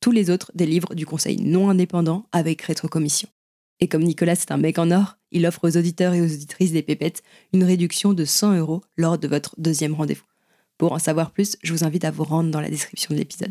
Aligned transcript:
Tous 0.00 0.12
les 0.12 0.30
autres 0.30 0.52
délivrent 0.54 0.94
du 0.94 1.06
conseil 1.06 1.40
non 1.40 1.70
indépendant 1.70 2.26
avec 2.32 2.62
rétrocommission. 2.62 3.28
Et 3.80 3.88
comme 3.88 4.02
Nicolas 4.02 4.36
c'est 4.36 4.52
un 4.52 4.56
mec 4.56 4.78
en 4.78 4.90
or, 4.90 5.18
il 5.32 5.46
offre 5.46 5.68
aux 5.68 5.76
auditeurs 5.76 6.14
et 6.14 6.20
aux 6.20 6.32
auditrices 6.32 6.72
des 6.72 6.82
pépettes 6.82 7.22
une 7.52 7.64
réduction 7.64 8.12
de 8.12 8.24
100 8.24 8.56
euros 8.56 8.82
lors 8.96 9.18
de 9.18 9.28
votre 9.28 9.54
deuxième 9.58 9.94
rendez-vous. 9.94 10.24
Pour 10.78 10.92
en 10.92 10.98
savoir 10.98 11.30
plus, 11.30 11.56
je 11.62 11.72
vous 11.72 11.84
invite 11.84 12.04
à 12.04 12.10
vous 12.10 12.24
rendre 12.24 12.50
dans 12.50 12.60
la 12.60 12.70
description 12.70 13.14
de 13.14 13.18
l'épisode. 13.18 13.50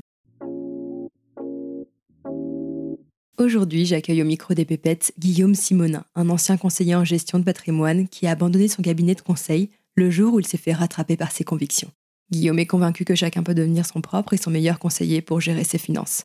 Aujourd'hui, 3.37 3.85
j'accueille 3.85 4.21
au 4.21 4.25
micro 4.25 4.53
des 4.53 4.63
pépettes 4.63 5.13
Guillaume 5.19 5.55
Simonin, 5.55 6.05
un 6.15 6.29
ancien 6.29 6.55
conseiller 6.55 6.95
en 6.95 7.03
gestion 7.03 7.37
de 7.37 7.43
patrimoine 7.43 8.07
qui 8.07 8.27
a 8.27 8.31
abandonné 8.31 8.69
son 8.69 8.81
cabinet 8.81 9.13
de 9.13 9.21
conseil 9.21 9.69
le 9.95 10.09
jour 10.09 10.33
où 10.33 10.39
il 10.39 10.47
s'est 10.47 10.57
fait 10.57 10.73
rattraper 10.73 11.17
par 11.17 11.31
ses 11.31 11.43
convictions. 11.43 11.91
Guillaume 12.31 12.59
est 12.59 12.65
convaincu 12.65 13.03
que 13.05 13.13
chacun 13.13 13.43
peut 13.43 13.53
devenir 13.53 13.85
son 13.85 14.01
propre 14.01 14.33
et 14.33 14.37
son 14.37 14.51
meilleur 14.51 14.79
conseiller 14.79 15.21
pour 15.21 15.41
gérer 15.41 15.63
ses 15.63 15.77
finances. 15.77 16.23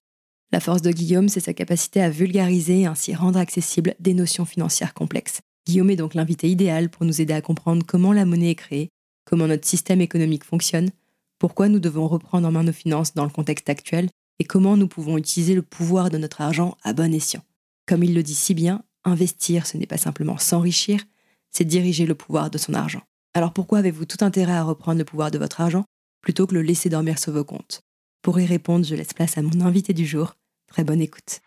La 0.53 0.59
force 0.59 0.83
de 0.83 0.91
Guillaume, 0.91 1.29
c'est 1.29 1.39
sa 1.39 1.55
capacité 1.55 2.03
à 2.03 2.11
vulgariser 2.11 2.81
et 2.81 2.87
ainsi 2.87 3.15
rendre 3.15 3.39
accessibles 3.39 3.95
des 4.01 4.15
notions 4.15 4.45
financières 4.45 4.95
complexes. 4.95 5.43
Guillaume 5.67 5.91
est 5.91 5.97
donc 5.97 6.15
l'invité 6.15 6.51
idéal 6.51 6.91
pour 6.91 7.07
nous 7.07 7.21
aider 7.21 7.35
à 7.35 7.41
comprendre 7.41 7.87
comment 7.87 8.13
la 8.13 8.25
monnaie 8.25 8.51
est 8.51 8.57
créée, 8.57 8.89
comment 9.25 9.47
notre 9.47 9.69
système 9.69 10.01
économique 10.01 10.45
fonctionne, 10.45 10.91
pourquoi 11.39 11.69
nous 11.69 11.79
devons 11.79 12.09
reprendre 12.09 12.49
en 12.49 12.51
main 12.51 12.65
nos 12.65 12.73
finances 12.73 13.15
dans 13.15 13.25
le 13.25 13.31
contexte 13.31 13.71
actuel 13.71 14.09
et 14.41 14.45
comment 14.45 14.77
nous 14.77 14.89
pouvons 14.89 15.19
utiliser 15.19 15.55
le 15.55 15.63
pouvoir 15.63 16.11
de 16.11 16.19
notre 16.19 16.41
argent 16.41 16.77
à 16.83 16.95
bon 16.95 17.15
escient. 17.15 17.45
Comme 17.87 18.03
il 18.03 18.13
le 18.13 18.25
dit 18.25 18.35
si 18.35 18.55
bien, 18.55 18.83
investir, 19.05 19.67
ce 19.67 19.77
n'est 19.77 19.87
pas 19.87 19.99
simplement 19.99 20.37
s'enrichir, 20.37 21.05
c'est 21.51 21.65
diriger 21.65 22.07
le 22.07 22.17
pouvoir 22.17 22.51
de 22.51 22.59
son 22.59 22.75
argent. 22.75 23.03
Alors 23.35 23.53
pourquoi 23.53 23.79
avez-vous 23.79 24.05
tout 24.05 24.25
intérêt 24.25 24.53
à 24.55 24.65
reprendre 24.65 24.99
le 24.99 25.05
pouvoir 25.05 25.31
de 25.31 25.39
votre 25.39 25.61
argent 25.61 25.85
plutôt 26.23 26.49
que 26.49 26.55
le 26.55 26.63
laisser 26.63 26.89
dormir 26.89 27.21
sur 27.21 27.33
vos 27.33 27.45
comptes? 27.45 27.83
Pour 28.23 28.41
y 28.41 28.47
répondre, 28.47 28.85
je 28.85 28.97
laisse 28.97 29.15
place 29.15 29.39
à 29.39 29.43
mon 29.43 29.61
invité 29.61 29.95
du 29.95 30.05
jour. 30.05 30.35
Très 30.71 30.85
bonne 30.85 31.01
écoute. 31.01 31.41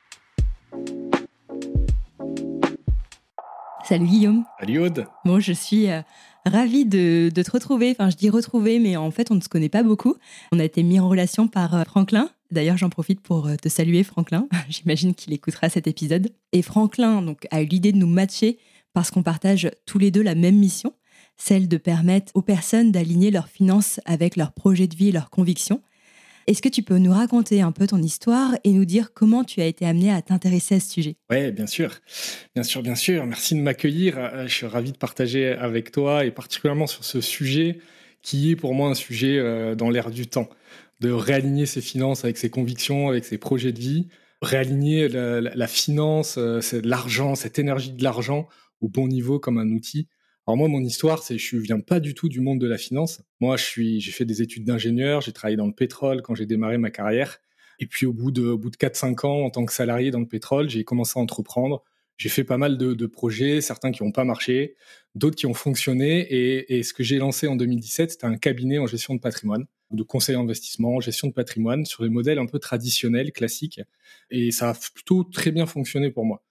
Salut 3.85 4.05
Guillaume. 4.05 4.45
Salut 4.59 4.79
Aude. 4.79 5.05
Bon, 5.25 5.39
je 5.39 5.53
suis 5.53 5.89
euh, 5.89 6.01
ravie 6.45 6.85
de, 6.85 7.31
de, 7.33 7.41
te 7.41 7.51
retrouver. 7.51 7.91
Enfin, 7.91 8.09
je 8.09 8.17
dis 8.17 8.29
retrouver, 8.29 8.79
mais 8.79 8.97
en 8.97 9.11
fait, 9.11 9.31
on 9.31 9.35
ne 9.35 9.41
se 9.41 9.49
connaît 9.49 9.69
pas 9.69 9.83
beaucoup. 9.83 10.15
On 10.51 10.59
a 10.59 10.63
été 10.63 10.83
mis 10.83 10.99
en 10.99 11.07
relation 11.07 11.47
par 11.47 11.73
euh, 11.75 11.83
Franklin. 11.83 12.29
D'ailleurs, 12.51 12.77
j'en 12.77 12.89
profite 12.89 13.21
pour 13.21 13.47
euh, 13.47 13.55
te 13.55 13.69
saluer, 13.69 14.03
Franklin. 14.03 14.47
J'imagine 14.69 15.15
qu'il 15.15 15.33
écoutera 15.33 15.69
cet 15.69 15.87
épisode. 15.87 16.29
Et 16.51 16.61
Franklin 16.61 17.21
donc, 17.21 17.47
a 17.51 17.61
eu 17.61 17.65
l'idée 17.65 17.91
de 17.91 17.97
nous 17.97 18.07
matcher 18.07 18.59
parce 18.93 19.09
qu'on 19.09 19.23
partage 19.23 19.71
tous 19.85 19.99
les 19.99 20.11
deux 20.11 20.21
la 20.21 20.35
même 20.35 20.57
mission, 20.57 20.93
celle 21.37 21.67
de 21.67 21.77
permettre 21.77 22.31
aux 22.35 22.41
personnes 22.41 22.91
d'aligner 22.91 23.31
leurs 23.31 23.47
finances 23.47 23.99
avec 24.05 24.35
leurs 24.35 24.51
projets 24.51 24.87
de 24.87 24.95
vie 24.95 25.09
et 25.09 25.13
leurs 25.13 25.29
convictions. 25.29 25.81
Est-ce 26.47 26.61
que 26.61 26.69
tu 26.69 26.83
peux 26.83 26.97
nous 26.97 27.11
raconter 27.11 27.61
un 27.61 27.71
peu 27.71 27.87
ton 27.87 28.01
histoire 28.01 28.55
et 28.63 28.71
nous 28.71 28.85
dire 28.85 29.13
comment 29.13 29.43
tu 29.43 29.61
as 29.61 29.65
été 29.65 29.85
amené 29.85 30.11
à 30.11 30.21
t'intéresser 30.21 30.75
à 30.75 30.79
ce 30.79 30.89
sujet? 30.89 31.15
Oui, 31.29 31.51
bien 31.51 31.67
sûr. 31.67 31.91
Bien 32.53 32.63
sûr, 32.63 32.83
bien 32.83 32.95
sûr. 32.95 33.25
Merci 33.25 33.55
de 33.55 33.61
m'accueillir. 33.61 34.17
Euh, 34.17 34.47
je 34.47 34.53
suis 34.53 34.65
ravi 34.65 34.91
de 34.91 34.97
partager 34.97 35.47
avec 35.49 35.91
toi 35.91 36.25
et 36.25 36.31
particulièrement 36.31 36.87
sur 36.87 37.05
ce 37.05 37.21
sujet 37.21 37.79
qui 38.21 38.51
est 38.51 38.55
pour 38.55 38.73
moi 38.73 38.89
un 38.89 38.93
sujet 38.95 39.37
euh, 39.37 39.75
dans 39.75 39.89
l'air 39.89 40.11
du 40.11 40.27
temps. 40.27 40.49
De 40.99 41.11
réaligner 41.11 41.65
ses 41.65 41.81
finances 41.81 42.23
avec 42.23 42.37
ses 42.37 42.49
convictions, 42.49 43.09
avec 43.09 43.25
ses 43.25 43.37
projets 43.37 43.71
de 43.71 43.79
vie. 43.79 44.07
Réaligner 44.41 45.07
la, 45.07 45.39
la 45.39 45.67
finance, 45.67 46.35
euh, 46.37 46.59
l'argent, 46.83 47.35
cette 47.35 47.59
énergie 47.59 47.91
de 47.91 48.03
l'argent 48.03 48.47
au 48.81 48.89
bon 48.89 49.07
niveau 49.07 49.39
comme 49.39 49.57
un 49.57 49.69
outil. 49.69 50.07
Alors 50.45 50.57
moi, 50.57 50.67
mon 50.67 50.81
histoire, 50.83 51.23
c'est 51.23 51.37
je 51.37 51.55
viens 51.57 51.79
pas 51.79 52.01
du 52.01 52.13
tout 52.13 52.27
du 52.27 52.41
monde 52.41 52.59
de 52.59 52.67
la 52.67 52.77
finance. 52.77 53.21
Moi, 53.39 53.55
je 53.55 53.63
suis, 53.63 54.01
j'ai 54.01 54.11
fait 54.11 54.25
des 54.25 54.41
études 54.41 54.65
d'ingénieur, 54.65 55.21
j'ai 55.21 55.31
travaillé 55.31 55.55
dans 55.55 55.67
le 55.67 55.73
pétrole 55.73 56.21
quand 56.21 56.35
j'ai 56.35 56.45
démarré 56.45 56.77
ma 56.77 56.91
carrière. 56.91 57.39
Et 57.79 57.87
puis 57.87 58.05
au 58.05 58.13
bout 58.13 58.31
de, 58.31 58.43
au 58.47 58.57
bout 58.57 58.69
de 58.69 58.75
4-5 58.75 59.25
ans, 59.25 59.45
en 59.45 59.49
tant 59.49 59.65
que 59.65 59.73
salarié 59.73 60.11
dans 60.11 60.19
le 60.19 60.27
pétrole, 60.27 60.69
j'ai 60.69 60.83
commencé 60.83 61.17
à 61.17 61.21
entreprendre. 61.21 61.83
J'ai 62.17 62.29
fait 62.29 62.43
pas 62.43 62.57
mal 62.57 62.77
de, 62.77 62.93
de 62.93 63.05
projets, 63.05 63.61
certains 63.61 63.91
qui 63.91 64.03
n'ont 64.03 64.11
pas 64.11 64.25
marché, 64.25 64.75
d'autres 65.15 65.35
qui 65.37 65.45
ont 65.45 65.53
fonctionné. 65.53 66.19
Et, 66.21 66.77
et 66.77 66.83
ce 66.83 66.93
que 66.93 67.03
j'ai 67.03 67.17
lancé 67.19 67.47
en 67.47 67.55
2017, 67.55 68.11
c'était 68.11 68.25
un 68.25 68.37
cabinet 68.37 68.79
en 68.79 68.85
gestion 68.85 69.15
de 69.15 69.21
patrimoine, 69.21 69.65
de 69.91 70.03
conseil 70.03 70.35
en 70.35 70.41
investissement, 70.41 70.99
gestion 70.99 71.29
de 71.29 71.33
patrimoine, 71.33 71.85
sur 71.85 72.03
des 72.03 72.09
modèles 72.09 72.39
un 72.39 72.47
peu 72.47 72.59
traditionnels, 72.59 73.31
classiques. 73.31 73.79
Et 74.29 74.51
ça 74.51 74.71
a 74.71 74.73
plutôt 74.73 75.23
très 75.23 75.51
bien 75.51 75.65
fonctionné 75.65 76.11
pour 76.11 76.25
moi. 76.25 76.43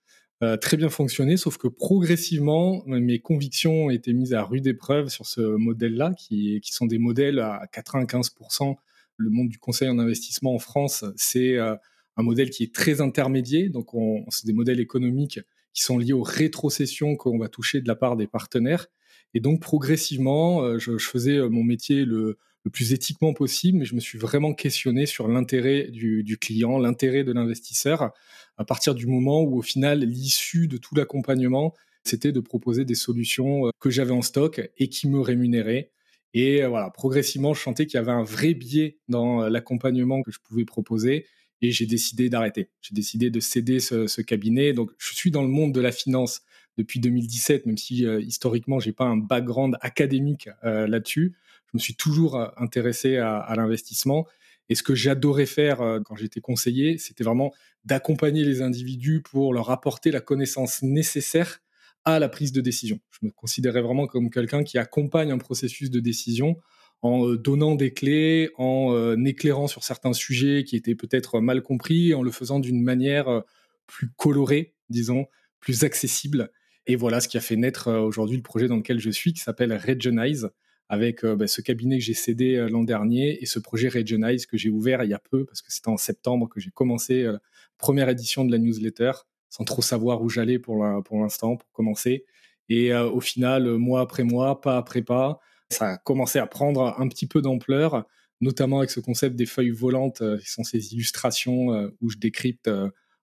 Euh, 0.43 0.57
très 0.57 0.77
bien 0.77 0.89
fonctionné, 0.89 1.37
sauf 1.37 1.57
que 1.57 1.69
progressivement, 1.69 2.83
mes 2.87 3.21
convictions 3.21 3.85
ont 3.87 3.91
été 3.91 4.13
mises 4.13 4.35
à 4.35 4.43
rude 4.43 4.67
épreuve 4.67 5.09
sur 5.09 5.25
ce 5.25 5.41
modèle-là, 5.41 6.15
qui, 6.19 6.61
sont 6.65 6.87
des 6.87 6.99
modèles 6.99 7.39
à 7.39 7.63
95%. 7.73 8.75
Le 9.19 9.31
monde 9.31 9.49
du 9.49 9.59
conseil 9.59 9.89
en 9.89 10.01
investissement 10.01 10.53
en 10.53 10.59
France, 10.59 11.05
c'est 11.17 11.57
euh, 11.59 11.77
un 12.17 12.23
modèle 12.25 12.51
qui 12.51 12.65
est 12.65 12.75
très 12.75 13.01
intermédiaire, 13.01 13.71
donc 13.71 13.91
c'est 14.31 14.47
des 14.47 14.53
modèles 14.53 14.81
économiques 14.81 15.39
qui 15.75 15.83
sont 15.83 15.97
liés 15.97 16.13
aux 16.13 16.23
rétrocessions 16.23 17.15
qu'on 17.15 17.39
va 17.39 17.49
toucher 17.49 17.81
de 17.81 17.87
la 17.87 17.95
part 17.95 18.17
des 18.17 18.27
partenaires. 18.27 18.89
Et 19.35 19.41
donc 19.41 19.61
progressivement, 19.61 20.63
euh, 20.63 20.79
je, 20.79 20.99
je 20.99 21.09
faisais 21.09 21.49
mon 21.49 21.63
métier 21.63 22.05
le, 22.05 22.39
le 22.65 22.71
plus 22.71 22.93
éthiquement 22.93 23.35
possible, 23.35 23.79
mais 23.79 23.85
je 23.85 23.95
me 23.95 24.01
suis 24.01 24.19
vraiment 24.19 24.55
questionné 24.55 25.07
sur 25.07 25.29
l'intérêt 25.29 25.89
du, 25.91 26.39
client, 26.41 26.79
l'intérêt 26.79 27.25
de 27.25 27.33
l'investisseur, 27.33 28.13
à 28.57 28.65
partir 28.65 28.95
du 28.95 29.07
moment 29.07 29.43
où, 29.43 29.59
au 29.59 29.63
final, 29.63 30.01
l'issue 30.01 30.69
de 30.69 30.77
tout 30.77 30.95
l'accompagnement, 30.95 31.75
c'était 32.05 32.33
de 32.33 32.41
proposer 32.41 32.85
des 32.85 32.95
solutions 32.95 33.67
euh, 33.67 33.71
que 33.81 33.91
j'avais 33.91 34.13
en 34.13 34.23
stock 34.23 34.61
et 34.77 34.89
qui 34.89 35.09
me 35.09 35.21
rémunéraient. 35.21 35.91
Et 36.35 36.63
euh, 36.63 36.69
voilà, 36.69 36.91
progressivement, 36.91 37.55
je 37.55 37.61
sentais 37.61 37.87
qu'il 37.87 37.99
y 37.99 38.01
avait 38.01 38.13
un 38.13 38.25
vrai 38.25 38.55
biais 38.55 38.99
dans 39.09 39.43
euh, 39.43 39.49
l'accompagnement 39.49 40.23
que 40.23 40.31
je 40.31 40.39
pouvais 40.41 40.65
proposer 40.65 41.27
et 41.61 41.71
j'ai 41.71 41.87
décidé 41.87 42.29
d'arrêter. 42.29 42.71
J'ai 42.81 42.95
décidé 42.95 43.31
de 43.31 43.39
céder 43.39 43.79
ce, 43.81 44.21
cabinet. 44.23 44.73
Donc, 44.73 44.91
je 44.99 45.15
suis 45.15 45.31
dans 45.31 45.43
le 45.43 45.49
monde 45.49 45.73
de 45.73 45.81
la 45.81 45.93
finance 45.93 46.43
depuis 46.77 47.01
2017, 47.01 47.67
même 47.67 47.77
si 47.77 48.07
euh, 48.07 48.21
historiquement, 48.21 48.81
j'ai 48.81 48.93
pas 48.93 49.05
un 49.05 49.17
background 49.17 49.77
académique 49.81 50.49
là-dessus 50.63 51.35
je 51.73 51.79
me 51.79 51.81
suis 51.81 51.95
toujours 51.95 52.37
euh, 52.37 52.49
intéressé 52.57 53.17
à, 53.17 53.53
l'investissement. 53.57 54.27
Et 54.69 54.75
ce 54.75 54.83
que 54.83 54.95
j'adorais 54.95 55.47
faire 55.47 55.81
euh, 55.81 56.01
quand 56.01 56.17
j'étais 56.17 56.41
conseiller, 56.41 56.99
c'était 56.99 57.25
vraiment 57.25 57.53
d'accompagner 57.85 58.45
les 58.45 58.63
individus 58.63 59.23
pour 59.23 59.55
leur 59.55 59.71
apporter 59.71 60.11
la 60.11 60.21
connaissance 60.21 60.83
nécessaire 60.83 61.61
à 62.05 62.19
la 62.19 62.29
prise 62.29 62.53
de 62.53 62.61
décision. 62.61 63.01
Je 63.11 63.27
me 63.27 63.31
considérais 63.31 63.81
vraiment 63.81 64.07
comme 64.07 64.31
quelqu'un 64.31 64.65
qui 64.65 64.77
accompagne 64.77 65.33
un 65.33 65.39
processus 65.39 65.91
de 65.91 66.01
décision 66.01 66.57
en 67.01 67.27
euh, 67.27 67.39
donnant 67.39 67.75
des 67.75 67.93
clés, 67.93 68.51
en 68.59 69.25
éclairant 69.25 69.67
sur 69.67 69.83
certains 69.83 70.13
sujets 70.13 70.65
qui 70.65 70.77
étaient 70.77 70.95
peut-être 70.95 71.41
mal 71.41 71.63
compris, 71.63 72.15
en 72.15 72.23
le 72.23 72.31
faisant 72.31 72.61
d'une 72.61 72.83
manière 72.83 73.43
plus 73.87 74.11
colorée, 74.17 74.75
disons, 74.91 75.27
plus 75.59 75.85
accessible. 75.85 76.51
Et 76.87 76.97
voilà 76.97 77.21
ce 77.21 77.29
qui 77.29 77.37
a 77.37 77.41
fait 77.41 77.57
naître 77.57 77.91
aujourd'hui 77.91 78.37
le 78.37 78.43
projet 78.43 78.69
dans 78.69 78.77
lequel 78.77 79.01
je 79.01 79.11
suis, 79.11 79.33
qui 79.33 79.41
s'appelle 79.41 79.73
Regionize, 79.73 80.51
avec 80.93 81.25
bah, 81.25 81.47
ce 81.47 81.63
cabinet 81.63 81.97
que 81.97 82.05
j'ai 82.05 82.13
cédé 82.13 82.67
l'an 82.69 82.83
dernier 82.83 83.43
et 83.43 83.47
ce 83.47 83.59
projet 83.59 83.89
Regionize 83.89 84.45
que 84.45 84.59
j'ai 84.59 84.69
ouvert 84.69 85.03
il 85.03 85.09
y 85.09 85.15
a 85.15 85.19
peu, 85.19 85.47
parce 85.47 85.63
que 85.63 85.73
c'était 85.73 85.89
en 85.89 85.97
septembre 85.97 86.51
que 86.51 86.61
j'ai 86.61 86.71
commencé 86.71 87.23
la 87.23 87.41
première 87.79 88.11
édition 88.11 88.45
de 88.45 88.53
la 88.53 88.59
newsletter, 88.59 89.13
sans 89.49 89.65
trop 89.65 89.81
savoir 89.81 90.21
où 90.21 90.29
j'allais 90.29 90.59
pour 90.59 90.85
l'instant, 90.85 91.57
pour 91.57 91.73
commencer. 91.73 92.27
Et 92.69 92.95
au 92.95 93.21
final, 93.21 93.79
mois 93.79 94.03
après 94.03 94.23
mois, 94.23 94.61
pas 94.61 94.77
après 94.77 95.01
pas, 95.01 95.41
ça 95.71 95.93
a 95.93 95.97
commencé 95.97 96.39
à 96.39 96.47
prendre 96.47 96.95
un 97.01 97.09
petit 97.09 97.27
peu 97.27 97.41
d'ampleur, 97.41 98.07
notamment 98.43 98.81
avec 98.81 98.91
ce 98.91 99.01
concept 99.01 99.35
des 99.35 99.47
feuilles 99.47 99.71
volantes, 99.71 100.23
qui 100.41 100.51
sont 100.51 100.63
ces 100.63 100.93
illustrations 100.93 101.91
où 102.03 102.11
je 102.11 102.19
décrypte 102.19 102.71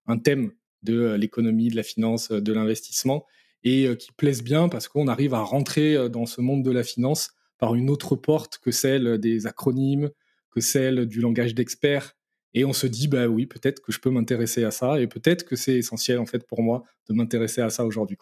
un 0.08 0.18
thème 0.18 0.54
de 0.82 1.14
l'économie, 1.14 1.70
de 1.70 1.76
la 1.76 1.84
finance, 1.84 2.32
de 2.32 2.52
l'investissement, 2.52 3.28
et 3.64 3.96
qui 4.00 4.12
plaisent 4.12 4.44
bien 4.44 4.70
parce 4.70 4.88
qu'on 4.88 5.08
arrive 5.08 5.36
à 5.36 5.42
rentrer 5.42 6.10
dans 6.10 6.26
ce 6.26 6.42
monde 6.42 6.64
de 6.64 6.72
la 6.72 6.84
finance 6.84 7.36
par 7.60 7.76
une 7.76 7.90
autre 7.90 8.16
porte 8.16 8.58
que 8.58 8.72
celle 8.72 9.20
des 9.20 9.46
acronymes, 9.46 10.10
que 10.52 10.62
celle 10.62 11.06
du 11.06 11.22
langage 11.22 11.54
d'experts. 11.54 12.16
Et 12.56 12.66
on 12.66 12.74
se 12.74 12.88
dit, 12.88 13.08
bah 13.08 13.28
oui, 13.28 13.46
peut-être 13.46 13.82
que 13.82 13.92
je 13.92 14.00
peux 14.00 14.10
m'intéresser 14.10 14.64
à 14.64 14.72
ça, 14.72 15.00
et 15.00 15.06
peut-être 15.06 15.46
que 15.46 15.56
c'est 15.56 15.76
essentiel 15.76 16.18
en 16.18 16.26
fait 16.26 16.48
pour 16.48 16.64
moi 16.64 16.84
de 17.08 17.14
m'intéresser 17.14 17.62
à 17.62 17.70
ça 17.70 17.86
aujourd'hui. 17.86 18.18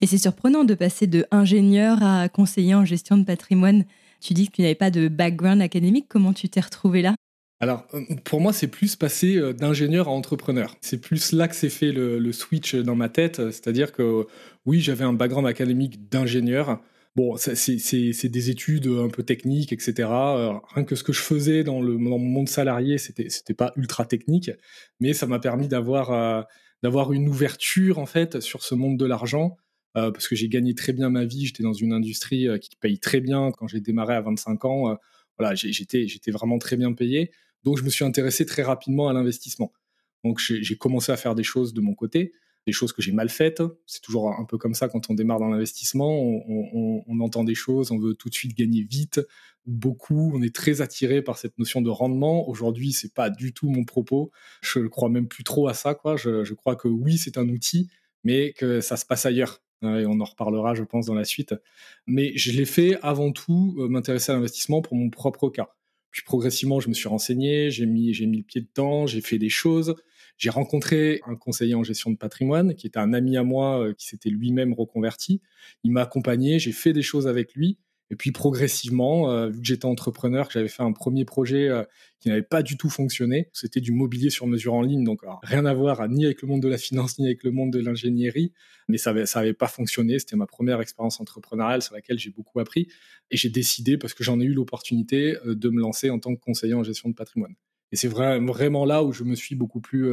Et 0.00 0.06
c'est 0.06 0.18
surprenant 0.18 0.64
de 0.64 0.74
passer 0.74 1.06
de 1.06 1.26
ingénieur 1.30 2.02
à 2.02 2.28
conseiller 2.28 2.74
en 2.74 2.84
gestion 2.84 3.16
de 3.16 3.24
patrimoine. 3.24 3.84
Tu 4.20 4.34
dis 4.34 4.48
que 4.48 4.56
tu 4.56 4.62
n'avais 4.62 4.74
pas 4.74 4.90
de 4.90 5.08
background 5.08 5.60
académique. 5.60 6.06
Comment 6.08 6.32
tu 6.32 6.48
t'es 6.48 6.60
retrouvé 6.60 7.02
là? 7.02 7.14
Alors, 7.60 7.86
euh, 7.94 8.02
pour 8.24 8.40
moi, 8.40 8.52
c'est 8.52 8.68
plus 8.68 8.94
passer 8.94 9.36
euh, 9.36 9.52
d'ingénieur 9.52 10.08
à 10.08 10.12
entrepreneur. 10.12 10.76
C'est 10.80 11.00
plus 11.00 11.32
là 11.32 11.48
que 11.48 11.56
s'est 11.56 11.68
fait 11.68 11.90
le, 11.90 12.32
switch 12.32 12.76
dans 12.76 12.94
ma 12.94 13.08
tête. 13.08 13.36
C'est-à-dire 13.50 13.92
que 13.92 14.26
oui, 14.66 14.80
j'avais 14.80 15.04
un 15.04 15.12
background 15.12 15.46
académique 15.46 16.08
d'ingénieur. 16.08 16.80
Bon, 17.18 17.36
c'est 17.36 18.28
des 18.28 18.50
études 18.50 18.86
un 18.86 19.08
peu 19.08 19.24
techniques, 19.24 19.72
etc. 19.72 20.08
Euh, 20.08 20.52
rien 20.74 20.84
que 20.84 20.94
ce 20.94 21.02
que 21.02 21.12
je 21.12 21.20
faisais 21.20 21.64
dans, 21.64 21.82
le, 21.82 21.98
mon 21.98 22.18
monde 22.18 22.48
salarié, 22.48 22.96
c'était 22.96 23.54
pas 23.54 23.72
ultra 23.74 24.04
technique, 24.06 24.52
mais 25.00 25.12
ça 25.14 25.26
m'a 25.26 25.40
permis 25.40 25.66
d'avoir 25.66 26.46
d'avoir 26.84 27.12
une 27.12 27.28
ouverture 27.28 27.98
en 27.98 28.06
fait 28.06 28.40
sur 28.40 28.62
ce 28.62 28.76
monde 28.76 28.96
de 28.96 29.04
l'argent 29.04 29.56
euh, 29.96 30.10
parce 30.12 30.28
que 30.28 30.36
j'ai 30.36 30.48
gagné 30.48 30.74
très 30.74 30.92
bien 30.92 31.10
ma 31.10 31.24
vie. 31.24 31.46
J'étais 31.46 31.62
dans 31.62 31.72
une 31.72 31.92
industrie 31.92 32.46
euh, 32.48 32.58
qui 32.58 32.76
paye 32.76 32.98
très 32.98 33.20
bien. 33.20 33.50
Quand 33.52 33.66
j'ai 33.68 33.80
démarré 33.80 34.14
à 34.14 34.20
25 34.20 34.64
ans, 34.64 34.90
euh, 34.90 34.94
voilà, 35.38 35.54
j'étais, 35.54 36.06
j'étais 36.06 36.30
vraiment 36.30 36.58
très 36.58 36.76
bien 36.76 36.92
payé. 36.92 37.30
Donc, 37.64 37.78
je 37.78 37.82
me 37.82 37.90
suis 37.90 38.04
intéressé 38.04 38.46
très 38.46 38.62
rapidement 38.62 39.08
à 39.08 39.12
l'investissement. 39.12 39.72
Donc, 40.24 40.40
j'ai 40.40 40.76
commencé 40.76 41.12
à 41.12 41.16
faire 41.16 41.34
des 41.34 41.44
choses 41.44 41.72
de 41.74 41.80
mon 41.80 41.94
côté, 41.94 42.32
des 42.68 42.72
choses 42.72 42.92
que 42.92 43.00
j'ai 43.00 43.12
mal 43.12 43.30
faites. 43.30 43.62
C'est 43.86 44.02
toujours 44.02 44.28
un 44.28 44.44
peu 44.44 44.58
comme 44.58 44.74
ça 44.74 44.88
quand 44.88 45.08
on 45.08 45.14
démarre 45.14 45.38
dans 45.38 45.48
l'investissement. 45.48 46.12
On, 46.20 47.20
entend 47.20 47.42
des 47.42 47.54
choses, 47.54 47.90
on 47.90 47.98
veut 47.98 48.14
tout 48.14 48.28
de 48.28 48.34
suite 48.34 48.56
gagner 48.56 48.82
vite, 48.82 49.20
beaucoup. 49.66 50.30
On 50.34 50.42
est 50.42 50.54
très 50.54 50.82
attiré 50.82 51.22
par 51.22 51.38
cette 51.38 51.58
notion 51.58 51.80
de 51.80 51.88
rendement. 51.88 52.46
Aujourd'hui, 52.48 52.92
c'est 52.92 53.14
pas 53.14 53.30
du 53.30 53.54
tout 53.54 53.70
mon 53.70 53.84
propos. 53.84 54.30
Je 54.60 54.80
crois 54.80 55.08
même 55.08 55.26
plus 55.26 55.44
trop 55.44 55.66
à 55.66 55.74
ça. 55.74 55.94
Quoi. 55.94 56.16
Je, 56.16 56.44
je 56.44 56.54
crois 56.54 56.76
que 56.76 56.88
oui, 56.88 57.16
c'est 57.16 57.38
un 57.38 57.48
outil, 57.48 57.88
mais 58.22 58.52
que 58.52 58.80
ça 58.80 58.96
se 58.96 59.06
passe 59.06 59.24
ailleurs. 59.24 59.62
Hein, 59.80 59.98
et 60.00 60.06
on 60.06 60.20
en 60.20 60.24
reparlera, 60.24 60.74
je 60.74 60.82
pense, 60.82 61.06
dans 61.06 61.14
la 61.14 61.24
suite. 61.24 61.54
Mais 62.06 62.36
je 62.36 62.52
l'ai 62.52 62.66
fait 62.66 62.98
avant 63.02 63.32
tout 63.32 63.76
euh, 63.78 63.88
m'intéresser 63.88 64.32
à 64.32 64.34
l'investissement 64.34 64.82
pour 64.82 64.94
mon 64.94 65.08
propre 65.08 65.48
cas. 65.48 65.74
Puis 66.10 66.22
progressivement, 66.22 66.80
je 66.80 66.88
me 66.88 66.94
suis 66.94 67.08
renseigné, 67.08 67.70
j'ai 67.70 67.86
mis, 67.86 68.12
j'ai 68.14 68.26
mis 68.26 68.38
le 68.38 68.44
pied 68.44 68.60
dedans, 68.60 69.06
j'ai 69.06 69.20
fait 69.20 69.38
des 69.38 69.48
choses. 69.50 69.94
J'ai 70.38 70.50
rencontré 70.50 71.20
un 71.26 71.34
conseiller 71.34 71.74
en 71.74 71.82
gestion 71.82 72.12
de 72.12 72.16
patrimoine 72.16 72.74
qui 72.76 72.86
était 72.86 73.00
un 73.00 73.12
ami 73.12 73.36
à 73.36 73.42
moi 73.42 73.82
euh, 73.82 73.92
qui 73.92 74.06
s'était 74.06 74.30
lui-même 74.30 74.72
reconverti. 74.72 75.42
Il 75.82 75.90
m'a 75.90 76.02
accompagné, 76.02 76.60
j'ai 76.60 76.70
fait 76.70 76.92
des 76.92 77.02
choses 77.02 77.26
avec 77.26 77.54
lui. 77.54 77.76
Et 78.10 78.16
puis 78.16 78.30
progressivement, 78.30 79.30
euh, 79.30 79.48
vu 79.48 79.60
que 79.60 79.66
j'étais 79.66 79.84
entrepreneur, 79.84 80.46
que 80.46 80.54
j'avais 80.54 80.68
fait 80.68 80.84
un 80.84 80.92
premier 80.92 81.24
projet 81.24 81.68
euh, 81.68 81.82
qui 82.20 82.28
n'avait 82.28 82.42
pas 82.42 82.62
du 82.62 82.78
tout 82.78 82.88
fonctionné, 82.88 83.50
c'était 83.52 83.80
du 83.80 83.90
mobilier 83.90 84.30
sur 84.30 84.46
mesure 84.46 84.74
en 84.74 84.80
ligne, 84.80 85.04
donc 85.04 85.20
rien 85.42 85.66
à 85.66 85.74
voir 85.74 86.08
ni 86.08 86.24
avec 86.24 86.40
le 86.40 86.48
monde 86.48 86.62
de 86.62 86.68
la 86.68 86.78
finance 86.78 87.18
ni 87.18 87.26
avec 87.26 87.42
le 87.42 87.50
monde 87.50 87.70
de 87.70 87.80
l'ingénierie, 87.80 88.52
mais 88.88 88.96
ça 88.96 89.12
n'avait 89.12 89.26
ça 89.26 89.42
pas 89.58 89.66
fonctionné. 89.66 90.18
C'était 90.20 90.36
ma 90.36 90.46
première 90.46 90.80
expérience 90.80 91.20
entrepreneuriale 91.20 91.82
sur 91.82 91.94
laquelle 91.94 92.18
j'ai 92.18 92.30
beaucoup 92.30 92.60
appris, 92.60 92.88
et 93.30 93.36
j'ai 93.36 93.50
décidé 93.50 93.98
parce 93.98 94.14
que 94.14 94.24
j'en 94.24 94.40
ai 94.40 94.44
eu 94.44 94.54
l'opportunité 94.54 95.36
de 95.44 95.68
me 95.68 95.80
lancer 95.80 96.08
en 96.08 96.18
tant 96.18 96.34
que 96.34 96.40
conseiller 96.40 96.74
en 96.74 96.84
gestion 96.84 97.10
de 97.10 97.14
patrimoine. 97.14 97.56
Et 97.92 97.96
c'est 97.96 98.08
vraiment 98.08 98.84
là 98.84 99.02
où 99.02 99.12
je 99.12 99.24
me 99.24 99.34
suis 99.34 99.54
beaucoup 99.54 99.80
plus 99.80 100.12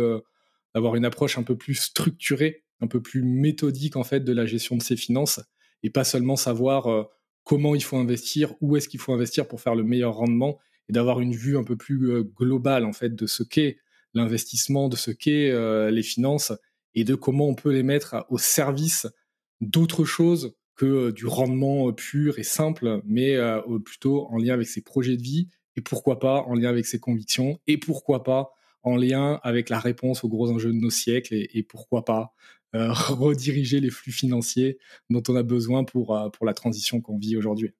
d'avoir 0.73 0.95
une 0.95 1.05
approche 1.05 1.37
un 1.37 1.43
peu 1.43 1.57
plus 1.57 1.75
structurée, 1.75 2.63
un 2.81 2.87
peu 2.87 3.01
plus 3.01 3.21
méthodique 3.21 3.95
en 3.95 4.03
fait 4.03 4.21
de 4.21 4.31
la 4.31 4.45
gestion 4.45 4.77
de 4.77 4.81
ses 4.81 4.95
finances, 4.95 5.41
et 5.83 5.89
pas 5.89 6.03
seulement 6.05 6.35
savoir 6.35 7.07
comment 7.45 7.75
il 7.75 7.83
faut 7.83 7.97
investir, 7.97 8.53
où 8.59 8.75
est-ce 8.75 8.89
qu'il 8.89 8.99
faut 8.99 9.13
investir 9.13 9.47
pour 9.47 9.61
faire 9.61 9.75
le 9.75 9.83
meilleur 9.83 10.15
rendement 10.15 10.59
et 10.89 10.93
d'avoir 10.93 11.19
une 11.19 11.33
vue 11.33 11.57
un 11.57 11.63
peu 11.63 11.77
plus 11.77 12.11
euh, 12.11 12.23
globale 12.23 12.85
en 12.85 12.93
fait 12.93 13.15
de 13.15 13.25
ce 13.25 13.43
qu'est 13.43 13.77
l'investissement, 14.13 14.89
de 14.89 14.95
ce 14.95 15.11
qu'est 15.11 15.51
euh, 15.51 15.91
les 15.91 16.03
finances 16.03 16.51
et 16.93 17.03
de 17.03 17.15
comment 17.15 17.47
on 17.47 17.55
peut 17.55 17.71
les 17.71 17.83
mettre 17.83 18.25
au 18.29 18.37
service 18.37 19.07
d'autres 19.61 20.05
choses 20.05 20.55
que 20.75 20.85
euh, 20.85 21.11
du 21.11 21.25
rendement 21.25 21.91
pur 21.93 22.39
et 22.39 22.43
simple, 22.43 23.01
mais 23.05 23.37
plutôt 23.83 24.27
en 24.27 24.37
lien 24.37 24.53
avec 24.53 24.67
ses 24.67 24.81
projets 24.81 25.17
de 25.17 25.21
vie 25.21 25.49
et 25.75 25.81
pourquoi 25.81 26.19
pas 26.19 26.43
en 26.43 26.53
lien 26.53 26.69
avec 26.69 26.85
ses 26.85 26.99
convictions 26.99 27.59
et 27.67 27.77
pourquoi 27.77 28.23
pas 28.23 28.51
en 28.83 28.95
lien 28.95 29.39
avec 29.43 29.69
la 29.69 29.79
réponse 29.79 30.23
aux 30.23 30.29
gros 30.29 30.51
enjeux 30.51 30.71
de 30.71 30.77
nos 30.77 30.89
siècles 30.89 31.33
et 31.33 31.63
pourquoi 31.63 32.05
pas 32.05 32.33
euh, 32.75 32.91
rediriger 32.91 33.79
les 33.79 33.89
flux 33.89 34.11
financiers 34.11 34.77
dont 35.09 35.23
on 35.29 35.35
a 35.35 35.43
besoin 35.43 35.83
pour, 35.83 36.15
euh, 36.15 36.29
pour 36.29 36.45
la 36.45 36.53
transition 36.53 37.01
qu'on 37.01 37.17
vit 37.17 37.37
aujourd'hui. 37.37 37.71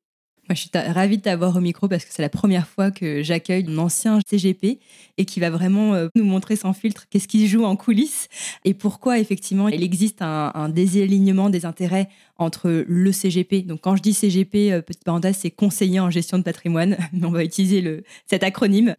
Je 0.49 0.55
suis 0.55 0.69
ravie 0.73 1.17
de 1.17 1.23
t'avoir 1.23 1.55
au 1.55 1.59
micro 1.59 1.87
parce 1.87 2.05
que 2.05 2.13
c'est 2.13 2.21
la 2.21 2.29
première 2.29 2.67
fois 2.67 2.91
que 2.91 3.23
j'accueille 3.23 3.65
un 3.67 3.77
ancien 3.79 4.19
CGP 4.27 4.79
et 5.17 5.25
qui 5.25 5.39
va 5.39 5.49
vraiment 5.49 5.95
euh, 5.95 6.07
nous 6.13 6.23
montrer 6.23 6.55
sans 6.55 6.73
filtre 6.73 7.07
qu'est-ce 7.09 7.27
qui 7.27 7.47
se 7.47 7.51
joue 7.51 7.65
en 7.65 7.75
coulisses 7.75 8.27
et 8.63 8.75
pourquoi 8.75 9.17
effectivement 9.17 9.69
il 9.69 9.81
existe 9.81 10.21
un, 10.21 10.69
désalignement 10.69 11.49
des 11.49 11.65
intérêts 11.65 12.09
entre 12.37 12.85
le 12.87 13.11
CGP. 13.11 13.63
Donc 13.63 13.81
quand 13.81 13.95
je 13.95 14.03
dis 14.03 14.13
CGP, 14.13 14.81
petite 14.85 15.03
parenthèse, 15.03 15.37
c'est 15.37 15.51
conseiller 15.51 15.99
en 15.99 16.11
gestion 16.11 16.37
de 16.37 16.43
patrimoine, 16.43 16.97
mais 17.13 17.25
on 17.25 17.31
va 17.31 17.43
utiliser 17.43 17.81
le, 17.81 18.03
cet 18.27 18.43
acronyme. 18.43 18.95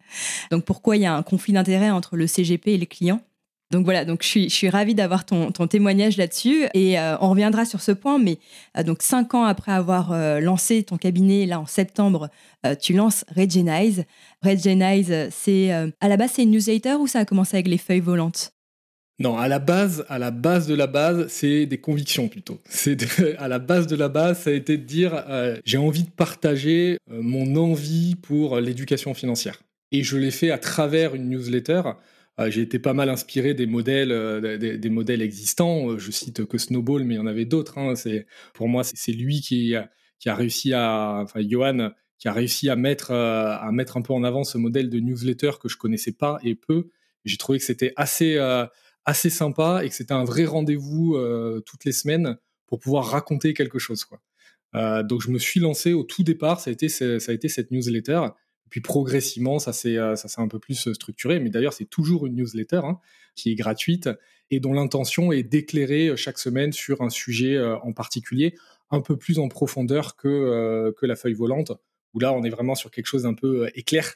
Donc 0.51 0.65
pourquoi 0.65 0.97
il 0.97 1.03
y 1.03 1.05
a 1.05 1.15
un 1.15 1.23
conflit 1.23 1.53
d'intérêts 1.53 1.91
entre 1.91 2.17
le 2.17 2.27
CGP 2.27 2.73
et 2.73 2.77
les 2.77 2.87
clients 2.87 3.21
donc 3.69 3.83
voilà, 3.83 4.05
donc 4.05 4.23
je 4.23 4.27
suis, 4.27 4.49
je 4.49 4.55
suis 4.55 4.69
ravie 4.69 4.95
d'avoir 4.95 5.25
ton, 5.25 5.51
ton, 5.51 5.67
témoignage 5.67 6.15
là-dessus 6.15 6.67
et 6.73 6.97
euh, 6.97 7.17
on 7.19 7.31
reviendra 7.31 7.65
sur 7.65 7.81
ce 7.81 7.91
point. 7.91 8.17
Mais 8.17 8.37
euh, 8.77 8.83
donc 8.83 9.01
cinq 9.01 9.33
ans 9.33 9.43
après 9.43 9.73
avoir 9.73 10.13
euh, 10.13 10.39
lancé 10.39 10.83
ton 10.83 10.97
cabinet, 10.97 11.45
là 11.45 11.59
en 11.59 11.65
septembre, 11.65 12.29
tu 12.81 12.93
lances 12.93 13.25
Regenize. 13.35 14.05
Regenize, 14.41 15.29
c'est 15.31 15.71
à 15.71 16.07
la 16.07 16.17
base 16.17 16.31
c'est 16.35 16.43
une 16.43 16.51
newsletter 16.51 16.95
ou 16.95 17.07
ça 17.07 17.19
a 17.19 17.25
commencé 17.25 17.55
avec 17.55 17.67
les 17.67 17.77
feuilles 17.77 18.01
volantes? 18.01 18.51
Non, 19.19 19.37
à 19.37 19.47
la 19.47 19.59
base, 19.59 20.05
à 20.09 20.19
la 20.19 20.31
base 20.31 20.67
de 20.67 20.75
la 20.75 20.85
base, 20.85 21.27
c'est 21.29 21.65
des 21.65 21.77
convictions 21.79 22.27
plutôt. 22.27 22.59
C'est 22.65 22.97
à 23.39 23.47
la 23.47 23.59
base 23.59 23.87
de 23.87 23.95
la 23.95 24.09
base, 24.09 24.39
ça 24.41 24.49
a 24.49 24.53
été 24.53 24.77
de 24.77 24.83
dire 24.83 25.23
j'ai 25.65 25.77
envie 25.77 26.03
de 26.03 26.09
partager 26.09 26.97
mon 27.09 27.55
envie 27.55 28.15
pour 28.15 28.59
l'éducation 28.59 29.13
financière. 29.13 29.61
Et 29.91 30.03
je 30.03 30.17
l'ai 30.17 30.31
fait 30.31 30.51
à 30.51 30.57
travers 30.57 31.15
une 31.15 31.29
newsletter 31.29 31.81
j'ai 32.45 32.61
été 32.61 32.77
pas 32.77 32.93
mal 32.93 33.09
inspiré 33.09 33.53
des 33.53 33.65
modèles, 33.65 34.11
euh, 34.11 34.57
des, 34.57 34.89
modèles 34.89 35.21
existants. 35.21 35.89
Euh, 35.91 35.97
je 35.97 36.11
cite 36.11 36.45
que 36.45 36.57
Snowball, 36.57 37.03
mais 37.03 37.15
il 37.15 37.17
y 37.17 37.19
en 37.19 37.27
avait 37.27 37.45
d'autres. 37.45 37.77
Hein. 37.79 37.95
C'est 37.95 38.27
pour 38.53 38.67
moi, 38.67 38.83
c'est 38.83 39.11
lui 39.11 39.41
qui, 39.41 39.73
qui 40.19 40.29
a 40.29 40.35
réussi 40.35 40.73
à, 40.73 41.21
enfin 41.23 41.41
Johan, 41.47 41.91
qui 42.19 42.27
a 42.27 42.33
réussi 42.33 42.69
à 42.69 42.75
mettre 42.75 43.11
à 43.11 43.71
mettre 43.71 43.97
un 43.97 44.01
peu 44.01 44.13
en 44.13 44.23
avant 44.23 44.43
ce 44.43 44.57
modèle 44.57 44.89
de 44.89 44.99
newsletter 44.99 45.51
que 45.61 45.67
je 45.67 45.77
connaissais 45.77 46.11
pas 46.11 46.37
et 46.43 46.55
peu. 46.55 46.89
J'ai 47.25 47.37
trouvé 47.37 47.57
que 47.57 47.65
c'était 47.65 47.93
assez 47.95 48.37
assez 49.05 49.29
sympa 49.29 49.81
et 49.83 49.89
que 49.89 49.95
c'était 49.95 50.13
un 50.13 50.23
vrai 50.23 50.45
rendez-vous 50.45 51.17
toutes 51.65 51.85
les 51.85 51.91
semaines 51.91 52.37
pour 52.67 52.79
pouvoir 52.79 53.05
raconter 53.05 53.53
quelque 53.53 53.79
chose. 53.79 54.05
Quoi. 54.05 54.19
donc 55.03 55.21
je 55.21 55.29
me 55.29 55.37
suis 55.37 55.59
lancé 55.59 55.93
au 55.93 56.03
tout 56.03 56.23
départ, 56.23 56.59
ça 56.59 56.71
a 56.71 56.73
été, 56.73 56.89
ça 56.89 57.05
a 57.05 57.33
été 57.33 57.49
cette 57.49 57.71
newsletter. 57.71 58.21
Puis 58.69 58.81
progressivement, 58.81 59.59
ça 59.59 59.73
s'est 59.73 59.97
euh, 59.97 60.15
ça 60.15 60.41
un 60.41 60.47
peu 60.47 60.59
plus 60.59 60.87
euh, 60.87 60.93
structuré. 60.93 61.39
Mais 61.39 61.49
d'ailleurs, 61.49 61.73
c'est 61.73 61.85
toujours 61.85 62.25
une 62.25 62.35
newsletter 62.35 62.81
hein, 62.83 62.99
qui 63.35 63.51
est 63.51 63.55
gratuite 63.55 64.09
et 64.49 64.59
dont 64.59 64.73
l'intention 64.73 65.31
est 65.31 65.43
d'éclairer 65.43 66.09
euh, 66.09 66.15
chaque 66.15 66.39
semaine 66.39 66.71
sur 66.71 67.01
un 67.01 67.09
sujet 67.09 67.59
en 67.59 67.93
particulier, 67.93 68.55
un 68.91 69.01
peu 69.01 69.17
plus 69.17 69.39
en 69.39 69.47
profondeur 69.47 70.15
que, 70.15 70.93
que 70.97 71.05
la 71.05 71.15
feuille 71.15 71.33
volante, 71.33 71.71
où 72.13 72.19
là, 72.19 72.33
on 72.33 72.43
est 72.43 72.49
vraiment 72.49 72.75
sur 72.75 72.91
quelque 72.91 73.07
chose 73.07 73.23
d'un 73.23 73.33
peu 73.33 73.69
éclair. 73.75 74.13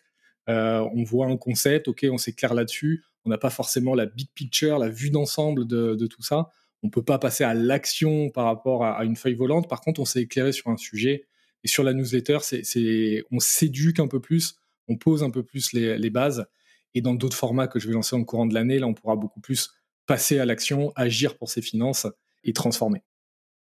on 0.47 1.03
voit 1.03 1.27
un 1.27 1.37
concept, 1.37 1.87
ok, 1.87 2.05
on 2.09 2.17
s'éclaire 2.17 2.53
là-dessus. 2.53 3.03
On 3.25 3.29
n'a 3.29 3.37
pas 3.37 3.49
forcément 3.49 3.93
la 3.93 4.05
big 4.05 4.29
picture, 4.33 4.79
la 4.79 4.89
vue 4.89 5.09
d'ensemble 5.11 5.67
de, 5.67 6.07
tout 6.07 6.23
ça. 6.23 6.49
On 6.83 6.89
peut 6.89 7.03
pas 7.03 7.19
passer 7.19 7.43
à 7.43 7.53
l'action 7.53 8.29
par 8.29 8.45
rapport 8.45 8.83
à, 8.83 8.97
à, 8.97 9.03
une 9.03 9.15
feuille 9.15 9.35
volante. 9.35 9.69
Par 9.69 9.81
contre, 9.81 9.99
on 9.99 10.05
s'est 10.05 10.21
éclairé 10.21 10.51
sur 10.51 10.69
un 10.69 10.77
sujet 10.77 11.27
et 11.63 11.67
sur 11.67 11.83
la 11.83 11.93
newsletter, 11.93 12.39
on 13.31 13.39
s'éduque 13.39 13.99
un 13.99 14.07
peu 14.07 14.19
plus, 14.19 14.55
on 14.87 14.97
pose 14.97 15.23
un 15.23 15.29
peu 15.29 15.43
plus 15.43 15.73
les, 15.73 16.09
bases. 16.09 16.45
Et 16.93 17.01
dans 17.01 17.13
d'autres 17.13 17.37
formats 17.37 17.67
que 17.67 17.79
je 17.79 17.87
vais 17.87 17.93
lancer 17.93 18.15
en 18.15 18.23
courant 18.23 18.45
de 18.45 18.53
l'année, 18.53 18.79
là, 18.79 18.87
on 18.87 18.93
pourra 18.93 19.15
beaucoup 19.15 19.39
plus 19.39 19.71
passer 20.05 20.39
à 20.39 20.45
l'action, 20.45 20.91
agir 20.95 21.37
pour 21.37 21.49
ses 21.49 21.61
finances 21.61 22.07
et 22.43 22.53
transformer. 22.53 23.03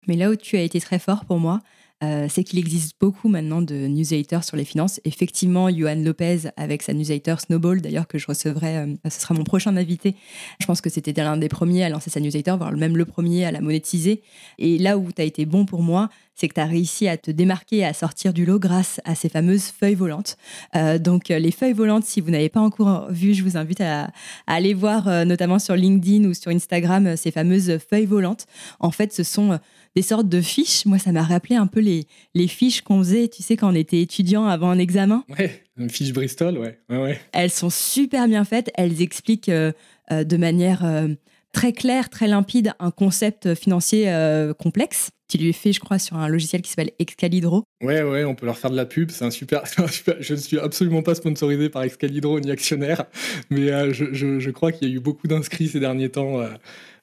Mais 0.07 0.15
là 0.15 0.29
où 0.31 0.35
tu 0.35 0.55
as 0.55 0.61
été 0.61 0.79
très 0.79 0.97
fort 0.97 1.25
pour 1.25 1.37
moi, 1.39 1.61
euh, 2.01 2.27
c'est 2.29 2.45
qu'il 2.45 2.59
existe 2.59 2.95
beaucoup 2.99 3.27
maintenant 3.27 3.61
de 3.61 3.75
newsletters 3.87 4.43
sur 4.43 4.55
les 4.55 4.63
finances. 4.63 5.01
Effectivement, 5.03 5.69
Johan 5.69 5.95
Lopez 5.95 6.49
avec 6.55 6.81
sa 6.81 6.93
newsletter 6.93 7.35
Snowball, 7.39 7.81
d'ailleurs 7.81 8.07
que 8.07 8.17
je 8.17 8.25
recevrai, 8.25 8.77
euh, 8.77 8.95
ce 9.09 9.19
sera 9.19 9.33
mon 9.33 9.43
prochain 9.43 9.75
invité. 9.75 10.15
Je 10.61 10.65
pense 10.65 10.79
que 10.79 10.89
c'était 10.89 11.11
l'un 11.11 11.35
des 11.35 11.49
premiers 11.49 11.83
à 11.83 11.89
lancer 11.89 12.09
sa 12.09 12.21
newsletter, 12.21 12.55
voire 12.57 12.71
même 12.71 12.95
le 12.95 13.03
premier 13.03 13.43
à 13.43 13.51
la 13.51 13.59
monétiser. 13.59 14.21
Et 14.59 14.77
là 14.77 14.97
où 14.97 15.11
tu 15.11 15.21
as 15.21 15.25
été 15.25 15.45
bon 15.45 15.65
pour 15.65 15.81
moi, 15.81 16.09
c'est 16.35 16.47
que 16.47 16.53
tu 16.53 16.61
as 16.61 16.65
réussi 16.65 17.09
à 17.09 17.17
te 17.17 17.31
démarquer 17.31 17.83
à 17.83 17.91
sortir 17.91 18.31
du 18.31 18.45
lot 18.45 18.59
grâce 18.59 19.01
à 19.03 19.13
ces 19.13 19.27
fameuses 19.27 19.65
feuilles 19.65 19.95
volantes. 19.95 20.37
Euh, 20.77 20.97
donc 20.97 21.27
les 21.27 21.51
feuilles 21.51 21.73
volantes, 21.73 22.05
si 22.05 22.21
vous 22.21 22.31
n'avez 22.31 22.47
pas 22.47 22.61
encore 22.61 23.11
vu, 23.11 23.33
je 23.33 23.43
vous 23.43 23.57
invite 23.57 23.81
à 23.81 24.09
aller 24.47 24.73
voir 24.73 25.25
notamment 25.25 25.59
sur 25.59 25.75
LinkedIn 25.75 26.29
ou 26.29 26.33
sur 26.33 26.49
Instagram 26.51 27.17
ces 27.17 27.31
fameuses 27.31 27.77
feuilles 27.89 28.05
volantes. 28.05 28.45
En 28.79 28.91
fait, 28.91 29.11
ce 29.11 29.23
sont 29.23 29.59
des 29.99 30.03
sortes 30.03 30.29
de 30.29 30.39
fiches. 30.39 30.85
Moi, 30.85 30.97
ça 30.97 31.11
m'a 31.11 31.23
rappelé 31.23 31.57
un 31.57 31.67
peu 31.67 31.81
les, 31.81 32.07
les 32.33 32.47
fiches 32.47 32.81
qu'on 32.81 32.99
faisait, 32.99 33.27
tu 33.27 33.43
sais, 33.43 33.57
quand 33.57 33.69
on 33.69 33.75
était 33.75 33.99
étudiant 33.99 34.45
avant 34.45 34.69
un 34.69 34.79
examen. 34.79 35.25
Ouais, 35.37 35.65
une 35.77 35.89
fiche 35.89 36.13
Bristol, 36.13 36.57
ouais. 36.57 36.79
ouais, 36.89 37.19
Elles 37.33 37.49
sont 37.49 37.69
super 37.69 38.29
bien 38.29 38.45
faites. 38.45 38.71
Elles 38.75 39.01
expliquent 39.01 39.49
euh, 39.49 39.73
euh, 40.13 40.23
de 40.23 40.37
manière 40.37 40.85
euh, 40.85 41.09
très 41.51 41.73
claire, 41.73 42.09
très 42.09 42.29
limpide, 42.29 42.71
un 42.79 42.91
concept 42.91 43.55
financier 43.55 44.09
complexe 44.57 45.09
qui 45.27 45.37
lui 45.37 45.49
est 45.49 45.53
fait, 45.53 45.73
je 45.73 45.81
crois, 45.81 45.99
sur 45.99 46.15
un 46.15 46.27
logiciel 46.27 46.61
qui 46.61 46.69
s'appelle 46.69 46.91
Excalidro. 46.97 47.63
Ouais, 47.83 48.01
ouais, 48.01 48.23
on 48.23 48.35
peut 48.35 48.45
leur 48.45 48.57
faire 48.57 48.71
de 48.71 48.75
la 48.75 48.85
pub. 48.85 49.11
C'est 49.11 49.25
un 49.25 49.31
super, 49.31 49.63
Je 50.19 50.33
ne 50.33 50.39
suis 50.39 50.59
absolument 50.59 51.03
pas 51.03 51.13
sponsorisé 51.13 51.69
par 51.69 51.83
Excalidro 51.83 52.39
ni 52.39 52.51
actionnaire, 52.51 53.05
mais 53.49 53.93
je, 53.93 54.13
je, 54.13 54.39
je, 54.39 54.51
crois 54.51 54.71
qu'il 54.71 54.87
y 54.87 54.91
a 54.91 54.95
eu 54.95 54.99
beaucoup 54.99 55.27
d'inscrits 55.27 55.67
ces 55.67 55.79
derniers 55.79 56.09
temps 56.09 56.39
euh, 56.39 56.47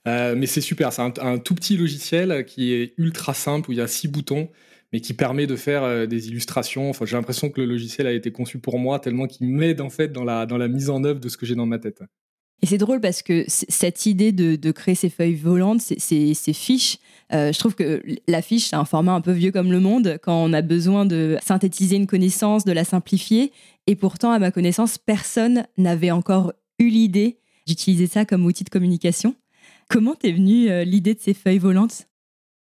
mais 0.06 0.46
c'est 0.46 0.60
super, 0.60 0.92
c'est 0.92 1.02
un, 1.02 1.38
tout 1.38 1.54
petit 1.54 1.76
logiciel 1.76 2.44
qui 2.46 2.72
est 2.72 2.94
ultra 2.96 3.34
simple, 3.34 3.70
où 3.70 3.72
il 3.72 3.78
y 3.78 3.82
a 3.82 3.86
six 3.86 4.08
boutons, 4.08 4.48
mais 4.92 5.00
qui 5.00 5.14
permet 5.14 5.46
de 5.46 5.56
faire 5.56 5.82
euh, 5.82 6.06
des 6.06 6.28
illustrations. 6.28 6.90
Enfin, 6.90 7.04
j'ai 7.04 7.16
l'impression 7.16 7.50
que 7.50 7.60
le 7.60 7.66
logiciel 7.66 8.06
a 8.06 8.12
été 8.12 8.30
conçu 8.30 8.58
pour 8.58 8.78
moi, 8.78 8.98
tellement 8.98 9.26
qu'il 9.26 9.48
m'aide 9.48 9.80
en 9.80 9.90
fait 9.90 10.08
dans 10.08 10.24
la, 10.24 10.46
dans 10.46 10.58
la 10.58 10.68
mise 10.68 10.90
en 10.90 11.02
œuvre 11.04 11.20
de 11.20 11.28
ce 11.28 11.36
que 11.36 11.46
j'ai 11.46 11.54
dans 11.54 11.66
ma 11.66 11.78
tête. 11.78 12.02
Et 12.62 12.66
c'est 12.66 12.78
drôle 12.78 13.00
parce 13.00 13.22
que 13.22 13.44
cette 13.48 14.06
idée 14.06 14.32
de, 14.32 14.70
créer 14.70 14.94
ces 14.94 15.10
feuilles 15.10 15.34
volantes, 15.34 15.82
ces, 15.82 15.98
ces, 15.98 16.52
fiches, 16.54 16.98
euh, 17.34 17.52
je 17.52 17.58
trouve 17.58 17.74
que 17.74 18.02
la 18.26 18.40
fiche, 18.40 18.68
c'est 18.68 18.76
un 18.76 18.86
format 18.86 19.12
un 19.12 19.20
peu 19.20 19.32
vieux 19.32 19.52
comme 19.52 19.70
le 19.70 19.80
monde, 19.80 20.18
quand 20.22 20.42
on 20.42 20.54
a 20.54 20.62
besoin 20.62 21.04
de 21.04 21.36
synthétiser 21.42 21.96
une 21.96 22.06
connaissance, 22.06 22.64
de 22.64 22.72
la 22.72 22.84
simplifier. 22.84 23.52
Et 23.86 23.94
pourtant, 23.94 24.30
à 24.30 24.38
ma 24.38 24.50
connaissance, 24.50 24.96
personne 24.96 25.66
n'avait 25.76 26.10
encore 26.10 26.54
eu 26.78 26.88
l'idée 26.88 27.36
d'utiliser 27.66 28.06
ça 28.06 28.24
comme 28.24 28.46
outil 28.46 28.64
de 28.64 28.70
communication. 28.70 29.34
Comment 29.88 30.16
t'es 30.16 30.32
venue 30.32 30.68
euh, 30.68 30.84
l'idée 30.84 31.14
de 31.14 31.20
ces 31.20 31.34
feuilles 31.34 31.58
volantes? 31.58 32.08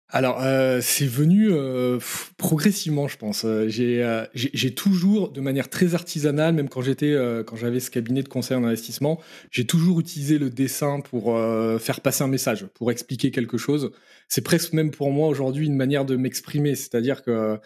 Alors, 0.09 0.43
euh, 0.43 0.81
c'est 0.83 1.07
venu 1.07 1.49
euh, 1.51 1.99
progressivement, 2.37 3.09
je 3.09 3.17
pense. 3.17 3.47
j'ai 3.69 4.75
toujours, 4.75 5.31
de 5.31 5.41
manière 5.41 5.71
très 5.71 5.95
artisanale, 5.95 6.55
même 6.55 6.69
quand 6.69 6.83
j'étais, 6.83 7.17
quand 7.47 7.57
j'avais 7.57 7.81
ce 7.81 7.91
cabinet 7.91 8.23
de 8.23 8.29
conseil 8.29 8.59
en 8.59 8.65
investissement, 8.65 9.23
j'ai 9.51 9.65
toujours 9.65 10.01
utilisé 10.01 10.37
le 10.37 10.51
dessin 10.51 11.01
pour 11.01 11.35
faire 11.81 12.03
passer 12.03 12.25
un 12.25 12.29
message, 12.29 12.67
pour 12.75 12.91
expliquer 12.91 13.31
quelque 13.31 13.57
chose. 13.57 13.91
C'est 14.29 14.43
presque 14.43 14.75
même 14.75 14.91
pour 14.91 15.13
moi 15.13 15.29
aujourd'hui 15.29 15.65
une 15.65 15.77
manière 15.77 16.05
de 16.05 16.17
m'exprimer, 16.17 16.75
c'est-à-dire 16.75 17.23
que 17.23 17.59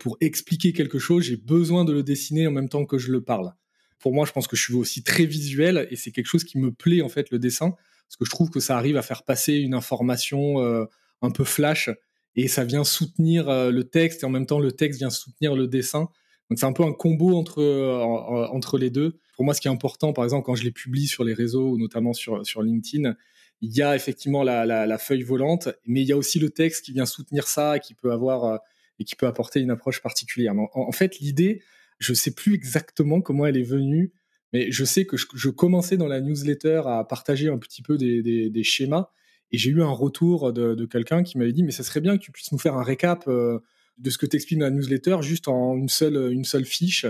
pour 0.00 0.16
expliquer 0.20 0.72
quelque 0.72 0.98
chose, 0.98 1.22
j'ai 1.22 1.36
besoin 1.36 1.84
de 1.84 1.92
le 1.92 2.02
dessiner 2.02 2.48
en 2.48 2.52
même 2.52 2.68
temps 2.68 2.84
que 2.84 2.98
je 2.98 3.12
le 3.12 3.20
parle. 3.20 3.52
Pour 4.00 4.12
moi, 4.12 4.26
je 4.26 4.32
pense 4.32 4.48
que 4.48 4.56
je 4.56 4.62
suis 4.62 4.74
aussi 4.74 5.04
très 5.04 5.24
visuel 5.24 5.86
et 5.92 5.94
c'est 5.94 6.10
quelque 6.10 6.26
chose 6.26 6.42
qui 6.42 6.58
me 6.58 6.72
plaît 6.72 7.02
en 7.02 7.08
fait 7.08 7.30
le 7.30 7.38
dessin 7.38 7.76
parce 8.08 8.16
que 8.16 8.24
je 8.24 8.30
trouve 8.30 8.50
que 8.50 8.60
ça 8.60 8.76
arrive 8.76 8.96
à 8.96 9.02
faire 9.02 9.24
passer 9.24 9.54
une 9.54 9.74
information 9.74 10.60
euh, 10.62 10.84
un 11.22 11.30
peu 11.30 11.44
flash 11.44 11.90
et 12.34 12.48
ça 12.48 12.64
vient 12.64 12.84
soutenir 12.84 13.48
euh, 13.48 13.70
le 13.70 13.84
texte 13.84 14.22
et 14.22 14.26
en 14.26 14.30
même 14.30 14.46
temps 14.46 14.60
le 14.60 14.72
texte 14.72 14.98
vient 14.98 15.10
soutenir 15.10 15.54
le 15.54 15.66
dessin. 15.66 16.08
Donc 16.48 16.58
c'est 16.58 16.66
un 16.66 16.72
peu 16.72 16.84
un 16.84 16.92
combo 16.92 17.36
entre 17.36 17.60
euh, 17.60 18.46
entre 18.48 18.78
les 18.78 18.90
deux. 18.90 19.18
Pour 19.34 19.44
moi, 19.44 19.52
ce 19.52 19.60
qui 19.60 19.68
est 19.68 19.70
important, 19.70 20.12
par 20.12 20.24
exemple, 20.24 20.46
quand 20.46 20.54
je 20.54 20.64
les 20.64 20.70
publie 20.70 21.08
sur 21.08 21.24
les 21.24 21.34
réseaux, 21.34 21.76
notamment 21.76 22.12
sur 22.12 22.46
sur 22.46 22.62
LinkedIn, 22.62 23.14
il 23.60 23.74
y 23.74 23.82
a 23.82 23.96
effectivement 23.96 24.42
la, 24.42 24.64
la, 24.64 24.98
feuille 24.98 25.22
volante, 25.22 25.68
mais 25.86 26.02
il 26.02 26.06
y 26.06 26.12
a 26.12 26.16
aussi 26.16 26.38
le 26.38 26.50
texte 26.50 26.84
qui 26.84 26.92
vient 26.92 27.06
soutenir 27.06 27.48
ça 27.48 27.76
et 27.76 27.80
qui 27.80 27.94
peut 27.94 28.12
avoir 28.12 28.60
et 28.98 29.04
qui 29.04 29.16
peut 29.16 29.26
apporter 29.26 29.60
une 29.60 29.70
approche 29.70 30.00
particulière. 30.02 30.54
En, 30.54 30.68
en 30.74 30.92
fait, 30.92 31.18
l'idée, 31.18 31.62
je 31.98 32.14
sais 32.14 32.32
plus 32.32 32.54
exactement 32.54 33.20
comment 33.20 33.46
elle 33.46 33.56
est 33.56 33.62
venue. 33.62 34.12
Mais 34.52 34.70
je 34.70 34.84
sais 34.84 35.04
que 35.06 35.16
je, 35.16 35.48
commençais 35.48 35.96
dans 35.96 36.06
la 36.06 36.20
newsletter 36.20 36.82
à 36.86 37.04
partager 37.04 37.48
un 37.48 37.58
petit 37.58 37.82
peu 37.82 37.96
des, 37.96 38.62
schémas 38.62 39.10
et 39.50 39.58
j'ai 39.58 39.70
eu 39.70 39.82
un 39.82 39.90
retour 39.90 40.52
de, 40.52 40.84
quelqu'un 40.86 41.22
qui 41.22 41.38
m'avait 41.38 41.52
dit 41.52 41.62
mais 41.62 41.72
ça 41.72 41.82
serait 41.82 42.00
bien 42.00 42.16
que 42.16 42.22
tu 42.22 42.32
puisses 42.32 42.52
nous 42.52 42.58
faire 42.58 42.74
un 42.74 42.82
récap 42.82 43.24
euh, 43.28 43.58
de 43.98 44.10
ce 44.10 44.18
que 44.18 44.26
tu 44.26 44.36
expliques 44.36 44.58
dans 44.58 44.66
la 44.66 44.70
newsletter 44.70 45.18
juste 45.22 45.48
en 45.48 45.76
une 45.76 45.88
seule, 45.88 46.32
une 46.32 46.44
seule 46.44 46.64
fiche. 46.64 47.06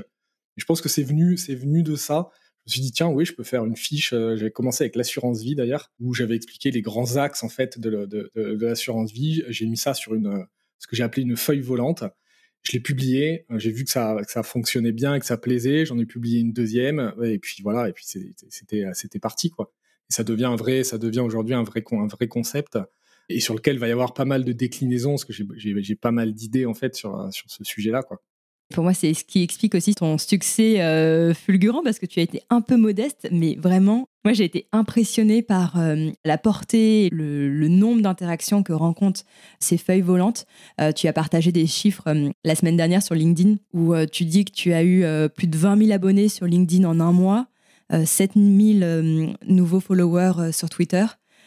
Je 0.57 0.65
pense 0.65 0.81
que 0.81 0.89
c'est 0.89 1.03
venu, 1.03 1.35
venu 1.37 1.83
de 1.83 1.97
ça. 1.97 2.31
Je 2.65 2.71
me 2.71 2.73
suis 2.73 2.81
dit 2.81 2.93
tiens 2.93 3.09
oui 3.09 3.25
je 3.25 3.35
peux 3.35 3.45
faire 3.45 3.65
une 3.65 3.77
fiche. 3.77 4.13
Euh, 4.13 4.37
j'avais 4.37 4.51
commencé 4.51 4.85
avec 4.85 4.97
l'assurance 4.97 5.43
vie 5.43 5.55
d'ailleurs 5.55 5.93
où 6.01 6.15
j'avais 6.15 6.37
expliqué 6.37 6.71
les 6.71 6.83
grands 6.83 7.17
axes 7.17 7.43
en 7.43 7.49
fait 7.49 7.79
de, 7.79 8.07
de 8.07 8.67
l'assurance 8.67 9.13
vie. 9.13 9.43
J'ai 9.49 9.67
mis 9.67 9.77
ça 9.77 9.95
sur 9.95 10.15
une 10.15 10.47
ce 10.79 10.87
que 10.87 10.97
j'ai 10.97 11.03
appelé 11.03 11.23
une 11.23 11.37
feuille 11.37 11.61
volante 11.61 12.05
je 12.67 12.73
l'ai 12.73 12.81
publié, 12.81 13.47
euh, 13.51 13.59
j'ai 13.59 13.71
vu 13.71 13.85
que 13.85 13.91
ça, 13.91 14.17
que 14.25 14.31
ça 14.31 14.43
fonctionnait 14.43 14.93
bien 14.93 15.21
que 15.21 15.27
ça 15.27 15.37
plaisait, 15.37 15.87
j'en 15.87 15.99
ai 15.99 16.07
publié 16.07 16.41
une 16.41 16.53
deuxième, 16.53 17.15
et 17.23 17.39
puis 17.39 17.63
voilà, 17.63 17.89
et 17.89 17.93
puis 17.93 18.05
c'était, 18.05 18.87
c'était 18.93 19.19
parti, 19.21 19.51
quoi. 19.51 19.73
Et 20.11 20.13
ça 20.13 20.25
devient 20.25 20.47
un 20.47 20.57
vrai, 20.57 20.83
ça 20.83 20.99
devient 20.99 21.21
aujourd'hui 21.21 21.55
un 21.55 21.63
vrai, 21.63 21.85
un 21.93 22.07
vrai 22.07 22.27
concept, 22.27 22.79
et 23.29 23.41
sur 23.41 23.55
lequel 23.55 23.77
il 23.77 23.79
va 23.79 23.89
y 23.89 23.93
avoir 23.93 24.15
pas 24.15 24.25
mal 24.25 24.45
de 24.45 24.53
déclinaisons, 24.53 25.13
parce 25.13 25.25
que 25.25 25.33
j'ai, 25.33 25.97
pas 25.97 26.11
mal 26.11 26.33
d'idées, 26.33 26.67
en 26.67 26.75
fait, 26.75 26.97
sur, 26.97 27.33
sur 27.33 27.49
ce 27.49 27.63
sujet-là, 27.63 28.03
quoi. 28.03 28.21
Pour 28.75 28.83
moi, 28.83 28.95
c'est 28.95 29.15
ce 29.15 29.25
qui 29.25 29.43
explique 29.43 29.77
aussi 29.77 29.95
ton 29.95 30.19
succès 30.19 30.81
euh, 30.81 31.35
fulgurant 31.35 31.83
parce 31.85 32.01
que 32.01 32.07
tu 32.07 32.19
as 32.19 32.25
été 32.25 32.43
un 32.51 32.61
peu 32.61 32.77
modeste, 32.77 33.29
mais 33.31 33.55
vraiment, 33.55 34.09
moi 34.25 34.35
j'ai 34.35 34.43
été 34.43 34.67
impressionnée 34.73 35.41
par 35.41 35.79
euh, 35.79 36.11
la 36.25 36.37
portée, 36.37 37.09
le, 37.13 37.69
nombre 37.69 38.03
d'interactions 38.03 38.65
que 38.65 38.73
rencontrent 38.73 39.23
ces 39.61 39.79
feuilles 39.79 40.01
volantes. 40.01 40.47
Euh, 40.81 40.91
tu 40.91 41.07
as 41.07 41.13
partagé 41.13 41.53
des 41.53 41.67
chiffres 41.67 42.13
la 42.45 42.55
semaine 42.57 42.77
dernière 42.77 43.05
sur 43.05 43.15
LinkedIn 43.15 43.57
où 43.73 43.95
tu 44.07 44.25
dis 44.25 44.45
que 44.45 44.53
tu 44.53 44.73
as 44.73 44.83
eu 44.83 45.05
plus 45.29 45.47
de 45.47 45.57
20 45.57 45.85
000 45.85 45.93
abonnés 45.93 46.29
sur 46.29 46.47
LinkedIn 46.47 46.89
en 46.89 46.99
un 46.99 47.13
mois, 47.13 47.47
7 47.93 48.33
000 48.35 49.35
nouveaux 49.47 49.81
followers 49.81 50.53
sur 50.53 50.69
Twitter, 50.71 51.05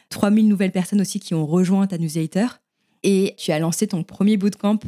3 0.09 0.31
000 0.31 0.47
nouvelles 0.47 0.71
personnes 0.71 1.01
aussi 1.01 1.19
qui 1.19 1.33
ont 1.33 1.45
rejoint 1.45 1.85
ta 1.87 1.97
newsletter 1.97 2.47
et 3.03 3.35
tu 3.37 3.51
as 3.51 3.59
lancé 3.59 3.87
ton 3.87 4.03
premier 4.03 4.37
bootcamp, 4.37 4.79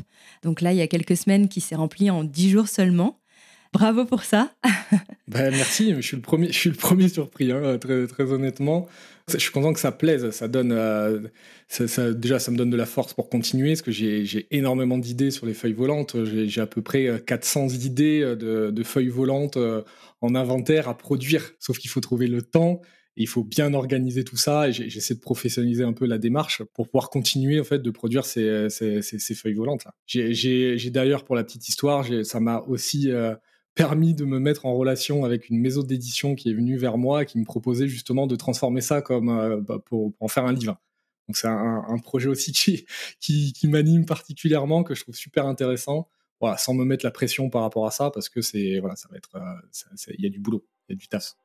donc 0.43 0.61
là, 0.61 0.73
il 0.73 0.77
y 0.77 0.81
a 0.81 0.87
quelques 0.87 1.17
semaines, 1.17 1.47
qui 1.47 1.61
s'est 1.61 1.75
rempli 1.75 2.09
en 2.09 2.23
10 2.23 2.49
jours 2.49 2.67
seulement. 2.67 3.17
Bravo 3.73 4.03
pour 4.03 4.23
ça. 4.23 4.51
ben, 5.29 5.49
merci, 5.51 5.93
je 5.95 6.01
suis 6.01 6.17
le 6.17 6.21
premier, 6.21 6.47
je 6.47 6.57
suis 6.57 6.69
le 6.69 6.75
premier 6.75 7.07
surpris, 7.07 7.51
hein, 7.51 7.77
très, 7.77 8.05
très 8.05 8.31
honnêtement. 8.31 8.87
Je 9.29 9.37
suis 9.37 9.51
content 9.51 9.71
que 9.71 9.79
ça 9.79 9.93
plaise, 9.93 10.29
ça 10.31 10.49
donne, 10.49 10.73
euh, 10.73 11.21
déjà 12.13 12.39
ça 12.39 12.51
me 12.51 12.57
donne 12.57 12.69
de 12.69 12.75
la 12.75 12.85
force 12.85 13.13
pour 13.13 13.29
continuer, 13.29 13.69
parce 13.69 13.81
que 13.81 13.91
j'ai 13.91 14.47
énormément 14.51 14.97
d'idées 14.97 15.31
sur 15.31 15.45
les 15.45 15.53
feuilles 15.53 15.71
volantes. 15.71 16.17
J'ai 16.25 16.59
à 16.59 16.67
peu 16.67 16.81
près 16.81 17.23
400 17.25 17.67
euh, 17.69 17.73
idées 17.75 18.35
de, 18.35 18.71
de 18.71 18.83
feuilles 18.83 19.07
volantes 19.07 19.55
euh, 19.55 19.83
en 20.19 20.35
inventaire 20.35 20.89
à 20.89 20.97
produire, 20.97 21.53
sauf 21.59 21.77
qu'il 21.77 21.89
faut 21.89 22.01
trouver 22.01 22.27
le 22.27 22.41
temps 22.41 22.81
il 23.17 23.27
faut 23.27 23.43
bien 23.43 23.73
organiser 23.73 24.23
tout 24.23 24.37
ça 24.37 24.69
et 24.69 24.73
j'essaie 24.73 25.15
de 25.15 25.19
professionnaliser 25.19 25.83
un 25.83 25.93
peu 25.93 26.05
la 26.05 26.17
démarche 26.17 26.63
pour 26.73 26.87
pouvoir 26.87 27.09
continuer 27.09 27.59
en 27.59 27.63
fait 27.63 27.79
de 27.79 27.91
produire 27.91 28.25
ces, 28.25 28.69
feuilles 29.35 29.53
volantes 29.53 29.85
là. 29.85 29.93
J'ai 30.05 30.89
d'ailleurs 30.89 31.25
pour 31.25 31.35
la 31.35 31.43
petite 31.43 31.67
histoire, 31.67 32.05
ça 32.23 32.39
m'a 32.39 32.61
aussi 32.61 33.11
euh, 33.11 33.35
permis 33.75 34.13
de 34.13 34.25
me 34.25 34.39
mettre 34.39 34.65
en 34.65 34.75
relation 34.75 35.25
avec 35.25 35.49
une 35.49 35.59
maison 35.59 35.83
d'édition 35.83 36.35
qui 36.35 36.49
est 36.49 36.53
venue 36.53 36.77
vers 36.77 36.97
moi 36.97 37.23
et 37.23 37.25
qui 37.25 37.37
me 37.37 37.45
proposait 37.45 37.87
justement 37.87 38.27
de 38.27 38.35
transformer 38.35 38.81
ça 38.81 39.01
comme 39.01 39.29
euh, 39.29 39.61
bah, 39.61 39.79
pour, 39.83 40.13
en 40.19 40.27
faire 40.27 40.45
un 40.45 40.53
livre. 40.53 40.79
Donc 41.27 41.37
c'est 41.37 41.47
un, 41.47 41.97
projet 42.03 42.27
aussi 42.27 42.51
qui, 42.51 43.67
m'anime 43.67 44.05
particulièrement 44.05 44.83
que 44.83 44.95
je 44.95 45.03
trouve 45.03 45.15
super 45.15 45.45
intéressant. 45.45 46.09
Sans 46.57 46.73
me 46.73 46.83
mettre 46.83 47.05
la 47.05 47.11
pression 47.11 47.51
par 47.51 47.61
rapport 47.61 47.85
à 47.85 47.91
ça 47.91 48.09
parce 48.09 48.27
que 48.27 48.41
c'est 48.41 48.79
voilà, 48.79 48.95
ça 48.95 49.07
va 49.11 49.17
être 49.17 49.35
euh, 49.35 50.11
il 50.17 50.23
y 50.23 50.25
a 50.25 50.29
du 50.29 50.39
boulot, 50.39 50.65
il 50.89 50.93
y 50.93 50.95
a 50.95 50.97
du 50.97 51.07
taf. 51.07 51.35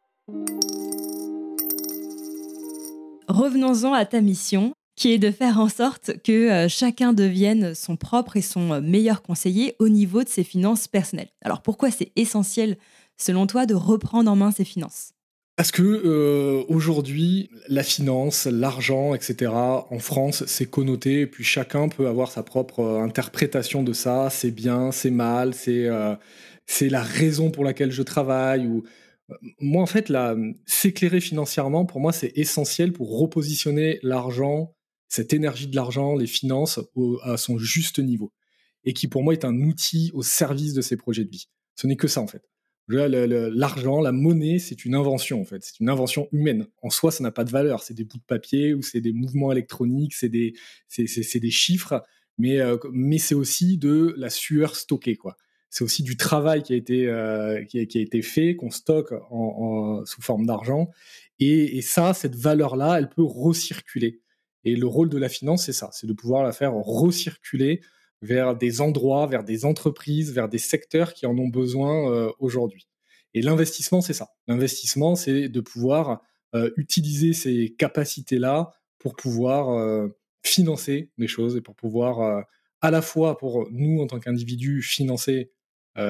Revenons-en 3.29 3.93
à 3.93 4.05
ta 4.05 4.21
mission, 4.21 4.73
qui 4.97 5.13
est 5.13 5.19
de 5.19 5.31
faire 5.31 5.61
en 5.61 5.69
sorte 5.69 6.13
que 6.25 6.51
euh, 6.51 6.69
chacun 6.69 7.13
devienne 7.13 7.75
son 7.75 7.97
propre 7.97 8.37
et 8.37 8.43
son 8.43 8.73
euh, 8.73 8.81
meilleur 8.81 9.23
conseiller 9.23 9.77
au 9.79 9.89
niveau 9.89 10.23
de 10.23 10.29
ses 10.29 10.45
finances 10.45 10.89
personnelles. 10.89 11.29
Alors 11.43 11.61
pourquoi 11.61 11.91
c'est 11.91 12.13
essentiel, 12.17 12.79
selon 13.17 13.47
toi, 13.47 13.67
de 13.67 13.75
reprendre 13.75 14.31
en 14.31 14.37
main 14.37 14.51
ses 14.51 14.65
finances? 14.65 15.11
Parce 15.57 15.71
que 15.71 15.83
euh, 15.83 16.65
aujourd'hui, 16.69 17.51
la 17.69 17.83
finance, 17.83 18.47
l'argent, 18.47 19.15
etc. 19.15 19.53
En 19.53 19.99
France, 19.99 20.45
c'est 20.47 20.67
connoté, 20.67 21.23
et 21.23 21.27
puis 21.27 21.45
chacun 21.45 21.89
peut 21.89 22.09
avoir 22.09 22.31
sa 22.31 22.43
propre 22.43 23.01
interprétation 23.03 23.83
de 23.83 23.93
ça. 23.93 24.29
C'est 24.31 24.51
bien, 24.51 24.93
c'est 24.93 25.11
mal, 25.11 25.55
c'est 25.55 25.89
la 26.91 27.03
raison 27.03 27.51
pour 27.51 27.65
laquelle 27.65 27.91
je 27.91 28.03
travaille 28.03 28.67
ou 28.67 28.85
moi, 29.61 29.83
en 29.83 29.87
fait, 29.87 30.13
s'éclairer 30.67 31.21
financièrement, 31.21 31.85
pour 31.85 32.01
moi, 32.01 32.13
c'est 32.13 32.33
essentiel 32.37 32.93
pour 32.93 33.19
repositionner 33.19 33.99
l'argent 34.03 34.77
cette 35.09 35.33
énergie 35.33 35.69
de 35.69 35.77
l'argent, 35.77 36.17
les 36.17 36.27
finances 36.27 36.81
à 37.23 37.37
son 37.37 37.59
juste 37.59 37.99
niveau, 37.99 38.33
et 38.85 38.93
qui 38.93 39.09
pour 39.09 39.23
moi 39.23 39.33
est 39.33 39.45
un 39.45 39.57
outil 39.61 40.11
au 40.15 40.23
service 40.23 40.75
de 40.75 40.81
ces 40.81 40.97
projets 40.97 41.25
de 41.25 41.31
vie. 41.31 41.49
Ce 41.75 41.87
n'est 41.87 41.97
que 41.97 42.09
ça 42.09 42.21
en 42.21 42.27
fait. 42.27 42.43
L'argent, 42.89 44.01
la 44.01 44.13
monnaie, 44.13 44.61
c'est 44.61 44.85
une 44.85 44.95
invention 44.95 45.41
en 45.41 45.45
fait, 45.45 45.63
c'est 45.65 45.81
une 45.81 45.89
invention 45.89 46.29
humaine. 46.33 46.67
En 46.83 46.91
soi, 46.91 47.11
ça 47.11 47.23
n'a 47.23 47.33
pas 47.33 47.45
de 47.45 47.51
valeur. 47.51 47.83
C'est 47.83 47.95
des 47.95 48.05
bouts 48.05 48.19
de 48.19 48.23
papier 48.23 48.75
ou 48.75 48.83
c'est 48.83 49.01
des 49.01 49.13
mouvements 49.13 49.51
électroniques, 49.51 50.15
c'est 50.15 50.29
des, 50.29 50.55
des 50.97 51.51
chiffres, 51.51 52.03
mais, 52.39 52.61
euh, 52.61 52.77
mais 52.93 53.19
c'est 53.19 53.35
aussi 53.35 53.77
de 53.77 54.15
la 54.17 54.31
sueur 54.31 54.77
stockée 54.77 55.17
quoi. 55.17 55.37
C'est 55.71 55.85
aussi 55.85 56.03
du 56.03 56.17
travail 56.17 56.63
qui 56.63 56.73
a 56.73 56.77
été, 56.77 57.07
euh, 57.07 57.65
qui, 57.65 57.79
a, 57.79 57.83
été 57.83 58.23
fait, 58.23 58.57
qu'on 58.57 58.71
stocke 58.71 59.13
sous 60.05 60.23
forme 60.23 60.47
d'argent. 60.47 60.91
Et, 61.39 61.83
ça, 61.83 62.15
cette 62.15 62.37
valeur-là, 62.37 62.99
elle 62.99 63.09
peut 63.09 63.25
recirculer. 63.25 64.21
Et 64.65 64.75
le 64.75 64.87
rôle 64.87 65.09
de 65.09 65.19
la 65.19 65.29
finance, 65.29 65.67
c'est 65.67 65.73
ça, 65.73 65.91
c'est 65.93 66.07
de 66.07 66.13
pouvoir 66.13 66.43
la 66.43 66.53
faire 66.53 66.73
recirculer 66.75 67.81
vers 68.23 68.57
des 68.57 68.81
endroits, 68.81 69.27
vers 69.27 69.45
des 69.45 69.65
entreprises, 69.65 70.33
vers 70.33 70.49
des 70.49 70.59
secteurs 70.59 71.13
qui 71.13 71.27
en 71.27 71.37
ont 71.37 71.49
besoin 71.49 72.11
euh, 72.11 72.33
aujourd'hui. 72.39 72.89
Et 73.35 73.43
l'investissement, 73.43 74.01
c'est 74.01 74.15
ça. 74.15 74.29
L'investissement, 74.49 75.15
c'est 75.15 75.49
de 75.49 75.61
pouvoir 75.61 76.23
euh, 76.55 76.71
utiliser 76.77 77.35
ces 77.35 77.75
capacités-là 77.79 78.73
pour 78.99 79.15
pouvoir 79.15 80.09
financer 80.43 81.11
des 81.19 81.29
choses 81.29 81.57
et 81.57 81.61
pour 81.61 81.77
pouvoir 81.77 82.45
à 82.81 82.91
la 82.91 83.03
fois 83.03 83.37
pour 83.37 83.69
nous 83.71 84.01
en 84.01 84.07
tant 84.07 84.19
qu'individus 84.19 84.83
financer 84.83 85.53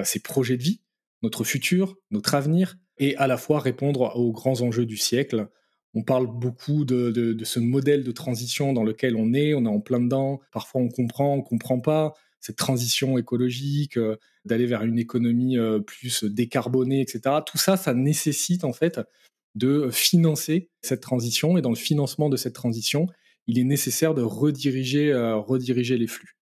ces 0.04 0.20
projets 0.20 0.56
de 0.56 0.62
vie, 0.62 0.80
notre 1.22 1.44
futur, 1.44 1.96
notre 2.10 2.34
avenir, 2.34 2.76
et 2.98 3.16
à 3.16 3.26
la 3.26 3.36
fois 3.36 3.60
répondre 3.60 4.16
aux 4.16 4.32
grands 4.32 4.60
enjeux 4.62 4.86
du 4.86 4.96
siècle, 4.96 5.48
on 5.96 6.02
parle 6.02 6.26
beaucoup 6.26 6.84
de, 6.84 7.36
ce 7.42 7.58
modèle 7.58 8.04
de 8.04 8.12
transition 8.12 8.74
dans 8.74 8.84
lequel 8.84 9.16
on 9.16 9.32
est, 9.32 9.54
on 9.54 9.64
est 9.64 9.68
en 9.68 9.80
plein 9.80 10.00
dedans. 10.00 10.40
Parfois, 10.52 10.82
on 10.82 10.88
comprend, 10.88 11.34
on 11.36 11.42
comprend 11.42 11.80
pas 11.80 12.12
cette 12.40 12.56
transition 12.56 13.16
écologique, 13.16 13.96
euh, 13.96 14.16
d'aller 14.44 14.66
vers 14.66 14.82
une 14.82 14.98
économie 14.98 15.58
euh, 15.58 15.80
plus 15.80 16.22
décarbonée, 16.22 17.00
etc. 17.00 17.36
Tout 17.44 17.56
ça, 17.56 17.78
ça 17.78 17.94
nécessite 17.94 18.62
en 18.62 18.74
fait 18.74 19.00
de 19.54 19.88
financer 19.90 20.68
cette 20.82 21.00
transition. 21.00 21.56
Et 21.56 21.62
dans 21.62 21.70
le 21.70 21.76
financement 21.76 22.28
de 22.28 22.36
cette 22.36 22.54
transition, 22.54 23.06
il 23.46 23.58
est 23.58 23.64
nécessaire 23.64 24.14
de 24.14 24.22
rediriger, 24.22 25.12
euh, 25.12 25.36
rediriger 25.36 25.96
les 25.96 26.06
flux. 26.06 26.35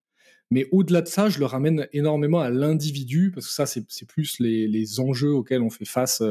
Mais 0.50 0.68
au-delà 0.72 1.00
de 1.02 1.08
ça, 1.08 1.28
je 1.28 1.38
le 1.38 1.46
ramène 1.46 1.88
énormément 1.92 2.40
à 2.40 2.50
l'individu, 2.50 3.30
parce 3.34 3.46
que 3.46 3.52
ça, 3.52 3.66
c'est 3.66 4.06
plus 4.06 4.38
les, 4.40 5.00
enjeux 5.00 5.32
auxquels 5.32 5.62
on 5.62 5.70
fait 5.70 5.84
face 5.84 6.22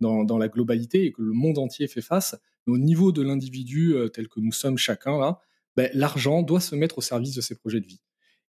dans, 0.00 0.38
la 0.38 0.48
globalité 0.48 1.04
et 1.06 1.12
que 1.12 1.22
le 1.22 1.32
monde 1.32 1.58
entier 1.58 1.86
fait 1.86 2.00
face, 2.00 2.36
mais 2.66 2.74
au 2.74 2.78
niveau 2.78 3.12
de 3.12 3.22
l'individu 3.22 3.94
euh, 3.94 4.08
tel 4.08 4.28
que 4.28 4.40
nous 4.40 4.52
sommes 4.52 4.78
chacun 4.78 5.18
là, 5.18 5.38
ben, 5.76 5.90
l'argent 5.94 6.42
doit 6.42 6.60
se 6.60 6.74
mettre 6.74 6.98
au 6.98 7.00
service 7.00 7.34
de 7.34 7.40
ses 7.40 7.54
projets 7.54 7.80
de 7.80 7.86
vie. 7.86 8.00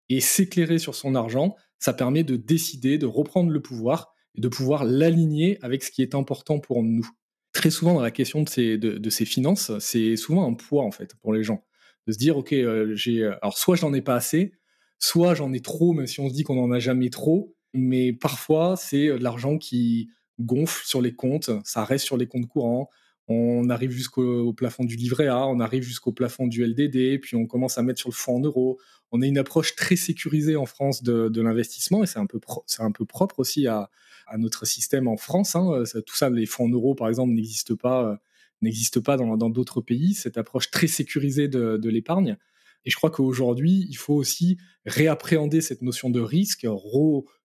Et 0.09 0.19
s'éclairer 0.19 0.79
sur 0.79 0.95
son 0.95 1.15
argent, 1.15 1.55
ça 1.79 1.93
permet 1.93 2.23
de 2.23 2.35
décider, 2.35 2.97
de 2.97 3.05
reprendre 3.05 3.51
le 3.51 3.61
pouvoir 3.61 4.13
et 4.35 4.41
de 4.41 4.47
pouvoir 4.47 4.85
l'aligner 4.85 5.57
avec 5.61 5.83
ce 5.83 5.91
qui 5.91 6.01
est 6.01 6.15
important 6.15 6.59
pour 6.59 6.83
nous. 6.83 7.07
Très 7.53 7.69
souvent 7.69 7.93
dans 7.93 8.01
la 8.01 8.11
question 8.11 8.43
de 8.43 8.49
ces, 8.49 8.77
de, 8.77 9.09
ces 9.09 9.25
finances, 9.25 9.77
c'est 9.79 10.15
souvent 10.15 10.47
un 10.49 10.53
poids 10.53 10.83
en 10.83 10.91
fait 10.91 11.15
pour 11.15 11.33
les 11.33 11.43
gens. 11.43 11.65
De 12.07 12.13
se 12.13 12.17
dire, 12.17 12.37
ok, 12.37 12.53
euh, 12.53 12.95
alors 13.41 13.57
soit 13.57 13.75
j'en 13.75 13.93
ai 13.93 14.01
pas 14.01 14.15
assez, 14.15 14.53
soit 15.01 15.35
j'en 15.35 15.51
ai 15.51 15.59
trop, 15.59 15.91
même 15.91 16.07
si 16.07 16.21
on 16.21 16.29
se 16.29 16.33
dit 16.33 16.43
qu'on 16.43 16.55
n'en 16.55 16.71
a 16.71 16.79
jamais 16.79 17.09
trop, 17.09 17.53
mais 17.73 18.13
parfois 18.13 18.77
c'est 18.77 19.07
de 19.07 19.23
l'argent 19.23 19.57
qui, 19.57 20.09
gonfle 20.41 20.85
sur 20.85 21.01
les 21.01 21.13
comptes, 21.13 21.51
ça 21.63 21.85
reste 21.85 22.05
sur 22.05 22.17
les 22.17 22.27
comptes 22.27 22.47
courants. 22.47 22.89
On 23.27 23.69
arrive 23.69 23.91
jusqu'au 23.91 24.51
plafond 24.53 24.83
du 24.83 24.95
livret 24.95 25.27
A, 25.27 25.47
on 25.47 25.59
arrive 25.59 25.83
jusqu'au 25.83 26.11
plafond 26.11 26.47
du 26.47 26.65
LDD, 26.65 27.21
puis 27.21 27.35
on 27.35 27.45
commence 27.45 27.77
à 27.77 27.83
mettre 27.83 27.99
sur 27.99 28.09
le 28.09 28.15
fonds 28.15 28.37
en 28.37 28.39
euros. 28.41 28.79
On 29.11 29.21
a 29.21 29.27
une 29.27 29.37
approche 29.37 29.75
très 29.75 29.95
sécurisée 29.95 30.55
en 30.55 30.65
France 30.65 31.01
de, 31.03 31.41
l'investissement 31.41 32.03
et 32.03 32.07
c'est 32.07 32.19
un, 32.19 32.25
peu 32.25 32.39
un 32.79 32.91
peu 32.91 33.05
propre 33.05 33.39
aussi 33.39 33.67
à, 33.67 33.89
notre 34.37 34.65
système 34.65 35.07
en 35.07 35.17
France. 35.17 35.55
Hein. 35.55 35.83
tout 36.05 36.15
ça, 36.15 36.29
les 36.29 36.45
fonds 36.45 36.65
en 36.65 36.69
euros, 36.69 36.95
par 36.95 37.09
exemple, 37.09 37.33
n'existent 37.33 37.75
pas, 37.75 38.19
n'existent 38.61 39.01
pas 39.01 39.17
dans, 39.17 39.49
d'autres 39.49 39.81
pays. 39.81 40.13
Cette 40.13 40.37
approche 40.37 40.71
très 40.71 40.87
sécurisée 40.87 41.47
de 41.47 41.89
l'épargne. 41.89 42.37
Et 42.85 42.89
je 42.89 42.95
crois 42.95 43.11
qu'aujourd'hui, 43.11 43.85
il 43.89 43.97
faut 43.97 44.15
aussi 44.15 44.57
réappréhender 44.85 45.61
cette 45.61 45.81
notion 45.81 46.09
de 46.09 46.19
risque, 46.19 46.65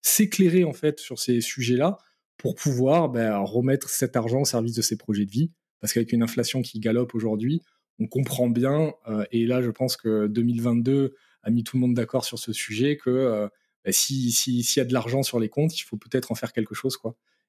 s'éclairer 0.03 0.65
en 0.65 0.73
fait 0.73 0.99
sur 0.99 1.19
ces 1.19 1.41
sujets-là 1.41 1.99
pour 2.39 2.55
pouvoir 2.55 3.09
ben, 3.09 3.39
remettre 3.39 3.89
cet 3.89 4.17
argent 4.17 4.43
au 4.43 4.45
service 4.45 4.75
de 4.75 4.83
ses 4.83 4.97
projets 4.97 5.27
de 5.27 5.31
vie. 5.31 5.51
Parce 5.81 5.93
qu'avec 5.93 6.13
une 6.13 6.23
inflation 6.23 6.63
qui 6.63 6.81
galope 6.81 7.15
aujourd'hui, 7.15 7.63
on 7.99 8.07
comprend 8.07 8.49
bien, 8.49 8.93
euh, 9.09 9.25
et 9.31 9.47
là 9.47 9.63
je 9.63 9.71
pense 9.71 9.97
que 9.97 10.27
2022 10.27 11.15
a 11.43 11.51
mis 11.51 11.65
tout 11.65 11.77
le 11.77 11.81
monde 11.81 11.95
d'accord 11.95 12.25
sur 12.25 12.39
ce 12.39 12.53
sujet, 12.53 12.97
que 12.97 13.11
euh, 13.11 13.49
ben, 13.85 13.93
s'il 13.93 14.61
y 14.61 14.81
a 14.81 14.85
de 14.85 14.93
l'argent 14.93 15.23
sur 15.23 15.39
les 15.39 15.49
comptes, 15.49 15.79
il 15.79 15.83
faut 15.83 15.97
peut-être 15.97 16.33
en 16.33 16.35
faire 16.35 16.53
quelque 16.53 16.75
chose. 16.75 16.99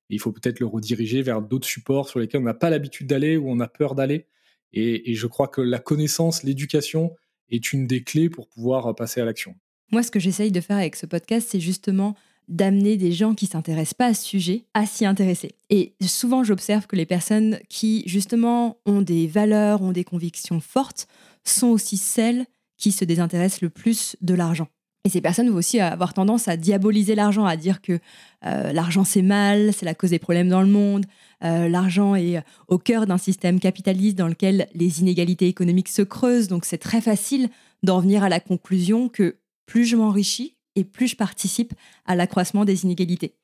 Et 0.10 0.16
il 0.16 0.20
faut 0.20 0.32
peut-être 0.32 0.60
le 0.60 0.66
rediriger 0.66 1.22
vers 1.22 1.42
d'autres 1.42 1.68
supports 1.68 2.08
sur 2.08 2.20
lesquels 2.20 2.42
on 2.42 2.46
n'a 2.46 2.54
pas 2.54 2.70
l'habitude 2.70 3.08
d'aller 3.08 3.38
ou 3.38 3.50
on 3.50 3.60
a 3.60 3.68
peur 3.68 3.96
d'aller. 3.96 4.28
Et 4.74 5.16
je 5.16 5.28
crois 5.28 5.48
que 5.48 5.62
la 5.62 5.80
connaissance, 5.80 6.44
l'éducation 6.44 7.16
est 7.50 7.74
une 7.74 7.88
des 7.88 8.04
clés 8.04 8.30
pour 8.30 8.48
pouvoir 8.48 8.94
passer 8.96 9.22
à 9.22 9.26
l'action. 9.26 9.56
Moi, 9.92 10.04
ce 10.04 10.12
que 10.12 10.20
j'essaye 10.20 10.52
de 10.52 10.62
faire 10.62 10.78
avec 10.78 10.96
ce 10.96 11.06
podcast, 11.06 11.48
c'est 11.50 11.60
justement 11.60 12.16
d'amener 12.48 12.96
des 12.98 13.12
gens 13.12 13.36
qui 13.36 13.46
s'intéressent 13.46 13.94
pas 13.94 14.06
à 14.08 14.14
ce 14.14 14.26
sujet 14.26 14.66
à 14.74 14.86
s'y 14.86 15.06
intéresser. 15.06 15.56
Et 15.70 15.94
souvent, 16.02 16.44
j'observe 16.44 16.88
que 16.88 16.96
les 16.96 17.06
personnes 17.06 17.60
qui, 17.70 18.04
justement, 18.06 18.78
ont 18.86 19.02
des 19.02 19.28
valeurs, 19.28 19.82
ont 19.82 19.92
des 19.92 20.06
convictions 20.06 20.60
fortes, 20.60 21.08
sont 21.44 21.68
aussi 21.68 21.98
celles 21.98 22.46
qui 22.78 22.92
se 22.92 23.06
désintéressent 23.06 23.62
le 23.62 23.70
plus 23.70 24.16
de 24.22 24.34
l'argent. 24.34 24.68
Et 25.04 25.10
ces 25.10 25.22
personnes 25.22 25.50
vont 25.50 25.58
aussi 25.58 25.80
avoir 25.80 26.14
tendance 26.14 26.48
à 26.48 26.58
diaboliser 26.58 27.16
l'argent, 27.16 27.46
à 27.46 27.56
dire 27.56 27.82
que 27.82 28.00
euh, 28.46 28.74
l'argent 28.74 29.04
c'est 29.04 29.22
mal, 29.22 29.72
c'est 29.74 29.86
la 29.86 29.96
cause 29.96 30.10
des 30.10 30.20
problèmes 30.20 30.50
dans 30.50 30.62
le 30.62 30.68
monde, 30.68 31.06
euh, 31.44 31.70
l'argent 31.70 32.16
est 32.16 32.44
au 32.68 32.78
cœur 32.78 33.06
d'un 33.06 33.18
système 33.18 33.60
capitaliste 33.60 34.18
dans 34.18 34.28
lequel 34.28 34.68
les 34.74 35.02
inégalités 35.02 35.48
économiques 35.48 35.90
se 35.90 36.02
creusent, 36.02 36.48
donc 36.48 36.66
c'est 36.66 36.78
très 36.78 37.02
facile 37.02 37.50
d'en 37.84 38.00
venir 38.00 38.24
à 38.24 38.30
la 38.30 38.40
conclusion 38.40 39.10
que 39.10 39.38
plus 39.66 39.86
je 39.86 39.96
m'enrichis, 39.96 40.58
et 40.78 40.84
plus 40.84 41.08
je 41.08 41.16
participe 41.16 41.74
à 42.06 42.16
l'accroissement 42.16 42.64
des 42.64 42.84
inégalités. 42.84 43.36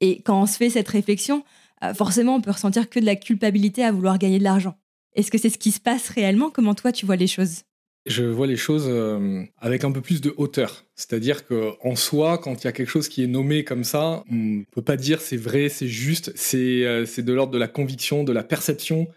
Et 0.00 0.22
quand 0.22 0.40
on 0.40 0.46
se 0.46 0.56
fait 0.56 0.70
cette 0.70 0.88
réflexion, 0.88 1.44
euh, 1.82 1.92
forcément, 1.92 2.36
on 2.36 2.40
peut 2.40 2.52
ressentir 2.52 2.88
que 2.88 3.00
de 3.00 3.04
la 3.04 3.16
culpabilité 3.16 3.84
à 3.84 3.92
vouloir 3.92 4.18
gagner 4.18 4.38
de 4.38 4.44
l'argent. 4.44 4.76
Est-ce 5.14 5.30
que 5.30 5.38
c'est 5.38 5.50
ce 5.50 5.58
qui 5.58 5.72
se 5.72 5.80
passe 5.80 6.08
réellement? 6.08 6.50
Comment 6.50 6.74
toi, 6.74 6.92
tu 6.92 7.04
vois 7.04 7.16
les 7.16 7.26
choses? 7.26 7.62
Je 8.08 8.24
vois 8.24 8.46
les 8.46 8.56
choses 8.56 8.86
euh, 8.88 9.44
avec 9.58 9.84
un 9.84 9.92
peu 9.92 10.00
plus 10.00 10.20
de 10.20 10.34
hauteur. 10.36 10.84
C'est-à-dire 10.94 11.46
qu'en 11.46 11.96
soi, 11.96 12.38
quand 12.38 12.62
il 12.62 12.64
y 12.64 12.68
a 12.68 12.72
quelque 12.72 12.88
chose 12.88 13.08
qui 13.08 13.22
est 13.22 13.26
nommé 13.26 13.64
comme 13.64 13.84
ça, 13.84 14.24
on 14.30 14.34
ne 14.34 14.64
peut 14.64 14.82
pas 14.82 14.96
dire 14.96 15.20
c'est 15.20 15.36
vrai, 15.36 15.68
c'est 15.68 15.88
juste, 15.88 16.34
euh, 16.54 17.06
c'est 17.06 17.22
de 17.22 17.32
l'ordre 17.32 17.52
de 17.52 17.58
la 17.58 17.68
conviction, 17.68 18.24
de 18.24 18.32
la 18.32 18.42
perception, 18.42 19.08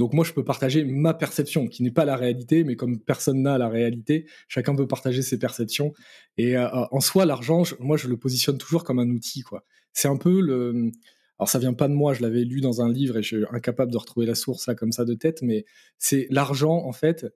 donc 0.00 0.14
moi, 0.14 0.24
je 0.24 0.32
peux 0.32 0.44
partager 0.44 0.82
ma 0.84 1.12
perception, 1.12 1.66
qui 1.68 1.82
n'est 1.82 1.90
pas 1.90 2.06
la 2.06 2.16
réalité, 2.16 2.64
mais 2.64 2.74
comme 2.74 2.98
personne 3.00 3.42
n'a 3.42 3.58
la 3.58 3.68
réalité, 3.68 4.24
chacun 4.48 4.74
peut 4.74 4.86
partager 4.86 5.20
ses 5.20 5.38
perceptions. 5.38 5.92
Et 6.38 6.56
euh, 6.56 6.68
en 6.72 7.00
soi, 7.00 7.26
l'argent, 7.26 7.64
moi, 7.80 7.98
je 7.98 8.08
le 8.08 8.16
positionne 8.16 8.56
toujours 8.56 8.82
comme 8.82 8.98
un 8.98 9.10
outil. 9.10 9.44
C'est 9.92 10.08
un 10.08 10.16
peu 10.16 10.40
le... 10.40 10.90
Alors 11.38 11.50
ça 11.50 11.58
vient 11.58 11.74
pas 11.74 11.88
de 11.88 11.92
moi, 11.92 12.14
je 12.14 12.22
l'avais 12.22 12.44
lu 12.44 12.62
dans 12.62 12.80
un 12.80 12.90
livre 12.90 13.16
et 13.18 13.22
je 13.22 13.36
suis 13.36 13.44
incapable 13.50 13.92
de 13.92 13.96
retrouver 13.98 14.26
la 14.26 14.34
source 14.34 14.66
là 14.66 14.74
comme 14.74 14.92
ça 14.92 15.06
de 15.06 15.14
tête, 15.14 15.40
mais 15.40 15.64
c'est 15.96 16.26
l'argent 16.28 16.84
en 16.84 16.92
fait 16.92 17.26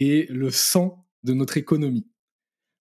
est 0.00 0.30
le 0.30 0.50
sang 0.50 1.06
de 1.24 1.32
notre 1.32 1.56
économie. 1.56 2.06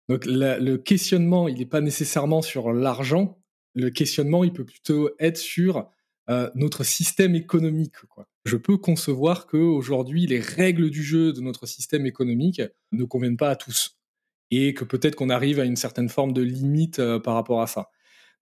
Donc 0.09 0.25
le 0.25 0.77
questionnement, 0.77 1.47
il 1.47 1.57
n'est 1.57 1.65
pas 1.65 1.81
nécessairement 1.81 2.41
sur 2.41 2.71
l'argent, 2.71 3.37
le 3.77 3.91
questionnement, 3.91 4.43
il 4.43 4.53
peut 4.53 4.65
plutôt 4.65 5.11
être 5.19 5.37
sur 5.37 5.87
euh, 6.29 6.49
notre 6.55 6.83
système 6.83 7.35
économique. 7.35 7.93
Je 8.43 8.57
peux 8.57 8.77
concevoir 8.77 9.45
qu'aujourd'hui, 9.45 10.25
les 10.25 10.39
règles 10.39 10.89
du 10.89 11.03
jeu 11.03 11.31
de 11.31 11.41
notre 11.41 11.65
système 11.67 12.05
économique 12.05 12.61
ne 12.91 13.05
conviennent 13.05 13.37
pas 13.37 13.51
à 13.51 13.55
tous. 13.55 13.99
Et 14.49 14.73
que 14.73 14.83
peut-être 14.83 15.15
qu'on 15.15 15.29
arrive 15.29 15.59
à 15.59 15.65
une 15.65 15.75
certaine 15.75 16.09
forme 16.09 16.33
de 16.33 16.41
limite 16.41 16.99
euh, 16.99 17.19
par 17.19 17.35
rapport 17.35 17.61
à 17.61 17.67
ça. 17.67 17.89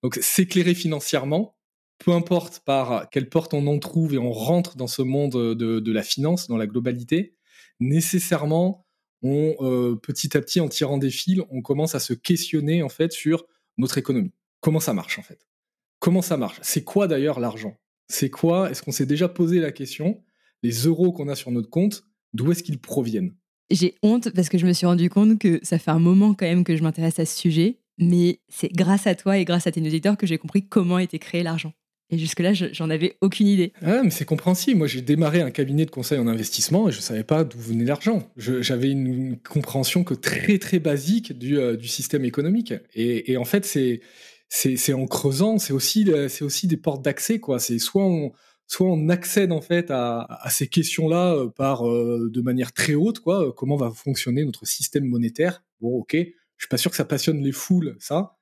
Donc 0.04 0.18
s'éclairer 0.22 0.74
financièrement, 0.74 1.58
peu 2.00 2.12
importe 2.12 2.60
par 2.60 3.10
quelle 3.10 3.30
porte 3.30 3.54
on 3.54 3.68
en 3.68 3.80
trouve 3.80 4.14
et 4.14 4.18
on 4.18 4.32
rentre 4.32 4.78
dans 4.78 4.88
ce 4.88 5.02
monde 5.02 5.34
de, 5.34 5.92
la 5.92 6.04
finance, 6.04 6.48
dans 6.48 6.58
la 6.58 6.68
globalité, 6.68 7.35
nécessairement, 7.80 8.86
on, 9.22 9.56
euh, 9.62 9.96
petit 9.96 10.38
à 10.38 10.42
petit, 10.42 10.60
en 10.60 10.68
tirant 10.70 10.98
des 10.98 11.10
fils, 11.10 11.42
on 11.50 11.62
commence 11.62 11.96
à 11.96 12.00
se 12.00 12.14
questionner 12.14 12.84
en 12.84 12.90
fait 12.90 13.12
sur 13.12 13.46
notre 13.78 13.98
économie. 13.98 14.34
Comment 14.62 14.80
ça 14.80 14.94
marche 14.94 15.20
en 15.20 15.24
fait? 15.24 15.48
Comment 16.00 16.22
ça 16.22 16.38
marche? 16.38 16.60
C'est 16.62 16.84
quoi 16.84 17.08
d'ailleurs 17.08 17.40
l'argent? 17.40 17.78
C'est 18.08 18.30
quoi? 18.30 18.70
Est-ce 18.70 18.84
qu'on 18.84 18.92
s'est 18.92 19.06
déjà 19.06 19.28
posé 19.28 19.60
la 19.60 19.72
question? 19.72 20.24
Les 20.64 20.72
euros 20.86 21.12
qu'on 21.12 21.28
a 21.28 21.36
sur 21.36 21.52
notre 21.52 21.70
compte, 21.70 22.04
d'où 22.34 22.52
est-ce 22.52 22.64
qu'ils 22.64 22.80
proviennent? 22.80 23.34
J'ai 23.72 23.96
honte 24.04 24.30
parce 24.30 24.50
que 24.50 24.58
je 24.58 24.68
me 24.68 24.74
suis 24.74 24.86
rendu 24.86 25.10
compte 25.10 25.40
que 25.40 25.60
ça 25.64 25.80
fait 25.80 25.92
un 25.92 26.00
moment 26.00 26.34
quand 26.36 26.46
même 26.46 26.64
que 26.64 26.76
je 26.76 26.84
m'intéresse 26.84 27.20
à 27.20 27.26
ce 27.26 27.38
sujet, 27.38 27.80
mais 27.98 28.42
c'est 28.48 28.72
grâce 28.72 29.08
à 29.08 29.16
toi 29.16 29.38
et 29.38 29.46
grâce 29.46 29.66
à 29.66 29.72
tes 29.72 29.82
auditeurs 29.82 30.18
que 30.18 30.28
j'ai 30.28 30.38
compris 30.38 30.68
comment 30.68 31.00
était 31.00 31.20
créé 31.20 31.42
l'argent. 31.42 31.74
Et 32.12 32.18
jusque-là, 32.20 32.54
j'en 32.54 32.90
avais 32.92 33.18
aucune 33.22 33.48
idée. 33.48 33.74
Ah, 33.82 34.04
mais 34.04 34.12
c'est 34.12 34.26
compréhensible. 34.26 34.78
Moi, 34.78 34.88
j'ai 34.88 35.02
démarré 35.02 35.42
un 35.42 35.50
cabinet 35.50 35.86
de 35.86 35.92
conseil 35.92 36.20
en 36.20 36.28
investissement 36.28 36.88
et 36.88 36.92
je 36.92 36.98
ne 36.98 37.02
savais 37.02 37.24
pas 37.24 37.44
d'où 37.44 37.58
venait 37.58 37.86
l'argent. 37.86 38.32
J'avais 38.38 38.92
une, 38.92 39.38
compréhension 39.38 40.04
que 40.04 40.14
très, 40.14 40.60
très 40.60 40.80
basique 40.80 41.38
du, 41.38 41.58
euh, 41.58 41.76
du 41.76 41.88
système 41.88 42.24
économique. 42.24 42.74
Et, 42.94 43.38
en 43.38 43.46
fait, 43.46 43.66
c'est 43.66 44.94
en 44.94 45.08
creusant, 45.08 45.58
c'est 45.58 45.74
aussi, 45.74 46.08
c'est 46.30 46.44
aussi 46.44 46.68
des 46.68 46.78
portes 46.78 47.04
d'accès. 47.04 47.40
quoi. 47.40 47.58
C'est 47.60 47.80
soit 47.80 48.06
on, 48.06 48.32
soit 48.68 48.88
on 48.88 49.10
accède 49.10 49.52
en 49.52 49.62
fait 49.62 49.92
à, 49.92 50.22
à 50.22 50.50
ces 50.50 50.68
questions-là 50.68 51.34
euh, 51.34 51.50
euh, 51.60 52.30
de 52.30 52.42
manière 52.42 52.74
très 52.74 52.96
haute, 52.96 53.20
quoi. 53.20 53.54
Comment 53.56 53.76
va 53.76 53.92
fonctionner 53.92 54.46
notre 54.46 54.66
système 54.66 55.06
monétaire? 55.06 55.64
Bon, 55.82 55.98
ok. 56.00 56.16
Je 56.58 56.64
suis 56.64 56.70
pas 56.70 56.78
sûr 56.78 56.90
que 56.90 56.98
ça 56.98 57.06
passionne 57.06 57.44
les 57.44 57.52
foules, 57.52 57.98
ça. 58.00 58.35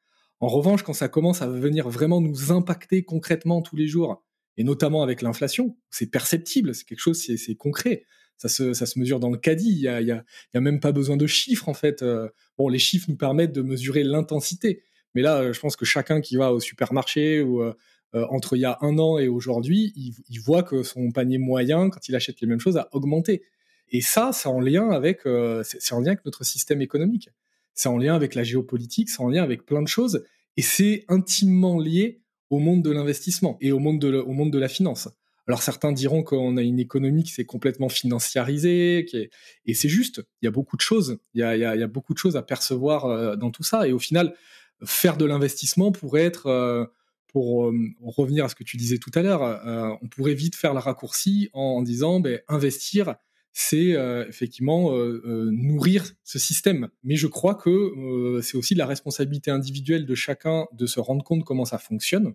En 0.44 0.50
revanche, 0.50 0.84
quand 0.84 0.92
ça 0.92 1.08
commence 1.08 1.42
à 1.42 1.48
venir 1.48 1.88
vraiment 1.88 2.20
nous 2.20 2.52
impacter 2.52 3.06
concrètement 3.06 3.62
tous 3.62 3.78
les 3.78 3.88
jours, 3.88 4.22
et 4.58 4.66
notamment 4.66 5.02
avec 5.02 5.22
l'inflation, 5.22 5.78
c'est 5.90 6.12
perceptible, 6.12 6.76
c'est 6.76 6.84
quelque 6.84 7.00
chose, 7.00 7.18
c'est 7.18 7.56
concret. 7.56 8.04
Ça 8.36 8.50
se, 8.50 9.00
mesure 9.00 9.22
dans 9.22 9.30
le 9.30 9.38
caddie. 9.38 9.70
Il 9.70 9.80
y 9.80 9.88
a, 9.88 10.02
y, 10.02 10.12
a, 10.12 10.26
a, 10.54 10.60
même 10.60 10.82
pas 10.82 10.92
besoin 10.92 11.16
de 11.16 11.28
chiffres 11.28 11.70
en 11.70 11.74
fait. 11.74 12.02
Euh, 12.02 12.28
bon, 12.58 12.68
les 12.68 12.78
chiffres 12.78 13.06
nous 13.08 13.16
permettent 13.16 13.54
de 13.54 13.62
mesurer 13.62 14.04
l'intensité, 14.04 14.84
mais 15.16 15.22
là, 15.22 15.54
je 15.54 15.60
pense 15.62 15.78
que 15.78 15.86
chacun 15.86 16.20
qui 16.20 16.36
va 16.36 16.52
au 16.52 16.60
supermarché 16.60 17.38
euh, 17.38 17.74
euh, 18.14 18.26
entre 18.30 18.58
il 18.58 18.60
y 18.60 18.66
a 18.66 18.78
un 18.82 19.00
an 19.00 19.20
et 19.20 19.30
aujourd'hui, 19.30 19.94
il, 19.96 20.40
voit 20.42 20.64
que 20.64 20.84
son 20.84 21.14
panier 21.14 21.38
moyen, 21.38 21.90
quand 21.90 22.10
il 22.10 22.18
achète 22.18 22.42
les 22.42 22.48
mêmes 22.48 22.60
choses, 22.60 22.76
a 22.76 22.90
augmenté. 22.92 23.44
Et 23.88 24.02
ça, 24.02 24.28
en 24.28 24.32
c'est 24.34 24.50
en 24.50 24.60
lien 24.60 24.90
avec 24.90 25.26
notre 25.26 26.44
système 26.44 26.82
économique 26.82 27.30
c'est 27.74 27.90
en 27.90 27.98
lien 27.98 28.16
avec 28.16 28.36
la 28.36 28.44
géopolitique, 28.44 29.10
c'est 29.10 29.22
en 29.22 29.30
lien 29.30 29.44
avec 29.44 29.66
plein 29.66 29.82
de 29.82 29.88
choses, 29.88 30.24
et 30.58 30.62
c'est 30.62 31.06
intimement 31.08 31.80
lié 31.80 32.22
au 32.50 32.60
monde 32.60 32.84
de 32.84 32.92
l'investissement 32.92 33.58
et 33.62 33.72
au 33.72 33.80
monde 33.80 34.00
de, 34.00 34.18
au 34.18 34.32
monde 34.32 34.52
de 34.52 34.60
la 34.60 34.68
finance. 34.68 35.10
Alors 35.48 35.62
certains 35.62 35.92
diront 35.92 36.24
qu'on 36.24 36.56
a 36.56 36.62
une 36.62 36.80
économie 36.80 37.24
qui 37.24 37.32
s'est 37.32 37.46
complètement 37.46 37.90
financiarisée, 37.90 39.06
et 39.66 39.74
c'est 39.74 39.90
juste. 39.90 40.22
Il 40.42 40.46
y 40.46 40.48
a 40.48 40.52
beaucoup 40.52 40.78
de 40.78 40.82
choses. 40.82 41.18
Il 41.34 41.42
y 41.42 41.44
a, 41.44 41.56
il 41.56 41.60
y 41.60 41.84
a, 41.84 41.88
beaucoup 41.88 42.14
de 42.14 42.18
choses 42.18 42.38
à 42.38 42.42
percevoir 42.42 43.06
euh, 43.06 43.36
dans 43.36 43.52
tout 43.52 43.64
ça. 43.64 43.88
Et 43.88 43.92
au 43.92 44.00
final, 44.00 44.34
faire 44.86 45.18
de 45.18 45.26
l'investissement 45.26 45.92
pourrait 45.92 46.24
être, 46.24 46.48
euh, 46.48 46.86
pour 47.28 47.68
euh, 47.68 47.74
revenir 48.02 48.46
à 48.46 48.50
ce 48.50 48.56
que 48.56 48.64
tu 48.64 48.78
disais 48.78 49.00
tout 49.00 49.12
à 49.16 49.22
l'heure, 49.22 49.98
on 50.02 50.08
pourrait 50.08 50.34
vite 50.34 50.56
faire 50.56 50.74
le 50.74 50.80
raccourci 50.80 51.50
en, 51.54 51.82
disant, 51.82 52.20
ben, 52.22 52.40
investir, 52.48 53.16
c'est 53.54 53.94
euh, 53.94 54.28
effectivement 54.28 54.92
euh, 54.94 55.22
euh, 55.26 55.52
nourrir 55.52 56.12
ce 56.24 56.40
système. 56.40 56.90
Mais 57.04 57.16
je 57.16 57.28
crois 57.28 57.54
que 57.54 58.40
c'est 58.42 58.58
aussi 58.58 58.74
de 58.74 58.80
la 58.80 58.88
responsabilité 58.88 59.52
individuelle 59.52 60.06
de 60.06 60.16
chacun 60.16 60.66
de 60.74 60.86
se 60.88 61.00
rendre 61.00 61.24
compte 61.24 61.46
comment 61.46 61.66
ça 61.66 61.78
fonctionne, 61.78 62.34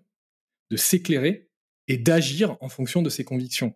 de 0.71 0.77
s'éclairer 0.77 1.49
et 1.89 1.97
d'agir 1.97 2.57
en 2.61 2.69
fonction 2.69 3.01
de 3.01 3.09
ses 3.09 3.25
convictions. 3.25 3.75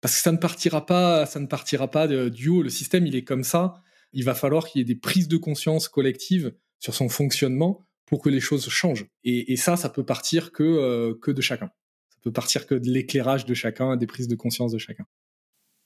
Parce 0.00 0.16
que 0.16 0.22
ça 0.22 0.32
ne 0.32 0.38
partira 0.38 0.84
pas, 0.84 1.24
ça 1.26 1.38
ne 1.38 1.46
partira 1.46 1.88
pas 1.88 2.08
du 2.08 2.48
haut. 2.48 2.62
Le 2.62 2.70
système, 2.70 3.06
il 3.06 3.14
est 3.14 3.22
comme 3.22 3.44
ça. 3.44 3.74
Il 4.12 4.24
va 4.24 4.34
falloir 4.34 4.66
qu'il 4.66 4.80
y 4.80 4.82
ait 4.82 4.84
des 4.84 4.96
prises 4.96 5.28
de 5.28 5.36
conscience 5.36 5.88
collectives 5.88 6.52
sur 6.80 6.94
son 6.94 7.08
fonctionnement 7.08 7.86
pour 8.06 8.20
que 8.20 8.28
les 8.28 8.40
choses 8.40 8.68
changent. 8.68 9.06
Et, 9.22 9.56
ça, 9.56 9.76
ça 9.76 9.88
peut 9.88 10.04
partir 10.04 10.50
que, 10.50 11.16
que 11.22 11.30
de 11.30 11.40
chacun. 11.40 11.70
Ça 12.08 12.18
peut 12.22 12.32
partir 12.32 12.66
que 12.66 12.74
de 12.74 12.90
l'éclairage 12.90 13.46
de 13.46 13.54
chacun, 13.54 13.96
des 13.96 14.08
prises 14.08 14.26
de 14.26 14.34
conscience 14.34 14.72
de 14.72 14.78
chacun. 14.78 15.06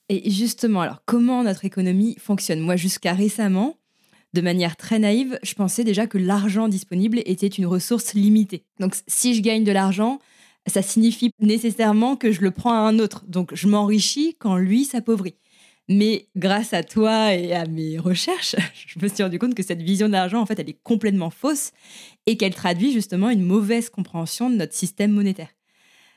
Et 0.09 0.31
justement, 0.31 0.83
alors, 0.83 1.03
comment 1.05 1.43
notre 1.43 1.65
économie 1.65 2.17
fonctionne? 2.19 2.61
Moi, 2.61 2.77
jusqu'à 2.77 3.13
récemment, 3.13 3.77
de 4.35 4.41
manière 4.41 4.77
très 4.77 4.99
naïve, 4.99 5.39
je 5.43 5.55
pensais 5.55 5.83
déjà 5.83 6.07
que 6.07 6.19
l'argent 6.19 6.69
disponible 6.69 7.21
était 7.25 7.47
une 7.47 7.67
ressource 7.67 8.15
limitée. 8.15 8.65
Donc, 8.79 8.95
si 9.07 9.35
je 9.35 9.41
gagne 9.41 9.65
de 9.65 9.73
l'argent, 9.73 10.21
ça 10.67 10.83
signifie 10.83 11.31
nécessairement 11.41 12.17
que 12.17 12.33
je 12.33 12.43
le 12.43 12.51
prends 12.51 12.73
à 12.73 12.89
un 12.89 12.99
autre. 12.99 13.25
Donc, 13.27 13.55
je 13.55 13.67
m'enrichis 13.67 14.37
quand 14.39 14.57
lui 14.57 14.85
s'appauvrit. 14.85 15.35
Mais 15.89 16.27
grâce 16.37 16.73
à 16.73 16.83
toi 16.83 17.33
et 17.35 17.53
à 17.53 17.65
mes 17.67 17.99
recherches, 17.99 18.57
je 18.87 18.99
me 19.01 19.09
suis 19.09 19.23
rendu 19.23 19.39
compte 19.39 19.55
que 19.55 19.63
cette 19.63 19.83
vision 19.83 20.09
de 20.09 20.13
l'argent, 20.13 20.41
en 20.41 20.47
fait, 20.47 20.59
elle 20.59 20.69
est 20.69 20.83
complètement 20.83 21.31
fausse 21.31 21.71
et 22.27 22.37
qu'elle 22.37 22.55
traduit 22.55 22.93
justement 22.93 23.31
une 23.31 23.45
mauvaise 23.45 23.89
compréhension 23.91 24.51
de 24.51 24.57
notre 24.57 24.75
système 24.75 25.13
monétaire. 25.13 25.56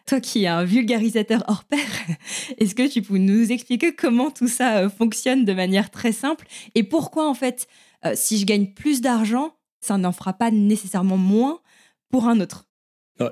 Toi 0.09 0.21
qui 0.21 0.45
es 0.45 0.47
un 0.47 0.63
vulgarisateur 0.63 1.43
hors 1.47 1.65
pair, 1.65 1.85
est-ce 2.57 2.73
que 2.73 2.87
tu 2.87 3.03
peux 3.03 3.19
nous 3.19 3.51
expliquer 3.51 3.93
comment 3.93 4.31
tout 4.31 4.47
ça 4.47 4.77
euh, 4.77 4.89
fonctionne 4.89 5.45
de 5.45 5.53
manière 5.53 5.91
très 5.91 6.13
simple 6.13 6.47
et 6.73 6.81
pourquoi 6.81 7.29
en 7.29 7.35
fait, 7.35 7.67
euh, 8.05 8.13
si 8.15 8.39
je 8.39 8.45
gagne 8.47 8.73
plus 8.73 9.01
d'argent, 9.01 9.53
ça 9.81 9.99
n'en 9.99 10.11
fera 10.11 10.33
pas 10.33 10.49
nécessairement 10.49 11.17
moins 11.17 11.59
pour 12.09 12.27
un 12.27 12.39
autre? 12.39 12.68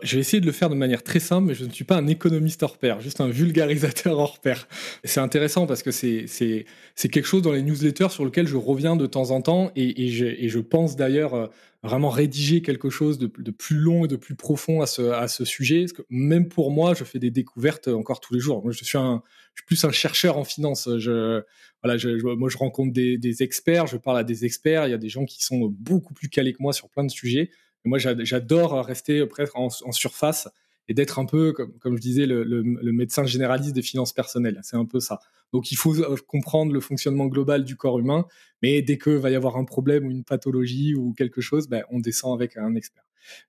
Je 0.04 0.16
vais 0.16 0.22
essayer 0.22 0.42
de 0.42 0.46
le 0.46 0.52
faire 0.52 0.70
de 0.70 0.76
manière 0.76 1.02
très 1.02 1.20
simple, 1.20 1.48
mais 1.48 1.54
je 1.54 1.64
ne 1.64 1.72
suis 1.72 1.86
pas 1.86 1.96
un 1.96 2.08
économiste 2.08 2.62
hors 2.64 2.78
pair, 2.78 3.00
juste 3.00 3.22
un 3.22 3.30
vulgarisateur 3.30 4.20
hors 4.20 4.40
pair. 4.40 4.68
C'est 5.04 5.22
intéressant 5.22 5.66
parce 5.66 5.82
que 5.82 5.92
c'est 5.92 6.66
quelque 6.96 7.26
chose 7.26 7.42
dans 7.42 7.54
les 7.54 7.64
newsletters 7.64 8.10
sur 8.10 8.26
lequel 8.26 8.48
je 8.48 8.58
reviens 8.58 8.96
de 8.96 9.06
temps 9.06 9.32
en 9.32 9.42
temps 9.42 9.72
et, 9.76 10.06
et, 10.06 10.10
je, 10.10 10.26
et 10.26 10.50
je, 10.50 10.60
pense 10.60 10.98
d'ailleurs 10.98 11.34
euh, 11.36 11.48
vraiment 11.84 12.10
rédiger 12.10 12.62
quelque 12.62 12.90
chose 12.90 13.18
de, 13.18 13.32
de, 13.38 13.52
plus 13.52 13.78
long 13.78 14.04
et 14.06 14.08
de 14.10 14.18
plus 14.18 14.36
profond 14.36 14.82
à 14.82 14.88
ce, 14.88 15.04
à 15.04 15.30
ce 15.30 15.46
sujet. 15.46 15.82
Parce 15.82 15.94
que 15.94 16.02
même 16.10 16.50
pour 16.50 16.72
moi, 16.72 16.94
je 16.94 17.06
fais 17.06 17.20
des 17.20 17.32
découvertes 17.32 17.88
encore 17.88 18.20
tous 18.20 18.34
les 18.34 18.42
jours. 18.42 18.70
Je 18.70 18.84
suis, 18.84 18.98
un, 18.98 19.24
je 19.54 19.62
suis 19.62 19.66
plus 19.66 19.86
un 19.86 19.92
chercheur 19.92 20.38
en 20.38 20.44
finance. 20.44 20.90
Je, 20.98 21.42
voilà, 21.82 21.98
moi, 22.36 22.50
je 22.50 22.58
rencontre 22.58 22.92
des 22.92 23.44
experts, 23.44 23.88
je 23.88 23.96
parle 23.96 24.18
à 24.18 24.24
des 24.26 24.44
experts. 24.44 24.88
Il 24.88 24.92
y 24.92 24.96
a 24.96 24.98
des 24.98 25.10
gens 25.10 25.24
qui 25.24 25.44
sont 25.44 25.74
beaucoup 25.80 26.14
plus 26.14 26.28
calés 26.28 26.52
que 26.52 26.62
moi 26.62 26.74
sur 26.74 26.90
plein 26.90 27.06
de 27.06 27.12
sujets 27.12 27.52
moi, 27.88 27.98
j'adore 27.98 28.86
rester 28.86 29.26
presque 29.26 29.56
en, 29.56 29.70
surface 29.70 30.48
et 30.88 30.94
d'être 30.94 31.20
un 31.20 31.26
peu, 31.26 31.54
comme, 31.54 31.98
je 31.98 32.02
disais, 32.02 32.26
le, 32.26 32.64
médecin 32.92 33.26
généraliste 33.26 33.74
des 33.74 33.82
finances 33.82 34.14
personnelles. 34.14 34.60
C'est 34.64 34.78
un 34.78 34.86
peu 34.86 35.00
ça. 35.00 35.20
Donc, 35.54 35.72
il 35.72 35.76
faut 35.76 35.98
euh, 36.00 36.16
comprendre 36.28 36.74
le 36.74 36.80
fonctionnement 36.80 37.28
global 37.28 37.64
du 37.64 37.76
corps 37.76 38.00
humain, 38.00 38.26
mais 38.62 38.82
dès 38.82 38.98
que 38.98 39.10
va 39.10 39.30
y 39.30 39.36
avoir 39.36 39.58
un 39.58 39.64
problème 39.64 40.06
ou 40.06 40.12
une 40.12 40.24
pathologie 40.24 40.94
ou 40.96 41.14
quelque 41.14 41.42
chose, 41.42 41.68
ben, 41.68 41.84
on 41.90 42.00
descend 42.00 42.34
avec 42.34 42.58
un 42.58 42.76
expert. 42.76 43.04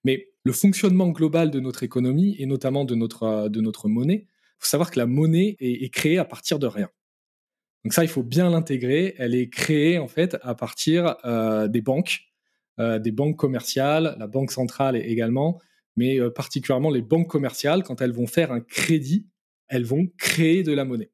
Mais 0.05 0.29
le 0.45 0.53
fonctionnement 0.53 1.09
global 1.09 1.51
de 1.51 1.61
notre 1.61 1.83
économie 1.83 2.37
et 2.39 2.47
notamment 2.47 2.85
de 2.85 2.95
notre, 2.95 3.23
euh, 3.25 3.49
de 3.49 3.61
notre 3.61 3.89
monnaie, 3.89 4.27
il 4.27 4.61
faut 4.61 4.69
savoir 4.69 4.91
que 4.91 4.99
la 4.99 5.07
monnaie 5.07 5.57
est, 5.61 5.93
créée 5.93 6.19
à 6.19 6.25
partir 6.25 6.59
de 6.59 6.67
rien. 6.67 6.89
Donc 7.85 7.93
ça, 7.93 8.03
il 8.03 8.09
faut 8.09 8.25
bien 8.25 8.51
l'intégrer. 8.51 9.15
Elle 9.19 9.37
est 9.37 9.49
créée 9.49 9.99
en 9.99 10.09
fait 10.09 10.37
à 10.43 10.57
partir 10.57 11.17
euh, 11.25 11.69
des 11.69 11.81
banques 11.81 12.28
des 12.79 13.11
banques 13.13 13.37
commerciales, 13.37 14.17
la 14.19 14.27
banque 14.27 14.53
centrale 14.53 14.97
également, 14.97 15.61
mais 15.99 16.21
euh, 16.21 16.31
particulièrement 16.31 16.91
les 16.91 17.03
banques 17.03 17.29
commerciales, 17.29 17.83
quand 17.83 18.01
elles 18.01 18.13
vont 18.13 18.29
faire 18.29 18.53
un 18.53 18.61
crédit, 18.61 19.27
elles 19.67 19.85
vont 19.85 20.07
créer 20.17 20.63
de 20.63 20.73
la 20.73 20.85
monnaie. 20.85 21.11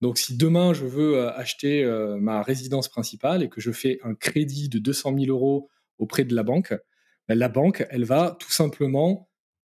Donc 0.00 0.18
si 0.18 0.36
demain 0.36 0.72
je 0.72 0.86
veux 0.86 1.16
euh, 1.16 1.32
acheter 1.32 1.84
ma 2.20 2.42
résidence 2.42 2.88
principale 2.88 3.42
et 3.42 3.48
que 3.48 3.60
je 3.60 3.72
fais 3.72 3.98
un 4.04 4.14
crédit 4.14 4.68
de 4.68 4.78
200 4.78 5.18
000 5.18 5.26
euros 5.26 5.68
auprès 5.98 6.24
de 6.24 6.34
la 6.34 6.44
banque, 6.44 6.74
ben, 7.26 7.36
la 7.36 7.48
banque, 7.48 7.84
elle 7.90 8.04
va 8.04 8.36
tout 8.38 8.52
simplement 8.52 9.28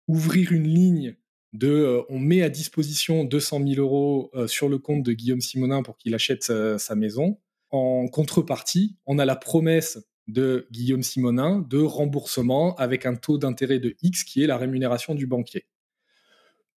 ouvrir 0.07 0.53
une 0.53 0.69
ligne 0.69 1.17
de 1.53 2.03
on 2.09 2.19
met 2.19 2.43
à 2.43 2.49
disposition 2.49 3.25
200 3.25 3.67
000 3.67 3.81
euros 3.81 4.31
sur 4.47 4.71
le 4.71 4.79
compte 4.79 5.03
de 5.03 5.12
Guillaume 5.12 5.43
Simonin 5.43 5.83
pour 5.83 5.99
qu'il 5.99 6.15
achète 6.15 6.45
sa, 6.45 6.95
maison. 6.95 7.38
En 7.71 8.07
contrepartie, 8.09 8.97
on 9.05 9.19
a 9.19 9.27
la 9.27 9.37
promesse 9.37 9.99
de 10.29 10.67
Guillaume 10.71 11.03
Simonin 11.03 11.65
de 11.69 11.79
remboursement 11.79 12.75
avec 12.77 13.07
un 13.07 13.15
taux 13.15 13.39
d'intérêt 13.39 13.79
de 13.79 13.97
X 14.03 14.25
qui 14.25 14.43
est 14.43 14.47
la 14.47 14.57
rémunération 14.57 15.15
du 15.15 15.27
banquier. 15.27 15.67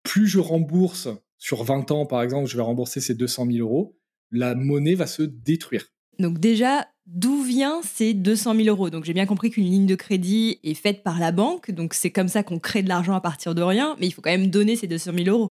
Plus 0.04 0.28
je 0.28 0.40
rembourse 0.40 1.10
sur 1.38 1.64
20 1.64 1.92
ans, 1.92 2.06
par 2.06 2.24
exemple, 2.24 2.48
je 2.48 2.58
vais 2.58 2.64
rembourser 2.64 3.02
ces 3.02 3.14
200 3.14 3.48
000 3.52 3.58
euros, 3.60 3.98
la 4.32 4.56
monnaie 4.56 4.96
va 4.96 5.08
se 5.08 5.22
détruire. 5.22 5.86
Donc 6.18 6.40
déjà, 6.40 6.88
d'où 7.06 7.44
vient 7.44 7.82
ces 7.84 8.14
200 8.14 8.56
000 8.56 8.68
euros? 8.68 8.90
Donc 8.90 9.04
j'ai 9.04 9.14
bien 9.14 9.26
compris 9.26 9.50
qu'une 9.50 9.66
ligne 9.66 9.86
de 9.86 9.96
crédit 9.96 10.60
est 10.64 10.74
faite 10.74 11.04
par 11.04 11.20
la 11.20 11.32
banque, 11.32 11.72
donc 11.72 11.94
c'est 11.94 12.12
comme 12.12 12.28
ça 12.28 12.44
qu'on 12.44 12.60
crée 12.60 12.84
de 12.84 12.90
l'argent 12.90 13.14
à 13.14 13.22
partir 13.22 13.54
de 13.54 13.62
rien, 13.62 13.96
mais 14.00 14.08
il 14.08 14.12
faut 14.12 14.22
quand 14.22 14.32
même 14.32 14.50
donner 14.50 14.76
ces 14.76 14.88
200 14.88 15.12
000 15.14 15.30
euros. 15.30 15.50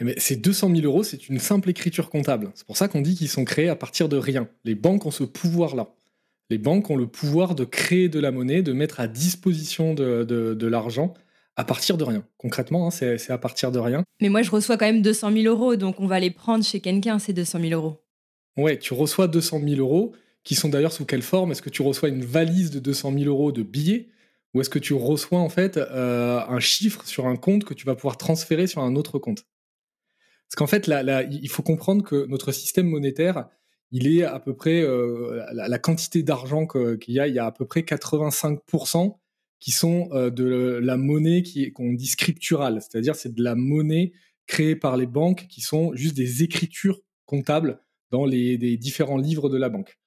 Mais 0.00 0.14
eh 0.16 0.20
ces 0.20 0.36
200 0.36 0.74
000 0.74 0.82
euros, 0.82 1.02
c'est 1.02 1.28
une 1.28 1.38
simple 1.38 1.70
écriture 1.70 2.10
comptable. 2.10 2.50
C'est 2.54 2.66
pour 2.66 2.76
ça 2.76 2.86
qu'on 2.88 3.00
dit 3.00 3.14
qu'ils 3.14 3.30
sont 3.30 3.44
créés 3.44 3.68
à 3.68 3.76
partir 3.76 4.08
de 4.08 4.16
rien. 4.16 4.48
Les 4.64 4.74
banques 4.74 5.06
ont 5.06 5.10
ce 5.10 5.24
pouvoir-là 5.24 5.94
les 6.50 6.58
banques 6.58 6.90
ont 6.90 6.96
le 6.96 7.06
pouvoir 7.06 7.54
de 7.54 7.64
créer 7.64 8.08
de 8.08 8.20
la 8.20 8.30
monnaie, 8.30 8.62
de 8.62 8.72
mettre 8.72 9.00
à 9.00 9.08
disposition 9.08 9.94
de, 9.94 10.66
l'argent 10.66 11.14
à 11.56 11.64
partir 11.64 11.96
de 11.96 12.04
rien. 12.04 12.24
Concrètement, 12.36 12.86
hein, 12.86 12.90
c'est 12.90 13.30
à 13.30 13.38
partir 13.38 13.72
de 13.72 13.78
rien. 13.78 14.04
Mais 14.20 14.28
moi, 14.28 14.42
je 14.42 14.50
reçois 14.50 14.76
quand 14.76 14.86
même 14.86 15.02
200 15.02 15.32
000 15.32 15.44
euros, 15.46 15.76
donc 15.76 16.00
on 16.00 16.06
va 16.06 16.20
les 16.20 16.30
prendre 16.30 16.64
chez 16.64 16.80
quelqu'un, 16.80 17.18
ces 17.18 17.32
200 17.32 17.60
000 17.60 17.72
euros. 17.72 18.02
Ouais, 18.56 18.78
tu 18.78 18.94
reçois 18.94 19.26
200 19.26 19.60
000 19.66 19.80
euros, 19.80 20.12
qui 20.44 20.54
sont 20.54 20.68
d'ailleurs 20.68 20.92
sous 20.92 21.04
quelle 21.04 21.22
forme? 21.22 21.52
Est-ce 21.52 21.62
que 21.62 21.70
tu 21.70 21.82
reçois 21.82 22.08
une 22.08 22.24
valise 22.24 22.70
de 22.70 22.78
200 22.78 23.12
000 23.18 23.24
euros 23.24 23.52
de 23.52 23.62
billets? 23.62 24.08
Ou 24.54 24.60
est-ce 24.60 24.70
que 24.70 24.78
tu 24.78 24.94
reçois 24.94 25.40
en 25.40 25.48
fait 25.48 25.76
euh, 25.76 26.40
un 26.46 26.60
chiffre 26.60 27.06
sur 27.06 27.26
un 27.26 27.36
compte 27.36 27.64
que 27.64 27.74
tu 27.74 27.84
vas 27.84 27.94
pouvoir 27.94 28.16
transférer 28.16 28.66
sur 28.66 28.82
un 28.82 28.94
autre 28.94 29.18
compte? 29.18 29.44
Parce 30.48 30.56
qu'en 30.56 30.66
fait, 30.66 30.86
là, 30.86 31.22
il 31.24 31.48
faut 31.48 31.62
comprendre 31.62 32.04
que 32.04 32.26
notre 32.26 32.52
système 32.52 32.86
monétaire, 32.86 33.48
il 33.92 34.08
est 34.08 34.24
à 34.24 34.40
peu 34.40 34.54
près 34.54 34.82
euh, 34.82 35.44
la, 35.52 35.78
quantité 35.78 36.22
d'argent 36.22 36.66
qu'il 36.66 37.14
y 37.14 37.20
a, 37.20 37.28
il 37.28 37.34
y 37.34 37.38
a 37.38 37.46
à 37.46 37.52
peu 37.52 37.66
près 37.66 37.80
85% 37.80 39.16
qui 39.58 39.70
sont 39.70 40.08
de 40.12 40.80
la 40.82 40.96
monnaie 40.96 41.42
qui 41.42 41.72
qu'on 41.72 41.92
dit 41.92 42.06
scripturale, 42.06 42.80
c'est-à-dire 42.82 43.14
c'est 43.14 43.34
de 43.34 43.42
la 43.42 43.54
monnaie 43.54 44.12
créée 44.46 44.76
par 44.76 44.96
les 44.96 45.06
banques 45.06 45.46
qui 45.48 45.60
sont 45.60 45.94
juste 45.94 46.16
des 46.16 46.42
écritures 46.42 47.00
comptables 47.24 47.80
dans 48.10 48.24
les, 48.24 48.76
différents 48.76 49.16
livres 49.16 49.48
de 49.48 49.56
la 49.56 49.68
banque. 49.68 49.98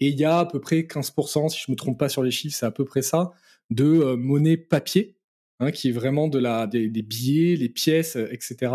Et 0.00 0.08
il 0.08 0.18
y 0.18 0.24
a 0.24 0.40
à 0.40 0.46
peu 0.46 0.60
près 0.60 0.80
15%, 0.80 1.48
si 1.48 1.62
je 1.66 1.70
me 1.70 1.76
trompe 1.76 1.98
pas 1.98 2.08
sur 2.08 2.22
les 2.22 2.30
chiffres, 2.30 2.56
c'est 2.56 2.66
à 2.66 2.70
peu 2.70 2.84
près 2.84 3.02
ça, 3.02 3.32
de 3.70 4.14
monnaie 4.14 4.56
papier, 4.56 5.16
hein, 5.58 5.70
qui 5.70 5.88
est 5.88 5.92
vraiment 5.92 6.28
de 6.28 6.38
la, 6.38 6.66
des, 6.66 6.88
billets, 6.88 7.56
les 7.56 7.68
pièces, 7.68 8.16
etc. 8.16 8.72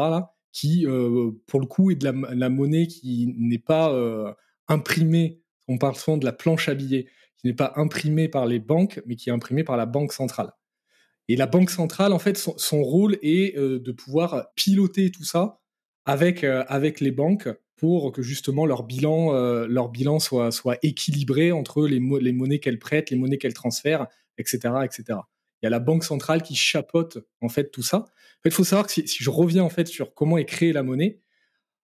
Qui, 0.52 0.86
pour 1.48 1.60
le 1.60 1.66
coup, 1.66 1.92
est 1.92 1.96
de 1.96 2.06
la, 2.06 2.50
monnaie 2.50 2.88
qui 2.88 3.34
n'est 3.38 3.60
pas 3.60 3.90
imprimée. 4.68 5.42
On 5.68 5.78
parle 5.78 5.96
souvent 5.96 6.18
de 6.18 6.26
la 6.26 6.32
planche 6.32 6.70
à 6.70 6.76
billets 6.76 7.08
n'est 7.46 7.54
pas 7.54 7.74
imprimé 7.76 8.28
par 8.28 8.46
les 8.46 8.60
banques, 8.60 9.02
mais 9.06 9.16
qui 9.16 9.30
est 9.30 9.32
imprimé 9.32 9.64
par 9.64 9.78
la 9.78 9.86
banque 9.86 10.12
centrale. 10.12 10.52
Et 11.28 11.36
la 11.36 11.48
banque 11.48 11.70
centrale, 11.70 12.14
en 12.14 12.20
fait, 12.20 12.38
son, 12.38 12.84
rôle 12.84 13.18
est 13.22 13.58
euh, 13.58 13.80
de 13.80 13.92
pouvoir 13.92 14.48
piloter 14.56 15.12
tout 15.12 15.24
ça 15.24 15.60
avec, 16.06 16.44
euh, 16.44 16.64
avec 16.68 17.00
les 17.00 17.12
banques 17.12 17.50
pour 17.78 18.12
que 18.12 18.22
justement 18.22 18.66
leur 18.66 18.84
bilan, 18.84 19.34
euh, 19.34 19.66
leur 19.68 19.90
bilan 19.90 20.20
soit, 20.20 20.52
soit 20.52 20.78
équilibré 20.84 21.52
entre 21.52 21.88
les, 21.88 22.00
monnaies 22.00 22.60
qu'elles 22.60 22.80
prêtent, 22.80 23.10
les 23.10 23.18
monnaies 23.18 23.38
qu'elles 23.38 23.54
transfèrent, 23.54 24.08
etc., 24.38 24.60
etc. 24.84 25.20
Il 25.62 25.66
y 25.66 25.68
a 25.68 25.70
la 25.70 25.80
banque 25.80 26.04
centrale 26.04 26.44
qui 26.44 26.56
chapeaute 26.56 27.18
en 27.42 27.50
fait 27.50 27.72
tout 27.72 27.82
ça. 27.82 28.06
il 28.46 28.52
faut 28.52 28.64
savoir 28.64 28.86
que 28.86 28.94
si, 28.94 29.06
je 29.08 29.30
reviens 29.30 29.64
en 29.64 29.70
fait 29.70 29.88
sur 29.88 30.14
comment 30.14 30.38
est 30.38 30.46
créée 30.46 30.74
la 30.74 30.84
monnaie, 30.84 31.22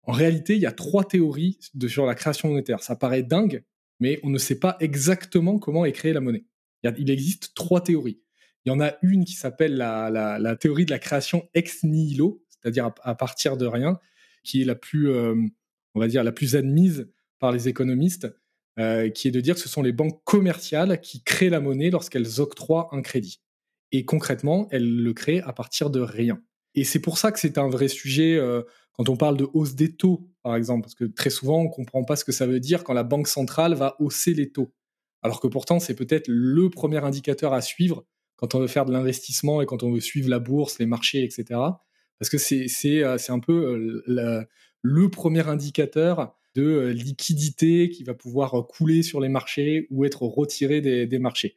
en 0.05 0.11
réalité, 0.11 0.55
il 0.55 0.61
y 0.61 0.65
a 0.65 0.71
trois 0.71 1.03
théories 1.03 1.59
sur 1.87 2.05
la 2.05 2.15
création 2.15 2.49
monétaire. 2.49 2.81
Ça 2.81 2.95
paraît 2.95 3.23
dingue, 3.23 3.63
mais 3.99 4.19
on 4.23 4.29
ne 4.29 4.37
sait 4.37 4.59
pas 4.59 4.77
exactement 4.79 5.59
comment 5.59 5.85
est 5.85 5.91
créée 5.91 6.13
la 6.13 6.21
monnaie. 6.21 6.45
Il 6.97 7.09
existe 7.09 7.53
trois 7.55 7.81
théories. 7.81 8.21
Il 8.65 8.69
y 8.69 8.71
en 8.71 8.79
a 8.79 8.93
une 9.01 9.25
qui 9.25 9.33
s'appelle 9.33 9.75
la, 9.75 10.55
théorie 10.59 10.85
de 10.85 10.91
la 10.91 10.99
création 10.99 11.47
ex 11.53 11.83
nihilo, 11.83 12.43
c'est-à-dire 12.49 12.91
à, 13.01 13.15
partir 13.15 13.57
de 13.57 13.65
rien, 13.65 13.99
qui 14.43 14.61
est 14.61 14.65
la 14.65 14.75
plus, 14.75 15.09
euh, 15.09 15.35
on 15.93 15.99
va 15.99 16.07
dire, 16.07 16.23
la 16.23 16.31
plus 16.31 16.55
admise 16.55 17.09
par 17.39 17.51
les 17.51 17.67
économistes, 17.67 18.27
euh, 18.79 19.09
qui 19.09 19.27
est 19.27 19.31
de 19.31 19.39
dire 19.39 19.55
que 19.55 19.61
ce 19.61 19.69
sont 19.69 19.81
les 19.81 19.93
banques 19.93 20.21
commerciales 20.23 20.99
qui 21.01 21.23
créent 21.23 21.49
la 21.49 21.59
monnaie 21.59 21.89
lorsqu'elles 21.89 22.41
octroient 22.41 22.89
un 22.91 23.01
crédit. 23.01 23.41
Et 23.91 24.03
concrètement, 24.03 24.67
elles 24.71 25.03
le 25.03 25.13
créent 25.13 25.41
à 25.41 25.53
partir 25.53 25.89
de 25.89 26.01
rien. 26.01 26.41
Et 26.73 26.83
c'est 26.83 26.99
pour 26.99 27.17
ça 27.17 27.31
que 27.31 27.39
c'est 27.39 27.57
un 27.57 27.69
vrai 27.69 27.87
sujet 27.87 28.35
euh, 28.35 28.63
quand 28.97 29.09
on 29.09 29.17
parle 29.17 29.37
de 29.37 29.47
hausse 29.53 29.75
des 29.75 29.95
taux, 29.95 30.29
par 30.41 30.55
exemple, 30.55 30.83
parce 30.83 30.95
que 30.95 31.05
très 31.05 31.29
souvent, 31.29 31.59
on 31.59 31.63
ne 31.65 31.69
comprend 31.69 32.03
pas 32.03 32.15
ce 32.15 32.23
que 32.23 32.31
ça 32.31 32.47
veut 32.47 32.59
dire 32.59 32.83
quand 32.83 32.93
la 32.93 33.03
Banque 33.03 33.27
centrale 33.27 33.73
va 33.73 33.95
hausser 33.99 34.33
les 34.33 34.51
taux. 34.51 34.73
Alors 35.21 35.41
que 35.41 35.47
pourtant, 35.47 35.79
c'est 35.79 35.95
peut-être 35.95 36.27
le 36.27 36.69
premier 36.69 37.03
indicateur 37.03 37.53
à 37.53 37.61
suivre 37.61 38.05
quand 38.37 38.55
on 38.55 38.59
veut 38.59 38.67
faire 38.67 38.85
de 38.85 38.91
l'investissement 38.91 39.61
et 39.61 39.65
quand 39.65 39.83
on 39.83 39.91
veut 39.91 39.99
suivre 39.99 40.29
la 40.29 40.39
bourse, 40.39 40.79
les 40.79 40.85
marchés, 40.85 41.23
etc. 41.23 41.59
Parce 42.19 42.29
que 42.29 42.37
c'est 42.37 43.03
euh, 43.03 43.17
un 43.29 43.39
peu 43.39 44.03
euh, 44.07 44.43
le 44.81 45.09
premier 45.09 45.47
indicateur 45.47 46.35
de 46.53 46.63
euh, 46.63 46.93
liquidité 46.93 47.89
qui 47.89 48.03
va 48.03 48.13
pouvoir 48.13 48.67
couler 48.67 49.03
sur 49.03 49.19
les 49.19 49.29
marchés 49.29 49.87
ou 49.89 50.05
être 50.05 50.23
retiré 50.23 50.79
des, 50.79 51.05
des 51.05 51.19
marchés. 51.19 51.55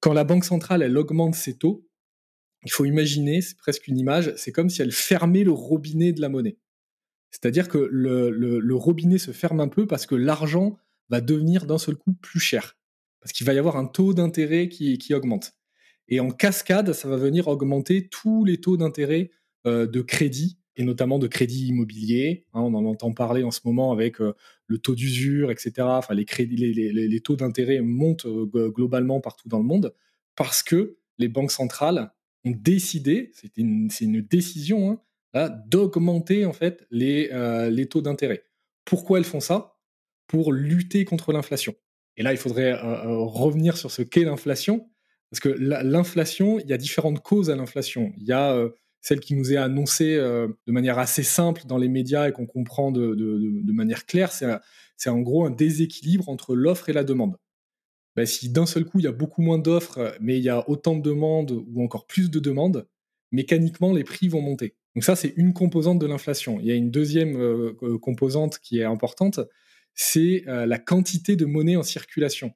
Quand 0.00 0.14
la 0.14 0.24
Banque 0.24 0.44
centrale, 0.44 0.82
elle 0.82 0.96
augmente 0.96 1.34
ses 1.34 1.58
taux, 1.58 1.86
il 2.64 2.70
faut 2.70 2.84
imaginer, 2.84 3.40
c'est 3.40 3.56
presque 3.56 3.86
une 3.88 3.98
image, 3.98 4.32
c'est 4.36 4.52
comme 4.52 4.70
si 4.70 4.82
elle 4.82 4.92
fermait 4.92 5.44
le 5.44 5.52
robinet 5.52 6.12
de 6.12 6.20
la 6.20 6.28
monnaie. 6.28 6.58
C'est-à-dire 7.30 7.68
que 7.68 7.78
le, 7.78 8.74
robinet 8.74 9.18
se 9.18 9.32
ferme 9.32 9.60
un 9.60 9.68
peu 9.68 9.86
parce 9.86 10.06
que 10.06 10.14
l'argent 10.14 10.76
va 11.08 11.20
devenir 11.20 11.66
d'un 11.66 11.78
seul 11.78 11.96
coup 11.96 12.12
plus 12.12 12.40
cher. 12.40 12.76
Parce 13.20 13.32
qu'il 13.32 13.46
va 13.46 13.54
y 13.54 13.58
avoir 13.58 13.76
un 13.76 13.86
taux 13.86 14.14
d'intérêt 14.14 14.68
qui, 14.68 15.14
augmente. 15.14 15.52
Et 16.08 16.20
en 16.20 16.30
cascade, 16.30 16.92
ça 16.92 17.08
va 17.08 17.16
venir 17.16 17.48
augmenter 17.48 18.08
tous 18.08 18.44
les 18.44 18.60
taux 18.60 18.76
d'intérêt 18.76 19.30
euh, 19.66 19.86
de 19.86 20.00
crédit, 20.00 20.58
et 20.76 20.82
notamment 20.82 21.18
de 21.18 21.26
crédit 21.26 21.68
immobilier. 21.68 22.46
Hein, 22.54 22.60
on 22.62 22.74
en 22.74 22.84
entend 22.86 23.12
parler 23.12 23.42
en 23.42 23.50
ce 23.50 23.60
moment 23.64 23.92
avec 23.92 24.20
euh, 24.20 24.34
le 24.66 24.78
taux 24.78 24.94
d'usure, 24.94 25.50
etc. 25.50 25.72
Enfin, 25.80 26.14
les, 26.14 27.20
taux 27.20 27.36
d'intérêt 27.36 27.80
montent 27.80 28.26
euh, 28.26 28.70
globalement 28.70 29.20
partout 29.20 29.48
dans 29.48 29.58
le 29.58 29.64
monde 29.64 29.94
parce 30.36 30.62
que 30.62 30.96
les 31.18 31.28
banques 31.28 31.52
centrales 31.52 32.12
ont 32.44 32.54
décidé, 32.56 33.30
c'est 33.34 33.56
une, 33.58 33.90
une, 34.00 34.22
décision, 34.22 34.90
hein, 34.90 35.00
d'augmenter 35.34 36.44
en 36.44 36.52
fait 36.52 36.86
les, 36.90 37.30
euh, 37.32 37.70
les 37.70 37.86
taux 37.86 38.02
d'intérêt. 38.02 38.44
Pourquoi 38.84 39.18
elles 39.18 39.24
font 39.24 39.40
ça? 39.40 39.76
Pour 40.26 40.52
lutter 40.52 41.04
contre 41.04 41.32
l'inflation. 41.32 41.74
Et 42.16 42.22
là, 42.22 42.32
il 42.32 42.38
faudrait 42.38 42.72
euh, 42.72 43.06
euh, 43.06 43.18
revenir 43.18 43.76
sur 43.76 43.90
ce 43.90 44.02
qu'est 44.02 44.24
l'inflation, 44.24 44.88
parce 45.30 45.40
que 45.40 45.48
l'inflation, 45.48 46.58
il 46.58 46.66
y 46.66 46.72
a 46.72 46.76
différentes 46.76 47.22
causes 47.22 47.50
à 47.50 47.56
l'inflation. 47.56 48.12
Il 48.16 48.24
y 48.24 48.32
a 48.32 48.68
celle 49.00 49.20
qui 49.20 49.36
nous 49.36 49.52
est 49.52 49.56
annoncée 49.56 50.16
de 50.16 50.72
manière 50.72 50.98
assez 50.98 51.22
simple 51.22 51.62
dans 51.66 51.78
les 51.78 51.88
médias 51.88 52.28
et 52.28 52.32
qu'on 52.32 52.46
comprend 52.46 52.90
de, 52.90 53.14
de, 53.14 53.72
manière 53.72 54.06
claire, 54.06 54.32
c'est 54.32 55.08
en 55.08 55.20
gros 55.20 55.46
un 55.46 55.52
déséquilibre 55.52 56.28
entre 56.28 56.56
l'offre 56.56 56.88
et 56.88 56.92
la 56.92 57.04
demande. 57.04 57.36
Ben, 58.16 58.26
si 58.26 58.50
d'un 58.50 58.66
seul 58.66 58.84
coup 58.84 58.98
il 58.98 59.04
y 59.04 59.08
a 59.08 59.12
beaucoup 59.12 59.40
moins 59.40 59.58
d'offres, 59.58 60.16
mais 60.20 60.36
il 60.36 60.42
y 60.42 60.48
a 60.48 60.68
autant 60.68 60.96
de 60.96 61.02
demandes 61.02 61.52
ou 61.52 61.84
encore 61.84 62.08
plus 62.08 62.28
de 62.28 62.40
demandes, 62.40 62.88
mécaniquement 63.30 63.92
les 63.92 64.02
prix 64.02 64.26
vont 64.26 64.42
monter. 64.42 64.74
Donc 64.94 65.04
ça, 65.04 65.16
c'est 65.16 65.34
une 65.36 65.52
composante 65.52 65.98
de 65.98 66.06
l'inflation. 66.06 66.58
Il 66.60 66.66
y 66.66 66.72
a 66.72 66.74
une 66.74 66.90
deuxième 66.90 67.36
euh, 67.36 67.76
euh, 67.82 67.98
composante 67.98 68.58
qui 68.58 68.80
est 68.80 68.84
importante, 68.84 69.40
c'est 69.94 70.44
euh, 70.48 70.66
la 70.66 70.78
quantité 70.78 71.36
de 71.36 71.44
monnaie 71.44 71.76
en 71.76 71.82
circulation. 71.82 72.52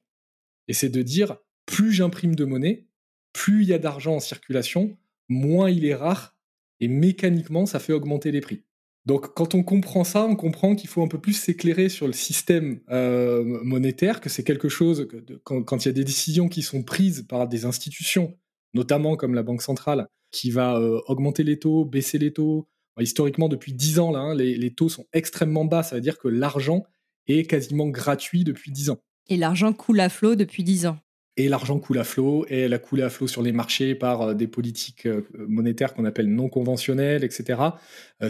Et 0.67 0.73
c'est 0.73 0.89
de 0.89 1.01
dire, 1.01 1.37
plus 1.65 1.91
j'imprime 1.91 2.35
de 2.35 2.45
monnaie, 2.45 2.87
plus 3.33 3.63
il 3.63 3.69
y 3.69 3.73
a 3.73 3.77
d'argent 3.77 4.15
en 4.15 4.19
circulation, 4.19 4.97
moins 5.29 5.69
il 5.69 5.85
est 5.85 5.95
rare, 5.95 6.35
et 6.79 6.87
mécaniquement, 6.87 7.65
ça 7.65 7.79
fait 7.79 7.93
augmenter 7.93 8.31
les 8.31 8.41
prix. 8.41 8.63
Donc 9.05 9.33
quand 9.35 9.53
on 9.53 9.63
comprend 9.63 10.03
ça, 10.03 10.25
on 10.25 10.35
comprend 10.35 10.75
qu'il 10.75 10.89
faut 10.89 11.03
un 11.03 11.07
peu 11.07 11.21
plus 11.21 11.33
s'éclairer 11.33 11.89
sur 11.89 12.07
le 12.07 12.13
système 12.13 12.79
monétaire, 12.89 14.19
que 14.19 14.29
c'est 14.29 14.43
quelque 14.43 14.67
chose, 14.67 15.07
quand 15.43 15.85
il 15.85 15.87
y 15.87 15.89
a 15.89 15.93
des 15.93 16.03
décisions 16.03 16.49
qui 16.49 16.63
sont 16.63 16.81
prises 16.81 17.23
par 17.29 17.47
des 17.47 17.65
institutions, 17.65 18.35
notamment 18.75 19.15
comme 19.15 19.33
la 19.33 19.41
Banque 19.41 19.63
centrale, 19.63 20.07
qui 20.31 20.51
va 20.51 20.75
euh, 20.75 20.99
augmenter 21.07 21.43
les 21.43 21.57
taux, 21.57 21.85
baisser 21.85 22.19
les 22.19 22.31
taux. 22.31 22.67
historiquement, 22.99 23.49
depuis 23.49 23.73
10 23.73 23.99
ans, 23.99 24.11
là, 24.11 24.19
hein, 24.19 24.35
les, 24.35 24.73
taux 24.73 24.89
sont 24.89 25.05
extrêmement 25.13 25.65
bas. 25.65 25.81
Ça 25.81 25.95
veut 25.95 26.01
dire 26.01 26.19
que 26.19 26.27
l'argent 26.27 26.83
est 27.27 27.49
quasiment 27.49 27.87
gratuit 27.87 28.43
depuis 28.43 28.71
10 28.71 28.91
ans. 28.91 28.99
Et 29.29 29.37
l'argent 29.37 29.73
coule 29.73 29.99
à 30.01 30.09
flot 30.09 30.35
depuis 30.35 30.63
10 30.63 30.87
ans. 30.87 30.99
Et 31.37 31.49
l'argent 31.49 31.79
coule 31.79 31.97
à 31.97 32.05
flot, 32.05 32.45
et 32.49 32.59
elle 32.59 32.73
a 32.73 32.79
coulé 32.79 33.03
à 33.03 33.09
flot 33.09 33.27
sur 33.27 33.41
les 33.41 33.51
marchés 33.51 33.95
par 33.95 34.21
euh, 34.21 34.33
des 34.33 34.47
politiques 34.47 35.05
euh, 35.05 35.27
monétaires 35.47 35.93
qu'on 35.93 36.05
appelle 36.05 36.33
non 36.33 36.47
conventionnelles, 36.49 37.23
etc., 37.23 37.61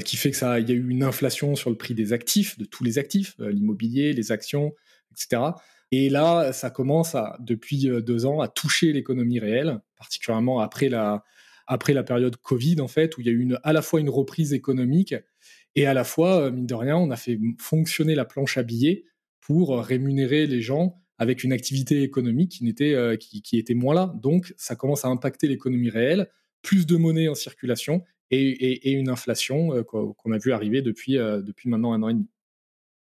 qui 0.04 0.18
fait 0.18 0.32
que 0.32 0.38
ça, 0.38 0.60
il 0.60 0.68
y 0.68 0.72
a 0.72 0.76
eu 0.76 0.90
une 0.90 1.04
inflation 1.04 1.56
sur 1.56 1.70
le 1.70 1.76
prix 1.76 1.94
des 1.94 2.14
actifs, 2.14 2.58
de 2.58 2.66
tous 2.66 2.84
les 2.84 2.98
actifs, 2.98 3.36
l'immobilier, 3.40 4.14
les 4.14 4.32
actions, 4.32 4.74
etc. 5.12 5.44
Et 5.92 6.10
là, 6.10 6.52
ça 6.54 6.72
commence 6.72 7.14
à, 7.14 7.38
depuis 7.40 7.88
deux 8.02 8.26
ans 8.26 8.42
à 8.42 8.48
toucher 8.48 8.92
l'économie 8.94 9.40
réelle, 9.40 9.80
particulièrement 9.98 10.60
après 10.60 10.90
la, 10.90 11.24
après 11.68 11.94
la 11.94 12.04
période 12.04 12.36
Covid, 12.38 12.82
en 12.82 12.88
fait, 12.88 13.18
où 13.18 13.22
il 13.22 13.28
y 13.28 13.30
a 13.30 13.34
eu 13.34 13.56
à 13.64 13.74
la 13.74 13.82
fois 13.82 14.00
une 14.00 14.10
reprise 14.10 14.54
économique 14.54 15.16
et 15.76 15.86
à 15.86 15.94
la 15.94 16.04
fois, 16.04 16.42
euh, 16.42 16.52
mine 16.52 16.66
de 16.66 16.74
rien, 16.74 16.98
on 16.98 17.12
a 17.12 17.18
fait 17.18 17.40
fonctionner 17.60 18.16
la 18.16 18.26
planche 18.26 18.58
à 18.58 18.64
billets 18.64 19.06
pour 19.42 19.78
rémunérer 19.78 20.48
les 20.48 20.62
gens 20.62 21.02
avec 21.18 21.44
une 21.44 21.54
activité 21.54 22.02
économique 22.02 22.52
qui, 22.52 22.64
n'était, 22.64 22.94
euh, 22.94 23.16
qui, 23.16 23.58
était 23.58 23.74
moins 23.74 23.94
là. 23.94 24.14
Donc, 24.16 24.54
ça 24.58 24.76
commence 24.76 25.06
à 25.06 25.10
impacter 25.10 25.48
l'économie 25.48 25.90
réelle, 25.90 26.30
plus 26.62 26.86
de 26.86 26.98
monnaie 26.98 27.28
en 27.28 27.36
circulation 27.36 28.04
et, 28.32 28.92
une 28.92 29.10
inflation 29.10 29.74
euh, 29.74 29.84
qu'on 29.84 30.32
a 30.32 30.38
vu 30.38 30.52
arriver 30.52 30.82
depuis, 30.82 31.14
depuis 31.14 31.70
maintenant 31.70 31.94
un 31.94 32.02
an 32.04 32.10
et 32.10 32.14
demi. 32.14 32.28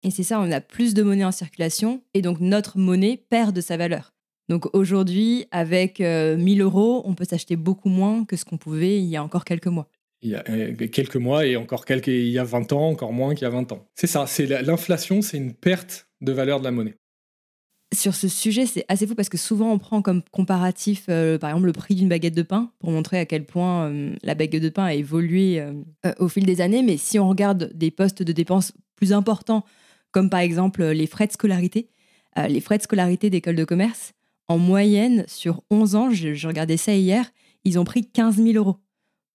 Et 0.03 0.09
c'est 0.09 0.23
ça, 0.23 0.39
on 0.41 0.51
a 0.51 0.61
plus 0.61 0.93
de 0.93 1.03
monnaie 1.03 1.25
en 1.25 1.31
circulation 1.31 2.03
et 2.15 2.23
donc 2.23 2.39
notre 2.39 2.79
monnaie 2.79 3.23
perd 3.29 3.55
de 3.55 3.61
sa 3.61 3.77
valeur. 3.77 4.13
Donc 4.51 4.67
aujourd'hui, 4.73 5.45
avec 5.51 5.99
1000 5.99 6.05
euh, 6.05 6.65
euros, 6.65 7.03
on 7.05 7.13
peut 7.13 7.23
s'acheter 7.23 7.55
beaucoup 7.55 7.87
moins 7.87 8.25
que 8.25 8.35
ce 8.35 8.43
qu'on 8.43 8.57
pouvait 8.57 8.97
il 8.97 9.05
y 9.05 9.15
a 9.15 9.23
encore 9.23 9.45
quelques 9.45 9.67
mois. 9.67 9.87
Il 10.21 10.31
y 10.31 10.35
a 10.35 10.43
euh, 10.49 10.75
quelques 10.91 11.15
mois 11.15 11.45
et 11.45 11.55
encore 11.55 11.85
quelques, 11.85 12.07
il 12.07 12.27
y 12.27 12.37
a 12.37 12.43
20 12.43 12.73
ans, 12.73 12.89
encore 12.89 13.13
moins 13.13 13.33
qu'il 13.33 13.43
y 13.43 13.45
a 13.45 13.49
20 13.49 13.71
ans. 13.71 13.87
C'est 13.95 14.07
ça, 14.07 14.27
c'est 14.27 14.45
l'inflation, 14.61 15.21
c'est 15.21 15.37
une 15.37 15.53
perte 15.53 16.09
de 16.19 16.33
valeur 16.33 16.59
de 16.59 16.65
la 16.65 16.71
monnaie. 16.71 16.97
Sur 17.93 18.13
ce 18.13 18.27
sujet, 18.27 18.65
c'est 18.65 18.83
assez 18.89 19.07
fou 19.07 19.15
parce 19.15 19.29
que 19.29 19.37
souvent 19.37 19.71
on 19.71 19.79
prend 19.79 20.01
comme 20.01 20.21
comparatif, 20.33 21.05
euh, 21.07 21.37
par 21.37 21.51
exemple, 21.51 21.67
le 21.67 21.71
prix 21.71 21.95
d'une 21.95 22.09
baguette 22.09 22.35
de 22.35 22.41
pain 22.41 22.73
pour 22.79 22.91
montrer 22.91 23.19
à 23.19 23.25
quel 23.25 23.45
point 23.45 23.89
la 24.21 24.35
baguette 24.35 24.63
de 24.63 24.69
pain 24.69 24.83
a 24.83 24.93
évolué 24.93 25.65
au 26.19 26.27
fil 26.27 26.45
des 26.45 26.59
années. 26.59 26.83
Mais 26.83 26.97
si 26.97 27.19
on 27.19 27.29
regarde 27.29 27.71
des 27.73 27.89
postes 27.89 28.21
de 28.21 28.33
dépenses 28.33 28.73
plus 28.97 29.13
importants, 29.13 29.63
comme 30.11 30.29
par 30.29 30.41
exemple 30.41 30.83
les 30.83 31.07
frais 31.07 31.27
de 31.27 31.31
scolarité, 31.31 31.87
les 32.49 32.59
frais 32.59 32.77
de 32.77 32.83
scolarité 32.83 33.29
d'école 33.29 33.55
de 33.55 33.63
commerce, 33.63 34.13
en 34.51 34.57
moyenne, 34.57 35.23
sur 35.27 35.63
11 35.71 35.95
ans, 35.95 36.11
je, 36.11 36.47
regardais 36.47 36.77
ça 36.77 36.93
hier, 36.93 37.31
ils 37.63 37.79
ont 37.79 37.83
pris 37.83 38.05
15 38.05 38.35
000 38.35 38.51
euros. 38.55 38.77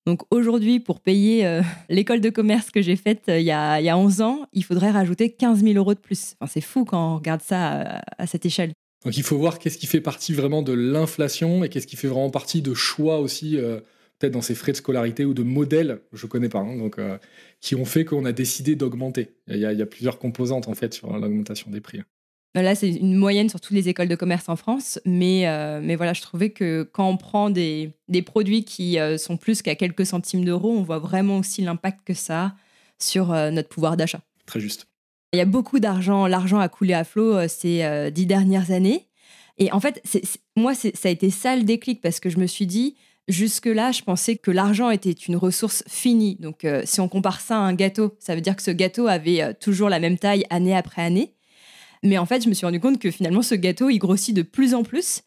Donc 0.06 0.22
aujourd'hui, 0.30 0.78
pour 0.78 1.00
payer 1.00 1.46
euh, 1.46 1.62
l'école 1.88 2.20
de 2.20 2.30
commerce 2.30 2.70
que 2.70 2.80
j'ai 2.82 2.96
faite 2.96 3.24
euh, 3.28 3.40
il, 3.40 3.46
y 3.46 3.50
a, 3.50 3.80
il 3.80 3.84
y 3.84 3.88
a 3.88 3.98
11 3.98 4.20
ans, 4.20 4.46
il 4.52 4.62
faudrait 4.62 4.90
rajouter 4.90 5.30
15 5.30 5.62
000 5.62 5.74
euros 5.74 5.94
de 5.94 5.98
plus. 5.98 6.34
Enfin, 6.38 6.50
c'est 6.52 6.60
fou 6.60 6.84
quand 6.84 7.14
on 7.14 7.16
regarde 7.16 7.42
ça 7.42 8.02
à, 8.18 8.26
cette 8.26 8.46
échelle. 8.46 8.72
Donc 9.04 9.16
il 9.16 9.22
faut 9.22 9.38
voir 9.38 9.58
qu'est-ce 9.58 9.78
qui 9.78 9.86
fait 9.86 10.00
partie 10.00 10.32
vraiment 10.32 10.62
de 10.62 10.72
l'inflation 10.72 11.64
et 11.64 11.68
qu'est-ce 11.68 11.86
qui 11.86 11.96
fait 11.96 12.08
vraiment 12.08 12.30
partie 12.30 12.62
de 12.62 12.74
choix 12.74 13.20
aussi, 13.20 13.56
euh, 13.56 13.80
peut-être 14.18 14.32
dans 14.32 14.42
ses 14.42 14.54
frais 14.54 14.72
de 14.72 14.76
scolarité 14.76 15.24
ou 15.24 15.34
de 15.34 15.42
modèles, 15.42 16.00
je 16.12 16.26
connais 16.26 16.48
pas, 16.48 16.60
hein, 16.60 16.76
donc 16.76 16.98
euh, 16.98 17.18
qui 17.60 17.74
ont 17.74 17.84
fait 17.84 18.04
qu'on 18.04 18.24
a 18.24 18.32
décidé 18.32 18.74
d'augmenter. 18.74 19.36
Il, 19.48 19.58
y, 19.58 19.64
a 19.64 19.86
plusieurs 19.86 20.18
composantes 20.18 20.68
en 20.68 20.74
fait 20.74 20.94
sur 20.94 21.16
l'augmentation 21.18 21.70
des 21.70 21.80
prix. 21.80 22.00
Là, 22.56 22.74
c'est 22.74 22.88
une 22.88 23.14
moyenne 23.14 23.48
sur 23.48 23.60
toutes 23.60 23.76
les 23.76 23.88
écoles 23.88 24.08
de 24.08 24.16
commerce 24.16 24.48
en 24.48 24.56
France, 24.56 24.98
mais, 25.04 25.46
euh, 25.46 25.80
mais 25.82 25.94
voilà, 25.94 26.14
je 26.14 26.22
trouvais 26.22 26.50
que 26.50 26.88
quand 26.90 27.08
on 27.08 27.16
prend 27.16 27.50
des, 27.50 27.92
des 28.08 28.22
produits 28.22 28.64
qui 28.64 28.98
sont 29.18 29.36
plus 29.36 29.62
qu'à 29.62 29.74
quelques 29.76 30.06
centimes 30.06 30.44
d'euros, 30.44 30.72
on 30.76 30.82
voit 30.82 30.98
vraiment 30.98 31.38
aussi 31.38 31.62
l'impact 31.62 32.00
que 32.04 32.14
ça 32.14 32.44
a 32.44 32.54
sur 32.98 33.28
notre 33.28 33.68
pouvoir 33.68 33.96
d'achat. 33.96 34.20
Très 34.46 34.58
juste. 34.58 34.88
Il 35.36 35.38
y 35.38 35.42
a 35.42 35.44
beaucoup 35.44 35.80
d'argent, 35.80 36.26
l'argent 36.26 36.58
a 36.58 36.68
coulé 36.70 36.94
à 36.94 37.04
flot 37.04 37.36
euh, 37.36 37.46
ces 37.48 37.82
euh, 37.82 38.08
dix 38.08 38.24
dernières 38.24 38.70
années. 38.70 39.06
Et 39.58 39.72
en 39.72 39.80
fait, 39.80 40.02
moi, 40.56 40.74
ça 40.74 40.88
a 41.04 41.08
été 41.08 41.30
ça 41.30 41.56
le 41.56 41.62
déclic 41.62 42.00
parce 42.00 42.20
que 42.20 42.30
je 42.30 42.38
me 42.38 42.46
suis 42.46 42.66
dit, 42.66 42.94
jusque-là, 43.28 43.92
je 43.92 44.02
pensais 44.02 44.36
que 44.36 44.50
l'argent 44.50 44.90
était 44.90 45.12
une 45.12 45.36
ressource 45.36 45.82
finie. 45.88 46.36
Donc, 46.40 46.64
euh, 46.64 46.82
si 46.84 47.00
on 47.00 47.08
compare 47.08 47.40
ça 47.40 47.56
à 47.56 47.60
un 47.60 47.74
gâteau, 47.74 48.14
ça 48.18 48.34
veut 48.34 48.40
dire 48.40 48.56
que 48.56 48.62
ce 48.62 48.70
gâteau 48.70 49.08
avait 49.08 49.54
toujours 49.54 49.88
la 49.88 49.98
même 49.98 50.18
taille 50.18 50.44
année 50.48 50.76
après 50.76 51.02
année. 51.02 51.34
Mais 52.02 52.18
en 52.18 52.26
fait, 52.26 52.42
je 52.42 52.48
me 52.48 52.54
suis 52.54 52.66
rendu 52.66 52.80
compte 52.80 52.98
que 52.98 53.10
finalement, 53.10 53.42
ce 53.42 53.54
gâteau, 53.54 53.90
il 53.90 53.98
grossit 53.98 54.34
de 54.34 54.42
plus 54.42 54.74
en 54.74 54.82
plus. 54.82 55.22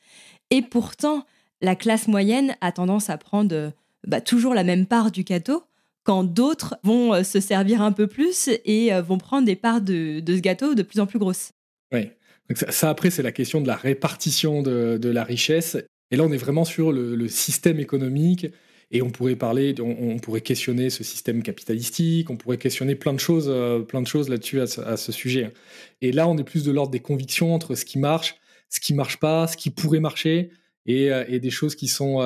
Et 0.52 0.62
pourtant, 0.62 1.26
la 1.62 1.76
classe 1.76 2.08
moyenne 2.08 2.56
a 2.62 2.72
tendance 2.72 3.10
à 3.10 3.18
prendre 3.18 3.72
bah, 4.08 4.22
toujours 4.22 4.54
la 4.54 4.64
même 4.64 4.86
part 4.86 5.12
du 5.12 5.24
gâteau 5.24 5.64
quand 6.04 6.24
d'autres 6.24 6.76
vont 6.84 7.14
euh, 7.14 7.24
se 7.24 7.40
servir 7.40 7.82
un 7.82 7.92
peu 7.92 8.08
plus 8.08 8.50
et 8.66 8.94
euh, 8.94 9.02
vont 9.02 9.18
prendre 9.18 9.46
des 9.46 9.56
parts 9.56 9.82
de, 9.82 10.24
ce 10.26 10.40
gâteau 10.40 10.74
de 10.74 10.82
plus 10.82 11.00
en 11.00 11.06
plus 11.06 11.20
grosses. 11.20 11.52
Oui. 11.92 12.10
ça, 12.56 12.90
après, 12.90 13.10
c'est 13.10 13.24
la 13.24 13.32
question 13.32 13.62
de 13.62 13.68
la 13.68 13.76
répartition 13.76 14.64
de, 14.64 15.10
la 15.10 15.24
richesse. 15.24 15.78
Et 16.12 16.16
là, 16.16 16.24
on 16.24 16.32
est 16.32 16.38
vraiment 16.38 16.66
sur 16.66 16.92
le, 16.92 17.28
système 17.28 17.80
économique. 17.80 18.48
Et 18.92 19.02
on 19.04 19.12
pourrait 19.12 19.36
parler, 19.36 19.76
on, 19.80 20.18
pourrait 20.18 20.42
questionner 20.42 20.90
ce 20.90 21.04
système 21.04 21.44
capitalistique, 21.44 22.30
on 22.32 22.38
pourrait 22.38 22.58
questionner 22.58 22.96
plein 22.96 23.14
de 23.14 23.20
choses, 23.20 23.48
euh, 23.48 23.82
plein 23.82 24.02
de 24.02 24.08
choses 24.08 24.30
là-dessus 24.30 24.62
à, 24.62 24.98
ce 24.98 25.12
sujet. 25.12 25.54
Et 26.02 26.12
là, 26.12 26.28
on 26.28 26.38
est 26.38 26.44
plus 26.44 26.64
de 26.64 26.72
l'ordre 26.72 26.92
des 26.92 27.00
convictions 27.00 27.54
entre 27.54 27.76
ce 27.76 27.86
qui 27.86 28.00
marche, 28.00 28.38
ce 28.70 28.80
qui 28.80 28.96
marche 28.96 29.18
pas, 29.18 29.46
ce 29.46 29.58
qui 29.58 29.70
pourrait 29.70 30.00
marcher, 30.00 30.50
et, 30.88 31.40
des 31.40 31.50
choses 31.52 31.76
qui 31.76 31.88
sont, 31.88 32.18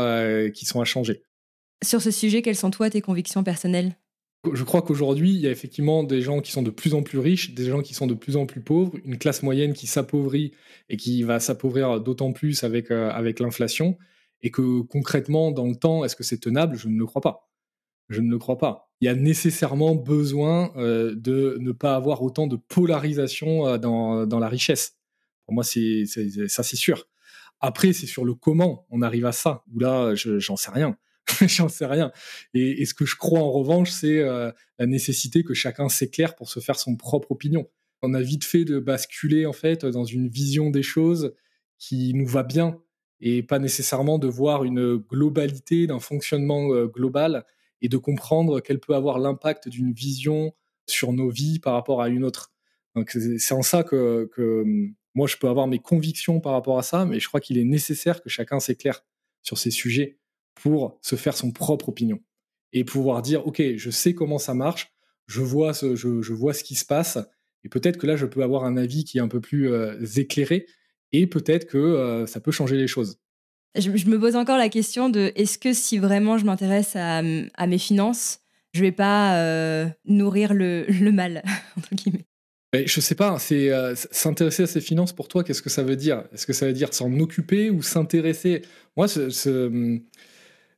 qui 0.53 0.65
sont 0.65 0.79
à 0.79 0.85
changer. 0.85 1.21
Sur 1.83 2.01
ce 2.01 2.11
sujet, 2.11 2.41
quelles 2.41 2.55
sont 2.55 2.71
toi 2.71 2.89
tes 2.89 3.01
convictions 3.01 3.43
personnelles? 3.43 3.97
Je 4.51 4.63
crois 4.63 4.81
qu'aujourd'hui, 4.81 5.31
il 5.31 5.39
y 5.39 5.47
a 5.47 5.51
effectivement 5.51 6.03
des 6.03 6.21
gens 6.21 6.41
qui 6.41 6.51
sont 6.51 6.63
de 6.63 6.69
plus 6.69 6.93
en 6.93 7.01
plus 7.01 7.19
riches, 7.19 7.53
des 7.53 7.65
gens 7.65 7.81
qui 7.81 7.93
sont 7.93 8.07
de 8.07 8.13
plus 8.13 8.35
en 8.35 8.45
plus 8.45 8.59
pauvres, 8.59 8.93
une 9.05 9.17
classe 9.17 9.41
moyenne 9.41 9.71
qui 9.71 9.87
s'appauvrit 9.87 10.51
et 10.89 10.97
qui 10.97 11.23
va 11.23 11.39
s'appauvrir 11.39 12.01
d'autant 12.01 12.33
plus 12.33 12.65
avec, 12.65 12.91
euh, 12.91 13.09
avec 13.11 13.39
l'inflation, 13.39 13.97
et 14.43 14.51
que 14.51 14.81
concrètement, 14.81 15.51
dans 15.51 15.67
le 15.67 15.75
temps, 15.75 16.03
est-ce 16.05 16.15
que 16.15 16.23
c'est 16.23 16.37
tenable? 16.37 16.77
Je 16.77 16.89
ne 16.89 16.99
le 16.99 17.05
crois 17.05 17.21
pas. 17.21 17.49
Je 18.09 18.21
ne 18.21 18.29
le 18.29 18.37
crois 18.37 18.57
pas. 18.57 18.91
Il 19.01 19.05
y 19.05 19.07
a 19.07 19.15
nécessairement 19.15 19.95
besoin 19.95 20.71
euh, 20.75 21.15
de 21.15 21.57
ne 21.59 21.71
pas 21.71 21.95
avoir 21.95 22.21
autant 22.21 22.47
de 22.47 22.57
polarisation 22.57 23.67
euh, 23.67 23.77
dans, 23.77 24.25
dans, 24.27 24.39
la 24.39 24.49
richesse. 24.49 24.97
Pour 25.45 25.55
moi, 25.55 25.63
c'est, 25.63 26.05
ça, 26.47 26.63
c'est 26.63 26.75
sûr. 26.75 27.07
Après, 27.61 27.93
c'est 27.93 28.05
sur 28.05 28.25
le 28.25 28.33
comment 28.33 28.85
on 28.89 29.01
arrive 29.01 29.25
à 29.25 29.31
ça, 29.31 29.63
où 29.73 29.79
là, 29.79 30.13
j'en 30.15 30.57
sais 30.57 30.71
rien. 30.71 30.97
J'en 31.47 31.69
sais 31.69 31.85
rien. 31.85 32.11
Et, 32.53 32.85
ce 32.85 32.93
que 32.93 33.05
je 33.05 33.15
crois 33.15 33.39
en 33.39 33.49
revanche, 33.49 33.91
c'est 33.91 34.19
euh, 34.19 34.51
la 34.77 34.85
nécessité 34.85 35.43
que 35.43 35.53
chacun 35.53 35.87
s'éclaire 35.87 36.35
pour 36.35 36.49
se 36.49 36.59
faire 36.59 36.77
son 36.77 36.97
propre 36.97 37.31
opinion. 37.31 37.69
On 38.01 38.13
a 38.13 38.21
vite 38.21 38.43
fait 38.43 38.65
de 38.65 38.79
basculer 38.79 39.45
en 39.45 39.53
fait 39.53 39.85
dans 39.85 40.03
une 40.03 40.27
vision 40.27 40.69
des 40.69 40.83
choses 40.83 41.33
qui 41.79 42.13
nous 42.13 42.27
va 42.27 42.43
bien 42.43 42.82
et 43.25 43.41
pas 43.41 43.57
nécessairement 43.57 44.19
de 44.19 44.27
voir 44.27 44.65
une 44.65 44.97
globalité 44.97 45.87
d'un 45.87 46.01
fonctionnement 46.01 46.73
euh, 46.73 46.87
global 46.87 47.45
et 47.81 47.87
de 47.87 47.95
comprendre 47.95 48.59
quel 48.59 48.81
peut 48.81 48.95
avoir 48.95 49.17
l'impact 49.17 49.69
d'une 49.69 49.93
vision 49.93 50.53
sur 50.87 51.13
nos 51.13 51.29
vies 51.29 51.59
par 51.59 51.73
rapport 51.73 52.01
à 52.01 52.09
une 52.09 52.25
autre. 52.25 52.51
Donc 52.95 53.11
c'est 53.11 53.53
en 53.53 53.61
ça 53.61 53.83
que, 53.83 54.29
hum, 54.37 54.93
moi 55.15 55.25
je 55.27 55.37
peux 55.37 55.47
avoir 55.47 55.67
mes 55.67 55.79
convictions 55.79 56.41
par 56.41 56.51
rapport 56.51 56.77
à 56.77 56.83
ça, 56.83 57.05
mais 57.05 57.21
je 57.21 57.27
crois 57.29 57.39
qu'il 57.39 57.57
est 57.57 57.63
nécessaire 57.63 58.21
que 58.21 58.27
chacun 58.27 58.59
s'éclaire 58.59 59.05
sur 59.41 59.57
ces 59.57 59.71
sujets 59.71 60.17
pour 60.53 60.99
se 61.01 61.15
faire 61.15 61.37
son 61.37 61.51
propre 61.51 61.89
opinion 61.89 62.19
et 62.73 62.83
pouvoir 62.83 63.21
dire 63.21 63.47
ok 63.47 63.61
je 63.77 63.89
sais 63.89 64.13
comment 64.13 64.37
ça 64.37 64.53
marche 64.53 64.91
je 65.27 65.41
vois 65.41 65.73
ce, 65.73 65.95
je, 65.95 66.33
vois 66.33 66.53
ce 66.53 66.63
qui 66.63 66.75
se 66.75 66.85
passe 66.85 67.17
et 67.63 67.69
peut-être 67.69 67.97
que 67.97 68.05
là 68.05 68.17
je 68.17 68.25
peux 68.25 68.43
avoir 68.43 68.65
un 68.65 68.75
avis 68.75 69.05
qui 69.05 69.17
est 69.17 69.21
un 69.21 69.27
peu 69.27 69.39
plus 69.41 69.71
euh, 69.71 69.97
éclairé 70.17 70.67
et 71.13 71.27
peut-être 71.27 71.67
que 71.67 71.77
euh, 71.77 72.25
ça 72.25 72.39
peut 72.39 72.51
changer 72.51 72.75
les 72.75 72.87
choses 72.87 73.19
je, 73.75 73.89
me 73.89 74.19
pose 74.19 74.35
encore 74.35 74.57
la 74.57 74.69
question 74.69 75.09
de 75.09 75.31
est-ce 75.35 75.57
que 75.57 75.73
si 75.73 75.97
vraiment 75.97 76.37
je 76.37 76.45
m'intéresse 76.45 76.95
à, 76.95 77.23
mes 77.23 77.77
finances 77.77 78.41
je 78.73 78.81
vais 78.81 78.91
pas 78.91 79.37
euh, 79.37 79.87
nourrir 80.05 80.53
le, 80.53 80.85
le 80.87 81.11
mal 81.11 81.43
entre 81.77 81.95
guillemets? 81.95 82.25
Mais 82.71 82.87
je 82.87 82.99
sais 83.01 83.15
pas, 83.15 83.37
c'est 83.37 83.69
s'intéresser 84.11 84.63
à 84.63 84.67
ses 84.67 84.81
finances 84.81 85.13
pour 85.13 85.27
toi, 85.27 85.43
qu'est-ce 85.43 85.61
que 85.61 85.69
ça 85.69 85.83
veut 85.83 85.95
dire? 85.95 86.23
Est-ce 86.33 86.47
que 86.47 86.53
ça 86.53 86.65
veut 86.65 86.73
dire 86.73 86.91
s'en 86.91 87.19
occuper 87.19 87.69
ou 87.69 87.83
s'intéresser? 87.83 88.63
Moi, 88.97 89.07
ce, 89.07 89.29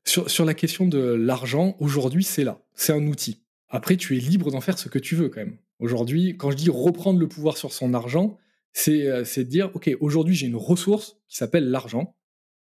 sur, 0.05 0.45
la 0.45 0.53
question 0.53 0.87
de 0.87 0.99
l'argent, 0.99 1.75
aujourd'hui, 1.79 2.23
c'est 2.23 2.43
là. 2.43 2.59
C'est 2.75 2.93
un 2.93 3.07
outil. 3.07 3.41
Après, 3.69 3.97
tu 3.97 4.15
es 4.15 4.19
libre 4.19 4.51
d'en 4.51 4.61
faire 4.61 4.77
ce 4.77 4.87
que 4.87 4.99
tu 4.99 5.15
veux 5.15 5.29
quand 5.29 5.39
même. 5.39 5.57
Aujourd'hui, 5.79 6.37
quand 6.37 6.51
je 6.51 6.57
dis 6.57 6.69
reprendre 6.69 7.19
le 7.19 7.27
pouvoir 7.27 7.57
sur 7.57 7.73
son 7.73 7.93
argent, 7.93 8.37
c'est 8.77 9.07
euh, 9.07 9.23
de 9.23 9.43
dire, 9.43 9.71
OK, 9.73 9.89
aujourd'hui, 10.01 10.35
j'ai 10.35 10.47
une 10.47 10.57
ressource 10.57 11.17
qui 11.29 11.37
s'appelle 11.37 11.69
l'argent. 11.71 12.17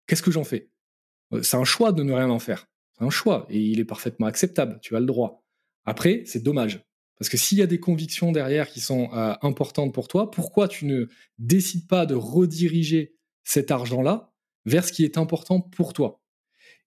Qu'est-ce 0.07 0.21
que 0.21 0.29
j'en 0.29 0.43
fais? 0.43 0.69
Euh, 1.33 1.41
C'est 1.41 1.55
un 1.55 1.63
choix 1.63 1.93
de 1.93 2.03
ne 2.03 2.11
rien 2.11 2.29
en 2.29 2.37
faire. 2.37 2.67
C'est 2.97 3.05
un 3.05 3.09
choix 3.09 3.47
et 3.49 3.59
il 3.59 3.79
est 3.79 3.85
parfaitement 3.85 4.27
acceptable. 4.27 4.77
Tu 4.81 4.93
as 4.97 4.99
le 4.99 5.05
droit. 5.05 5.45
Après, 5.85 6.23
c'est 6.25 6.43
dommage. 6.43 6.83
Parce 7.17 7.29
que 7.29 7.37
s'il 7.37 7.59
y 7.59 7.61
a 7.61 7.67
des 7.67 7.79
convictions 7.79 8.33
derrière 8.33 8.69
qui 8.69 8.81
sont 8.81 9.09
euh, 9.13 9.35
importantes 9.41 9.93
pour 9.93 10.09
toi, 10.09 10.29
pourquoi 10.29 10.67
tu 10.67 10.85
ne 10.85 11.07
décides 11.39 11.87
pas 11.87 12.05
de 12.05 12.15
rediriger 12.15 13.15
cet 13.45 13.71
argent-là 13.71 14.33
vers 14.65 14.83
ce 14.83 14.91
qui 14.91 15.05
est 15.05 15.17
important 15.17 15.61
pour 15.61 15.93
toi? 15.93 16.21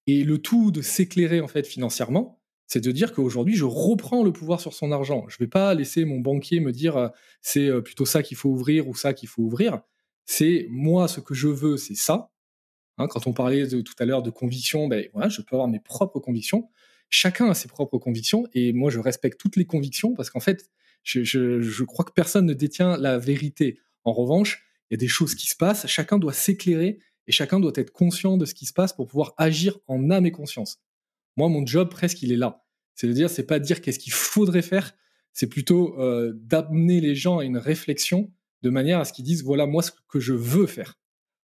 Et 0.07 0.23
le 0.23 0.37
tout 0.37 0.71
de 0.71 0.83
s'éclairer 0.83 1.41
en 1.41 1.49
fait 1.49 1.67
financièrement, 1.67 2.43
c'est 2.67 2.83
de 2.83 2.91
dire 2.91 3.13
qu'aujourd'hui, 3.13 3.55
je 3.55 3.65
reprends 3.65 4.23
le 4.23 4.33
pouvoir 4.33 4.61
sur 4.61 4.73
son 4.73 4.91
argent. 4.93 5.27
Je 5.29 5.37
ne 5.37 5.45
vais 5.45 5.51
pas 5.51 5.75
laisser 5.75 6.05
mon 6.05 6.21
banquier 6.21 6.61
me 6.61 6.73
dire 6.73 6.97
euh, 6.97 7.09
c'est 7.43 7.69
euh, 7.69 7.81
plutôt 7.81 8.07
ça 8.07 8.23
qu'il 8.23 8.37
faut 8.37 8.49
ouvrir 8.49 8.89
ou 8.89 8.95
ça 8.95 9.13
qu'il 9.13 9.29
faut 9.29 9.43
ouvrir. 9.43 9.81
C'est 10.25 10.67
moi, 10.71 11.09
ce 11.09 11.21
que 11.21 11.35
je 11.35 11.49
veux, 11.49 11.77
c'est 11.77 11.95
ça. 11.95 12.31
Hein, 12.97 13.07
quand 13.09 13.27
on 13.27 13.33
parlait 13.33 13.67
tout 13.69 13.95
à 13.99 14.05
l'heure 14.05 14.23
de 14.23 14.31
convictions, 14.31 14.89
ben, 14.89 15.07
voilà, 15.13 15.29
je 15.29 15.43
peux 15.43 15.57
avoir 15.57 15.69
mes 15.69 15.81
propres 15.81 16.21
convictions. 16.21 16.69
Chacun 17.11 17.51
a 17.51 17.55
ses 17.55 17.69
propres 17.69 17.99
convictions 17.99 18.47
et 18.55 18.73
moi, 18.73 18.91
je 18.91 18.99
respecte 18.99 19.39
toutes 19.39 19.57
les 19.57 19.67
convictions 19.67 20.15
parce 20.15 20.31
qu'en 20.31 20.41
fait, 20.41 20.71
je, 21.03 21.23
je 21.23 21.85
crois 21.85 22.05
que 22.05 22.13
personne 22.13 22.47
ne 22.47 22.55
détient 22.55 22.97
la 22.97 23.19
vérité. 23.19 23.79
En 24.05 24.13
revanche, 24.13 24.65
il 24.91 24.95
y 24.95 24.97
a 24.97 24.99
des 24.99 25.09
choses 25.09 25.35
qui 25.35 25.47
se 25.47 25.57
passent, 25.57 25.87
chacun 25.87 26.19
doit 26.19 26.33
s'éclairer 26.33 26.99
et 27.27 27.33
chacun 27.33 27.61
doit 27.61 27.73
être 27.75 27.91
conscient 27.91 28.37
de 28.37 28.45
ce 28.47 28.55
qui 28.55 28.67
se 28.67 28.73
passe 28.73 28.93
pour 28.93 29.07
pouvoir 29.07 29.35
agir 29.37 29.79
en 29.87 30.11
âme 30.11 30.27
et 30.27 30.31
conscience. 30.31 30.79
Moi, 31.37 31.49
mon 31.49 31.67
job 31.67 31.89
presque, 31.91 32.23
il 32.23 32.33
est 32.33 32.37
là. 32.37 32.65
C'est 32.95 33.09
de 33.09 33.13
dire, 33.13 33.29
c'est 33.29 33.47
pas 33.47 33.59
dire 33.59 33.81
qu'est-ce 33.81 33.99
qu'il 33.99 34.13
faudrait 34.13 34.63
faire, 34.63 34.95
c'est 35.33 35.49
plutôt 35.49 36.01
euh, 36.01 36.33
d'amener 36.35 37.01
les 37.01 37.15
gens 37.15 37.39
à 37.39 37.45
une 37.45 37.59
réflexion 37.59 38.33
de 38.63 38.71
manière 38.71 39.01
à 39.01 39.05
ce 39.05 39.13
qu'ils 39.13 39.25
disent, 39.25 39.43
voilà 39.43 39.67
moi 39.67 39.83
ce 39.83 39.91
que 40.09 40.21
je 40.21 40.33
veux 40.33 40.67
faire 40.67 40.99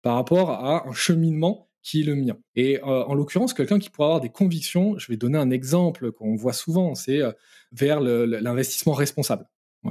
par 0.00 0.14
rapport 0.14 0.50
à 0.50 0.88
un 0.88 0.92
cheminement 0.92 1.68
qui 1.82 2.00
est 2.00 2.04
le 2.04 2.14
mien. 2.14 2.38
Et 2.54 2.78
euh, 2.78 3.04
en 3.04 3.14
l'occurrence, 3.14 3.52
quelqu'un 3.54 3.80
qui 3.80 3.90
pourrait 3.90 4.06
avoir 4.06 4.20
des 4.20 4.30
convictions, 4.30 4.96
je 4.98 5.08
vais 5.10 5.16
donner 5.16 5.36
un 5.36 5.50
exemple 5.50 6.12
qu'on 6.12 6.36
voit 6.36 6.52
souvent, 6.52 6.94
c'est 6.94 7.20
euh, 7.20 7.32
vers 7.72 8.00
l'investissement 8.00 8.92
responsable, 8.92 9.48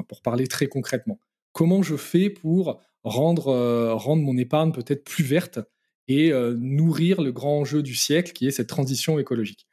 pour 0.07 0.21
parler 0.21 0.47
très 0.47 0.67
concrètement. 0.67 1.19
Comment 1.51 1.83
je 1.83 1.97
fais 1.97 2.29
pour 2.29 2.81
rendre, 3.03 4.15
mon 4.15 4.37
épargne 4.37 4.71
peut-être 4.71 5.03
plus 5.03 5.23
verte 5.23 5.59
et 6.07 6.31
nourrir 6.55 7.21
le 7.21 7.31
grand 7.31 7.59
enjeu 7.59 7.81
du 7.81 7.95
siècle 7.95 8.31
qui 8.31 8.47
est 8.47 8.51
cette 8.51 8.69
transition 8.69 9.19
écologique? 9.19 9.67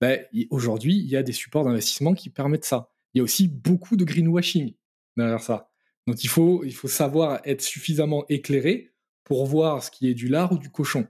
Ben, 0.00 0.24
Aujourd'hui, 0.50 0.96
il 0.96 1.06
y 1.06 1.16
a 1.16 1.22
des 1.22 1.32
supports 1.32 1.64
d'investissement 1.64 2.14
qui 2.14 2.30
permettent 2.30 2.64
ça. 2.64 2.90
Il 3.12 3.18
y 3.18 3.20
a 3.20 3.24
aussi 3.24 3.48
beaucoup 3.48 3.96
de 3.96 4.04
greenwashing 4.04 4.74
derrière 5.16 5.42
ça. 5.42 5.70
Donc 6.06 6.24
il 6.24 6.28
faut, 6.28 6.64
savoir 6.88 7.40
être 7.44 7.62
suffisamment 7.62 8.24
éclairé 8.28 8.92
pour 9.24 9.46
voir 9.46 9.84
ce 9.84 9.90
qui 9.90 10.08
est 10.08 10.14
du 10.14 10.28
lard 10.28 10.52
ou 10.52 10.58
du 10.58 10.70
cochon 10.70 11.06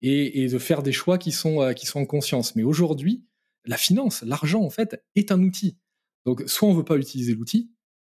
et, 0.00 0.48
de 0.48 0.58
faire 0.58 0.82
des 0.82 0.92
choix 0.92 1.16
euh, 1.16 1.72
qui 1.74 1.86
sont 1.86 2.00
en 2.00 2.06
conscience. 2.06 2.56
Mais 2.56 2.62
aujourd'hui, 2.62 3.24
la 3.64 3.76
finance, 3.76 4.22
l'argent, 4.22 4.62
en 4.62 4.70
fait, 4.70 5.00
est 5.14 5.30
un 5.30 5.42
outil. 5.42 5.78
Donc 6.26 6.42
soit 6.46 6.68
on 6.68 6.72
ne 6.72 6.78
veut 6.78 6.84
pas 6.84 6.96
utiliser 6.96 7.34
l'outil, 7.34 7.70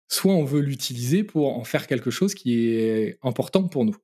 soit 0.09 0.33
on 0.33 0.43
veut 0.43 0.61
l'utiliser 0.61 1.23
pour 1.23 1.57
en 1.57 1.63
faire 1.63 1.87
quelque 1.87 2.11
chose 2.11 2.33
qui 2.33 2.55
est 2.55 3.19
important 3.21 3.67
pour 3.67 3.85
nous. 3.85 3.95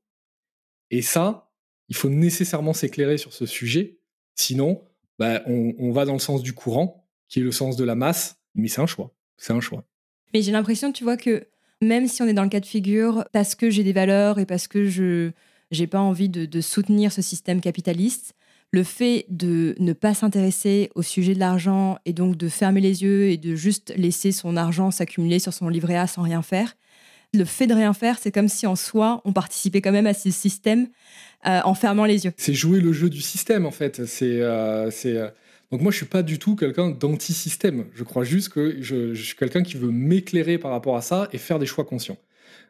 Et 0.91 1.01
ça, 1.01 1.51
il 1.89 1.95
faut 1.95 2.09
nécessairement 2.09 2.73
s'éclairer 2.73 3.17
sur 3.17 3.33
ce 3.33 3.45
sujet, 3.45 3.99
sinon 4.35 4.83
bah, 5.19 5.41
on, 5.45 5.91
va 5.91 6.05
dans 6.05 6.13
le 6.13 6.19
sens 6.19 6.41
du 6.41 6.53
courant, 6.53 7.07
qui 7.29 7.39
est 7.39 7.43
le 7.43 7.51
sens 7.51 7.75
de 7.75 7.83
la 7.83 7.95
masse, 7.95 8.37
mais 8.55 8.67
c'est 8.67 8.81
un 8.81 8.87
choix, 8.87 9.13
c'est 9.37 9.53
un 9.53 9.61
choix. 9.61 9.85
Mais 10.33 10.41
j'ai 10.41 10.51
l'impression, 10.51 10.91
tu 10.91 11.03
vois, 11.03 11.17
que 11.17 11.47
même 11.81 12.07
si 12.07 12.21
on 12.21 12.27
est 12.27 12.33
dans 12.33 12.43
le 12.43 12.49
cas 12.49 12.59
de 12.59 12.65
figure, 12.65 13.25
parce 13.31 13.55
que 13.55 13.69
j'ai 13.69 13.83
des 13.83 13.93
valeurs 13.93 14.39
et 14.39 14.45
parce 14.45 14.67
que 14.67 14.85
je 14.85 15.31
j'ai 15.73 15.87
pas 15.87 15.99
envie 15.99 16.29
de, 16.29 16.61
soutenir 16.61 17.11
ce 17.11 17.21
système 17.21 17.59
capitaliste. 17.59 18.33
Le 18.71 18.83
fait 18.83 19.25
de 19.29 19.75
ne 19.79 19.93
pas 19.93 20.13
s'intéresser 20.13 20.89
au 20.95 21.01
sujet 21.01 21.35
de 21.35 21.39
l'argent 21.39 21.97
et 22.05 22.13
donc 22.13 22.37
de 22.37 22.47
fermer 22.47 22.81
les 22.81 23.03
yeux 23.03 23.29
et 23.29 23.37
de 23.37 23.55
juste 23.55 23.93
laisser 23.97 24.31
son 24.31 24.55
argent 24.55 24.89
s'accumuler 24.91 25.39
sur 25.39 25.53
son 25.53 25.69
livret 25.69 25.95
A 25.95 26.07
sans 26.07 26.23
rien 26.23 26.41
faire, 26.41 26.75
le 27.33 27.45
fait 27.45 27.67
de 27.67 27.73
rien 27.73 27.93
faire, 27.93 28.19
c'est 28.19 28.31
comme 28.31 28.47
si 28.47 28.67
en 28.67 28.75
soi, 28.75 29.21
on 29.25 29.33
participait 29.33 29.81
quand 29.81 29.91
même 29.91 30.07
à 30.07 30.13
ce 30.13 30.29
système 30.29 30.87
euh, 31.45 31.59
en 31.65 31.73
fermant 31.73 32.05
les 32.05 32.25
yeux. 32.25 32.31
C'est 32.37 32.53
jouer 32.53 32.79
le 32.79 32.93
jeu 32.93 33.09
du 33.09 33.21
système, 33.21 33.65
en 33.65 33.71
fait. 33.71 34.05
C'est, 34.05 34.41
euh, 34.41 34.89
euh, 35.05 35.29
Donc 35.71 35.81
moi, 35.81 35.91
je 35.91 35.97
suis 35.97 36.05
pas 36.05 36.23
du 36.23 36.37
tout 36.39 36.55
quelqu'un 36.55 36.89
d'anti-système. 36.91 37.85
Je 37.95 38.03
crois 38.03 38.23
juste 38.23 38.49
que 38.49 38.81
je, 38.81 39.13
suis 39.13 39.35
quelqu'un 39.35 39.63
qui 39.63 39.75
veut 39.75 39.91
m'éclairer 39.91 40.57
par 40.57 40.71
rapport 40.71 40.95
à 40.95 41.01
ça 41.01 41.27
et 41.33 41.37
faire 41.37 41.59
des 41.59 41.65
choix 41.65 41.85
conscients. 41.85 42.17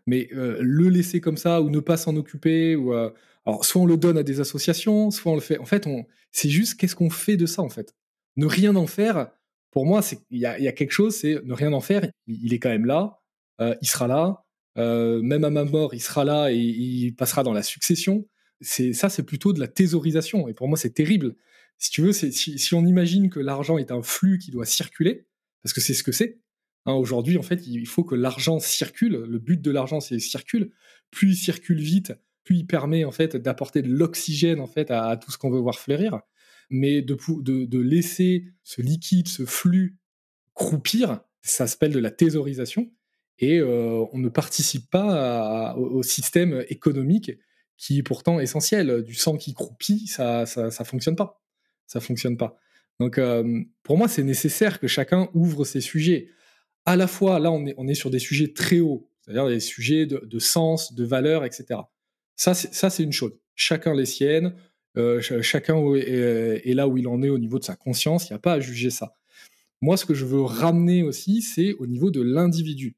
Mais 0.07 0.29
le 0.31 0.89
laisser 0.89 1.21
comme 1.21 1.37
ça 1.37 1.61
ou 1.61 1.69
ne 1.69 1.79
pas 1.79 1.95
s'en 1.95 2.15
occuper, 2.17 2.75
ou 2.75 2.91
alors 2.91 3.63
soit 3.63 3.81
on 3.81 3.85
le 3.85 3.95
donne 3.95 4.17
à 4.17 4.23
des 4.23 4.41
associations, 4.41 5.11
soit 5.11 5.31
on 5.31 5.35
le 5.35 5.41
fait. 5.41 5.57
En 5.59 5.65
fait, 5.65 5.87
c'est 6.31 6.49
juste 6.49 6.77
qu'est-ce 6.77 6.95
qu'on 6.95 7.09
fait 7.09 7.37
de 7.37 7.45
ça, 7.45 7.61
en 7.61 7.69
fait? 7.69 7.93
Ne 8.35 8.45
rien 8.45 8.75
en 8.75 8.87
faire. 8.87 9.29
Pour 9.71 9.85
moi, 9.85 10.01
il 10.29 10.39
y 10.39 10.45
a, 10.45 10.71
quelque 10.73 10.91
chose, 10.91 11.15
c'est 11.15 11.41
ne 11.45 11.53
rien 11.53 11.71
en 11.71 11.79
faire. 11.79 12.05
il 12.27 12.53
est 12.53 12.59
quand 12.59 12.69
même 12.69 12.85
là, 12.85 13.21
il 13.59 13.87
sera 13.87 14.07
là 14.07 14.42
euh, 14.77 15.21
même 15.21 15.43
à 15.43 15.49
ma 15.49 15.63
mort, 15.65 15.93
il 15.93 16.01
sera 16.01 16.23
là 16.23 16.51
et 16.51 16.57
il 16.57 17.15
passera 17.15 17.43
dans 17.43 17.53
la 17.53 17.63
succession. 17.63 18.27
C'est 18.61 18.93
ça, 18.93 19.09
c'est 19.09 19.23
plutôt 19.23 19.53
de 19.53 19.59
la 19.59 19.67
thésaurisation. 19.67 20.47
Et 20.47 20.53
pour 20.53 20.67
moi, 20.67 20.77
c'est 20.77 20.93
terrible. 20.93 21.35
Si 21.77 21.91
tu 21.91 22.01
veux, 22.01 22.13
si, 22.13 22.31
si, 22.31 22.73
on 22.75 22.85
imagine 22.85 23.29
que 23.29 23.39
l'argent 23.39 23.77
est 23.77 23.91
un 23.91 24.01
flux 24.01 24.39
qui 24.39 24.51
doit 24.51 24.65
circuler, 24.65 25.27
parce 25.63 25.73
que 25.73 25.81
c'est 25.81 25.93
ce 25.93 26.03
que 26.03 26.11
c'est. 26.11 26.39
Hein, 26.85 26.93
Aujourd'hui, 26.93 27.37
en 27.37 27.43
fait, 27.43 27.65
il 27.67 27.87
faut 27.87 28.03
que 28.03 28.15
l'argent 28.15 28.59
circule. 28.59 29.17
Le 29.27 29.39
but 29.39 29.61
de 29.61 29.71
l'argent, 29.71 29.99
c'est 29.99 30.19
circule. 30.19 30.71
Plus 31.11 31.31
il 31.31 31.35
circule 31.35 31.79
vite, 31.79 32.13
plus 32.43 32.57
il 32.57 32.67
permet 32.67 33.03
en 33.05 33.11
fait 33.11 33.35
d'apporter 33.35 33.81
de 33.81 33.89
l'oxygène 33.89 34.59
en 34.59 34.67
fait 34.67 34.91
à, 34.91 35.17
tout 35.17 35.31
ce 35.31 35.37
qu'on 35.37 35.51
veut 35.51 35.59
voir 35.59 35.77
fleurir. 35.77 36.21
Mais 36.69 37.01
de, 37.01 37.17
de, 37.41 37.65
de 37.65 37.79
laisser 37.79 38.45
ce 38.63 38.81
liquide, 38.81 39.27
ce 39.27 39.45
flux 39.45 39.97
croupir, 40.53 41.19
ça 41.41 41.67
s'appelle 41.67 41.91
de 41.91 41.99
la 41.99 42.11
thésaurisation 42.11 42.91
et 43.39 43.61
on 43.61 44.17
ne 44.17 44.29
participe 44.29 44.89
pas 44.89 45.75
au, 45.75 46.03
système 46.03 46.63
économique 46.69 47.31
qui 47.77 47.99
est 47.99 48.03
pourtant 48.03 48.39
essentiel. 48.39 49.03
Du 49.03 49.15
sang 49.15 49.37
qui 49.37 49.53
croupit, 49.53 50.07
ça, 50.07 50.45
ça, 50.45 50.83
fonctionne 50.85 51.15
pas. 51.15 51.41
Ça 51.87 51.99
fonctionne 51.99 52.37
pas. 52.37 52.57
Donc, 52.99 53.19
pour 53.81 53.97
moi, 53.97 54.07
c'est 54.07 54.23
nécessaire 54.23 54.79
que 54.79 54.87
chacun 54.87 55.29
ouvre 55.33 55.65
ses 55.65 55.81
sujets. 55.81 56.29
À 56.85 56.95
la 56.95 57.07
fois, 57.07 57.39
là, 57.39 57.51
on 57.51 57.87
est, 57.87 57.93
sur 57.95 58.09
des 58.09 58.19
sujets 58.19 58.53
très 58.53 58.79
hauts, 58.79 59.09
c'est-à-dire 59.21 59.47
des 59.47 59.59
sujets 59.59 60.05
de, 60.05 60.39
sens, 60.39 60.93
de 60.93 61.03
valeur, 61.03 61.43
etc. 61.43 61.79
Ça, 62.35 62.53
c'est 62.53 63.03
une 63.03 63.13
chose. 63.13 63.33
Chacun 63.55 63.93
les 63.95 64.05
siennes, 64.05 64.53
chacun 65.41 65.75
est, 65.95 66.73
là 66.73 66.87
où 66.87 66.97
il 66.97 67.07
en 67.07 67.21
est 67.23 67.29
au 67.29 67.39
niveau 67.39 67.59
de 67.59 67.63
sa 67.63 67.75
conscience, 67.75 68.29
il 68.29 68.33
n'y 68.33 68.37
a 68.37 68.39
pas 68.39 68.53
à 68.53 68.59
juger 68.59 68.89
ça. 68.89 69.15
Moi, 69.81 69.97
ce 69.97 70.05
que 70.05 70.13
je 70.13 70.23
veux 70.23 70.41
ramener 70.41 71.03
aussi, 71.03 71.41
c'est 71.41 71.73
au 71.73 71.87
niveau 71.87 72.09
de 72.09 72.21
l'individu. 72.21 72.95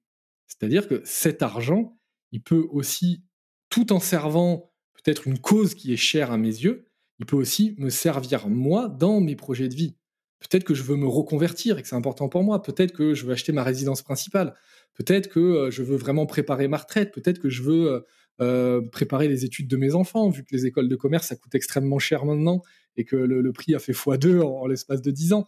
C'est-à-dire 0.59 0.87
que 0.87 1.01
cet 1.03 1.41
argent, 1.41 1.97
il 2.31 2.41
peut 2.41 2.65
aussi, 2.71 3.23
tout 3.69 3.93
en 3.93 3.99
servant 3.99 4.71
peut-être 5.03 5.27
une 5.27 5.39
cause 5.39 5.75
qui 5.75 5.93
est 5.93 5.97
chère 5.97 6.31
à 6.31 6.37
mes 6.37 6.47
yeux, 6.47 6.85
il 7.19 7.25
peut 7.25 7.35
aussi 7.35 7.75
me 7.77 7.89
servir 7.89 8.49
moi 8.49 8.89
dans 8.89 9.21
mes 9.21 9.35
projets 9.35 9.69
de 9.69 9.75
vie. 9.75 9.95
Peut-être 10.39 10.63
que 10.63 10.73
je 10.73 10.83
veux 10.83 10.95
me 10.95 11.07
reconvertir 11.07 11.77
et 11.77 11.81
que 11.81 11.87
c'est 11.87 11.95
important 11.95 12.29
pour 12.29 12.43
moi. 12.43 12.61
Peut-être 12.61 12.91
que 12.91 13.13
je 13.13 13.25
veux 13.25 13.33
acheter 13.33 13.51
ma 13.51 13.63
résidence 13.63 14.01
principale. 14.01 14.53
Peut-être 14.93 15.29
que 15.29 15.39
euh, 15.39 15.71
je 15.71 15.81
veux 15.81 15.95
vraiment 15.95 16.25
préparer 16.25 16.67
ma 16.67 16.77
retraite. 16.77 17.13
Peut-être 17.13 17.39
que 17.39 17.49
je 17.49 17.63
veux 17.63 17.91
euh, 17.91 17.99
euh, 18.41 18.81
préparer 18.91 19.27
les 19.27 19.45
études 19.45 19.67
de 19.67 19.77
mes 19.77 19.95
enfants, 19.95 20.29
vu 20.29 20.43
que 20.43 20.53
les 20.53 20.65
écoles 20.65 20.89
de 20.89 20.95
commerce, 20.95 21.27
ça 21.27 21.35
coûte 21.35 21.55
extrêmement 21.55 21.99
cher 21.99 22.25
maintenant 22.25 22.61
et 22.97 23.05
que 23.05 23.15
le, 23.15 23.51
prix 23.53 23.75
a 23.75 23.79
fait 23.79 23.93
x2 23.93 24.41
en, 24.41 24.67
l'espace 24.67 25.01
de 25.01 25.11
10 25.11 25.33
ans. 25.33 25.45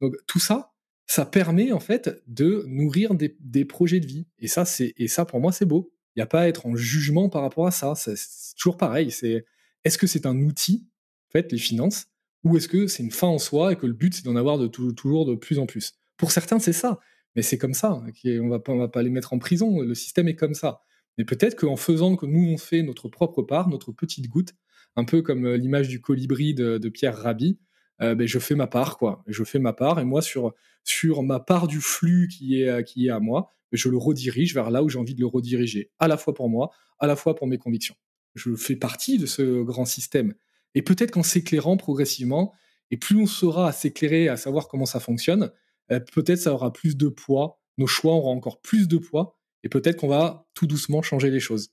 Donc 0.00 0.14
tout 0.26 0.38
ça, 0.40 0.72
ça 1.10 1.26
permet 1.26 1.72
en 1.72 1.80
fait 1.80 2.22
de 2.28 2.62
nourrir 2.68 3.14
des, 3.16 3.64
projets 3.64 3.98
de 3.98 4.06
vie. 4.06 4.28
Et 4.38 4.46
ça, 4.46 4.64
c'est 4.64 4.94
et 4.96 5.08
ça 5.08 5.24
pour 5.24 5.40
moi, 5.40 5.50
c'est 5.50 5.64
beau. 5.64 5.92
Il 6.14 6.20
n'y 6.20 6.22
a 6.22 6.26
pas 6.26 6.42
à 6.42 6.46
être 6.46 6.66
en 6.66 6.76
jugement 6.76 7.28
par 7.28 7.42
rapport 7.42 7.66
à 7.66 7.72
ça. 7.72 7.94
C'est 7.96 8.14
toujours 8.56 8.76
pareil. 8.76 9.10
C'est 9.10 9.44
est-ce 9.82 9.98
que 9.98 10.06
c'est 10.06 10.24
un 10.24 10.40
outil, 10.40 10.86
en 11.28 11.32
fait, 11.32 11.50
les 11.50 11.58
finances, 11.58 12.06
ou 12.44 12.56
est-ce 12.56 12.68
que 12.68 12.86
c'est 12.86 13.02
une 13.02 13.10
fin 13.10 13.26
en 13.26 13.40
soi 13.40 13.72
et 13.72 13.76
que 13.76 13.86
le 13.86 13.92
but 13.92 14.14
c'est 14.14 14.24
d'en 14.24 14.36
avoir 14.36 14.56
de 14.56 14.68
toujours 14.68 15.26
de 15.26 15.34
plus 15.34 15.58
en 15.58 15.66
plus? 15.66 15.94
Pour 16.16 16.30
certains, 16.30 16.60
c'est 16.60 16.72
ça. 16.72 17.00
Mais 17.34 17.42
c'est 17.42 17.58
comme 17.58 17.74
ça. 17.74 18.04
On 18.24 18.48
va 18.48 18.60
pas, 18.60 18.70
on 18.70 18.78
va 18.78 18.86
pas 18.86 19.02
les 19.02 19.10
mettre 19.10 19.32
en 19.32 19.40
prison. 19.40 19.80
Le 19.80 19.96
système 19.96 20.28
est 20.28 20.36
comme 20.36 20.54
ça. 20.54 20.82
Mais 21.18 21.24
peut-être 21.24 21.56
qu'en 21.56 21.74
faisant 21.74 22.14
que 22.14 22.26
nous 22.26 22.52
on 22.52 22.56
fait 22.56 22.84
notre 22.84 23.08
propre 23.08 23.42
part, 23.42 23.68
notre 23.68 23.90
petite 23.90 24.28
goutte, 24.28 24.54
un 24.94 25.04
peu 25.04 25.22
comme 25.22 25.44
euh, 25.44 25.56
l'image 25.56 25.88
du 25.88 26.00
colibri 26.00 26.54
de, 26.54 26.78
de 26.78 26.88
Pierre 26.88 27.16
Rabhi, 27.16 27.58
euh, 28.02 28.14
ben, 28.14 28.26
je 28.26 28.38
fais 28.38 28.54
ma 28.54 28.66
part, 28.66 28.98
quoi. 28.98 29.22
Je 29.26 29.44
fais 29.44 29.58
ma 29.58 29.72
part, 29.72 29.98
et 30.00 30.04
moi, 30.04 30.22
sur, 30.22 30.54
sur 30.84 31.22
ma 31.22 31.40
part 31.40 31.66
du 31.66 31.80
flux 31.80 32.28
qui 32.28 32.60
est, 32.60 32.68
euh, 32.68 32.82
qui 32.82 33.06
est 33.06 33.10
à 33.10 33.20
moi, 33.20 33.52
je 33.72 33.88
le 33.88 33.96
redirige 33.96 34.54
vers 34.54 34.70
là 34.70 34.82
où 34.82 34.88
j'ai 34.88 34.98
envie 34.98 35.14
de 35.14 35.20
le 35.20 35.26
rediriger, 35.26 35.90
à 35.98 36.08
la 36.08 36.16
fois 36.16 36.34
pour 36.34 36.48
moi, 36.48 36.70
à 36.98 37.06
la 37.06 37.16
fois 37.16 37.34
pour 37.34 37.46
mes 37.46 37.58
convictions. 37.58 37.94
Je 38.34 38.54
fais 38.54 38.76
partie 38.76 39.18
de 39.18 39.26
ce 39.26 39.62
grand 39.62 39.84
système. 39.84 40.34
Et 40.74 40.82
peut-être 40.82 41.10
qu'en 41.10 41.22
s'éclairant 41.22 41.76
progressivement, 41.76 42.52
et 42.90 42.96
plus 42.96 43.16
on 43.16 43.26
sera 43.26 43.68
à 43.68 43.72
s'éclairer, 43.72 44.28
à 44.28 44.36
savoir 44.36 44.68
comment 44.68 44.86
ça 44.86 45.00
fonctionne, 45.00 45.50
euh, 45.92 46.00
peut-être 46.00 46.38
ça 46.38 46.52
aura 46.52 46.72
plus 46.72 46.96
de 46.96 47.08
poids, 47.08 47.60
nos 47.78 47.86
choix 47.86 48.14
auront 48.14 48.36
encore 48.36 48.60
plus 48.60 48.88
de 48.88 48.98
poids, 48.98 49.36
et 49.62 49.68
peut-être 49.68 49.96
qu'on 49.96 50.08
va 50.08 50.46
tout 50.54 50.66
doucement 50.66 51.02
changer 51.02 51.30
les 51.30 51.40
choses. 51.40 51.70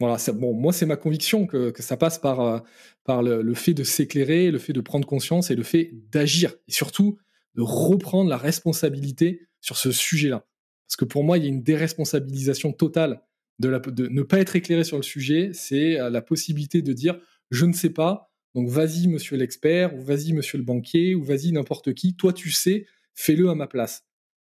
Voilà, 0.00 0.16
bon, 0.32 0.52
moi, 0.54 0.72
c'est 0.72 0.86
ma 0.86 0.96
conviction 0.96 1.46
que, 1.46 1.72
ça 1.78 1.96
passe 1.96 2.18
par, 2.18 2.40
euh, 2.40 2.58
par 3.04 3.22
le, 3.22 3.54
fait 3.54 3.74
de 3.74 3.84
s'éclairer, 3.84 4.50
le 4.50 4.58
fait 4.58 4.72
de 4.72 4.80
prendre 4.80 5.06
conscience 5.06 5.50
et 5.50 5.54
le 5.54 5.62
fait 5.62 5.92
d'agir. 6.10 6.54
Et 6.68 6.72
surtout, 6.72 7.18
de 7.54 7.62
reprendre 7.62 8.28
la 8.28 8.36
responsabilité 8.36 9.46
sur 9.60 9.76
ce 9.76 9.92
sujet-là. 9.92 10.46
Parce 10.86 10.96
que 10.96 11.04
pour 11.04 11.24
moi, 11.24 11.38
il 11.38 11.44
y 11.44 11.46
a 11.46 11.48
une 11.48 11.62
déresponsabilisation 11.62 12.72
totale 12.72 13.22
de, 13.60 13.78
de 13.90 14.08
ne 14.08 14.22
pas 14.22 14.40
être 14.40 14.56
éclairé 14.56 14.82
sur 14.82 14.96
le 14.96 15.02
sujet. 15.02 15.50
C'est 15.54 15.98
euh, 16.00 16.10
la 16.10 16.22
possibilité 16.22 16.82
de 16.82 16.92
dire 16.92 17.18
je 17.50 17.64
ne 17.64 17.72
sais 17.72 17.90
pas, 17.90 18.32
donc 18.54 18.68
vas-y, 18.68 19.06
monsieur 19.08 19.36
l'expert, 19.36 19.94
ou 19.94 20.00
vas-y, 20.00 20.32
monsieur 20.32 20.58
le 20.58 20.64
banquier, 20.64 21.14
ou 21.14 21.22
vas-y, 21.22 21.52
n'importe 21.52 21.94
qui. 21.94 22.16
Toi, 22.16 22.32
tu 22.32 22.50
sais, 22.50 22.86
fais-le 23.14 23.48
à 23.48 23.54
ma 23.54 23.66
place. 23.66 24.04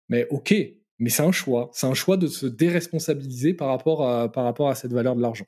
Mais 0.08 0.26
ok, 0.30 0.54
mais 1.04 1.10
c'est 1.10 1.22
un 1.22 1.32
choix. 1.32 1.70
C'est 1.74 1.86
un 1.86 1.92
choix 1.92 2.16
de 2.16 2.26
se 2.26 2.46
déresponsabiliser 2.46 3.52
par 3.52 3.68
rapport 3.68 4.08
à, 4.08 4.32
par 4.32 4.44
rapport 4.44 4.70
à 4.70 4.74
cette 4.74 4.90
valeur 4.90 5.14
de 5.14 5.20
l'argent. 5.20 5.44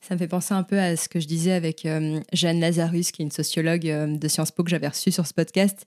Ça 0.00 0.14
me 0.14 0.18
fait 0.18 0.26
penser 0.26 0.52
un 0.52 0.64
peu 0.64 0.80
à 0.80 0.96
ce 0.96 1.08
que 1.08 1.20
je 1.20 1.28
disais 1.28 1.52
avec 1.52 1.86
euh, 1.86 2.20
Jeanne 2.32 2.58
Lazarus, 2.58 3.12
qui 3.12 3.22
est 3.22 3.24
une 3.24 3.30
sociologue 3.30 3.86
euh, 3.86 4.18
de 4.18 4.28
Sciences 4.28 4.50
Po 4.50 4.64
que 4.64 4.70
j'avais 4.70 4.88
reçue 4.88 5.12
sur 5.12 5.28
ce 5.28 5.32
podcast, 5.32 5.86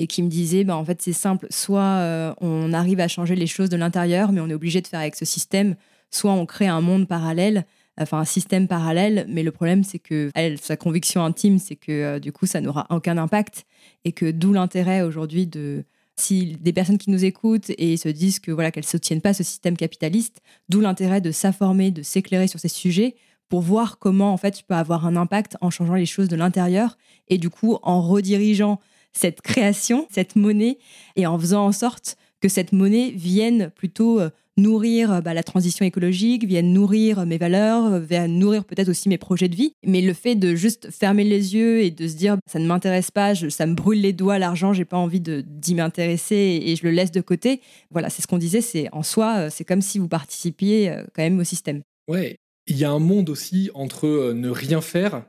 et 0.00 0.08
qui 0.08 0.20
me 0.20 0.28
disait, 0.28 0.64
bah, 0.64 0.76
en 0.76 0.84
fait, 0.84 1.00
c'est 1.00 1.12
simple, 1.12 1.46
soit 1.50 1.80
euh, 1.80 2.34
on 2.40 2.72
arrive 2.72 2.98
à 2.98 3.06
changer 3.06 3.36
les 3.36 3.46
choses 3.46 3.68
de 3.68 3.76
l'intérieur, 3.76 4.32
mais 4.32 4.40
on 4.40 4.50
est 4.50 4.54
obligé 4.54 4.80
de 4.80 4.88
faire 4.88 4.98
avec 4.98 5.14
ce 5.14 5.24
système, 5.24 5.76
soit 6.10 6.32
on 6.32 6.44
crée 6.44 6.66
un 6.66 6.80
monde 6.80 7.06
parallèle, 7.06 7.64
enfin 8.00 8.18
un 8.18 8.24
système 8.24 8.66
parallèle, 8.66 9.26
mais 9.28 9.44
le 9.44 9.52
problème, 9.52 9.84
c'est 9.84 10.00
que 10.00 10.32
elle, 10.34 10.58
sa 10.58 10.76
conviction 10.76 11.24
intime, 11.24 11.60
c'est 11.60 11.76
que 11.76 12.18
du 12.18 12.32
coup, 12.32 12.46
ça 12.46 12.60
n'aura 12.60 12.88
aucun 12.90 13.16
impact, 13.16 13.64
et 14.04 14.10
que 14.10 14.32
d'où 14.32 14.52
l'intérêt 14.52 15.02
aujourd'hui 15.02 15.46
de 15.46 15.84
si 16.16 16.56
des 16.60 16.72
personnes 16.72 16.98
qui 16.98 17.10
nous 17.10 17.24
écoutent 17.24 17.70
et 17.76 17.96
se 17.96 18.08
disent 18.08 18.38
que 18.38 18.52
voilà 18.52 18.70
qu'elles 18.70 18.86
soutiennent 18.86 19.20
pas 19.20 19.34
ce 19.34 19.42
système 19.42 19.76
capitaliste, 19.76 20.40
d'où 20.68 20.80
l'intérêt 20.80 21.20
de 21.20 21.30
s'informer, 21.30 21.90
de 21.90 22.02
s'éclairer 22.02 22.46
sur 22.46 22.60
ces 22.60 22.68
sujets 22.68 23.16
pour 23.48 23.60
voir 23.60 23.98
comment 23.98 24.32
en 24.32 24.36
fait 24.36 24.52
tu 24.52 24.64
peux 24.64 24.74
avoir 24.74 25.06
un 25.06 25.16
impact 25.16 25.56
en 25.60 25.70
changeant 25.70 25.94
les 25.94 26.06
choses 26.06 26.28
de 26.28 26.36
l'intérieur 26.36 26.96
et 27.28 27.38
du 27.38 27.50
coup 27.50 27.78
en 27.82 28.02
redirigeant 28.02 28.80
cette 29.12 29.42
création, 29.42 30.06
cette 30.10 30.36
monnaie 30.36 30.78
et 31.16 31.26
en 31.26 31.38
faisant 31.38 31.66
en 31.66 31.72
sorte 31.72 32.16
que 32.40 32.48
cette 32.48 32.72
monnaie 32.72 33.10
vienne 33.10 33.70
plutôt 33.74 34.20
euh, 34.20 34.30
nourrir 34.56 35.12
euh, 35.12 35.20
bah, 35.20 35.34
la 35.34 35.42
transition 35.42 35.84
écologique, 35.84 36.44
viennent 36.44 36.72
nourrir 36.72 37.26
mes 37.26 37.38
valeurs, 37.38 37.94
euh, 37.94 38.00
viennent 38.00 38.38
nourrir 38.38 38.64
peut-être 38.64 38.88
aussi 38.88 39.08
mes 39.08 39.18
projets 39.18 39.48
de 39.48 39.56
vie. 39.56 39.72
Mais 39.84 40.00
le 40.00 40.12
fait 40.12 40.34
de 40.34 40.54
juste 40.54 40.90
fermer 40.90 41.24
les 41.24 41.54
yeux 41.54 41.82
et 41.82 41.90
de 41.90 42.06
se 42.08 42.14
dire 42.14 42.36
ça 42.46 42.58
ne 42.58 42.66
m'intéresse 42.66 43.10
pas, 43.10 43.34
ça 43.34 43.66
me 43.66 43.74
brûle 43.74 44.00
les 44.00 44.12
doigts, 44.12 44.38
l'argent, 44.38 44.72
j'ai 44.72 44.84
pas 44.84 44.96
envie 44.96 45.20
d'y 45.20 45.74
m'intéresser 45.74 46.60
et, 46.62 46.76
je 46.76 46.84
le 46.84 46.90
laisse 46.90 47.12
de 47.12 47.20
côté. 47.20 47.60
Voilà, 47.90 48.10
c'est 48.10 48.22
ce 48.22 48.26
qu'on 48.26 48.38
disait, 48.38 48.60
c'est 48.60 48.88
en 48.92 49.02
soi, 49.02 49.36
euh, 49.38 49.48
c'est 49.50 49.64
comme 49.64 49.82
si 49.82 49.98
vous 49.98 50.08
participiez 50.08 50.92
quand 51.14 51.22
même 51.22 51.38
au 51.38 51.44
système. 51.44 51.82
Ouais, 52.08 52.36
il 52.66 52.76
y 52.76 52.84
a 52.84 52.90
un 52.90 52.98
monde 52.98 53.30
aussi 53.30 53.70
entre 53.74 54.32
ne 54.32 54.48
rien 54.48 54.80
faire 54.80 55.24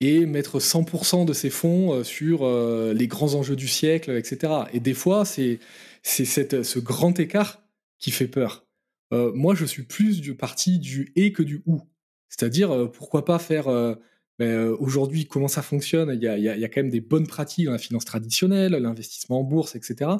et 0.00 0.26
mettre 0.26 0.58
100% 0.58 1.24
de 1.24 1.32
ses 1.32 1.50
fonds 1.50 2.04
sur 2.04 2.46
les 2.92 3.06
grands 3.06 3.34
enjeux 3.34 3.56
du 3.56 3.68
siècle, 3.68 4.10
etc. 4.10 4.52
Et 4.72 4.80
des 4.80 4.92
fois, 4.92 5.24
c'est 5.24 5.58
ce 6.02 6.78
grand 6.78 7.18
écart 7.18 7.63
qui 8.04 8.10
fait 8.10 8.28
peur. 8.28 8.66
Euh, 9.14 9.32
moi, 9.34 9.54
je 9.54 9.64
suis 9.64 9.84
plus 9.84 10.20
du 10.20 10.36
parti 10.36 10.78
du 10.78 11.10
et 11.16 11.32
que 11.32 11.42
du 11.42 11.62
ou. 11.64 11.80
C'est-à-dire, 12.28 12.70
euh, 12.70 12.86
pourquoi 12.86 13.24
pas 13.24 13.38
faire 13.38 13.68
euh, 13.68 13.94
ben, 14.38 14.68
aujourd'hui 14.78 15.24
comment 15.24 15.48
ça 15.48 15.62
fonctionne? 15.62 16.10
Il 16.12 16.22
y, 16.22 16.28
a, 16.28 16.36
y 16.36 16.70
quand 16.70 16.82
même 16.82 16.90
des 16.90 17.00
bonnes 17.00 17.26
pratiques 17.26 17.64
dans 17.64 17.72
la 17.72 17.78
finance 17.78 18.04
traditionnelle, 18.04 18.72
l'investissement 18.72 19.40
en 19.40 19.42
bourse, 19.42 19.74
etc. 19.74 20.10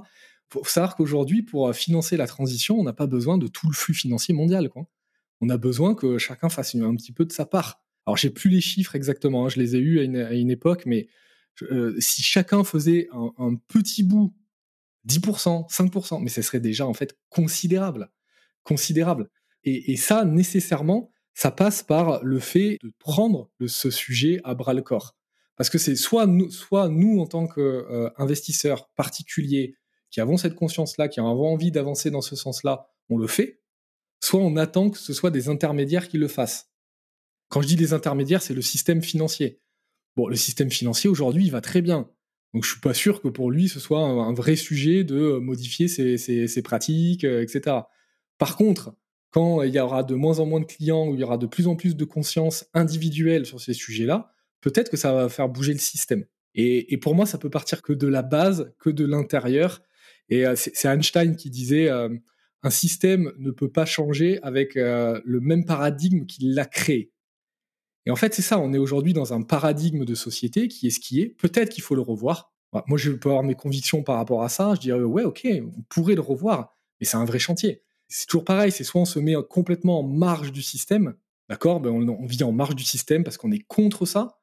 Faut 0.48 0.64
savoir 0.64 0.96
qu'aujourd'hui, 0.96 1.42
pour 1.42 1.74
financer 1.74 2.16
la 2.16 2.26
transition, 2.26 2.80
on 2.80 2.84
n'a 2.84 2.94
pas 2.94 3.06
besoin 3.06 3.36
de 3.36 3.48
tout 3.48 3.68
le 3.68 3.74
flux 3.74 3.92
financier 3.92 4.32
mondial. 4.32 4.70
Quoi. 4.70 4.86
on 5.42 5.50
a 5.50 5.58
besoin 5.58 5.94
que 5.94 6.16
chacun 6.16 6.48
fasse 6.48 6.74
un 6.74 6.96
petit 6.96 7.12
peu 7.12 7.26
de 7.26 7.32
sa 7.32 7.44
part. 7.44 7.82
Alors 8.06 8.16
j'ai 8.16 8.30
plus 8.30 8.48
les 8.48 8.62
chiffres 8.62 8.96
exactement, 8.96 9.44
hein, 9.44 9.48
je 9.50 9.60
les 9.60 9.76
ai 9.76 9.78
eus 9.78 9.98
à 10.00 10.32
une, 10.32 10.50
époque, 10.50 10.84
mais 10.86 11.08
si 11.98 12.22
chacun 12.22 12.64
faisait 12.64 13.08
un, 13.12 13.56
petit 13.68 14.04
bout, 14.04 14.34
10%, 15.08 15.70
5%, 15.70 16.22
mais 16.22 16.30
ce 16.30 16.42
serait 16.42 16.60
déjà 16.60 16.86
en 16.86 16.94
fait 16.94 17.16
considérable, 17.28 18.10
considérable. 18.62 19.30
Et, 19.66 19.96
ça, 19.96 20.26
nécessairement, 20.26 21.10
ça 21.32 21.50
passe 21.50 21.82
par 21.82 22.22
le 22.22 22.38
fait 22.38 22.78
de 22.82 22.92
prendre 22.98 23.50
ce 23.66 23.90
sujet 23.90 24.40
à 24.44 24.54
bras 24.54 24.74
le 24.74 24.82
corps. 24.82 25.16
Parce 25.56 25.70
que 25.70 25.78
c'est 25.78 25.96
soit 25.96 26.26
nous, 26.26 26.50
soit 26.50 26.88
nous 26.88 27.18
en 27.20 27.26
tant 27.26 27.46
qu'investisseurs 27.46 28.82
euh, 28.82 28.92
particuliers 28.94 29.74
qui 30.10 30.20
avons 30.20 30.36
cette 30.36 30.54
conscience-là, 30.54 31.08
qui 31.08 31.20
avons 31.20 31.46
envie 31.46 31.70
d'avancer 31.70 32.10
dans 32.10 32.20
ce 32.20 32.36
sens-là, 32.36 32.86
on 33.08 33.16
le 33.16 33.26
fait, 33.26 33.62
soit 34.22 34.40
on 34.40 34.56
attend 34.56 34.90
que 34.90 34.98
ce 34.98 35.12
soit 35.12 35.30
des 35.30 35.48
intermédiaires 35.48 36.08
qui 36.08 36.18
le 36.18 36.28
fassent. 36.28 36.70
Quand 37.48 37.62
je 37.62 37.68
dis 37.68 37.76
des 37.76 37.92
intermédiaires, 37.92 38.42
c'est 38.42 38.54
le 38.54 38.62
système 38.62 39.02
financier. 39.02 39.60
Bon, 40.16 40.28
le 40.28 40.36
système 40.36 40.70
financier 40.70 41.08
aujourd'hui, 41.08 41.44
il 41.44 41.50
va 41.50 41.60
très 41.60 41.82
bien. 41.82 42.10
Donc 42.54 42.64
je 42.64 42.70
suis 42.70 42.80
pas 42.80 42.94
sûr 42.94 43.20
que 43.20 43.28
pour 43.28 43.50
lui, 43.50 43.68
ce 43.68 43.80
soit 43.80 44.00
un, 44.00 44.32
vrai 44.32 44.56
sujet 44.56 45.04
de 45.04 45.38
modifier 45.38 45.88
ses, 45.88 46.62
pratiques, 46.62 47.24
euh, 47.24 47.42
etc. 47.42 47.76
Par 48.38 48.56
contre, 48.56 48.94
quand 49.30 49.62
il 49.62 49.74
y 49.74 49.80
aura 49.80 50.04
de 50.04 50.14
moins 50.14 50.38
en 50.38 50.46
moins 50.46 50.60
de 50.60 50.64
clients, 50.64 51.08
où 51.08 51.14
il 51.14 51.20
y 51.20 51.24
aura 51.24 51.36
de 51.36 51.46
plus 51.46 51.66
en 51.66 51.74
plus 51.74 51.96
de 51.96 52.04
conscience 52.04 52.66
individuelle 52.72 53.44
sur 53.44 53.60
ces 53.60 53.74
sujets-là, 53.74 54.32
peut-être 54.60 54.90
que 54.90 54.96
ça 54.96 55.12
va 55.12 55.28
faire 55.28 55.48
bouger 55.48 55.72
le 55.72 55.80
système. 55.80 56.24
Et, 56.54 56.96
pour 56.98 57.14
moi, 57.14 57.26
ça 57.26 57.38
peut 57.38 57.50
partir 57.50 57.82
que 57.82 57.92
de 57.92 58.06
la 58.06 58.22
base, 58.22 58.72
que 58.78 58.90
de 58.90 59.04
l'intérieur. 59.04 59.82
Et 60.28 60.46
euh, 60.46 60.54
c'est 60.56 60.86
Einstein 60.86 61.36
qui 61.36 61.50
disait 61.50 61.88
euh, 61.88 62.08
un 62.62 62.70
système 62.70 63.32
ne 63.38 63.50
peut 63.50 63.70
pas 63.70 63.84
changer 63.84 64.40
avec 64.42 64.76
euh, 64.76 65.20
le 65.24 65.40
même 65.40 65.64
paradigme 65.64 66.26
qu'il 66.26 66.54
l'a 66.54 66.64
créé. 66.64 67.10
Et 68.06 68.10
en 68.10 68.16
fait, 68.16 68.34
c'est 68.34 68.42
ça, 68.42 68.58
on 68.58 68.72
est 68.72 68.78
aujourd'hui 68.78 69.12
dans 69.12 69.32
un 69.32 69.42
paradigme 69.42 70.04
de 70.04 70.14
société 70.14 70.68
qui 70.68 70.86
est 70.86 70.90
ce 70.90 71.00
qui 71.00 71.20
est. 71.20 71.28
Peut-être 71.28 71.70
qu'il 71.70 71.82
faut 71.82 71.94
le 71.94 72.02
revoir. 72.02 72.52
Moi, 72.86 72.98
je 72.98 73.12
peux 73.12 73.28
avoir 73.28 73.44
mes 73.44 73.54
convictions 73.54 74.02
par 74.02 74.16
rapport 74.16 74.42
à 74.42 74.48
ça. 74.48 74.74
Je 74.74 74.80
dirais, 74.80 75.00
ouais, 75.00 75.22
ok, 75.22 75.46
on 75.76 75.82
pourrait 75.88 76.16
le 76.16 76.20
revoir, 76.20 76.74
mais 77.00 77.06
c'est 77.06 77.16
un 77.16 77.24
vrai 77.24 77.38
chantier. 77.38 77.82
C'est 78.08 78.26
toujours 78.26 78.44
pareil, 78.44 78.72
c'est 78.72 78.84
soit 78.84 79.00
on 79.00 79.06
se 79.06 79.18
met 79.18 79.34
complètement 79.48 80.00
en 80.00 80.02
marge 80.02 80.52
du 80.52 80.62
système, 80.62 81.14
d'accord 81.48 81.80
ben 81.80 81.90
on, 81.90 82.26
vit 82.26 82.42
en 82.42 82.52
marge 82.52 82.76
du 82.76 82.84
système 82.84 83.24
parce 83.24 83.38
qu'on 83.38 83.50
est 83.50 83.64
contre 83.66 84.06
ça, 84.06 84.38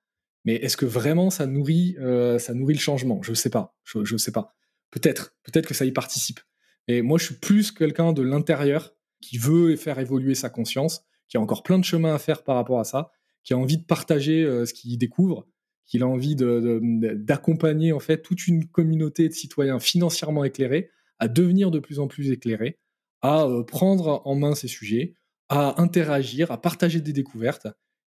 mais 0.45 0.55
est-ce 0.55 0.77
que 0.77 0.85
vraiment 0.85 1.29
ça 1.29 1.45
nourrit, 1.45 1.95
euh, 1.99 2.39
ça 2.39 2.53
nourrit 2.53 2.73
le 2.73 2.79
changement? 2.79 3.21
Je 3.21 3.31
ne 3.31 3.35
sais 3.35 3.49
pas, 3.49 3.75
je 3.83 3.99
ne 3.99 4.17
sais 4.17 4.31
pas. 4.31 4.55
Peut-être, 4.89 5.35
peut-être 5.43 5.67
que 5.67 5.73
ça 5.73 5.85
y 5.85 5.91
participe. 5.91 6.39
Et 6.87 7.01
moi, 7.01 7.17
je 7.19 7.25
suis 7.25 7.35
plus 7.35 7.71
quelqu'un 7.71 8.13
de 8.13 8.23
l'intérieur 8.23 8.93
qui 9.21 9.37
veut 9.37 9.75
faire 9.75 9.99
évoluer 9.99 10.35
sa 10.35 10.49
conscience, 10.49 11.05
qui 11.27 11.37
a 11.37 11.41
encore 11.41 11.63
plein 11.63 11.77
de 11.77 11.85
chemin 11.85 12.15
à 12.15 12.19
faire 12.19 12.43
par 12.43 12.55
rapport 12.55 12.79
à 12.79 12.83
ça, 12.83 13.11
qui 13.43 13.53
a 13.53 13.57
envie 13.57 13.77
de 13.77 13.83
partager 13.83 14.43
euh, 14.43 14.65
ce 14.65 14.73
qu'il 14.73 14.97
découvre, 14.97 15.47
qui 15.85 16.01
a 16.01 16.07
envie 16.07 16.35
d'accompagner 16.35 17.91
en 17.91 17.99
fait 17.99 18.21
toute 18.21 18.47
une 18.47 18.65
communauté 18.67 19.27
de 19.27 19.33
citoyens 19.33 19.79
financièrement 19.79 20.43
éclairés 20.43 20.89
à 21.19 21.27
devenir 21.27 21.69
de 21.69 21.79
plus 21.79 21.99
en 21.99 22.07
plus 22.07 22.31
éclairés, 22.31 22.79
à 23.21 23.43
euh, 23.43 23.63
prendre 23.63 24.21
en 24.25 24.35
main 24.35 24.55
ces 24.55 24.67
sujets, 24.67 25.15
à 25.49 25.81
interagir, 25.81 26.51
à 26.51 26.61
partager 26.61 27.01
des 27.01 27.13
découvertes 27.13 27.67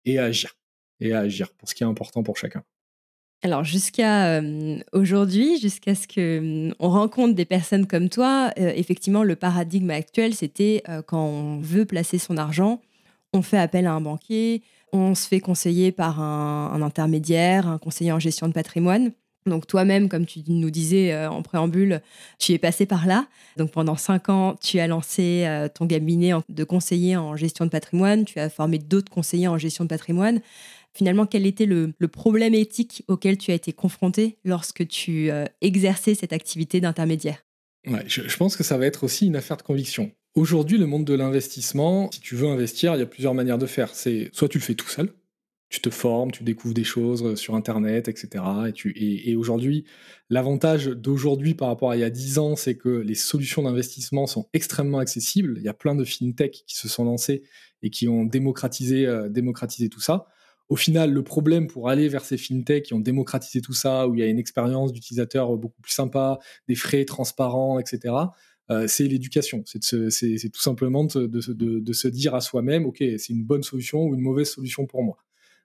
et 0.05 0.19
à 0.19 0.25
agir. 0.25 0.55
Et 0.99 1.13
à 1.13 1.19
agir 1.19 1.53
pour 1.53 1.69
ce 1.69 1.75
qui 1.75 1.84
est 1.84 1.88
important 1.88 2.23
pour 2.23 2.36
chacun. 2.36 2.63
Alors 3.41 3.63
jusqu'à 3.63 4.41
aujourd'hui, 4.91 5.57
jusqu'à 5.57 5.95
ce 5.95 6.09
que 6.09 6.71
on 6.77 6.89
rencontre 6.89 7.36
des 7.36 7.45
personnes 7.45 7.88
comme 7.88 8.09
toi, 8.09 8.51
effectivement, 8.57 9.23
le 9.23 9.38
paradigme 9.38 9.91
actuel, 9.91 10.36
c'était 10.36 10.84
quand 11.07 11.25
on 11.25 11.61
veut 11.61 11.86
placer 11.86 12.17
son 12.17 12.36
argent, 12.36 12.82
on 13.32 13.41
fait 13.41 13.57
appel 13.57 13.88
à 13.88 13.93
un 13.93 14.01
banquier, 14.01 14.61
on 14.94 15.16
se 15.16 15.28
fait 15.28 15.40
conseiller 15.40 15.92
par 15.92 16.22
un, 16.22 16.82
intermédiaire, 16.82 17.68
un 17.68 17.78
conseiller 17.78 18.12
en 18.12 18.20
gestion 18.20 18.48
de 18.48 18.54
patrimoine. 18.54 19.12
Donc 19.46 19.66
toi-même, 19.68 20.10
comme 20.10 20.26
tu 20.26 20.42
nous 20.48 20.70
disais 20.70 21.26
en 21.26 21.42
préambule, 21.42 22.02
tu 22.38 22.52
es 22.52 22.58
passé 22.58 22.86
par 22.86 23.08
là. 23.08 23.26
Donc 23.58 23.72
pendant 23.72 23.96
cinq 23.96 24.30
ans, 24.30 24.56
tu 24.62 24.80
as 24.80 24.88
lancé 24.88 25.48
ton 25.74 25.88
cabinet 25.88 26.34
de 26.50 26.64
conseiller 26.66 27.16
en 27.16 27.36
gestion 27.36 27.66
de 27.66 27.70
patrimoine, 27.70 28.26
tu 28.26 28.38
as 28.40 28.50
formé 28.50 28.78
d'autres 28.78 29.12
conseillers 29.12 29.48
en 29.48 29.58
gestion 29.58 29.86
de 29.86 29.90
patrimoine 29.90 30.42
finalement, 30.94 31.26
quel 31.26 31.46
était 31.46 31.66
le, 31.66 31.94
problème 32.12 32.54
éthique 32.54 33.04
auquel 33.08 33.38
tu 33.38 33.52
as 33.52 33.54
été 33.54 33.74
confronté 33.74 34.38
lorsque 34.44 34.88
tu 34.88 35.32
euh, 35.32 35.46
exerçais 35.62 36.16
cette 36.16 36.34
activité 36.34 36.82
d'intermédiaire? 36.82 37.46
Je, 38.06 38.36
pense 38.38 38.56
que 38.56 38.64
ça 38.64 38.78
va 38.78 38.86
être 38.86 39.04
aussi 39.04 39.28
une 39.28 39.36
affaire 39.36 39.58
de 39.58 39.62
conviction. 39.62 40.12
Aujourd'hui, 40.40 40.78
le 40.78 40.86
monde 40.86 41.04
de 41.04 41.16
l'investissement, 41.16 42.10
si 42.14 42.22
tu 42.22 42.34
veux 42.34 42.48
investir, 42.48 42.96
il 42.96 43.00
y 43.00 43.02
a 43.02 43.06
plusieurs 43.06 43.34
manières 43.34 43.58
de 43.58 43.66
faire. 43.66 43.94
C'est 43.94 44.30
soit 44.32 44.48
tu 44.48 44.58
le 44.58 44.64
fais 44.64 44.74
tout 44.74 44.88
seul, 44.88 45.12
tu 45.68 45.82
te 45.82 45.90
formes, 45.90 46.32
tu 46.32 46.46
découvres 46.46 46.74
des 46.74 46.86
choses 46.86 47.26
euh, 47.26 47.36
sur 47.36 47.56
Internet, 47.56 48.08
etc. 48.08 48.42
Et, 48.96 49.36
aujourd'hui, 49.36 49.84
l'avantage 50.30 50.86
d'aujourd'hui 50.86 51.56
par 51.56 51.68
rapport 51.68 51.92
à 51.92 51.98
il 51.98 52.00
y 52.00 52.06
a 52.06 52.10
10 52.10 52.40
ans, 52.40 52.56
c'est 52.56 52.78
que 52.78 52.88
les 52.88 53.16
solutions 53.16 53.64
d'investissement 53.64 54.28
sont 54.28 54.48
extrêmement 54.54 55.00
accessibles. 55.00 55.56
Il 55.58 55.64
y 55.64 55.68
a 55.68 55.74
plein 55.74 55.94
de 55.94 56.06
fintech 56.06 56.64
qui 56.66 56.78
se 56.78 56.88
sont 56.88 57.04
lancés 57.04 57.44
et 57.82 57.90
qui 57.90 58.08
ont 58.08 58.24
démocratisé, 58.24 59.06
euh, 59.08 59.28
démocratisé 59.28 59.90
tout 59.90 60.00
ça 60.00 60.28
au 60.70 60.76
final, 60.76 61.12
le 61.12 61.24
problème 61.24 61.68
pour 61.68 61.90
aller 61.90 62.08
vers 62.08 62.24
ces 62.24 62.38
fintechs 62.38 62.86
qui 62.86 62.94
ont 62.94 63.00
démocratisé 63.00 63.60
tout 63.60 63.74
ça, 63.74 64.08
où 64.08 64.14
il 64.14 64.20
y 64.20 64.24
a 64.24 64.28
une 64.28 64.38
expérience 64.38 64.94
d'utilisateur 64.94 65.58
beaucoup 65.58 65.82
plus 65.82 65.92
sympa, 65.92 66.38
des 66.68 66.76
frais 66.76 67.06
transparents, 67.06 67.80
etc., 67.80 68.14
euh, 68.72 68.88
c'est 68.88 69.07
l'éducation. 69.07 69.63
C'est 69.65 70.49
tout 70.49 70.61
simplement 70.61 71.03
de, 71.03 71.91
se 71.93 72.07
dire 72.07 72.36
à 72.36 72.41
soi-même, 72.41 72.86
OK, 72.86 72.97
c'est 72.99 73.30
une 73.30 73.43
bonne 73.43 73.63
solution 73.63 74.03
ou 74.05 74.13
une 74.13 74.22
mauvaise 74.22 74.49
solution 74.49 74.86
pour 74.86 75.03
moi. 75.03 75.17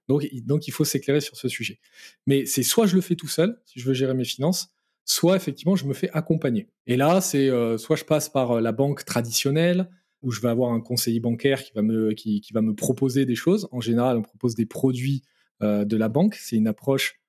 Donc, 0.09 0.27
donc 0.45 0.69
il 0.69 0.71
faut 0.71 0.85
s'éclairer 0.85 1.21
sur 1.21 1.37
ce 1.37 1.49
sujet. 1.49 1.81
Mais 2.27 2.47
c'est 2.47 2.63
soit 2.63 2.87
je 2.87 2.95
le 2.95 3.01
fais 3.01 3.15
tout 3.15 3.29
seul, 3.29 3.61
si 3.65 3.81
je 3.81 3.87
veux 3.87 3.95
gérer 3.95 4.15
mes 4.15 4.25
finances, 4.25 4.75
soit 5.05 5.37
effectivement 5.37 5.77
je 5.77 5.87
me 5.87 5.95
fais 5.95 6.11
accompagner. 6.11 6.69
Et 6.87 6.97
là, 6.97 7.21
c'est 7.21 7.49
euh, 7.49 7.79
soit 7.79 7.97
je 7.97 8.05
passe 8.05 8.29
par 8.29 8.53
euh, 8.53 8.61
la 8.61 8.73
banque 8.73 9.05
traditionnelle, 9.05 9.89
où 10.23 10.31
je 10.31 10.41
vais 10.41 10.49
avoir 10.49 10.73
un 10.73 10.81
conseiller 10.81 11.21
bancaire 11.21 11.63
qui 11.63 11.73
va 11.75 11.83
me, 11.83 12.13
qui, 12.13 12.43
va 12.55 12.63
me 12.63 12.75
proposer 12.75 13.27
des 13.27 13.35
choses. 13.35 13.69
En 13.73 13.83
général, 13.83 14.17
on 14.17 14.23
propose 14.23 14.55
des 14.55 14.65
produits 14.65 15.23
de 15.61 15.97
la 15.97 16.09
banque. 16.09 16.37
C'est 16.37 16.57
une 16.57 16.67
approche 16.67 17.21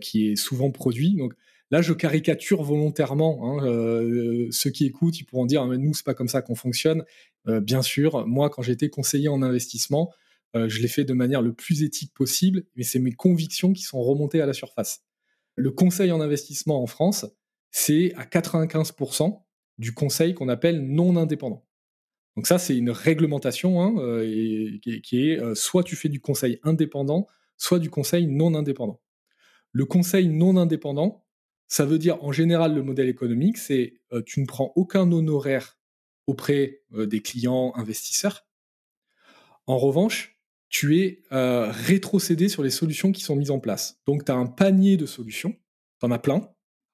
qui 0.00 0.28
est 0.28 0.36
souvent 0.36 0.70
produit. 0.70 1.16
Donc 1.16 1.34
là, 1.70 1.82
je 1.82 1.92
caricature 1.92 2.62
volontairement. 2.62 3.58
Hein, 3.60 3.66
euh, 3.66 4.48
ceux 4.50 4.70
qui 4.70 4.86
écoutent, 4.86 5.18
ils 5.18 5.24
pourront 5.24 5.46
dire 5.46 5.62
ah, 5.62 5.66
mais 5.66 5.78
nous, 5.78 5.94
c'est 5.94 6.04
pas 6.04 6.14
comme 6.14 6.28
ça 6.28 6.42
qu'on 6.42 6.54
fonctionne. 6.54 7.04
bien 7.46 7.82
sûr, 7.82 8.26
moi, 8.26 8.50
quand 8.50 8.62
j'étais 8.62 8.88
conseiller 8.88 9.28
en 9.28 9.42
investissement, 9.42 10.12
je 10.54 10.80
l'ai 10.80 10.88
fait 10.88 11.04
de 11.04 11.12
manière 11.12 11.42
le 11.42 11.52
plus 11.52 11.82
éthique 11.82 12.14
possible, 12.14 12.64
mais 12.76 12.84
c'est 12.84 13.00
mes 13.00 13.12
convictions 13.12 13.72
qui 13.72 13.82
sont 13.82 14.00
remontées 14.00 14.40
à 14.40 14.46
la 14.46 14.52
surface. 14.52 15.02
Le 15.56 15.70
conseil 15.70 16.12
en 16.12 16.20
investissement 16.20 16.82
en 16.82 16.86
France, 16.86 17.26
c'est 17.70 18.12
à 18.14 18.24
95% 18.24 19.42
du 19.78 19.92
conseil 19.92 20.34
qu'on 20.34 20.48
appelle 20.48 20.80
non 20.80 21.16
indépendant. 21.16 21.66
Donc 22.36 22.46
ça, 22.46 22.58
c'est 22.58 22.76
une 22.76 22.90
réglementation 22.90 23.80
hein, 23.80 23.94
euh, 23.98 24.78
qui, 24.80 25.28
est 25.28 25.40
euh, 25.40 25.54
soit 25.54 25.84
tu 25.84 25.96
fais 25.96 26.08
du 26.08 26.20
conseil 26.20 26.58
indépendant, 26.62 27.26
soit 27.56 27.78
du 27.78 27.90
conseil 27.90 28.26
non 28.26 28.54
indépendant. 28.54 29.00
Le 29.72 29.84
conseil 29.84 30.28
non 30.28 30.56
indépendant, 30.56 31.23
ça 31.74 31.84
veut 31.84 31.98
dire 31.98 32.22
en 32.22 32.30
général 32.30 32.72
le 32.72 32.82
modèle 32.82 33.08
économique, 33.08 33.58
c'est 33.58 33.94
euh, 34.12 34.22
tu 34.24 34.40
ne 34.40 34.46
prends 34.46 34.72
aucun 34.76 35.10
honoraire 35.10 35.76
auprès 36.28 36.80
des 36.90 37.20
clients 37.20 37.72
investisseurs. 37.76 38.46
En 39.66 39.76
revanche, 39.76 40.38
tu 40.70 41.00
es 41.00 41.22
rétrocédé 41.30 42.48
sur 42.48 42.62
les 42.62 42.70
solutions 42.70 43.12
qui 43.12 43.20
sont 43.20 43.36
mises 43.36 43.50
en 43.50 43.58
place. 43.58 44.00
Donc 44.06 44.24
tu 44.24 44.32
as 44.32 44.34
un 44.34 44.46
panier 44.46 44.96
de 44.96 45.04
solutions, 45.04 45.54
tu 46.00 46.06
en 46.06 46.10
as 46.10 46.18
plein, 46.18 46.48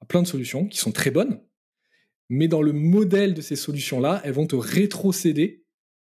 plein 0.08 0.22
de 0.22 0.26
solutions 0.26 0.66
qui 0.66 0.78
sont 0.78 0.90
très 0.90 1.12
bonnes, 1.12 1.40
mais 2.30 2.48
dans 2.48 2.62
le 2.62 2.72
modèle 2.72 3.34
de 3.34 3.40
ces 3.40 3.56
solutions-là, 3.56 4.22
elles 4.24 4.32
vont 4.32 4.46
te 4.46 4.56
rétrocéder 4.56 5.64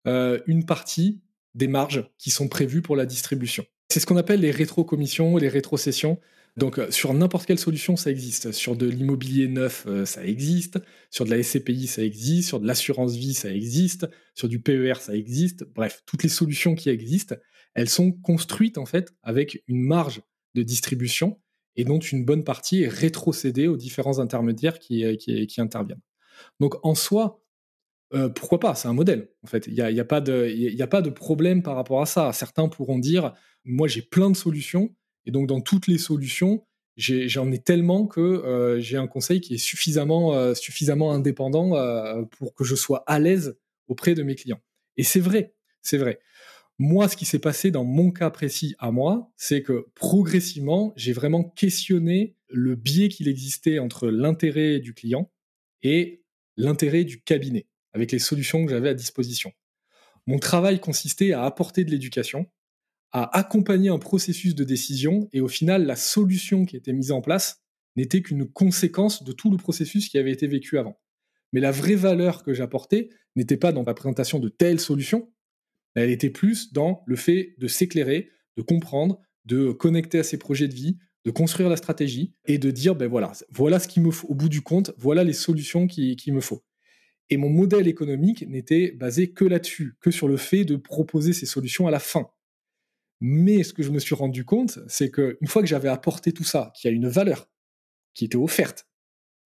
euh, 0.07 0.39
une 0.47 0.65
partie 0.65 1.23
des 1.55 1.69
marges 1.69 2.09
qui 2.19 2.31
sont 2.31 2.49
prévues 2.49 2.83
pour 2.83 2.97
la 2.97 3.07
distribution. 3.07 3.65
C'est 3.89 4.01
ce 4.01 4.07
qu'on 4.07 4.17
appelle 4.17 4.41
les 4.41 4.51
rétrocommissions, 4.51 5.37
les 5.37 5.49
rétrocessions. 5.49 6.21
Donc 6.57 6.79
euh, 6.79 6.91
sur 6.91 7.15
n'importe 7.15 7.47
quelle 7.47 7.59
solution, 7.59 7.97
ça 7.97 8.11
existe. 8.11 8.53
Sur 8.53 8.77
de 8.77 8.87
l'immobilier 8.87 9.49
neuf, 9.49 9.85
euh, 9.87 10.05
ça 10.05 10.25
existe. 10.25 10.79
Sur 11.11 11.25
de 11.25 11.31
la 11.31 11.43
SCPI, 11.43 11.87
ça 11.87 12.03
existe. 12.03 12.49
Sur 12.49 12.61
de 12.61 12.67
l'assurance 12.67 13.15
vie, 13.15 13.35
ça 13.35 13.51
existe. 13.51 14.07
Sur 14.35 14.49
du 14.49 14.61
PER, 14.61 14.95
ça 15.01 15.15
existe. 15.15 15.65
Bref, 15.75 16.03
toutes 16.05 16.23
les 16.23 16.29
solutions 16.29 16.75
qui 16.75 16.91
existent, 16.91 17.37
elles 17.75 17.89
sont 17.89 18.13
construites 18.13 18.77
en 18.79 18.87
fait 18.87 19.15
avec 19.23 19.63
une 19.67 19.83
marge 19.83 20.21
de 20.55 20.63
distribution 20.63 21.41
et 21.77 21.85
dont 21.85 21.99
une 21.99 22.25
bonne 22.25 22.45
partie 22.45 22.83
est 22.83 22.89
rétrocédée 22.89 23.67
aux 23.67 23.79
différents 23.79 24.19
intermédiaires 24.19 24.79
qui, 24.79 25.05
euh, 25.05 25.17
interviennent. 25.57 26.03
Donc 26.61 26.75
en 26.83 26.95
soi, 26.95 27.39
pourquoi 28.35 28.61
pas? 28.61 28.75
C'est 28.75 28.89
un 28.89 28.93
modèle, 28.93 29.31
en 29.43 29.47
fait. 29.47 29.67
Il 29.69 29.73
n'y 29.73 30.01
a 30.01 30.05
pas 30.05 30.21
de 30.21 31.09
problème 31.09 31.63
par 31.63 31.77
rapport 31.77 32.03
à 32.03 32.05
ça. 32.05 32.31
Certains 32.35 32.69
pourront 32.69 32.99
dire, 32.99 33.33
moi 33.65 33.89
j'ai 33.89 34.03
plein 34.03 34.31
de 34.31 34.37
solutions, 34.37 34.95
et 35.27 35.31
donc 35.31 35.47
dans 35.47 35.61
toutes 35.61 35.87
les 35.87 35.99
solutions, 35.99 36.65
j'en 36.97 37.51
ai, 37.51 37.59
tellement 37.59 38.07
que 38.07 38.21
euh, 38.21 38.81
j'ai 38.81 38.97
un 38.97 39.07
conseil 39.07 39.41
qui 39.41 39.55
est 39.55 39.59
suffisamment, 39.59 40.55
suffisamment 40.55 41.13
indépendant 41.13 41.71
pour 42.39 42.55
que 42.55 42.65
je 42.65 42.75
sois 42.75 43.03
à 43.07 43.19
l'aise 43.19 43.57
auprès 43.89 44.15
de 44.15 44.23
mes 44.23 44.35
clients. 44.35 44.61
Et 44.97 45.05
c'est 45.05 45.21
vrai, 45.21 45.55
c'est 45.81 45.99
vrai. 45.99 46.21
Moi, 46.79 47.09
ce 47.09 47.17
qui 47.17 47.25
s'est 47.25 47.39
passé 47.39 47.71
dans 47.71 47.85
mon 47.85 48.11
cas 48.11 48.31
précis 48.31 48.75
à 48.79 48.91
moi, 48.91 49.31
c'est 49.37 49.63
que 49.63 49.87
progressivement, 49.95 50.93
j'ai 50.97 51.13
vraiment 51.13 51.45
questionné 51.45 52.35
le 52.49 52.75
biais 52.75 53.09
qu'il 53.09 53.29
existait 53.29 53.79
entre 53.79 54.09
l'intérêt 54.09 54.81
du 54.81 54.95
client 54.95 55.31
et 55.83 56.25
l'intérêt 56.57 57.05
du 57.05 57.23
cabinet, 57.23 57.67
avec 57.93 58.13
les 58.13 58.19
solutions 58.19 58.65
que 58.65 58.71
j'avais 58.71 58.89
à 58.89 58.95
disposition. 58.95 59.53
Mon 60.27 60.39
travail 60.39 60.81
consistait 60.81 61.33
à 61.33 61.45
apporter 61.45 61.85
de 61.85 61.91
l'éducation, 61.91 62.47
à 63.13 63.39
accompagner 63.39 63.91
un 63.91 63.99
processus 63.99 64.55
de 64.55 64.65
décision, 64.65 65.29
et 65.33 65.41
au 65.41 65.49
final, 65.49 65.85
la 65.85 65.97
solution 65.97 66.65
qui 66.65 66.77
était 66.77 66.93
mise 66.93 67.13
en 67.13 67.21
place 67.21 67.63
n'était 67.97 68.23
qu'une 68.23 68.47
conséquence 68.47 69.23
de 69.23 69.33
tout 69.33 69.51
le 69.51 69.59
processus 69.59 70.09
qui 70.09 70.19
avait 70.19 70.33
été 70.33 70.47
vécu 70.47 70.79
avant. 70.79 70.99
Mais 71.53 71.61
la 71.61 71.71
vraie 71.71 71.95
valeur 71.95 72.43
que 72.43 72.55
j'apportais 72.55 73.11
n'était 73.37 73.59
pas 73.59 73.73
dans 73.73 73.83
la 73.83 73.95
présentation 73.95 74.39
de 74.39 74.49
telle 74.49 74.81
solution, 74.81 75.31
elle 75.95 76.11
était 76.11 76.31
plus 76.31 76.73
dans 76.73 77.03
le 77.07 77.17
fait 77.17 77.55
de 77.59 77.69
s'éclairer, 77.69 78.31
de 78.57 78.63
comprendre, 78.63 79.21
de 79.45 79.73
connecter 79.73 80.21
à 80.21 80.25
ses 80.25 80.39
projets 80.39 80.69
de 80.69 80.75
vie, 80.75 80.99
de 81.25 81.31
construire 81.31 81.69
la 81.69 81.77
stratégie 81.77 82.35
et 82.47 82.59
de 82.59 82.71
dire, 82.71 82.95
ben 82.95 83.09
voilà, 83.09 83.33
voilà 83.51 83.79
ce 83.79 83.89
qu'il 83.89 84.03
me 84.03 84.11
faut 84.11 84.29
au 84.29 84.35
bout 84.35 84.49
du 84.49 84.63
compte, 84.63 84.93
voilà 84.97 85.23
les 85.23 85.33
solutions 85.33 85.87
qu'il 85.87 86.17
qui 86.17 86.33
me 86.33 86.41
faut. 86.41 86.65
Et 87.31 87.37
mon 87.37 87.51
modèle 87.51 87.89
économique 87.89 88.47
n'était 88.49 88.91
basé 88.93 89.33
que 89.33 89.45
là-dessus, 89.45 89.95
que 90.01 90.11
sur 90.11 90.29
le 90.29 90.37
fait 90.37 90.65
de 90.65 90.77
proposer 90.77 91.33
ces 91.33 91.47
solutions 91.47 91.87
à 91.87 91.91
la 91.91 92.01
fin. 92.01 92.29
Mais 93.25 93.63
ce 93.63 93.73
que 93.73 93.85
je 93.85 93.93
me 93.93 94.01
suis 94.01 94.17
rendu 94.17 94.45
compte, 94.45 94.81
c'est 94.89 95.13
qu'une 95.13 95.47
fois 95.47 95.63
que 95.63 95.69
j'avais 95.69 95.89
apporté 95.89 96.33
tout 96.33 96.43
ça, 96.43 96.73
qui 96.75 96.89
a 96.89 96.91
une 96.91 97.07
valeur, 97.07 97.49
qui 98.15 98.25
était 98.25 98.37
offerte, 98.37 98.89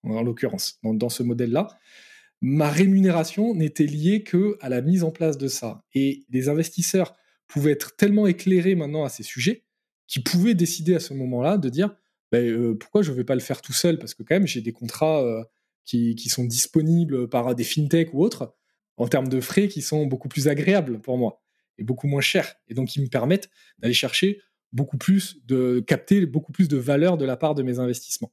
en 0.03 0.22
l'occurrence, 0.24 0.78
dans, 0.84 1.07
ce 1.07 1.24
modèle-là, 1.24 1.69
ma 2.41 2.69
rémunération 2.69 3.55
n'était 3.55 3.86
liée 3.86 4.24
que 4.24 4.57
à 4.59 4.67
la 4.67 4.82
mise 4.82 5.05
en 5.05 5.11
place 5.11 5.38
de 5.38 5.47
ça. 5.47 5.86
Et 5.93 6.26
les 6.30 6.49
investisseurs 6.49 7.15
pouvaient 7.47 7.72
être 7.72 7.95
tellement 7.95 8.28
éclairés 8.28 8.76
maintenant 8.76 9.05
à 9.05 9.09
ces 9.09 9.24
sujets 9.24 9.63
qu'ils 10.05 10.26
pouvaient 10.26 10.53
décider 10.53 10.95
à 10.95 10.99
ce 10.99 11.13
moment-là 11.13 11.57
de 11.57 11.69
dire 11.69 11.95
ben, 12.34 12.45
euh, 12.45 12.76
pourquoi 12.78 13.03
je 13.03 13.11
ne 13.11 13.15
vais 13.15 13.24
pas 13.24 13.36
le 13.36 13.41
faire 13.41 13.61
tout 13.61 13.72
seul? 13.72 13.99
Parce 13.99 14.13
que 14.13 14.24
quand 14.24 14.36
même 14.36 14.47
j'ai 14.47 14.59
des 14.59 14.74
contrats 14.74 15.24
euh, 15.24 15.45
qui, 15.86 16.15
qui, 16.15 16.28
sont 16.28 16.43
disponibles 16.43 17.30
par 17.30 17.55
des 17.55 17.63
fintechs 17.63 18.13
ou 18.13 18.22
autres 18.22 18.53
en 18.97 19.07
termes 19.07 19.30
de 19.30 19.39
frais 19.39 19.69
qui 19.69 19.82
sont 19.82 20.07
beaucoup 20.07 20.28
plus 20.28 20.49
agréables 20.49 20.99
pour 20.99 21.17
moi 21.17 21.41
et 21.78 21.84
beaucoup 21.84 22.07
moins 22.07 22.22
chers 22.22 22.55
et 22.67 22.74
donc 22.74 22.89
qui 22.89 23.01
me 23.01 23.07
permettent 23.07 23.49
d'aller 23.80 23.93
chercher 23.93 24.41
beaucoup 24.74 24.97
plus 24.97 25.39
de 25.45 25.84
capter 25.86 26.26
beaucoup 26.26 26.51
plus 26.51 26.67
de 26.67 26.78
valeur 26.78 27.17
de 27.17 27.26
la 27.26 27.38
part 27.38 27.55
de 27.55 27.63
mes 27.63 27.80
investissements 27.80 28.32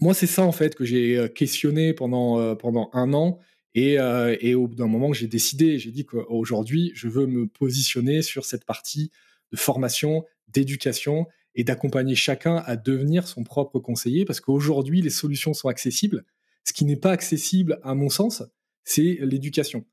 moi, 0.00 0.14
c'est 0.14 0.26
ça 0.26 0.42
en 0.42 0.52
fait 0.52 0.74
que 0.74 0.84
j'ai 0.84 1.16
euh, 1.16 1.28
questionné 1.28 1.92
pendant, 1.92 2.40
euh, 2.40 2.54
pendant 2.54 2.90
un 2.92 3.12
an. 3.12 3.38
Et, 3.74 4.00
euh, 4.00 4.36
et 4.40 4.54
au 4.56 4.66
bout 4.66 4.74
d'un 4.74 4.88
moment, 4.88 5.12
j'ai 5.12 5.28
décidé, 5.28 5.78
j'ai 5.78 5.92
dit 5.92 6.04
qu'aujourd'hui, 6.04 6.90
je 6.94 7.06
veux 7.06 7.26
me 7.26 7.46
positionner 7.46 8.22
sur 8.22 8.44
cette 8.44 8.64
partie 8.64 9.12
de 9.52 9.56
formation, 9.56 10.24
d'éducation 10.48 11.26
et 11.54 11.62
d'accompagner 11.62 12.16
chacun 12.16 12.56
à 12.66 12.76
devenir 12.76 13.28
son 13.28 13.44
propre 13.44 13.78
conseiller 13.78 14.24
parce 14.24 14.40
qu'aujourd'hui, 14.40 15.02
les 15.02 15.10
solutions 15.10 15.54
sont 15.54 15.68
accessibles. 15.68 16.24
Ce 16.64 16.72
qui 16.72 16.84
n'est 16.84 16.96
pas 16.96 17.12
accessible, 17.12 17.78
à 17.84 17.94
mon 17.94 18.08
sens, 18.08 18.42
c'est 18.82 19.18
l'éducation. 19.20 19.84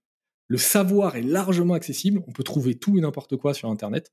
Le 0.48 0.58
savoir 0.58 1.16
est 1.16 1.24
largement 1.24 1.74
accessible. 1.74 2.24
On 2.28 2.32
peut 2.32 2.44
trouver 2.44 2.76
tout 2.76 2.98
et 2.98 3.02
n'importe 3.02 3.36
quoi 3.36 3.54
sur 3.54 3.70
Internet. 3.70 4.12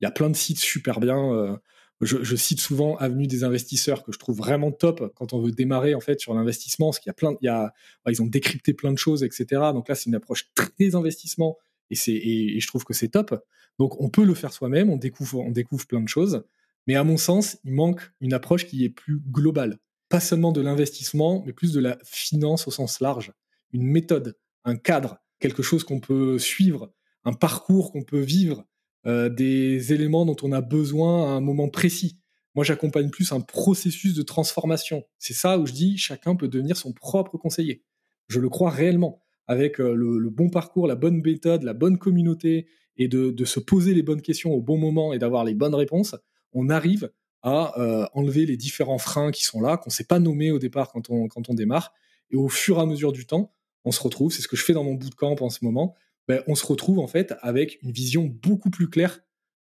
Il 0.00 0.04
y 0.04 0.06
a 0.06 0.10
plein 0.10 0.30
de 0.30 0.36
sites 0.36 0.58
super 0.58 1.00
bien. 1.00 1.58
Je, 2.00 2.36
cite 2.36 2.60
souvent 2.60 2.96
Avenue 2.96 3.26
des 3.26 3.44
investisseurs 3.44 4.02
que 4.02 4.12
je 4.12 4.18
trouve 4.18 4.36
vraiment 4.36 4.72
top 4.72 5.12
quand 5.14 5.32
on 5.32 5.40
veut 5.40 5.52
démarrer 5.52 5.94
en 5.94 6.00
fait 6.00 6.20
sur 6.20 6.34
l'investissement, 6.34 6.88
parce 6.88 6.98
qu'il 6.98 7.08
y 7.08 7.10
a 7.10 7.14
plein, 7.14 7.36
il 7.40 7.46
y 7.46 7.48
a, 7.48 7.72
ils 8.08 8.20
ont 8.20 8.26
décrypté 8.26 8.74
plein 8.74 8.92
de 8.92 8.98
choses, 8.98 9.22
etc. 9.22 9.46
Donc 9.72 9.88
là, 9.88 9.94
c'est 9.94 10.06
une 10.06 10.14
approche 10.14 10.50
très 10.54 10.94
investissement 10.94 11.56
et 11.90 11.94
c'est, 11.94 12.12
et, 12.12 12.58
je 12.60 12.66
trouve 12.66 12.84
que 12.84 12.94
c'est 12.94 13.08
top. 13.08 13.42
Donc 13.78 14.00
on 14.00 14.08
peut 14.08 14.24
le 14.24 14.34
faire 14.34 14.52
soi-même, 14.52 14.90
on 14.90 14.96
découvre, 14.96 15.40
on 15.40 15.50
découvre 15.50 15.86
plein 15.86 16.00
de 16.00 16.08
choses, 16.08 16.44
mais 16.86 16.96
à 16.96 17.04
mon 17.04 17.16
sens, 17.16 17.58
il 17.64 17.72
manque 17.72 18.12
une 18.20 18.34
approche 18.34 18.66
qui 18.66 18.84
est 18.84 18.90
plus 18.90 19.20
globale, 19.30 19.78
pas 20.08 20.20
seulement 20.20 20.52
de 20.52 20.60
l'investissement, 20.60 21.42
mais 21.46 21.52
plus 21.52 21.72
de 21.72 21.80
la 21.80 21.98
finance 22.04 22.68
au 22.68 22.70
sens 22.70 23.00
large, 23.00 23.32
une 23.72 23.84
méthode, 23.84 24.36
un 24.64 24.76
cadre, 24.76 25.18
quelque 25.44 25.62
chose 25.62 25.84
qu'on 25.84 26.00
peut 26.00 26.38
suivre, 26.38 26.90
un 27.26 27.34
parcours 27.34 27.92
qu'on 27.92 28.02
peut 28.02 28.20
vivre 28.20 28.64
euh, 29.06 29.28
des 29.28 29.92
éléments 29.92 30.24
dont 30.24 30.36
on 30.42 30.52
a 30.52 30.62
besoin 30.62 31.26
à 31.26 31.36
un 31.36 31.42
moment 31.42 31.68
précis. 31.68 32.18
Moi, 32.54 32.64
j'accompagne 32.64 33.10
plus 33.10 33.30
un 33.30 33.42
processus 33.42 34.14
de 34.14 34.22
transformation. 34.22 35.04
C'est 35.18 35.34
ça 35.34 35.58
où 35.58 35.66
je 35.66 35.74
dis 35.74 35.98
chacun 35.98 36.34
peut 36.34 36.48
devenir 36.48 36.78
son 36.78 36.94
propre 36.94 37.36
conseiller. 37.36 37.84
Je 38.28 38.40
le 38.40 38.48
crois 38.48 38.70
réellement. 38.70 39.20
Avec 39.46 39.82
euh, 39.82 39.92
le, 39.92 40.30
bon 40.30 40.48
parcours, 40.48 40.86
la 40.86 40.94
bonne 40.94 41.20
méthode, 41.20 41.62
la 41.62 41.74
bonne 41.74 41.98
communauté 41.98 42.66
et 42.96 43.08
de, 43.08 43.44
se 43.44 43.60
poser 43.60 43.92
les 43.92 44.02
bonnes 44.02 44.22
questions 44.22 44.54
au 44.54 44.62
bon 44.62 44.78
moment 44.78 45.12
et 45.12 45.18
d'avoir 45.18 45.44
les 45.44 45.52
bonnes 45.52 45.74
réponses, 45.74 46.16
on 46.54 46.70
arrive 46.70 47.12
à 47.42 47.78
euh, 47.78 48.06
enlever 48.14 48.46
les 48.46 48.56
différents 48.56 48.96
freins 48.96 49.30
qui 49.30 49.44
sont 49.44 49.60
là, 49.60 49.76
qu'on 49.76 49.90
ne 49.90 49.94
sait 49.94 50.04
pas 50.04 50.20
nommer 50.20 50.52
au 50.52 50.58
départ 50.58 50.90
quand 50.90 51.10
on, 51.10 51.28
quand 51.28 51.50
on 51.50 51.54
démarre. 51.54 51.92
Et 52.30 52.36
au 52.36 52.48
fur 52.48 52.78
et 52.78 52.80
à 52.80 52.86
mesure 52.86 53.12
du 53.12 53.26
temps, 53.26 53.52
on 53.84 53.92
se 53.92 54.02
retrouve, 54.02 54.32
c'est 54.32 54.42
ce 54.42 54.48
que 54.48 54.56
je 54.56 54.64
fais 54.64 54.72
dans 54.72 54.84
mon 54.84 54.94
bootcamp 54.94 55.36
en 55.40 55.50
ce 55.50 55.64
moment, 55.64 55.94
ben, 56.28 56.42
on 56.46 56.54
se 56.54 56.66
retrouve 56.66 56.98
en 56.98 57.06
fait 57.06 57.34
avec 57.40 57.78
une 57.82 57.92
vision 57.92 58.24
beaucoup 58.24 58.70
plus 58.70 58.88
claire 58.88 59.20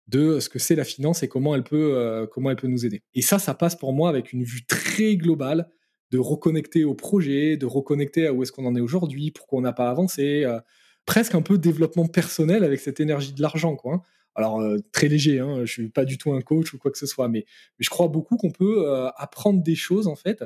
de 0.08 0.40
ce 0.40 0.48
que 0.48 0.58
c'est 0.58 0.74
la 0.74 0.84
finance 0.84 1.22
et 1.22 1.28
comment 1.28 1.54
elle 1.54 1.64
peut 1.64 1.94
euh, 1.96 2.26
comment 2.26 2.50
elle 2.50 2.56
peut 2.56 2.68
nous 2.68 2.86
aider. 2.86 3.02
Et 3.14 3.22
ça, 3.22 3.38
ça 3.38 3.54
passe 3.54 3.76
pour 3.76 3.92
moi 3.92 4.08
avec 4.08 4.32
une 4.32 4.44
vue 4.44 4.64
très 4.66 5.16
globale 5.16 5.68
de 6.10 6.18
reconnecter 6.18 6.84
au 6.84 6.94
projet, 6.94 7.56
de 7.56 7.66
reconnecter 7.66 8.26
à 8.26 8.32
où 8.32 8.42
est-ce 8.42 8.52
qu'on 8.52 8.66
en 8.66 8.76
est 8.76 8.80
aujourd'hui, 8.80 9.30
pourquoi 9.30 9.58
on 9.58 9.62
n'a 9.62 9.72
pas 9.72 9.88
avancé, 9.88 10.44
euh, 10.44 10.60
presque 11.06 11.34
un 11.34 11.42
peu 11.42 11.58
développement 11.58 12.06
personnel 12.06 12.64
avec 12.64 12.80
cette 12.80 13.00
énergie 13.00 13.32
de 13.32 13.40
l'argent, 13.40 13.76
quoi. 13.76 13.94
Hein. 13.94 14.02
Alors 14.34 14.60
euh, 14.60 14.78
très 14.92 15.08
léger, 15.08 15.40
hein, 15.40 15.64
je 15.64 15.72
suis 15.72 15.88
pas 15.88 16.04
du 16.04 16.16
tout 16.16 16.32
un 16.32 16.40
coach 16.40 16.72
ou 16.72 16.78
quoi 16.78 16.90
que 16.90 16.98
ce 16.98 17.06
soit, 17.06 17.28
mais, 17.28 17.44
mais 17.78 17.84
je 17.84 17.90
crois 17.90 18.08
beaucoup 18.08 18.36
qu'on 18.36 18.50
peut 18.50 18.86
apprendre 19.16 19.62
des 19.62 19.74
choses 19.74 20.06
en 20.06 20.16
fait 20.16 20.42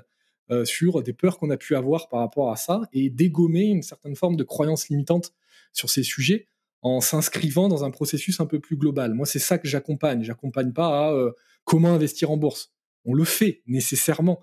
sur 0.64 1.03
des 1.03 1.12
peurs 1.12 1.38
qu'on 1.38 1.51
a 1.51 1.57
pu 1.57 1.74
avoir 1.74 2.09
par 2.09 2.20
rapport 2.20 2.53
à 2.53 2.57
ça 2.57 2.82
et 2.92 3.11
dégommer 3.11 3.64
une 3.64 3.82
certaine 3.82 4.14
forme 4.14 4.36
de 4.36 4.44
croyance 4.44 4.88
limitante 4.88 5.32
sur 5.72 5.90
ces 5.90 6.03
sujets 6.03 6.47
en 6.82 7.01
s'inscrivant 7.01 7.68
dans 7.68 7.84
un 7.84 7.90
processus 7.90 8.38
un 8.40 8.47
peu 8.47 8.61
plus 8.61 8.76
global. 8.76 9.14
Moi, 9.14 9.26
c'est 9.26 9.40
ça 9.40 9.59
que 9.59 9.66
j'accompagne. 9.66 10.22
J'accompagne 10.22 10.72
pas 10.72 11.07
à 11.07 11.12
euh, 11.12 11.32
comment 11.64 11.92
investir 11.92 12.30
en 12.30 12.36
bourse. 12.36 12.72
On 13.05 13.14
le 13.14 13.24
fait 13.24 13.62
nécessairement, 13.66 14.40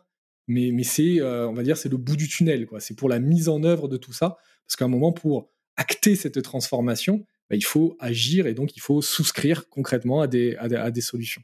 mais, 0.47 0.71
mais 0.71 0.83
c'est, 0.83 1.21
euh, 1.21 1.47
on 1.47 1.53
va 1.53 1.63
dire, 1.63 1.77
c'est 1.77 1.89
le 1.89 1.97
bout 1.97 2.17
du 2.17 2.27
tunnel. 2.27 2.65
Quoi. 2.65 2.79
C'est 2.79 2.95
pour 2.95 3.07
la 3.07 3.19
mise 3.19 3.49
en 3.49 3.63
œuvre 3.63 3.87
de 3.87 3.97
tout 3.97 4.13
ça, 4.13 4.37
parce 4.67 4.75
qu'à 4.75 4.85
un 4.85 4.89
moment, 4.89 5.13
pour 5.13 5.49
acter 5.77 6.15
cette 6.15 6.41
transformation, 6.41 7.25
bah, 7.49 7.55
il 7.55 7.63
faut 7.63 7.95
agir 7.99 8.45
et 8.45 8.53
donc 8.53 8.75
il 8.75 8.81
faut 8.81 9.01
souscrire 9.01 9.69
concrètement 9.69 10.21
à 10.21 10.27
des, 10.27 10.55
à 10.57 10.91
des 10.91 11.01
solutions. 11.01 11.43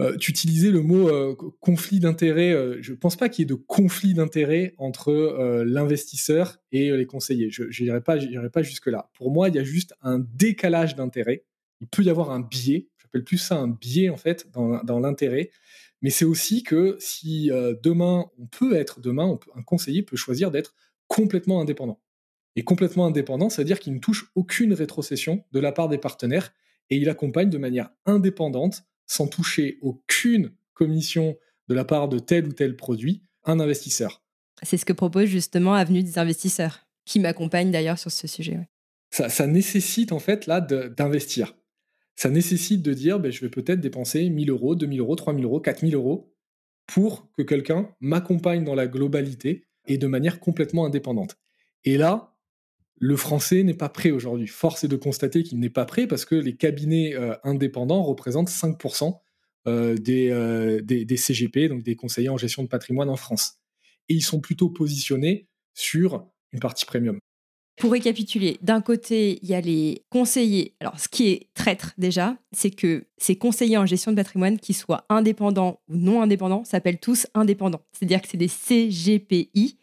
Euh, 0.00 0.16
tu 0.16 0.30
utilisais 0.30 0.70
le 0.70 0.80
mot 0.80 1.08
euh, 1.08 1.34
conflit 1.60 1.98
d'intérêt. 1.98 2.52
Euh, 2.52 2.78
je 2.80 2.92
ne 2.92 2.96
pense 2.96 3.16
pas 3.16 3.28
qu'il 3.28 3.42
y 3.42 3.44
ait 3.44 3.46
de 3.46 3.54
conflit 3.54 4.14
d'intérêt 4.14 4.74
entre 4.78 5.12
l'investisseur 5.64 6.58
et 6.72 6.90
les 6.96 7.06
conseillers. 7.06 7.50
Je 7.50 7.82
n'irai 7.82 8.00
pas, 8.00 8.62
jusque-là. 8.62 9.10
Pour 9.14 9.30
moi, 9.30 9.48
il 9.48 9.56
y 9.56 9.58
a 9.58 9.64
juste 9.64 9.94
un 10.02 10.18
décalage 10.18 10.94
d'intérêt. 10.94 11.44
Il 11.80 11.88
peut 11.88 12.02
y 12.02 12.10
avoir 12.10 12.30
un 12.30 12.40
biais. 12.40 12.88
J'appelle 13.02 13.24
plus 13.24 13.38
ça 13.38 13.56
un 13.56 13.68
biais, 13.68 14.08
en 14.08 14.16
fait, 14.16 14.46
dans 14.54 15.00
l'intérêt. 15.00 15.50
Mais 16.02 16.10
c'est 16.10 16.24
aussi 16.24 16.62
que 16.62 16.96
si 17.00 17.50
demain, 17.82 18.26
on 18.38 18.46
peut 18.46 18.74
être, 18.74 19.00
demain, 19.00 19.38
un 19.56 19.62
conseiller 19.62 20.02
peut 20.02 20.16
choisir 20.16 20.50
d'être 20.50 20.74
complètement 21.08 21.60
indépendant. 21.60 22.00
Et 22.56 22.64
complètement 22.64 23.06
indépendant, 23.06 23.48
c'est-à-dire 23.48 23.78
qu'il 23.78 23.94
ne 23.94 23.98
touche 23.98 24.30
aucune 24.34 24.72
rétrocession 24.72 25.44
de 25.52 25.60
la 25.60 25.72
part 25.72 25.88
des 25.88 25.98
partenaires 25.98 26.52
et 26.90 26.96
il 26.96 27.08
accompagne 27.08 27.50
de 27.50 27.58
manière 27.58 27.90
indépendante 28.04 28.84
sans 29.08 29.26
toucher 29.26 29.78
aucune 29.82 30.52
commission 30.74 31.36
de 31.66 31.74
la 31.74 31.84
part 31.84 32.08
de 32.08 32.20
tel 32.20 32.46
ou 32.46 32.52
tel 32.52 32.76
produit, 32.76 33.22
un 33.44 33.58
investisseur. 33.58 34.22
C'est 34.62 34.76
ce 34.76 34.84
que 34.84 34.92
propose 34.92 35.26
justement 35.26 35.74
Avenue 35.74 36.02
des 36.02 36.18
investisseurs, 36.18 36.86
qui 37.04 37.18
m'accompagne 37.18 37.72
d'ailleurs 37.72 37.98
sur 37.98 38.12
ce 38.12 38.28
sujet. 38.28 38.58
Ça, 39.10 39.46
nécessite 39.46 40.12
en 40.12 40.18
fait 40.18 40.46
là 40.46 40.60
d'investir. 40.60 41.56
Ça 42.14 42.30
nécessite 42.30 42.82
de 42.82 42.92
dire, 42.92 43.18
ben, 43.18 43.32
je 43.32 43.40
vais 43.40 43.48
peut-être 43.48 43.80
dépenser 43.80 44.28
1000 44.28 44.50
euros, 44.50 44.74
2000 44.74 45.00
euros, 45.00 45.16
3000 45.16 45.44
euros, 45.44 45.60
4000 45.60 45.94
euros 45.94 46.34
pour 46.86 47.30
que 47.32 47.42
quelqu'un 47.42 47.88
m'accompagne 48.00 48.64
dans 48.64 48.74
la 48.74 48.86
globalité 48.86 49.66
et 49.86 49.98
de 49.98 50.06
manière 50.06 50.40
complètement 50.40 50.84
indépendante. 50.84 51.36
Et 51.84 51.96
là, 51.96 52.36
le 53.00 53.16
français 53.16 53.62
n'est 53.62 53.74
pas 53.74 53.88
prêt 53.88 54.10
aujourd'hui. 54.10 54.46
Force 54.46 54.84
est 54.84 54.88
de 54.88 54.96
constater 54.96 55.42
qu'il 55.42 55.58
n'est 55.60 55.70
pas 55.70 55.84
prêt 55.84 56.06
parce 56.06 56.24
que 56.24 56.34
les 56.34 56.56
cabinets 56.56 57.14
euh, 57.14 57.34
indépendants 57.44 58.02
représentent 58.02 58.50
5% 58.50 59.18
euh, 59.66 59.96
euh, 60.08 60.80
des, 60.80 61.04
des, 61.04 61.16
CGP, 61.16 61.68
donc 61.68 61.82
des 61.82 61.96
conseillers 61.96 62.28
en 62.28 62.36
gestion 62.36 62.62
de 62.62 62.68
patrimoine 62.68 63.08
en 63.08 63.16
France. 63.16 63.58
Et 64.08 64.14
ils 64.14 64.22
sont 64.22 64.40
plutôt 64.40 64.70
positionnés 64.70 65.46
sur 65.74 66.26
une 66.52 66.60
partie 66.60 66.86
premium. 66.86 67.18
Pour 67.78 67.92
récapituler, 67.92 68.58
d'un 68.60 68.80
côté, 68.80 69.38
il 69.42 69.48
y 69.48 69.54
a 69.54 69.60
les 69.60 70.02
conseillers. 70.10 70.74
Alors, 70.80 70.98
ce 70.98 71.08
qui 71.08 71.28
est 71.28 71.48
traître 71.54 71.92
déjà, 71.96 72.36
c'est 72.50 72.72
que 72.72 73.06
ces 73.18 73.36
conseillers 73.36 73.76
en 73.76 73.86
gestion 73.86 74.10
de 74.10 74.16
patrimoine, 74.16 74.58
qu'ils 74.58 74.74
soient 74.74 75.04
indépendants 75.08 75.80
ou 75.88 75.96
non 75.96 76.20
indépendants, 76.20 76.64
s'appellent 76.64 76.98
tous 76.98 77.28
indépendants. 77.34 77.82
C'est-à-dire 77.92 78.20
que 78.20 78.28
c'est 78.28 78.36
des 78.36 78.48
CGPI. 78.48 79.78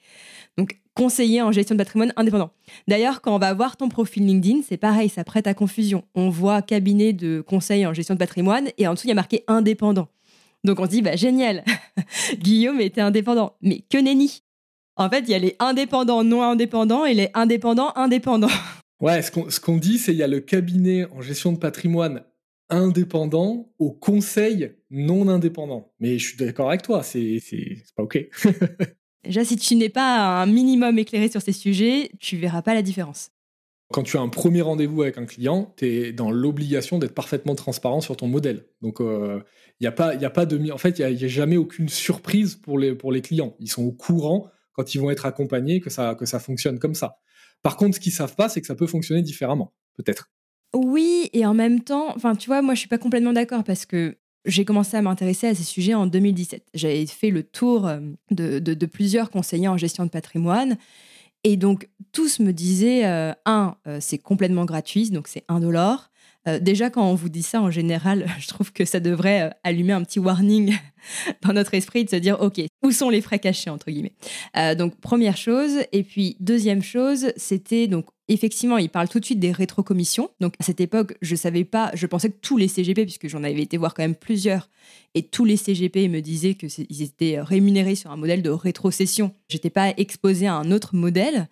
Donc, 0.57 0.82
conseiller 0.96 1.41
en 1.41 1.52
gestion 1.52 1.76
de 1.76 1.80
patrimoine 1.80 2.14
indépendant. 2.16 2.52
D'ailleurs, 2.88 3.22
quand 3.22 3.36
on 3.36 3.39
va 3.39 3.54
voir 3.54 3.78
ton 3.78 3.89
profil 3.89 4.26
LinkedIn, 4.26 4.62
c'est 4.68 4.78
pareil, 4.78 5.10
ça 5.10 5.24
prête 5.24 5.46
à 5.46 5.54
confusion. 5.54 6.04
On 6.16 6.30
voit 6.30 6.62
cabinet 6.62 7.14
de 7.14 7.41
conseil 7.41 7.86
en 7.86 7.93
gestion 7.93 8.16
de 8.16 8.20
patrimoine 8.20 8.70
et 8.78 8.88
en 8.88 8.93
dessous, 8.93 9.06
il 9.06 9.10
y 9.10 9.12
a 9.12 9.16
marqué 9.16 9.43
indépendant. 9.48 10.08
Donc 10.64 10.80
on 10.80 10.86
se 10.86 10.89
dit, 10.89 11.02
bah 11.02 11.16
génial, 11.16 11.64
Guillaume 12.39 12.82
était 12.82 13.02
indépendant. 13.02 13.54
Mais 13.62 13.84
que 13.89 13.98
nenni 13.98 14.41
En 14.96 15.10
fait, 15.10 15.20
il 15.20 15.30
y 15.30 15.36
a 15.36 15.39
les 15.39 15.56
indépendants 15.60 16.24
non 16.24 16.41
indépendants 16.41 17.06
et 17.06 17.14
les 17.14 17.30
indépendants 17.36 17.93
indépendants. 17.96 18.48
Ouais, 19.02 19.22
ce 19.22 19.60
qu'on 19.60 19.76
dit, 19.76 19.98
c'est 19.98 20.14
qu'il 20.14 20.20
y 20.22 20.24
a 20.24 20.28
le 20.28 20.39
cabinet 20.39 21.06
en 21.12 21.20
gestion 21.20 21.52
de 21.52 21.58
patrimoine 21.58 22.24
indépendant 22.70 23.70
au 23.78 23.91
conseil 23.91 24.72
non 24.89 25.28
indépendant. 25.28 25.91
Mais 26.00 26.18
je 26.18 26.30
suis 26.30 26.38
d'accord 26.38 26.70
avec 26.70 26.82
toi, 26.82 27.04
c'est 27.04 27.41
pas 27.96 28.04
OK. 28.04 28.18
Déjà, 29.26 29.44
si 29.44 29.58
tu 29.58 29.76
n'es 29.76 29.90
pas 29.90 30.42
un 30.42 30.46
minimum 30.46 30.98
éclairé 31.00 31.30
sur 31.30 31.42
ces 31.42 31.52
sujets, 31.52 32.12
tu 32.20 32.38
verras 32.38 32.62
pas 32.62 32.74
la 32.74 32.82
différence. 32.82 33.32
Quand 33.92 34.04
tu 34.04 34.18
as 34.18 34.22
un 34.22 34.30
premier 34.30 34.62
rendez-vous 34.62 35.04
avec 35.04 35.18
un 35.18 35.26
client, 35.26 35.74
tu 35.78 35.86
es 35.86 36.12
dans 36.12 36.32
l'obligation 36.32 36.98
d'être 36.98 37.14
parfaitement 37.14 37.56
transparent 37.56 38.02
sur 38.02 38.18
ton 38.18 38.28
modèle. 38.28 38.66
Donc, 38.82 38.98
il 39.00 39.06
euh, 39.06 39.40
n'y 39.80 39.88
a, 39.88 39.92
pas, 39.92 40.16
y 40.16 40.26
a 40.26 40.30
pas 40.30 40.46
de. 40.46 40.72
En 40.72 40.78
fait, 40.78 41.00
il 41.00 41.16
n'y 41.16 41.24
a, 41.24 41.28
jamais 41.28 41.58
aucune 41.58 41.88
surprise 41.90 42.56
pour 42.56 42.80
les, 42.80 42.96
pour 42.96 43.12
les 43.12 43.22
clients. 43.22 43.56
Ils 43.60 43.70
sont 43.70 43.84
au 43.84 43.92
courant 43.92 44.50
quand 44.74 44.96
ils 44.96 45.00
vont 45.00 45.12
être 45.12 45.26
accompagnés 45.26 45.80
que 45.82 45.90
ça, 45.90 46.16
que 46.16 46.26
ça 46.26 46.40
fonctionne 46.40 46.80
comme 46.80 46.96
ça. 46.96 47.18
Par 47.62 47.78
contre, 47.78 47.96
ce 47.96 48.00
qu'ils 48.00 48.12
savent 48.12 48.36
pas, 48.36 48.50
c'est 48.50 48.60
que 48.60 48.68
ça 48.68 48.76
peut 48.76 48.88
fonctionner 48.88 49.22
différemment, 49.22 49.74
peut-être. 49.96 50.30
Oui, 50.74 51.30
et 51.34 51.46
en 51.46 51.54
même 51.54 51.82
temps, 51.82 52.14
enfin, 52.16 52.36
tu 52.36 52.48
vois, 52.48 52.62
moi, 52.62 52.74
je 52.74 52.80
suis 52.80 52.90
pas 52.90 52.98
complètement 52.98 53.34
d'accord 53.34 53.64
parce 53.64 53.86
que 53.86 54.18
j'ai 54.46 54.66
commencé 54.66 54.96
à 54.96 55.02
m'intéresser 55.02 55.48
à 55.48 55.56
ces 55.56 55.64
sujets 55.64 55.93
en 55.93 56.06
2017. 56.06 56.64
J'avais 56.74 57.06
fait 57.06 57.30
le 57.30 57.43
tour 57.43 57.88
euh, 57.88 58.00
de, 58.32 58.86
plusieurs 58.86 59.30
conseillers 59.30 59.68
en 59.68 59.78
gestion 59.78 60.06
de 60.06 60.10
patrimoine. 60.10 60.78
Et 61.43 61.58
donc, 61.58 61.89
tous 62.12 62.39
me 62.39 62.52
disaient, 62.52 63.06
euh, 63.06 63.34
un, 63.46 63.76
euh, 63.88 64.00
c'est 64.02 64.18
complètement 64.18 64.66
gratuit, 64.66 65.10
donc 65.10 65.28
c'est 65.28 65.43
un 65.48 65.60
dollar. 65.60 66.12
Déjà, 66.62 66.89
quand 66.89 67.10
on 67.10 67.16
vous 67.16 67.30
dit 67.30 67.43
ça, 67.43 67.62
en 67.62 67.72
général, 67.72 68.28
je 68.39 68.48
trouve 68.48 68.72
que 68.72 68.86
ça 68.86 69.00
devrait 69.00 69.52
allumer 69.64 69.93
un 69.93 70.04
petit 70.04 70.20
warning 70.20 70.76
dans 71.41 71.54
notre 71.54 71.74
esprit 71.74 72.06
de 72.06 72.10
se 72.10 72.16
dire, 72.16 72.39
OK, 72.41 72.62
où 72.84 72.91
sont 72.91 73.10
les 73.10 73.22
frais 73.22 73.39
cachés, 73.39 73.70
entre 73.70 73.91
guillemets. 73.91 74.16
donc, 74.76 75.00
première 75.00 75.38
chose. 75.38 75.80
Et 75.91 76.04
puis, 76.04 76.38
deuxième 76.39 76.84
chose, 76.84 77.32
c'était 77.38 77.88
donc 77.88 78.06
Effectivement, 78.28 78.80
il 78.80 78.89
parle 78.89 79.08
tout 79.08 79.20
de 79.20 79.26
suite 79.26 79.39
des 79.39 79.52
rétrocommissions. 79.52 80.32
Donc 80.39 80.56
à 80.60 80.64
cette 80.64 80.82
époque, 80.82 81.16
je 81.22 81.36
savais 81.36 81.64
pas, 81.64 81.91
je 81.93 82.08
pensais 82.08 82.32
que 82.32 82.38
tous 82.41 82.58
les 82.58 82.68
CGP, 82.68 83.04
puisque 83.04 83.28
j'en 83.28 83.43
avais 83.43 83.62
été 83.62 83.78
voir 83.78 83.93
quand 83.93 84.02
même 84.02 84.16
plusieurs, 84.16 84.70
et 85.14 85.22
tous 85.22 85.46
les 85.46 85.58
CGP 85.58 86.08
me 86.10 86.22
disaient 86.22 86.56
qu'ils 86.56 87.04
étaient 87.04 87.39
rémunérés 87.39 87.93
sur 87.93 88.10
un 88.12 88.18
modèle 88.18 88.41
de 88.41 88.50
rétrocession. 88.50 89.32
J'étais 89.48 89.70
pas 89.70 89.93
exposé 89.98 90.48
à 90.48 90.56
un 90.56 90.72
autre 90.72 90.96
modèle, 90.96 91.48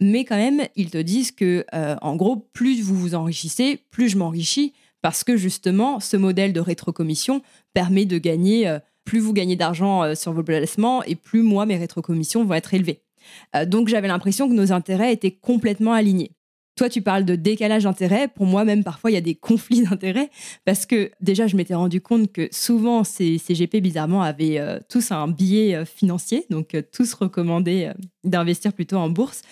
mais 0.00 0.24
quand 0.24 0.36
même, 0.36 0.62
ils 0.76 0.90
te 0.90 0.98
disent 0.98 1.32
que, 1.32 1.64
euh, 1.74 1.96
en 2.02 2.16
gros, 2.16 2.36
plus 2.52 2.82
vous 2.82 2.94
vous 2.94 3.14
enrichissez, 3.14 3.80
plus 3.90 4.08
je 4.08 4.18
m'enrichis, 4.18 4.72
parce 5.02 5.24
que 5.24 5.36
justement, 5.36 6.00
ce 6.00 6.16
modèle 6.16 6.52
de 6.52 6.60
rétrocommission 6.60 7.42
permet 7.74 8.04
de 8.04 8.18
gagner, 8.18 8.68
euh, 8.68 8.78
plus 9.04 9.18
vous 9.18 9.32
gagnez 9.32 9.56
d'argent 9.56 10.02
euh, 10.02 10.14
sur 10.14 10.32
vos 10.32 10.42
placements, 10.42 11.02
et 11.02 11.16
plus 11.16 11.42
moi, 11.42 11.66
mes 11.66 11.76
rétrocommissions 11.76 12.44
vont 12.44 12.54
être 12.54 12.74
élevées. 12.74 13.00
Donc 13.66 13.88
j'avais 13.88 14.08
l'impression 14.08 14.48
que 14.48 14.54
nos 14.54 14.72
intérêts 14.72 15.12
étaient 15.12 15.32
complètement 15.32 15.92
alignés. 15.92 16.30
Toi, 16.76 16.88
tu 16.88 17.02
parles 17.02 17.26
de 17.26 17.34
décalage 17.34 17.82
d'intérêts. 17.82 18.26
Pour 18.26 18.46
moi, 18.46 18.64
même 18.64 18.84
parfois, 18.84 19.10
il 19.10 19.14
y 19.14 19.18
a 19.18 19.20
des 19.20 19.34
conflits 19.34 19.82
d'intérêts 19.82 20.30
parce 20.64 20.86
que 20.86 21.10
déjà, 21.20 21.46
je 21.46 21.54
m'étais 21.54 21.74
rendu 21.74 22.00
compte 22.00 22.32
que 22.32 22.48
souvent, 22.52 23.04
ces 23.04 23.36
CGP, 23.36 23.82
bizarrement, 23.82 24.22
avaient 24.22 24.62
tous 24.88 25.12
un 25.12 25.28
billet 25.28 25.84
financier, 25.84 26.46
donc 26.48 26.74
tous 26.90 27.12
recommandaient 27.12 27.92
d'investir 28.24 28.72
plutôt 28.72 28.96
en 28.96 29.10
bourse, 29.10 29.42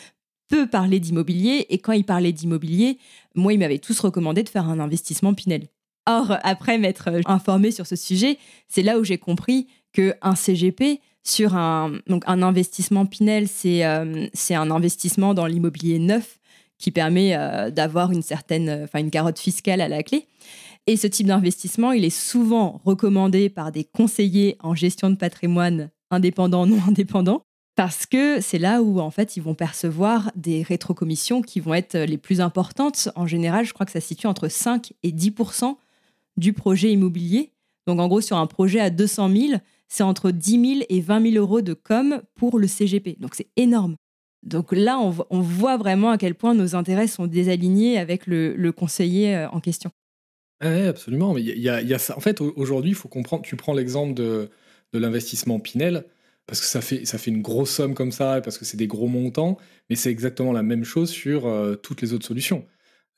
peu 0.48 0.66
parler 0.66 1.00
d'immobilier. 1.00 1.66
Et 1.70 1.78
quand 1.78 1.92
ils 1.92 2.04
parlaient 2.04 2.32
d'immobilier, 2.32 2.98
moi, 3.34 3.52
ils 3.52 3.58
m'avaient 3.58 3.78
tous 3.78 3.98
recommandé 4.00 4.42
de 4.42 4.48
faire 4.48 4.68
un 4.68 4.80
investissement 4.80 5.34
Pinel. 5.34 5.68
Or, 6.06 6.36
après 6.42 6.78
m'être 6.78 7.10
informé 7.26 7.70
sur 7.70 7.86
ce 7.86 7.96
sujet, 7.96 8.38
c'est 8.68 8.82
là 8.82 8.98
où 8.98 9.04
j'ai 9.04 9.18
compris 9.18 9.66
qu'un 9.92 10.34
CGP, 10.34 11.00
sur 11.24 11.56
un, 11.56 11.98
donc 12.06 12.22
un 12.26 12.42
investissement 12.42 13.06
Pinel, 13.06 13.48
euh, 13.64 14.28
c'est 14.32 14.54
un 14.54 14.70
investissement 14.70 15.34
dans 15.34 15.46
l'immobilier 15.46 15.98
neuf 15.98 16.38
qui 16.78 16.92
permet 16.92 17.34
euh, 17.34 17.70
d'avoir 17.70 18.12
une 18.12 18.22
certaine, 18.22 18.82
enfin 18.84 19.00
une 19.00 19.10
carotte 19.10 19.38
fiscale 19.38 19.80
à 19.80 19.88
la 19.88 20.02
clé. 20.04 20.26
Et 20.86 20.96
ce 20.96 21.08
type 21.08 21.26
d'investissement, 21.26 21.90
il 21.90 22.04
est 22.04 22.10
souvent 22.10 22.80
recommandé 22.84 23.48
par 23.48 23.72
des 23.72 23.82
conseillers 23.82 24.56
en 24.60 24.74
gestion 24.74 25.10
de 25.10 25.16
patrimoine 25.16 25.90
indépendants, 26.10 26.66
non 26.66 26.78
indépendants, 26.88 27.42
parce 27.76 28.06
que 28.06 28.40
c'est 28.40 28.58
là 28.58 28.82
où 28.82 29.00
en 29.00 29.10
fait 29.10 29.36
ils 29.36 29.42
vont 29.42 29.54
percevoir 29.54 30.32
des 30.34 30.62
rétrocommissions 30.62 31.42
qui 31.42 31.60
vont 31.60 31.74
être 31.74 31.96
les 31.96 32.18
plus 32.18 32.40
importantes. 32.40 33.10
En 33.14 33.26
général, 33.26 33.64
je 33.64 33.72
crois 33.72 33.86
que 33.86 33.92
ça 33.92 34.00
se 34.00 34.08
situe 34.08 34.26
entre 34.26 34.48
5 34.48 34.92
et 35.02 35.12
10% 35.12 35.76
du 36.36 36.52
projet 36.52 36.90
immobilier. 36.90 37.52
Donc 37.86 38.00
en 38.00 38.08
gros, 38.08 38.20
sur 38.20 38.38
un 38.38 38.46
projet 38.46 38.80
à 38.80 38.90
200 38.90 39.30
000, 39.30 39.60
c'est 39.88 40.02
entre 40.02 40.30
10 40.30 40.50
000 40.50 40.86
et 40.88 41.00
20 41.00 41.32
000 41.32 41.36
euros 41.36 41.60
de 41.60 41.74
com 41.74 42.22
pour 42.34 42.58
le 42.58 42.66
CGP. 42.66 43.16
Donc 43.20 43.34
c'est 43.34 43.48
énorme. 43.56 43.96
Donc 44.42 44.72
là, 44.72 44.98
on, 44.98 45.40
voit 45.40 45.76
vraiment 45.76 46.10
à 46.10 46.18
quel 46.18 46.34
point 46.34 46.54
nos 46.54 46.76
intérêts 46.76 47.08
sont 47.08 47.26
désalignés 47.26 47.98
avec 47.98 48.26
le, 48.26 48.70
conseiller 48.70 49.34
euh, 49.34 49.48
en 49.50 49.60
question. 49.60 49.90
Oui, 50.62 50.82
absolument. 50.82 51.34
Mais 51.34 51.42
il 51.42 51.58
y, 51.58 51.68
a 51.68 51.98
ça. 51.98 52.16
En 52.16 52.20
fait, 52.20 52.40
aujourd'hui, 52.40 52.92
il 52.92 52.94
faut 52.94 53.08
comprendre. 53.08 53.42
Tu 53.42 53.56
prends 53.56 53.74
l'exemple 53.74 54.14
de, 54.14 54.48
l'investissement 54.92 55.58
Pinel, 55.58 56.04
parce 56.46 56.60
que 56.60 56.66
ça 56.66 56.80
fait, 56.80 57.30
une 57.30 57.42
grosse 57.42 57.70
somme 57.70 57.94
comme 57.94 58.12
ça, 58.12 58.40
parce 58.40 58.56
que 58.56 58.64
c'est 58.64 58.76
des 58.76 58.86
gros 58.86 59.08
montants, 59.08 59.58
mais 59.90 59.96
c'est 59.96 60.10
exactement 60.10 60.52
la 60.52 60.62
même 60.62 60.84
chose 60.84 61.10
sur 61.10 61.46
euh, 61.46 61.74
toutes 61.74 62.02
les 62.02 62.12
autres 62.12 62.26
solutions. 62.26 62.64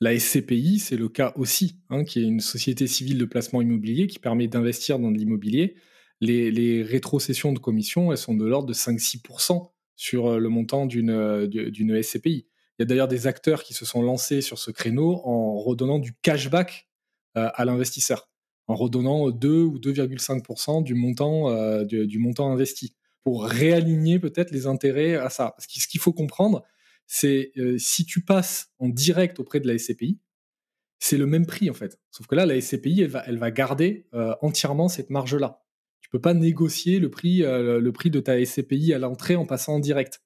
La 0.01 0.17
SCPI, 0.17 0.79
c'est 0.79 0.95
le 0.95 1.09
cas 1.09 1.33
aussi, 1.35 1.79
hein, 1.89 2.03
qui 2.03 2.19
est 2.21 2.23
une 2.23 2.39
société 2.39 2.87
civile 2.87 3.17
de 3.17 3.25
placement 3.25 3.61
immobilier 3.61 4.07
qui 4.07 4.17
permet 4.17 4.47
d'investir 4.47 4.97
dans 4.97 5.11
de 5.11 5.17
l'immobilier 5.17 5.75
les, 6.21 6.83
rétrocessions 6.83 7.53
de 7.53 7.59
commission, 7.59 8.11
elles 8.11 8.17
sont 8.17 8.33
de 8.33 8.45
l'ordre 8.45 8.67
de 8.67 8.73
5-6% 8.73 9.71
sur 9.95 10.27
euh, 10.27 10.39
le 10.39 10.49
montant 10.49 10.85
d'une 10.85 11.11
euh, 11.11 12.01
SCPI. 12.01 12.47
Il 12.79 12.81
y 12.81 12.83
a 12.83 12.85
d'ailleurs 12.85 13.07
des 13.07 13.27
acteurs 13.27 13.63
qui 13.63 13.73
se 13.73 13.85
sont 13.85 14.01
lancés 14.01 14.41
sur 14.41 14.57
ce 14.57 14.71
créneau 14.71 15.21
en 15.23 15.59
redonnant 15.59 15.99
du 15.99 16.13
cashback 16.21 16.87
à 17.35 17.63
l'investisseur, 17.63 18.29
en 18.67 18.75
redonnant 18.75 19.29
2 19.29 19.61
ou 19.61 19.79
2,5% 19.79 20.83
du 20.83 20.93
montant, 20.93 21.83
du, 21.83 22.19
montant 22.19 22.51
investi, 22.51 22.95
pour 23.23 23.45
réaligner 23.45 24.19
peut-être 24.19 24.51
les 24.51 24.67
intérêts 24.67 25.15
à 25.15 25.29
ça. 25.29 25.55
ce 25.59 25.87
qu'il 25.87 25.99
faut 25.99 26.13
comprendre, 26.13 26.63
c'est 27.05 27.51
si 27.77 28.05
tu 28.05 28.21
passes 28.23 28.71
en 28.79 28.89
direct 28.89 29.39
auprès 29.39 29.59
de 29.59 29.67
la 29.67 29.77
SCPI, 29.77 30.19
c'est 30.99 31.17
le 31.17 31.25
même 31.25 31.45
prix 31.45 31.69
en 31.69 31.73
fait. 31.73 31.99
Sauf 32.11 32.27
que 32.27 32.35
là, 32.35 32.45
la 32.45 32.59
SCPI, 32.59 33.01
elle 33.01 33.09
va, 33.09 33.23
elle 33.25 33.37
va 33.37 33.51
garder 33.51 34.07
entièrement 34.41 34.87
cette 34.89 35.09
marge-là. 35.09 35.63
Tu 36.09 36.17
peux 36.17 36.21
pas 36.21 36.33
négocier 36.33 36.97
le 36.97 37.11
prix, 37.11 37.43
euh, 37.43 37.79
le 37.79 37.91
prix 37.91 38.09
de 38.09 38.19
ta 38.19 38.43
SCPI 38.43 38.93
à 38.93 38.97
l'entrée 38.97 39.35
en 39.35 39.45
passant 39.45 39.75
en 39.75 39.79
direct. 39.79 40.23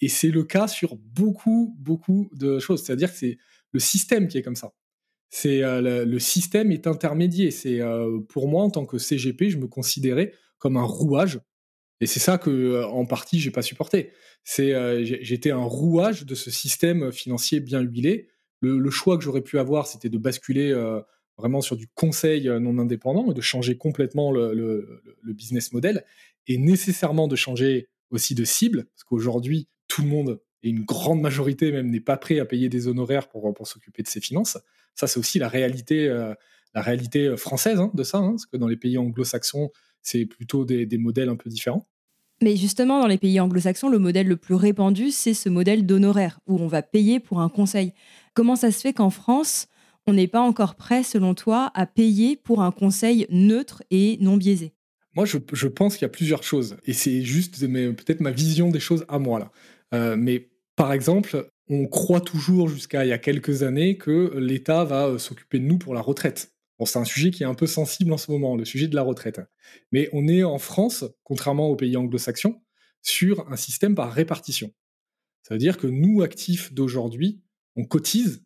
Et 0.00 0.08
c'est 0.08 0.30
le 0.30 0.42
cas 0.42 0.68
sur 0.68 0.96
beaucoup, 0.96 1.76
beaucoup 1.78 2.30
de 2.32 2.58
choses. 2.58 2.82
C'est-à-dire 2.82 3.12
que 3.12 3.18
c'est 3.18 3.36
le 3.72 3.78
système 3.78 4.28
qui 4.28 4.38
est 4.38 4.42
comme 4.42 4.56
ça. 4.56 4.72
C'est 5.28 5.62
euh, 5.62 6.06
le, 6.06 6.18
système 6.18 6.72
est 6.72 6.86
intermédiaire. 6.86 7.52
C'est 7.52 7.82
euh, 7.82 8.20
pour 8.26 8.48
moi 8.48 8.62
en 8.62 8.70
tant 8.70 8.86
que 8.86 8.96
CGP, 8.96 9.50
je 9.50 9.58
me 9.58 9.66
considérais 9.66 10.32
comme 10.56 10.78
un 10.78 10.82
rouage. 10.82 11.40
Et 12.00 12.06
c'est 12.06 12.20
ça 12.20 12.38
que, 12.38 12.84
en 12.84 13.06
partie, 13.06 13.40
j'ai 13.40 13.50
pas 13.50 13.62
supporté. 13.62 14.12
C'est 14.44 14.72
j'étais 15.04 15.50
un 15.50 15.64
rouage 15.64 16.24
de 16.24 16.34
ce 16.34 16.50
système 16.50 17.12
financier 17.12 17.60
bien 17.60 17.80
huilé. 17.80 18.28
Le, 18.60 18.90
choix 18.90 19.18
que 19.18 19.24
j'aurais 19.24 19.42
pu 19.42 19.58
avoir, 19.58 19.86
c'était 19.86 20.08
de 20.08 20.18
basculer 20.18 20.72
vraiment 21.38 21.60
sur 21.60 21.76
du 21.76 21.86
conseil 21.94 22.48
euh, 22.48 22.58
non 22.58 22.78
indépendant 22.78 23.30
et 23.30 23.34
de 23.34 23.40
changer 23.40 23.78
complètement 23.78 24.32
le, 24.32 25.02
business 25.24 25.72
model 25.72 26.04
et 26.48 26.58
nécessairement 26.58 27.28
de 27.28 27.36
changer 27.36 27.88
aussi 28.10 28.34
de 28.34 28.44
cible, 28.44 28.86
parce 28.86 29.04
qu'aujourd'hui, 29.04 29.68
tout 29.86 30.02
le 30.02 30.08
monde 30.08 30.40
et 30.62 30.70
une 30.70 30.84
grande 30.84 31.20
majorité 31.20 31.70
même 31.70 31.90
n'est 31.90 32.00
pas 32.00 32.16
prêt 32.16 32.40
à 32.40 32.44
payer 32.44 32.68
des 32.68 32.88
honoraires 32.88 33.28
pour, 33.28 33.54
s'occuper 33.66 34.02
de 34.02 34.08
ses 34.08 34.20
finances. 34.20 34.58
Ça, 34.94 35.06
c'est 35.06 35.20
aussi 35.20 35.38
la 35.38 35.48
réalité, 35.48 36.08
euh, 36.08 36.34
la 36.74 36.82
réalité 36.82 37.26
euh, 37.26 37.36
française 37.36 37.78
hein, 37.78 37.92
de 37.94 38.02
ça, 38.02 38.18
hein, 38.18 38.30
parce 38.30 38.46
que 38.46 38.56
dans 38.56 38.66
les 38.66 38.76
pays 38.76 38.98
anglo-saxons, 38.98 39.70
c'est 40.08 40.26
plutôt 40.26 40.64
des, 40.64 40.86
des, 40.86 40.98
modèles 40.98 41.28
un 41.28 41.36
peu 41.36 41.50
différents. 41.50 41.86
Mais 42.40 42.56
justement, 42.56 43.00
dans 43.00 43.06
les 43.06 43.18
pays 43.18 43.40
anglo-saxons, 43.40 43.88
le 43.88 43.98
modèle 43.98 44.28
le 44.28 44.36
plus 44.36 44.54
répandu, 44.54 45.10
c'est 45.10 45.34
ce 45.34 45.48
modèle 45.48 45.86
d'honoraires, 45.86 46.40
où 46.46 46.58
on 46.58 46.68
va 46.68 46.82
payer 46.82 47.20
pour 47.20 47.40
un 47.40 47.48
conseil. 47.48 47.92
Comment 48.34 48.56
ça 48.56 48.70
se 48.70 48.80
fait 48.80 48.92
qu'en 48.92 49.10
France, 49.10 49.66
on 50.06 50.12
n'est 50.12 50.28
pas 50.28 50.40
encore 50.40 50.76
prêt, 50.76 51.02
selon 51.02 51.34
toi, 51.34 51.70
à 51.74 51.84
payer 51.84 52.36
pour 52.36 52.62
un 52.62 52.70
conseil 52.70 53.26
neutre 53.30 53.82
et 53.90 54.18
non 54.20 54.36
biaisé? 54.36 54.72
Moi, 55.14 55.24
je, 55.24 55.66
pense 55.66 55.96
qu'il 55.96 56.02
y 56.02 56.06
a 56.06 56.10
plusieurs 56.10 56.44
choses. 56.44 56.76
Et 56.86 56.92
c'est 56.92 57.22
juste 57.22 57.58
peut-être 57.58 58.20
ma 58.20 58.30
vision 58.30 58.70
des 58.70 58.80
choses 58.80 59.04
à 59.08 59.18
moi. 59.18 59.40
là. 59.40 59.50
Euh, 59.94 60.16
mais 60.16 60.48
par 60.76 60.92
exemple, 60.92 61.50
on 61.68 61.86
croit 61.86 62.20
toujours 62.20 62.68
jusqu'à 62.68 63.04
il 63.04 63.08
y 63.08 63.12
a 63.12 63.18
quelques 63.18 63.62
années 63.64 63.96
que 63.96 64.38
l'État 64.38 64.84
va 64.84 65.06
euh, 65.06 65.18
s'occuper 65.18 65.58
de 65.58 65.64
nous 65.64 65.78
pour 65.78 65.92
la 65.92 66.00
retraite. 66.00 66.52
Bon, 66.78 66.84
c'est 66.84 66.98
un 66.98 67.04
sujet 67.04 67.30
qui 67.30 67.42
est 67.42 67.46
un 67.46 67.54
peu 67.54 67.66
sensible 67.66 68.12
en 68.12 68.18
ce 68.18 68.30
moment, 68.30 68.56
le 68.56 68.64
sujet 68.64 68.86
de 68.86 68.94
la 68.94 69.02
retraite. 69.02 69.40
Mais 69.90 70.08
on 70.12 70.28
est 70.28 70.44
en 70.44 70.58
France, 70.58 71.04
contrairement 71.24 71.68
aux 71.68 71.76
pays 71.76 71.96
anglo-saxons, 71.96 72.60
sur 73.02 73.50
un 73.50 73.56
système 73.56 73.94
par 73.94 74.12
répartition. 74.12 74.72
Ça 75.42 75.54
veut 75.54 75.58
dire 75.58 75.78
que 75.78 75.86
nous, 75.86 76.22
actifs 76.22 76.72
d'aujourd'hui, 76.72 77.40
on 77.74 77.84
cotise. 77.84 78.44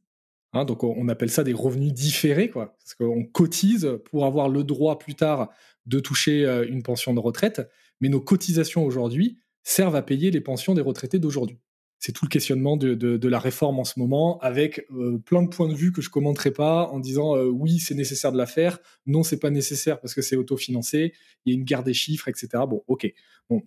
Hein, 0.52 0.64
donc 0.64 0.84
on 0.84 1.08
appelle 1.08 1.30
ça 1.30 1.44
des 1.44 1.52
revenus 1.52 1.92
différés, 1.92 2.50
quoi. 2.50 2.76
Parce 2.78 2.94
qu'on 2.94 3.24
cotise 3.24 3.98
pour 4.04 4.24
avoir 4.24 4.48
le 4.48 4.64
droit 4.64 4.98
plus 4.98 5.14
tard 5.14 5.50
de 5.86 5.98
toucher 5.98 6.44
euh, 6.44 6.66
une 6.68 6.82
pension 6.82 7.14
de 7.14 7.20
retraite. 7.20 7.62
Mais 8.00 8.08
nos 8.08 8.20
cotisations 8.20 8.84
aujourd'hui 8.84 9.38
servent 9.62 9.96
à 9.96 10.02
payer 10.02 10.30
les 10.30 10.40
pensions 10.40 10.74
des 10.74 10.82
retraités 10.82 11.18
d'aujourd'hui. 11.18 11.58
C'est 12.04 12.10
tout 12.10 12.24
le 12.24 12.30
questionnement 12.30 12.76
de, 12.76 13.28
la 13.28 13.38
réforme 13.38 13.78
en 13.78 13.84
ce 13.84 14.00
moment, 14.00 14.40
avec 14.40 14.84
euh, 14.90 15.18
plein 15.18 15.40
de 15.40 15.48
points 15.48 15.68
de 15.68 15.74
vue 15.74 15.92
que 15.92 16.02
je 16.02 16.10
commenterai 16.10 16.50
pas 16.50 16.88
en 16.88 16.98
disant 16.98 17.36
euh, 17.36 17.44
oui, 17.44 17.78
c'est 17.78 17.94
nécessaire 17.94 18.32
de 18.32 18.38
la 18.38 18.46
faire, 18.46 18.80
non, 19.06 19.22
c'est 19.22 19.38
pas 19.38 19.50
nécessaire 19.50 20.00
parce 20.00 20.12
que 20.12 20.20
c'est 20.20 20.34
autofinancé, 20.34 21.14
il 21.44 21.52
y 21.52 21.56
a 21.56 21.58
une 21.60 21.62
guerre 21.64 21.84
des 21.84 21.94
chiffres, 21.94 22.26
etc. 22.26 22.48
Bon, 22.68 22.82
ok. 22.88 23.06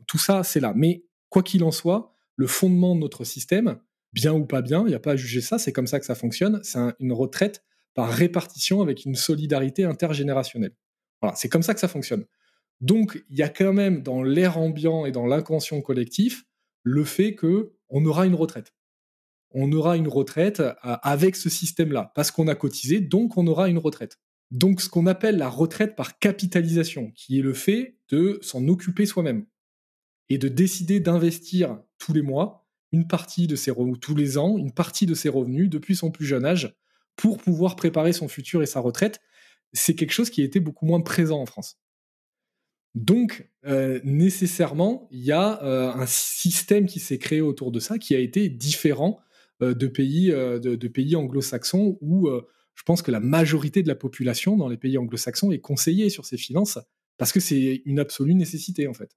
Tout 0.06 0.18
ça, 0.18 0.44
c'est 0.44 0.60
là. 0.60 0.74
Mais 0.76 1.06
quoi 1.30 1.44
qu'il 1.44 1.64
en 1.64 1.72
soit, 1.72 2.12
le 2.36 2.46
fondement 2.46 2.94
de 2.94 3.00
notre 3.00 3.24
système, 3.24 3.80
bien 4.12 4.34
ou 4.34 4.46
pas 4.46 4.62
bien, 4.62 4.82
il 4.82 4.90
n'y 4.90 4.96
a 4.96 5.00
pas 5.00 5.14
à 5.14 5.16
juger 5.16 5.40
ça, 5.40 5.58
c'est 5.58 5.72
comme 5.72 5.88
ça 5.88 6.02
que 6.02 6.06
ça 6.06 6.16
fonctionne, 6.16 6.60
c'est 6.62 6.80
une 7.00 7.14
retraite 7.14 7.64
par 7.94 8.10
répartition 8.10 8.82
avec 8.82 9.06
une 9.06 9.16
solidarité 9.16 9.86
intergénérationnelle. 9.86 10.76
Voilà, 11.22 11.38
c'est 11.38 11.48
comme 11.48 11.64
ça 11.64 11.74
que 11.74 11.80
ça 11.80 11.88
fonctionne. 11.88 12.26
Donc, 12.82 13.24
il 13.30 13.38
y 13.38 13.44
a 13.44 13.50
quand 13.50 13.72
même 13.72 14.04
dans 14.04 14.24
l'air 14.24 14.58
ambiant 14.58 15.06
et 15.06 15.14
dans 15.14 15.26
l'inconscient 15.26 15.80
collectif 15.80 16.44
le 16.84 17.06
fait 17.06 17.34
que 17.34 17.75
on 17.96 18.06
aura 18.06 18.26
une 18.26 18.36
retraite. 18.36 18.74
On 19.52 19.72
aura 19.72 19.96
une 19.96 20.10
retraite 20.10 20.60
euh, 20.60 20.74
avec 20.84 21.38
ce 21.38 21.50
système-là, 21.50 22.12
parce 22.14 22.30
qu'on 22.30 22.50
a 22.50 22.56
cotisé, 22.56 23.00
donc 23.00 23.38
on 23.38 23.48
aura 23.48 23.70
une 23.70 23.78
retraite. 23.78 24.20
Donc 24.52 24.82
ce 24.82 24.90
qu'on 24.90 25.08
appelle 25.08 25.38
la 25.38 25.48
retraite 25.48 25.96
par 25.96 26.20
capitalisation, 26.20 27.12
qui 27.16 27.40
est 27.40 27.42
le 27.42 27.54
fait 27.54 27.98
de 28.10 28.38
s'en 28.42 28.68
occuper 28.68 29.06
soi-même 29.06 29.46
et 30.28 30.38
de 30.38 30.50
décider 30.50 31.00
d'investir 31.00 31.80
tous 31.98 32.12
les 32.12 32.22
mois 32.22 32.68
une 32.92 33.08
partie 33.08 33.48
de 33.48 33.56
ses 33.56 33.72
revenus, 33.72 34.00
tous 34.02 34.16
les 34.16 34.38
ans, 34.38 34.58
une 34.58 34.74
partie 34.74 35.06
de 35.06 35.14
ses 35.14 35.30
revenus 35.30 35.70
depuis 35.70 35.96
son 35.96 36.12
plus 36.12 36.26
jeune 36.26 36.46
âge 36.46 36.76
pour 37.16 37.38
pouvoir 37.38 37.78
préparer 37.78 38.12
son 38.12 38.28
futur 38.28 38.62
et 38.62 38.66
sa 38.66 38.82
retraite, 38.82 39.22
c'est 39.72 39.96
quelque 39.96 40.12
chose 40.12 40.30
qui 40.30 40.42
été 40.42 40.60
beaucoup 40.60 40.86
moins 40.86 41.02
présent 41.02 41.40
en 41.40 41.46
France. 41.46 41.80
Donc, 42.96 43.50
euh, 43.66 44.00
nécessairement, 44.06 45.08
il 45.12 45.20
y 45.20 45.34
a 45.34 45.62
euh, 45.64 45.92
un 45.92 46.06
système 46.06 46.86
qui 46.86 47.02
s'est 47.02 47.20
créé 47.20 47.42
autour 47.42 47.72
de 47.72 47.80
ça 47.82 48.00
qui 48.00 48.16
a 48.16 48.20
été 48.20 48.48
différent 48.48 49.20
euh, 49.62 49.74
de 49.74 49.88
pays, 49.88 50.28
de, 50.30 50.88
pays 50.88 51.16
anglo-saxons 51.18 51.98
où 52.02 52.30
je 52.74 52.84
pense 52.84 53.02
que 53.02 53.12
la 53.12 53.20
majorité 53.20 53.84
de 53.84 53.88
la 53.88 53.96
population 53.96 54.58
dans 54.58 54.70
les 54.70 54.78
pays 54.78 54.98
anglo-saxons 54.98 55.52
est 55.52 55.60
conseillée 55.60 56.10
sur 56.10 56.26
ses 56.26 56.38
finances 56.38 56.80
parce 57.18 57.32
que 57.32 57.40
c'est 57.40 57.82
une 57.86 58.00
absolue 58.00 58.36
nécessité 58.36 58.88
en 58.88 58.94
fait. 58.94 59.16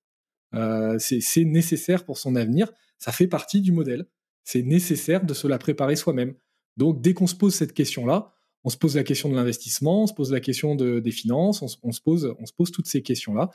c'est 0.99 1.45
nécessaire 1.45 2.05
pour 2.05 2.18
son 2.18 2.35
avenir, 2.35 2.72
ça 2.99 3.12
fait 3.12 3.29
partie 3.29 3.61
du 3.61 3.72
modèle. 3.72 4.07
C'est 4.45 4.62
nécessaire 4.62 5.24
de 5.24 5.35
se 5.35 5.47
la 5.47 5.59
préparer 5.59 5.95
soi-même. 5.95 6.35
Donc, 6.79 7.03
dès 7.03 7.12
qu'on 7.12 7.26
se 7.26 7.35
pose 7.35 7.55
cette 7.55 7.74
question-là, 7.74 8.33
on 8.65 8.71
se 8.71 8.77
pose 8.77 8.97
la 8.97 9.05
question 9.05 9.29
de 9.29 9.35
l'investissement, 9.35 10.05
on 10.05 10.07
se 10.07 10.15
pose 10.15 10.33
la 10.33 10.41
question 10.41 10.75
des 10.75 11.11
finances, 11.11 11.63
on, 11.63 11.93
se 11.93 12.01
pose, 12.01 12.35
toutes 12.73 12.87
ces 12.87 13.03
questions-là. 13.03 13.51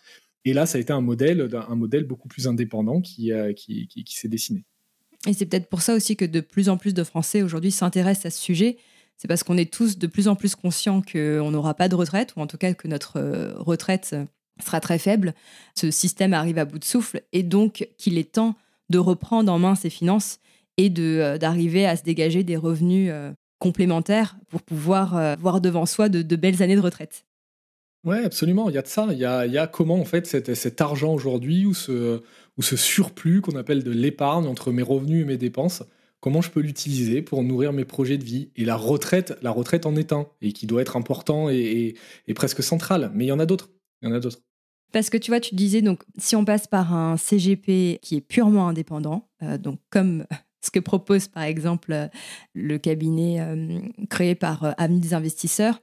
Et 0.45 0.53
là, 0.53 0.65
ça 0.65 0.77
a 0.77 0.81
été 0.81 0.91
un 0.91 1.01
modèle, 1.01 1.49
un 1.53 1.75
modèle 1.75 2.03
beaucoup 2.05 2.27
plus 2.27 2.47
indépendant 2.47 3.01
qui, 3.01 3.31
euh, 3.31 3.53
qui, 3.53 3.87
s'est 4.07 4.27
dessiné. 4.27 4.63
Et 5.27 5.33
c'est 5.33 5.45
peut-être 5.45 5.69
pour 5.69 5.81
ça 5.81 5.93
aussi 5.93 6.17
que 6.17 6.25
de 6.25 6.41
plus 6.41 6.67
en 6.67 6.77
plus 6.77 6.93
de 6.93 7.03
Français 7.03 7.41
aujourd'hui 7.41 7.71
s'intéressent 7.71 8.25
à 8.25 8.29
ce 8.29 8.41
sujet. 8.41 8.77
C'est 9.15 9.27
parce 9.27 9.43
qu'on 9.43 9.57
est 9.57 9.71
tous 9.71 9.97
de 9.97 10.07
plus 10.07 10.27
en 10.27 10.35
plus 10.35 10.55
conscients 10.55 11.01
qu'on 11.01 11.51
n'aura 11.51 11.75
pas 11.75 11.87
de 11.87 11.95
retraite, 11.95 12.33
ou 12.35 12.41
en 12.41 12.47
tout 12.47 12.57
cas 12.57 12.73
que 12.73 12.87
notre 12.87 13.17
euh, 13.17 13.53
retraite 13.57 14.15
sera 14.63 14.81
très 14.81 14.99
faible. 14.99 15.33
Ce 15.75 15.91
système 15.91 16.33
arrive 16.33 16.57
à 16.57 16.65
bout 16.65 16.79
de 16.79 16.83
souffle, 16.83 17.21
et 17.31 17.43
donc 17.43 17.87
qu'il 17.97 18.17
est 18.17 18.33
temps 18.33 18.55
de 18.89 18.97
reprendre 18.97 19.51
en 19.51 19.59
main 19.59 19.75
ses 19.75 19.89
finances 19.89 20.39
et 20.77 20.91
euh, 20.97 21.37
d'arriver 21.37 21.85
à 21.85 21.95
se 21.95 22.03
dégager 22.03 22.43
des 22.43 22.57
revenus 22.57 23.11
complémentaires 23.59 24.37
pour 24.49 24.61
pouvoir 24.61 25.15
euh, 25.15 25.35
voir 25.39 25.61
devant 25.61 25.85
soi 25.85 26.09
de, 26.09 26.35
belles 26.35 26.61
années 26.61 26.75
de 26.75 26.81
retraite. 26.81 27.25
Ouais, 28.03 28.23
absolument. 28.23 28.69
Il 28.69 28.75
y 28.75 28.77
a 28.77 28.81
de 28.81 28.87
ça. 28.87 29.07
Il 29.11 29.17
y 29.17 29.25
a, 29.25 29.67
comment 29.67 29.99
en 29.99 30.05
fait 30.05 30.27
cet, 30.27 30.81
argent 30.81 31.13
aujourd'hui 31.13 31.65
ou 31.65 31.73
ce, 31.73 32.21
ou 32.57 32.61
ce 32.61 32.75
surplus 32.75 33.41
qu'on 33.41 33.55
appelle 33.55 33.83
de 33.83 33.91
l'épargne 33.91 34.45
entre 34.45 34.71
mes 34.71 34.81
revenus 34.81 35.21
et 35.21 35.25
mes 35.25 35.37
dépenses. 35.37 35.83
Comment 36.19 36.41
je 36.41 36.51
peux 36.51 36.61
l'utiliser 36.61 37.21
pour 37.21 37.43
nourrir 37.43 37.73
mes 37.73 37.85
projets 37.85 38.17
de 38.17 38.23
vie? 38.23 38.49
Et 38.55 38.63
la 38.65 38.75
retraite, 38.75 39.37
la 39.41 39.51
retraite 39.51 39.85
en 39.85 39.95
est 39.95 40.13
un 40.13 40.27
et 40.41 40.53
qui 40.53 40.67
doit 40.67 40.81
être 40.81 40.95
important 40.95 41.49
et, 41.49 41.95
presque 42.35 42.63
central. 42.63 43.11
Mais 43.13 43.25
il 43.25 43.27
y 43.27 43.31
en 43.31 43.39
a 43.39 43.45
d'autres. 43.45 43.71
Il 44.01 44.09
y 44.09 44.11
en 44.11 44.15
a 44.15 44.19
d'autres. 44.19 44.39
Parce 44.93 45.09
que 45.09 45.17
tu 45.17 45.31
vois, 45.31 45.39
tu 45.39 45.55
disais 45.55 45.81
donc 45.81 46.03
si 46.17 46.35
on 46.35 46.45
passe 46.45 46.67
par 46.67 46.93
un 46.93 47.17
CGP 47.17 47.99
qui 48.01 48.15
est 48.17 48.21
purement 48.21 48.67
indépendant, 48.67 49.27
euh, 49.41 49.57
donc 49.57 49.79
comme 49.89 50.25
ce 50.63 50.71
que 50.71 50.79
propose 50.79 51.27
par 51.27 51.43
exemple 51.43 51.91
euh, 51.91 52.07
le 52.53 52.77
cabinet 52.77 53.39
euh, 53.39 53.79
créé 54.09 54.33
par 54.33 54.63
euh, 54.63 54.71
Amis 54.77 54.99
des 54.99 55.13
investisseurs. 55.13 55.81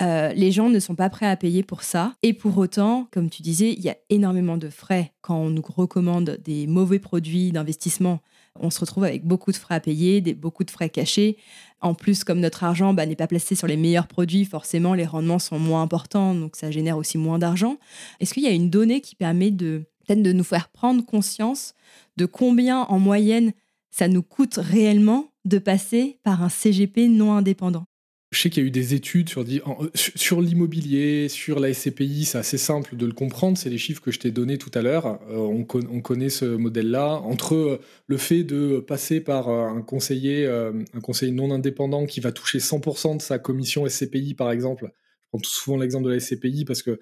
les 0.00 0.52
gens 0.52 0.68
ne 0.68 0.78
sont 0.78 0.94
pas 0.94 1.10
prêts 1.10 1.26
à 1.26 1.36
payer 1.36 1.62
pour 1.62 1.82
ça. 1.82 2.14
Et 2.22 2.32
pour 2.32 2.58
autant, 2.58 3.08
comme 3.12 3.30
tu 3.30 3.42
disais, 3.42 3.72
il 3.72 3.80
y 3.80 3.88
a 3.88 3.96
énormément 4.10 4.58
de 4.58 4.68
frais 4.68 5.12
quand 5.22 5.36
on 5.36 5.50
nous 5.50 5.62
recommande 5.62 6.38
des 6.44 6.66
mauvais 6.66 6.98
produits 6.98 7.50
d'investissement. 7.50 8.20
On 8.58 8.70
se 8.70 8.80
retrouve 8.80 9.04
avec 9.04 9.24
beaucoup 9.24 9.52
de 9.52 9.56
frais 9.56 9.76
à 9.76 9.80
payer, 9.80 10.20
beaucoup 10.34 10.64
de 10.64 10.70
frais 10.70 10.90
cachés. 10.90 11.36
En 11.80 11.94
plus, 11.94 12.24
comme 12.24 12.40
notre 12.40 12.64
argent 12.64 12.94
bah, 12.94 13.06
n'est 13.06 13.16
pas 13.16 13.26
placé 13.26 13.54
sur 13.54 13.66
les 13.66 13.76
meilleurs 13.76 14.06
produits, 14.06 14.44
forcément, 14.44 14.94
les 14.94 15.06
rendements 15.06 15.38
sont 15.38 15.58
moins 15.58 15.82
importants, 15.82 16.34
donc 16.34 16.56
ça 16.56 16.70
génère 16.70 16.96
aussi 16.98 17.16
moins 17.18 17.38
d'argent. 17.38 17.76
Est-ce 18.20 18.34
qu'il 18.34 18.44
y 18.44 18.48
a 18.48 18.52
une 18.52 18.70
donnée 18.70 19.00
qui 19.00 19.14
permet 19.14 19.50
de 19.50 19.84
peut-être 20.06 20.22
de 20.22 20.32
nous 20.32 20.44
faire 20.44 20.68
prendre 20.68 21.04
conscience 21.04 21.74
de 22.16 22.26
combien 22.26 22.82
en 22.82 22.98
moyenne 22.98 23.52
ça 23.90 24.08
nous 24.08 24.22
coûte 24.22 24.56
réellement 24.56 25.32
de 25.44 25.58
passer 25.58 26.18
par 26.22 26.42
un 26.42 26.48
CGP 26.48 27.08
non 27.08 27.32
indépendant 27.32 27.86
je 28.32 28.40
sais 28.42 28.50
qu'il 28.50 28.62
y 28.62 28.66
a 28.66 28.68
eu 28.68 28.72
des 28.72 28.92
études 28.92 29.28
sur, 29.28 29.42
euh, 29.42 30.42
l'immobilier, 30.42 31.28
sur 31.28 31.60
la 31.60 31.72
SCPI, 31.72 32.24
c'est 32.24 32.38
assez 32.38 32.58
simple 32.58 32.96
de 32.96 33.06
le 33.06 33.12
comprendre, 33.12 33.56
c'est 33.56 33.70
les 33.70 33.78
chiffres 33.78 34.02
que 34.02 34.10
je 34.10 34.18
t'ai 34.18 34.30
donnés 34.30 34.58
tout 34.58 34.70
à 34.74 34.82
l'heure. 34.82 35.06
Euh, 35.30 35.36
on, 35.36 35.66
on, 35.90 36.00
connaît 36.00 36.28
ce 36.28 36.44
modèle-là. 36.44 37.14
Entre 37.14 37.54
euh, 37.54 37.80
le 38.08 38.16
fait 38.16 38.42
de 38.42 38.80
passer 38.80 39.20
par 39.20 39.48
un 39.48 39.80
conseiller, 39.80 40.46
un 40.46 41.00
conseiller 41.00 41.32
non 41.32 41.50
indépendant 41.50 42.04
qui 42.04 42.20
va 42.20 42.32
toucher 42.32 42.58
100% 42.58 43.16
de 43.16 43.22
sa 43.22 43.38
commission 43.38 43.88
SCPI, 43.88 44.34
par 44.34 44.50
exemple, 44.50 44.90
je 45.22 45.28
prends 45.30 45.40
souvent 45.42 45.78
l'exemple 45.78 46.06
de 46.06 46.10
la 46.10 46.20
SCPI 46.20 46.64
parce 46.64 46.82
que 46.82 47.00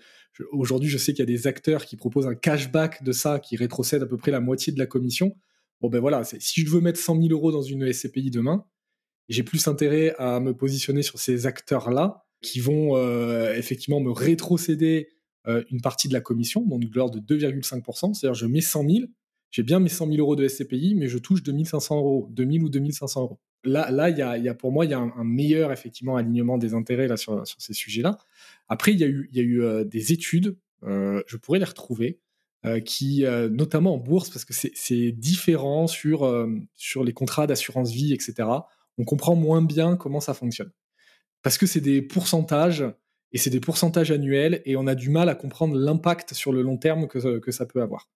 aujourd'hui, 0.53 0.89
je 0.89 0.99
sais 0.99 1.13
qu'il 1.13 1.21
y 1.21 1.23
a 1.23 1.27
des 1.27 1.47
acteurs 1.47 1.85
qui 1.85 1.97
proposent 1.97 2.27
un 2.27 2.35
cashback 2.35 3.03
de 3.03 3.13
ça, 3.13 3.39
qui 3.41 3.57
rétrocèdent 3.57 4.03
à 4.03 4.07
peu 4.07 4.19
près 4.19 4.31
la 4.31 4.41
moitié 4.41 4.73
de 4.73 4.79
la 4.79 4.87
commission. 4.87 5.35
Bon 5.81 5.89
ben 5.89 6.01
voilà, 6.01 6.23
si 6.25 6.63
je 6.63 6.71
veux 6.71 6.81
mettre 6.81 6.99
100 6.99 7.21
000 7.23 7.29
euros 7.33 7.53
dans 7.53 7.63
une 7.63 7.93
SCPI 7.93 8.31
demain, 8.31 8.65
j'ai 9.29 9.43
plus 9.43 9.67
intérêt 9.69 10.15
à 10.19 10.41
me 10.41 10.55
positionner 10.55 11.03
sur 11.03 11.19
ces 11.19 11.47
acteurs-là 11.47 12.25
qui 12.41 12.61
vont 12.61 12.97
euh, 12.97 13.55
effectivement 13.55 14.01
me 14.01 14.11
rétrocéder 14.11 15.09
euh, 15.47 15.65
une 15.71 15.81
partie 15.81 16.09
de 16.09 16.13
la 16.13 16.21
commission, 16.21 16.65
donc 16.65 16.85
de 16.85 16.97
l'ordre 16.97 17.19
de 17.19 17.37
2,5%. 17.37 18.15
C'est-à-dire 18.15 18.35
je 18.35 18.47
mets 18.47 18.61
100 18.61 18.89
000, 18.89 19.05
j'ai 19.51 19.63
bien 19.63 19.81
mes 19.81 19.89
100 19.89 20.09
000 20.09 20.19
euros 20.19 20.37
de 20.37 20.47
SCPI, 20.47 20.95
mais 20.95 21.09
je 21.09 21.19
touche 21.19 21.43
2500 21.43 21.97
euros, 21.97 22.29
2000 22.31 22.63
ou 22.65 22.69
2500 22.69 23.23
euros. 23.23 23.41
Là, 23.65 23.91
là, 23.91 24.11
il 24.11 24.19
y 24.19 24.49
a, 24.49 24.55
pour 24.55 24.73
moi, 24.73 24.85
il 24.85 24.91
y 24.91 24.95
a 24.95 24.99
un, 24.99 25.25
meilleur 25.25 25.73
effectivement 25.73 26.17
alignement 26.17 26.59
des 26.59 26.75
intérêts 26.75 27.09
là 27.09 27.17
sur, 27.17 27.47
sur 27.47 27.61
ces 27.63 27.73
sujets-là. 27.73 28.19
Après, 28.69 28.93
il 28.93 29.01
y 29.01 29.05
a 29.05 29.07
eu, 29.07 29.31
y 29.33 29.41
a 29.41 29.43
eu 29.43 29.63
euh, 29.63 29.85
des 29.85 30.13
études, 30.13 30.57
je 30.83 31.37
pourrais 31.39 31.59
les 31.59 31.65
retrouver, 31.65 32.21
euh, 32.67 32.81
qui, 32.81 33.27
euh, 33.27 33.51
notamment 33.51 33.97
en 33.97 33.99
bourse, 33.99 34.31
parce 34.31 34.47
que 34.47 34.55
c'est 34.55 35.13
différent 35.13 35.87
sur, 35.87 36.25
euh, 36.25 36.49
sur 36.75 37.05
les 37.05 37.13
contrats 37.13 37.47
d'assurance 37.47 37.93
vie, 37.93 38.15
etc. 38.15 38.49
On 38.97 39.05
comprend 39.05 39.35
moins 39.35 39.61
bien 39.61 39.99
comment 39.99 40.21
ça 40.21 40.33
fonctionne. 40.33 40.71
Parce 41.43 41.59
que 41.59 41.67
c'est 41.67 41.83
des 41.83 42.01
pourcentages, 42.01 42.83
et 43.33 43.39
c'est 43.39 43.51
des 43.51 43.61
pourcentages 43.61 44.11
annuels, 44.11 44.63
et 44.65 44.77
on 44.77 44.87
a 44.87 44.95
du 44.95 45.11
mal 45.11 45.29
à 45.29 45.35
comprendre 45.35 45.77
l'impact 45.77 46.33
sur 46.33 46.55
le 46.55 46.63
long 46.63 46.79
terme 46.79 47.07
que, 47.07 47.39
que 47.39 47.53
ça 47.53 47.67
peut 47.67 47.83
avoir. 47.83 48.09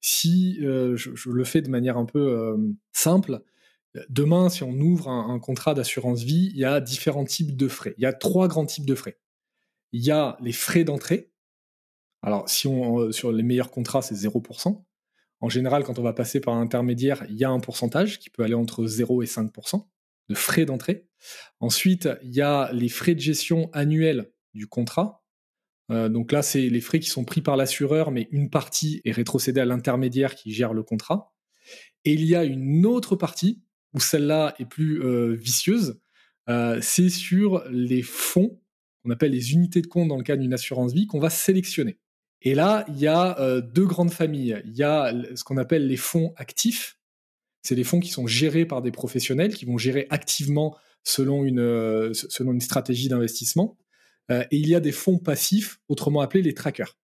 Si 0.00 0.56
je, 0.56 1.30
le 1.30 1.44
fais 1.44 1.62
de 1.62 1.70
manière 1.70 1.96
un 1.96 2.04
peu 2.04 2.56
simple, 2.92 3.42
demain, 4.08 4.48
si 4.48 4.64
on 4.64 4.72
ouvre 4.72 5.08
un 5.08 5.38
contrat 5.38 5.72
d'assurance 5.72 6.24
vie, 6.24 6.50
il 6.52 6.58
y 6.58 6.64
a 6.64 6.80
différents 6.80 7.24
types 7.24 7.56
de 7.56 7.68
frais. 7.68 7.94
Il 7.96 8.02
y 8.02 8.06
a 8.06 8.12
trois 8.12 8.48
grands 8.48 8.66
types 8.66 8.86
de 8.86 8.94
frais. 8.96 9.18
Il 9.92 10.02
y 10.02 10.10
a 10.10 10.36
les 10.42 10.52
frais 10.52 10.82
d'entrée, 10.84 11.30
alors, 12.24 12.48
si 12.48 12.66
on, 12.66 13.00
euh, 13.00 13.12
sur 13.12 13.32
les 13.32 13.42
meilleurs 13.42 13.70
contrats, 13.70 14.00
c'est 14.00 14.14
0%. 14.14 14.82
En 15.40 15.48
général, 15.50 15.84
quand 15.84 15.98
on 15.98 16.02
va 16.02 16.14
passer 16.14 16.40
par 16.40 16.54
un 16.54 16.62
intermédiaire, 16.62 17.24
il 17.28 17.36
y 17.36 17.44
a 17.44 17.50
un 17.50 17.60
pourcentage 17.60 18.18
qui 18.18 18.30
peut 18.30 18.42
aller 18.42 18.54
entre 18.54 18.86
0 18.86 19.22
et 19.22 19.26
5% 19.26 19.86
de 20.30 20.34
frais 20.34 20.64
d'entrée. 20.64 21.06
Ensuite, 21.60 22.08
il 22.22 22.32
y 22.32 22.40
a 22.40 22.72
les 22.72 22.88
frais 22.88 23.14
de 23.14 23.20
gestion 23.20 23.68
annuels 23.74 24.32
du 24.54 24.66
contrat. 24.66 25.22
Euh, 25.90 26.08
donc 26.08 26.32
là, 26.32 26.40
c'est 26.40 26.70
les 26.70 26.80
frais 26.80 26.98
qui 26.98 27.10
sont 27.10 27.26
pris 27.26 27.42
par 27.42 27.58
l'assureur, 27.58 28.10
mais 28.10 28.26
une 28.30 28.48
partie 28.48 29.02
est 29.04 29.12
rétrocédée 29.12 29.60
à 29.60 29.66
l'intermédiaire 29.66 30.34
qui 30.34 30.50
gère 30.50 30.72
le 30.72 30.82
contrat. 30.82 31.34
Et 32.06 32.14
il 32.14 32.24
y 32.24 32.34
a 32.34 32.44
une 32.44 32.86
autre 32.86 33.16
partie, 33.16 33.62
où 33.92 34.00
celle-là 34.00 34.54
est 34.58 34.64
plus 34.64 35.02
euh, 35.02 35.34
vicieuse, 35.34 36.00
c'est 36.80 37.08
sur 37.08 37.64
les 37.70 38.02
fonds, 38.02 38.60
qu'on 39.02 39.10
appelle 39.10 39.32
les 39.32 39.52
unités 39.52 39.82
de 39.82 39.86
compte 39.86 40.08
dans 40.08 40.18
le 40.18 40.22
cas 40.22 40.36
d'une 40.36 40.52
assurance 40.52 40.92
vie, 40.92 41.06
qu'on 41.06 41.20
va 41.20 41.30
sélectionner. 41.30 41.98
Et 42.44 42.54
là, 42.54 42.84
il 42.88 42.98
y 42.98 43.06
a 43.06 43.38
euh, 43.40 43.62
deux 43.62 43.86
grandes 43.86 44.12
familles. 44.12 44.60
Il 44.66 44.76
y 44.76 44.82
a 44.82 45.12
ce 45.34 45.42
qu'on 45.44 45.56
appelle 45.56 45.86
les 45.86 45.96
fonds 45.96 46.34
actifs. 46.36 46.98
C'est 47.62 47.74
des 47.74 47.84
fonds 47.84 48.00
qui 48.00 48.10
sont 48.10 48.26
gérés 48.26 48.66
par 48.66 48.82
des 48.82 48.92
professionnels, 48.92 49.54
qui 49.54 49.64
vont 49.64 49.78
gérer 49.78 50.06
activement 50.10 50.76
selon 51.02 51.44
une, 51.44 51.60
euh, 51.60 52.12
stratégie 52.60 53.08
d'investissement. 53.08 53.78
Euh, 54.30 54.44
et 54.50 54.58
il 54.58 54.68
y 54.68 54.74
a 54.74 54.80
des 54.80 54.92
fonds 54.92 55.18
passifs, 55.18 55.80
autrement 55.88 56.20
appelés 56.20 56.42
les 56.42 56.52
trackers. 56.52 56.98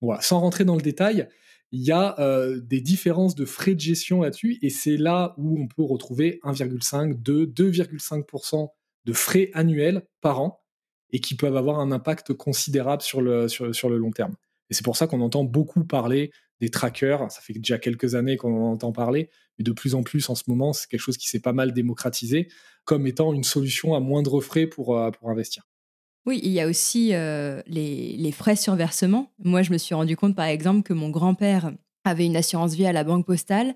Voilà. 0.00 0.20
Sans 0.22 0.38
rentrer 0.38 0.64
dans 0.64 0.76
le 0.76 0.82
détail, 0.82 1.28
il 1.72 1.82
y 1.82 1.90
a 1.90 2.14
des 2.62 2.80
différences 2.80 3.34
de 3.34 3.44
frais 3.44 3.74
de 3.74 3.80
gestion 3.80 4.20
là-dessus, 4.20 4.58
et 4.62 4.70
c'est 4.70 4.96
là 4.96 5.34
où 5.38 5.60
on 5.60 5.66
peut 5.66 5.82
retrouver 5.82 6.38
1,5, 6.44 7.20
2, 7.20 7.46
2,5% 7.46 8.68
de 9.06 9.12
frais 9.12 9.50
annuels 9.54 10.06
par 10.20 10.40
an, 10.40 10.60
et 11.10 11.18
qui 11.18 11.34
peuvent 11.34 11.56
avoir 11.56 11.80
un 11.80 11.90
impact 11.90 12.32
considérable 12.32 13.02
sur 13.02 13.20
le, 13.20 13.48
sur, 13.48 13.74
sur 13.74 13.88
le 13.88 13.98
long 13.98 14.12
terme. 14.12 14.36
Et 14.70 14.74
c'est 14.74 14.84
pour 14.84 14.96
ça 14.96 15.06
qu'on 15.06 15.20
entend 15.20 15.44
beaucoup 15.44 15.84
parler 15.84 16.30
des 16.60 16.70
trackers. 16.70 17.30
Ça 17.30 17.40
fait 17.40 17.52
déjà 17.54 17.78
quelques 17.78 18.14
années 18.14 18.36
qu'on 18.36 18.54
en 18.54 18.72
entend 18.72 18.92
parler, 18.92 19.30
mais 19.58 19.64
de 19.64 19.72
plus 19.72 19.94
en 19.94 20.02
plus 20.02 20.28
en 20.30 20.34
ce 20.34 20.44
moment, 20.46 20.72
c'est 20.72 20.88
quelque 20.88 21.00
chose 21.00 21.16
qui 21.16 21.28
s'est 21.28 21.40
pas 21.40 21.52
mal 21.52 21.72
démocratisé 21.72 22.48
comme 22.84 23.06
étant 23.06 23.32
une 23.32 23.44
solution 23.44 23.94
à 23.94 24.00
moindre 24.00 24.40
frais 24.40 24.66
pour, 24.66 24.98
euh, 24.98 25.10
pour 25.10 25.30
investir. 25.30 25.64
Oui, 26.26 26.40
il 26.42 26.52
y 26.52 26.60
a 26.60 26.66
aussi 26.66 27.10
euh, 27.12 27.60
les, 27.66 28.32
frais 28.32 28.56
sur 28.56 28.74
versement. 28.76 29.30
Moi, 29.38 29.62
je 29.62 29.72
me 29.72 29.78
suis 29.78 29.94
rendu 29.94 30.16
compte, 30.16 30.34
par 30.34 30.46
exemple, 30.46 30.82
que 30.82 30.94
mon 30.94 31.10
grand-père 31.10 31.72
avait 32.04 32.24
une 32.24 32.36
assurance 32.36 32.74
vie 32.74 32.86
à 32.86 32.92
la 32.92 33.04
banque 33.04 33.26
postale 33.26 33.74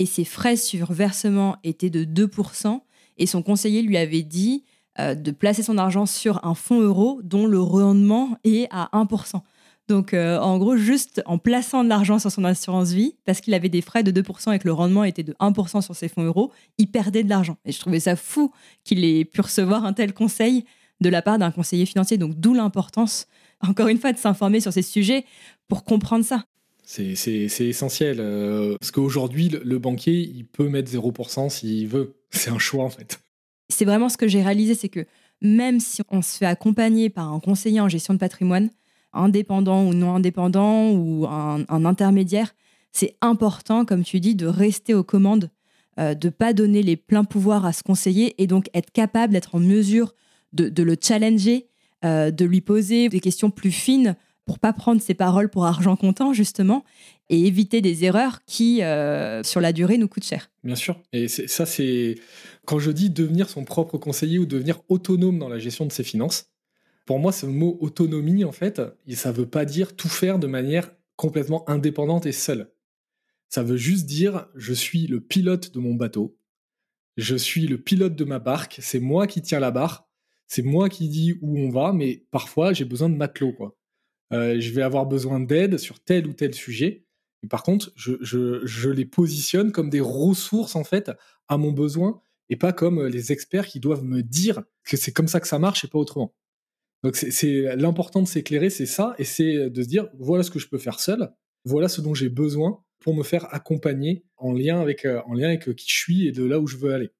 et 0.00 0.06
ses 0.06 0.24
frais 0.24 0.56
sur 0.56 0.92
versement 0.92 1.56
étaient 1.62 1.90
de 1.90 2.04
2%. 2.04 2.80
Et 3.16 3.26
son 3.26 3.42
conseiller 3.42 3.82
lui 3.82 3.96
avait 3.96 4.22
dit 4.22 4.64
euh, 4.98 5.14
de 5.14 5.30
placer 5.30 5.62
son 5.62 5.78
argent 5.78 6.04
sur 6.04 6.44
un 6.44 6.54
fonds 6.54 6.80
euro 6.80 7.20
dont 7.22 7.46
le 7.46 7.60
rendement 7.60 8.38
est 8.42 8.66
à 8.70 8.90
1%. 8.92 9.40
Donc, 9.88 10.14
euh, 10.14 10.38
en 10.38 10.58
gros, 10.58 10.76
juste 10.76 11.22
en 11.26 11.36
plaçant 11.36 11.84
de 11.84 11.88
l'argent 11.88 12.18
sur 12.18 12.30
son 12.30 12.44
assurance 12.44 12.92
vie, 12.92 13.16
parce 13.26 13.40
qu'il 13.40 13.52
avait 13.52 13.68
des 13.68 13.82
frais 13.82 14.02
de 14.02 14.10
2% 14.10 14.52
et 14.52 14.58
que 14.58 14.66
le 14.66 14.72
rendement 14.72 15.04
était 15.04 15.22
de 15.22 15.34
1% 15.40 15.82
sur 15.82 15.94
ses 15.94 16.08
fonds 16.08 16.22
euros, 16.22 16.52
il 16.78 16.86
perdait 16.86 17.22
de 17.22 17.28
l'argent. 17.28 17.58
Et 17.66 17.72
je 17.72 17.78
trouvais 17.78 18.00
ça 18.00 18.16
fou 18.16 18.50
qu'il 18.82 19.04
ait 19.04 19.24
pu 19.24 19.42
recevoir 19.42 19.84
un 19.84 19.92
tel 19.92 20.14
conseil 20.14 20.64
de 21.00 21.10
la 21.10 21.20
part 21.20 21.38
d'un 21.38 21.50
conseiller 21.50 21.84
financier. 21.84 22.16
Donc, 22.16 22.34
d'où 22.40 22.54
l'importance, 22.54 23.26
encore 23.60 23.88
une 23.88 23.98
fois, 23.98 24.12
de 24.12 24.18
s'informer 24.18 24.60
sur 24.60 24.72
ces 24.72 24.82
sujets 24.82 25.26
pour 25.68 25.84
comprendre 25.84 26.24
ça. 26.24 26.44
C'est 26.84 27.12
essentiel. 27.60 28.18
Euh, 28.20 28.76
parce 28.78 28.90
qu'aujourd'hui, 28.90 29.48
le, 29.48 29.78
banquier, 29.78 30.20
il 30.20 30.46
peut 30.46 30.68
mettre 30.68 30.90
0% 30.90 31.50
s'il 31.50 31.88
veut. 31.88 32.16
C'est 32.30 32.50
un 32.50 32.58
choix, 32.58 32.84
en 32.84 32.90
fait. 32.90 33.20
C'est 33.70 33.84
vraiment 33.84 34.08
ce 34.08 34.18
que 34.18 34.28
j'ai 34.28 34.42
réalisé, 34.42 34.74
c'est 34.74 34.90
que 34.90 35.06
même 35.40 35.80
si 35.80 36.02
on 36.10 36.20
se 36.20 36.36
fait 36.36 36.46
accompagner 36.46 37.08
par 37.08 37.32
un 37.32 37.40
conseiller 37.40 37.80
en 37.80 37.88
gestion 37.88 38.12
de 38.12 38.18
patrimoine, 38.18 38.68
indépendant 39.14 39.86
ou 39.86 39.94
non 39.94 40.14
indépendant 40.14 40.90
ou 40.90 41.26
un, 41.26 41.84
intermédiaire, 41.84 42.54
c'est 42.92 43.16
important, 43.20 43.84
comme 43.84 44.04
tu 44.04 44.20
dis, 44.20 44.34
de 44.34 44.46
rester 44.46 44.94
aux 44.94 45.04
commandes, 45.04 45.50
euh, 45.98 46.14
de 46.14 46.28
ne 46.28 46.32
pas 46.32 46.52
donner 46.52 46.82
les 46.82 46.96
pleins 46.96 47.24
pouvoirs 47.24 47.66
à 47.66 47.72
ce 47.72 47.82
conseiller 47.82 48.34
et 48.42 48.46
donc 48.46 48.68
être 48.74 48.90
capable 48.92 49.32
d'être 49.32 49.54
en 49.54 49.60
mesure 49.60 50.14
de, 50.52 50.82
le 50.82 50.96
challenger, 51.00 51.66
euh, 52.04 52.30
de 52.30 52.44
lui 52.44 52.60
poser 52.60 53.08
des 53.08 53.20
questions 53.20 53.50
plus 53.50 53.72
fines 53.72 54.16
pour 54.44 54.58
pas 54.58 54.72
prendre 54.72 55.00
ses 55.00 55.14
paroles 55.14 55.48
pour 55.48 55.64
argent 55.64 55.96
comptant, 55.96 56.32
justement, 56.32 56.84
et 57.30 57.46
éviter 57.46 57.80
des 57.80 58.04
erreurs 58.04 58.40
qui, 58.46 58.82
euh, 58.82 59.42
sur 59.42 59.60
la 59.60 59.72
durée, 59.72 59.96
nous 59.96 60.08
coûtent 60.08 60.24
cher. 60.24 60.50
Bien 60.62 60.76
sûr. 60.76 61.00
Et 61.12 61.28
ça, 61.28 61.64
c'est 61.64 62.16
quand 62.66 62.78
je 62.78 62.90
dis 62.90 63.10
devenir 63.10 63.48
son 63.48 63.64
propre 63.64 63.96
conseiller 63.96 64.38
ou 64.38 64.46
devenir 64.46 64.80
autonome 64.88 65.38
dans 65.38 65.48
la 65.48 65.58
gestion 65.58 65.86
de 65.86 65.92
ses 65.92 66.04
finances, 66.04 66.50
pour 67.04 67.18
moi, 67.18 67.32
ce 67.32 67.46
mot 67.46 67.76
autonomie, 67.80 68.44
en 68.44 68.52
fait, 68.52 68.80
ça 69.14 69.30
ne 69.30 69.36
veut 69.36 69.48
pas 69.48 69.64
dire 69.64 69.94
tout 69.94 70.08
faire 70.08 70.38
de 70.38 70.46
manière 70.46 70.90
complètement 71.16 71.68
indépendante 71.68 72.26
et 72.26 72.32
seule. 72.32 72.72
Ça 73.48 73.62
veut 73.62 73.76
juste 73.76 74.06
dire 74.06 74.48
je 74.54 74.72
suis 74.72 75.06
le 75.06 75.20
pilote 75.20 75.72
de 75.72 75.78
mon 75.80 75.94
bateau, 75.94 76.38
je 77.16 77.36
suis 77.36 77.66
le 77.66 77.78
pilote 77.78 78.16
de 78.16 78.24
ma 78.24 78.38
barque, 78.38 78.78
c'est 78.80 79.00
moi 79.00 79.26
qui 79.26 79.42
tiens 79.42 79.60
la 79.60 79.70
barre, 79.70 80.08
c'est 80.48 80.62
moi 80.62 80.88
qui 80.88 81.08
dis 81.08 81.38
où 81.40 81.58
on 81.58 81.70
va, 81.70 81.92
mais 81.92 82.26
parfois 82.30 82.72
j'ai 82.72 82.84
besoin 82.84 83.08
de 83.08 83.16
matelot, 83.16 83.52
quoi. 83.52 83.76
Euh, 84.32 84.58
je 84.58 84.72
vais 84.72 84.82
avoir 84.82 85.06
besoin 85.06 85.38
d'aide 85.38 85.78
sur 85.78 86.00
tel 86.00 86.26
ou 86.26 86.32
tel 86.32 86.54
sujet. 86.54 87.04
Mais 87.42 87.48
par 87.48 87.62
contre, 87.62 87.92
je, 87.94 88.16
je, 88.22 88.88
les 88.88 89.04
positionne 89.04 89.70
comme 89.70 89.90
des 89.90 90.00
ressources, 90.00 90.76
en 90.76 90.84
fait, 90.84 91.10
à 91.46 91.58
mon 91.58 91.72
besoin, 91.72 92.20
et 92.48 92.56
pas 92.56 92.72
comme 92.72 93.06
les 93.06 93.32
experts 93.32 93.66
qui 93.66 93.80
doivent 93.80 94.04
me 94.04 94.22
dire 94.22 94.62
que 94.82 94.96
c'est 94.96 95.12
comme 95.12 95.28
ça 95.28 95.40
que 95.40 95.46
ça 95.46 95.58
marche 95.58 95.84
et 95.84 95.88
pas 95.88 95.98
autrement. 95.98 96.34
Donc 97.04 97.16
c'est 97.16 97.76
l'important 97.76 98.22
de 98.22 98.26
s'éclairer, 98.26 98.70
c'est 98.70 98.86
ça, 98.86 99.14
et 99.18 99.24
c'est 99.24 99.68
de 99.68 99.82
se 99.82 99.86
dire 99.86 100.08
voilà 100.18 100.42
ce 100.42 100.50
que 100.50 100.58
je 100.58 100.66
peux 100.68 100.78
faire 100.78 100.98
seul, 100.98 101.30
voilà 101.66 101.86
ce 101.86 102.00
dont 102.00 102.14
j'ai 102.14 102.30
besoin 102.30 102.82
pour 102.98 103.14
me 103.14 103.22
faire 103.22 103.52
accompagner 103.54 104.24
en 104.38 104.54
lien 104.54 104.80
avec 104.80 105.04
euh, 105.04 105.20
en 105.26 105.34
lien 105.34 105.48
avec 105.48 105.76
qui 105.76 105.86
je 105.86 105.94
suis 105.94 106.26
et 106.26 106.32
de 106.32 106.42
là 106.42 106.58
où 106.58 106.66
je 106.66 106.78
veux 106.78 106.94
aller. 106.94 107.10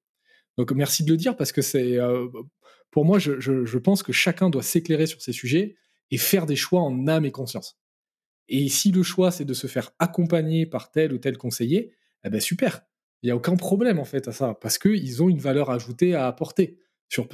Donc 0.57 0.73
merci 0.73 1.05
de 1.05 1.11
le 1.11 1.19
dire 1.19 1.37
parce 1.37 1.53
que 1.53 1.61
c'est 1.61 1.99
euh, 1.99 2.27
pour 2.91 3.05
moi 3.05 3.19
je, 3.19 3.39
je, 3.41 3.79
pense 3.79 4.03
que 4.03 4.11
chacun 4.11 4.49
doit 4.49 4.63
s'éclairer 4.63 5.05
sur 5.05 5.21
ces 5.21 5.33
sujets 5.33 5.77
et 6.11 6.17
faire 6.17 6.47
des 6.47 6.57
choix 6.57 6.81
en 6.81 7.07
âme 7.07 7.27
et 7.27 7.31
conscience. 7.31 7.79
Et 8.49 8.71
si 8.71 8.91
le 8.91 9.03
choix 9.03 9.31
c'est 9.31 9.45
de 9.45 9.53
se 9.53 9.67
faire 9.67 9.91
accompagner 9.99 10.65
par 10.65 10.93
tel 10.93 11.13
ou 11.13 11.19
tel 11.19 11.37
conseiller, 11.37 11.93
eh 12.25 12.31
ben 12.31 12.41
super, 12.41 12.87
il 13.23 13.29
y 13.29 13.31
a 13.31 13.37
aucun 13.37 13.57
problème 13.57 13.99
en 13.99 14.07
fait 14.07 14.29
à 14.29 14.33
ça 14.33 14.55
parce 14.55 14.79
qu'ils 14.79 15.23
ont 15.23 15.29
une 15.29 15.41
valeur 15.41 15.69
ajoutée 15.69 16.15
à 16.15 16.27
apporter 16.27 16.79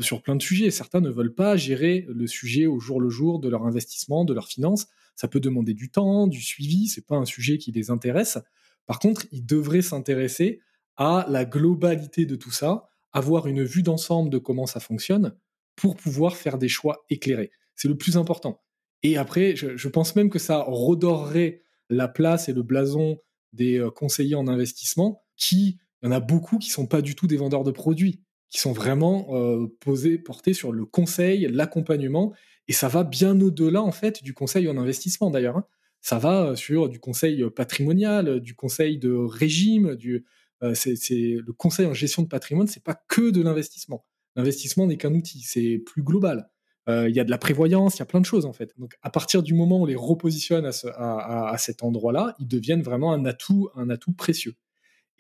sur, 0.00 0.22
plein 0.22 0.36
de 0.36 0.42
sujets. 0.42 0.70
Certains 0.70 1.00
ne 1.00 1.10
veulent 1.10 1.34
pas 1.34 1.56
gérer 1.56 2.06
le 2.08 2.26
sujet 2.26 2.66
au 2.66 2.78
jour 2.78 3.00
le 3.00 3.08
jour 3.08 3.38
de 3.38 3.48
leur 3.48 3.64
investissement, 3.66 4.24
de 4.24 4.34
leurs 4.34 4.48
finances. 4.48 4.86
Ça 5.16 5.28
peut 5.28 5.40
demander 5.40 5.74
du 5.74 5.90
temps, 5.90 6.26
du 6.26 6.42
suivi, 6.42 6.88
c'est 6.88 7.06
pas 7.06 7.16
un 7.16 7.24
sujet 7.24 7.58
qui 7.58 7.72
les 7.72 7.90
intéresse. 7.90 8.38
Par 8.86 8.98
contre, 8.98 9.26
ils 9.32 9.44
devraient 9.44 9.82
s'intéresser 9.82 10.60
à 10.96 11.26
la 11.28 11.44
globalité 11.44 12.26
de 12.26 12.36
tout 12.36 12.50
ça, 12.50 12.88
avoir 13.12 13.46
une 13.46 13.64
vue 13.64 13.82
d'ensemble 13.82 14.30
de 14.30 14.38
comment 14.38 14.66
ça 14.66 14.80
fonctionne 14.80 15.34
pour 15.76 15.96
pouvoir 15.96 16.36
faire 16.36 16.58
des 16.58 16.68
choix 16.68 17.04
éclairés. 17.08 17.50
C'est 17.74 17.88
le 17.88 17.96
plus 17.96 18.16
important. 18.16 18.60
Et 19.02 19.16
après, 19.16 19.56
je, 19.56 19.76
je, 19.76 19.88
pense 19.88 20.14
même 20.14 20.28
que 20.28 20.38
ça 20.38 20.62
redorerait 20.66 21.62
la 21.88 22.06
place 22.06 22.50
et 22.50 22.52
le 22.52 22.62
blason 22.62 23.18
des 23.54 23.78
euh, 23.78 23.90
conseillers 23.90 24.34
en 24.34 24.46
investissement, 24.46 25.22
qui, 25.36 25.78
il 26.02 26.06
y 26.06 26.08
en 26.08 26.12
a 26.12 26.20
beaucoup 26.20 26.58
qui 26.58 26.68
sont 26.68 26.86
pas 26.86 27.00
du 27.00 27.14
tout 27.14 27.26
des 27.26 27.38
vendeurs 27.38 27.64
de 27.64 27.70
produits 27.70 28.22
qui 28.51 28.59
sont 28.59 28.72
vraiment 28.72 29.28
euh, 29.30 29.66
posés, 29.80 30.18
portés 30.18 30.55
sur 30.55 30.72
le 30.72 30.84
conseil, 30.84 31.48
l'accompagnement, 31.51 32.34
et 32.68 32.72
ça 32.72 32.88
va 32.88 33.05
bien 33.05 33.40
au-delà 33.40 33.82
en 33.82 33.92
fait 33.92 34.22
du 34.22 34.34
conseil 34.34 34.68
en 34.68 34.76
investissement 34.76 35.30
d'ailleurs. 35.30 35.57
Hein. 35.57 35.64
Ça 36.01 36.18
va 36.18 36.46
euh, 36.46 36.57
sur 36.57 36.88
du 36.88 36.98
conseil 36.98 37.48
patrimonial, 37.55 38.40
du 38.40 38.55
conseil 38.55 38.98
de 38.98 39.12
régime, 39.12 39.94
du 39.94 40.26
euh, 40.62 40.74
c'est 40.74 41.36
le 41.38 41.53
conseil 41.53 41.86
en 41.86 41.94
gestion 41.94 42.22
de 42.22 42.28
patrimoine, 42.28 42.66
c'est 42.66 42.82
pas 42.82 43.01
que 43.09 43.30
de 43.30 43.40
l'investissement. 43.40 44.05
L'investissement 44.36 44.86
n'est 44.86 44.96
qu'un 44.98 45.14
outil, 45.14 45.40
c'est 45.40 45.78
plus 45.78 46.03
global. 46.03 46.51
Il 46.88 47.14
y 47.14 47.20
a 47.20 47.24
de 47.24 47.30
la 47.30 47.38
prévoyance, 47.38 47.96
il 47.96 47.98
y 48.01 48.03
a 48.03 48.07
plein 48.07 48.20
de 48.20 48.26
choses 48.26 48.46
en 48.46 48.53
fait. 48.53 48.72
Donc 48.76 48.96
à 49.01 49.11
partir 49.11 49.44
du 49.44 49.55
moment 49.55 49.78
où 49.78 49.82
on 49.82 49.86
les 49.86 49.94
repositionne 49.94 50.68
à, 50.96 51.51
à 51.53 51.57
cet 51.57 51.84
endroit-là, 51.84 52.34
ils 52.40 52.48
deviennent 52.48 52.82
vraiment 52.82 53.12
un 53.12 53.24
atout, 53.26 53.68
un 53.76 53.90
atout 53.90 54.12
précieux. 54.12 54.57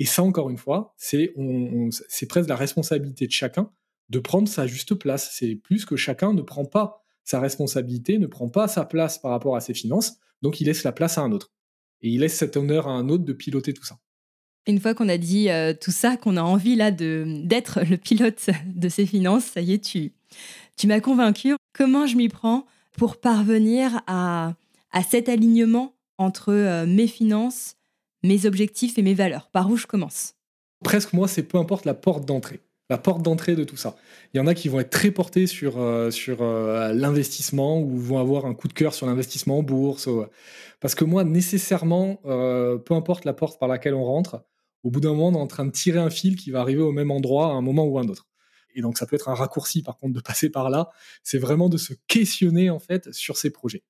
Et 0.00 0.06
ça, 0.06 0.22
encore 0.24 0.50
une 0.50 0.56
fois, 0.56 0.94
c'est 0.96 1.32
presque 2.28 2.48
la 2.48 2.56
responsabilité 2.56 3.26
de 3.26 3.32
chacun 3.32 3.70
de 4.08 4.18
prendre 4.18 4.48
sa 4.48 4.66
juste 4.66 4.94
place. 4.94 5.30
C'est 5.32 5.54
plus 5.54 5.84
que 5.84 5.94
chacun 5.94 6.32
ne 6.32 6.42
prend 6.42 6.64
pas 6.64 7.04
sa 7.22 7.38
responsabilité, 7.38 8.18
ne 8.18 8.26
prend 8.26 8.48
pas 8.48 8.66
sa 8.66 8.84
place 8.84 9.18
par 9.18 9.30
rapport 9.30 9.54
à 9.54 9.60
ses 9.60 9.74
finances, 9.74 10.16
donc 10.42 10.60
il 10.60 10.64
laisse 10.64 10.82
la 10.84 10.92
place 10.92 11.18
à 11.18 11.20
un 11.20 11.30
autre. 11.30 11.52
Et 12.00 12.08
il 12.08 12.20
laisse 12.20 12.34
cet 12.34 12.56
honneur 12.56 12.88
à 12.88 12.92
un 12.92 13.08
autre 13.08 13.24
de 13.24 13.32
piloter 13.32 13.74
tout 13.74 13.84
ça. 13.84 13.98
Une 14.66 14.80
fois 14.80 14.94
qu'on 14.94 15.08
a 15.08 15.18
dit 15.18 15.50
euh, 15.50 15.74
tout 15.78 15.90
ça, 15.90 16.16
qu'on 16.16 16.36
a 16.36 16.42
envie 16.42 16.76
là 16.76 16.90
d'être 16.90 17.80
le 17.88 17.96
pilote 17.98 18.50
de 18.66 18.88
ses 18.88 19.06
finances, 19.06 19.44
ça 19.44 19.60
y 19.60 19.74
est, 19.74 19.84
tu, 19.84 20.12
tu 20.76 20.86
m'as 20.86 21.00
convaincu. 21.00 21.54
Comment 21.74 22.06
je 22.06 22.16
m'y 22.16 22.28
prends 22.28 22.66
pour 22.96 23.20
parvenir 23.20 24.02
à, 24.06 24.54
à 24.92 25.02
cet 25.02 25.28
alignement 25.28 25.94
entre 26.18 26.52
euh, 26.52 26.86
mes 26.86 27.06
finances, 27.06 27.76
mes 28.22 28.46
objectifs 28.46 28.98
et 28.98 29.02
mes 29.02 29.14
valeurs 29.14 29.48
Par 29.50 29.70
où 29.70 29.76
je 29.76 29.86
commence? 29.86 30.34
Presque 30.84 31.12
moi, 31.12 31.28
c'est 31.28 31.42
peu 31.42 31.58
importe 31.58 31.84
la 31.84 31.94
porte 31.94 32.24
d'entrée. 32.24 32.60
La 32.88 32.98
porte 32.98 33.22
d'entrée 33.22 33.54
de 33.54 33.62
tout 33.62 33.76
ça. 33.76 33.94
Il 34.34 34.38
y 34.38 34.40
en 34.40 34.46
a 34.48 34.54
qui 34.54 34.68
vont 34.68 34.80
être 34.80 34.90
très 34.90 35.12
portés 35.12 35.46
sur, 35.46 35.80
euh, 35.80 36.10
sur 36.10 36.42
euh, 36.42 36.92
l'investissement 36.92 37.80
ou 37.80 37.96
vont 37.96 38.18
avoir 38.18 38.46
un 38.46 38.54
coup 38.54 38.66
de 38.66 38.72
cœur 38.72 38.94
sur 38.94 39.06
l'investissement 39.06 39.58
en 39.58 39.62
bourse. 39.62 40.08
Parce 40.80 40.96
que 40.96 41.04
moi, 41.04 41.22
nécessairement, 41.22 42.20
euh, 42.24 42.78
peu 42.78 42.94
importe 42.94 43.24
la 43.24 43.32
porte 43.32 43.60
par 43.60 43.68
laquelle 43.68 43.94
on 43.94 44.04
rentre, 44.04 44.42
au 44.82 44.90
bout 44.90 45.00
d'un 45.00 45.10
moment, 45.10 45.28
on 45.28 45.34
est 45.34 45.42
en 45.42 45.46
train 45.46 45.66
de 45.66 45.70
tirer 45.70 46.00
un 46.00 46.10
fil 46.10 46.34
qui 46.36 46.50
va 46.50 46.60
arriver 46.60 46.82
au 46.82 46.92
même 46.92 47.10
endroit 47.10 47.46
à 47.46 47.50
un 47.50 47.60
moment 47.60 47.84
ou 47.84 47.98
à 47.98 48.02
un 48.02 48.08
autre. 48.08 48.26
Et 48.74 48.82
donc, 48.82 48.98
ça 48.98 49.06
peut 49.06 49.16
être 49.16 49.28
un 49.28 49.34
raccourci, 49.34 49.82
par 49.82 49.98
contre, 49.98 50.14
de 50.14 50.20
passer 50.20 50.50
par 50.50 50.70
là. 50.70 50.90
C'est 51.22 51.38
vraiment 51.38 51.68
de 51.68 51.76
se 51.76 51.92
questionner, 52.08 52.70
en 52.70 52.78
fait, 52.78 53.12
sur 53.12 53.36
ces 53.36 53.50
projets 53.50 53.84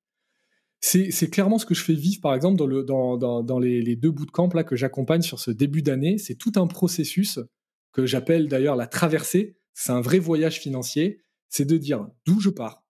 c'est 0.81 1.31
clairement 1.31 1.59
ce 1.59 1.67
que 1.67 1.75
je 1.75 1.83
fais 1.83 1.95
vivre, 1.95 2.21
par 2.21 2.35
exemple, 2.35 2.57
dans, 2.57 2.67
le, 2.67 2.83
dans, 2.83 3.17
dans, 3.43 3.59
les, 3.59 3.83
les, 3.83 3.97
deux 3.97 4.11
bootcamps 4.11 4.49
là, 4.55 4.65
que 4.65 4.77
j'accompagne 4.77 5.23
sur 5.23 5.39
ce 5.39 5.51
début 5.51 5.83
d'année. 5.83 6.17
C'est 6.19 6.37
tout 6.37 6.53
un 6.57 6.67
processus 6.67 7.39
que 7.93 8.07
j'appelle 8.07 8.49
d'ailleurs 8.49 8.77
la 8.77 8.87
traversée. 8.87 9.59
C'est 9.75 9.93
un 9.93 10.01
vrai 10.01 10.19
voyage 10.19 10.59
financier. 10.59 11.23
C'est 11.49 11.67
de 11.67 11.77
dire 11.77 12.09
d'où 12.25 12.41
je 12.41 12.49
pars, 12.49 12.85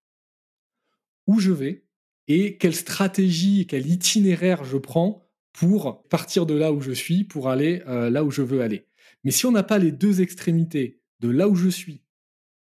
où 1.26 1.41
je 1.41 1.51
vais 1.51 1.84
et 2.28 2.59
quelle 2.59 2.74
stratégie, 2.74 3.66
quel 3.66 3.88
itinéraire 3.88 4.64
je 4.64 4.76
prends 4.76 5.26
pour 5.53 6.07
partir 6.09 6.47
de 6.47 6.55
là 6.55 6.72
où 6.72 6.80
je 6.80 6.93
suis, 6.93 7.24
pour 7.24 7.49
aller 7.49 7.82
euh, 7.88 8.09
là 8.09 8.22
où 8.22 8.30
je 8.30 8.43
veux 8.43 8.61
aller. 8.61 8.86
Mais 9.24 9.30
si 9.30 9.47
on 9.47 9.53
n'a 9.53 9.62
pas 9.62 9.78
les 9.78 9.91
deux 9.91 10.20
extrémités 10.20 11.01
de 11.20 11.28
là 11.28 11.49
où 11.49 11.57
je 11.57 11.68
suis 11.68 12.05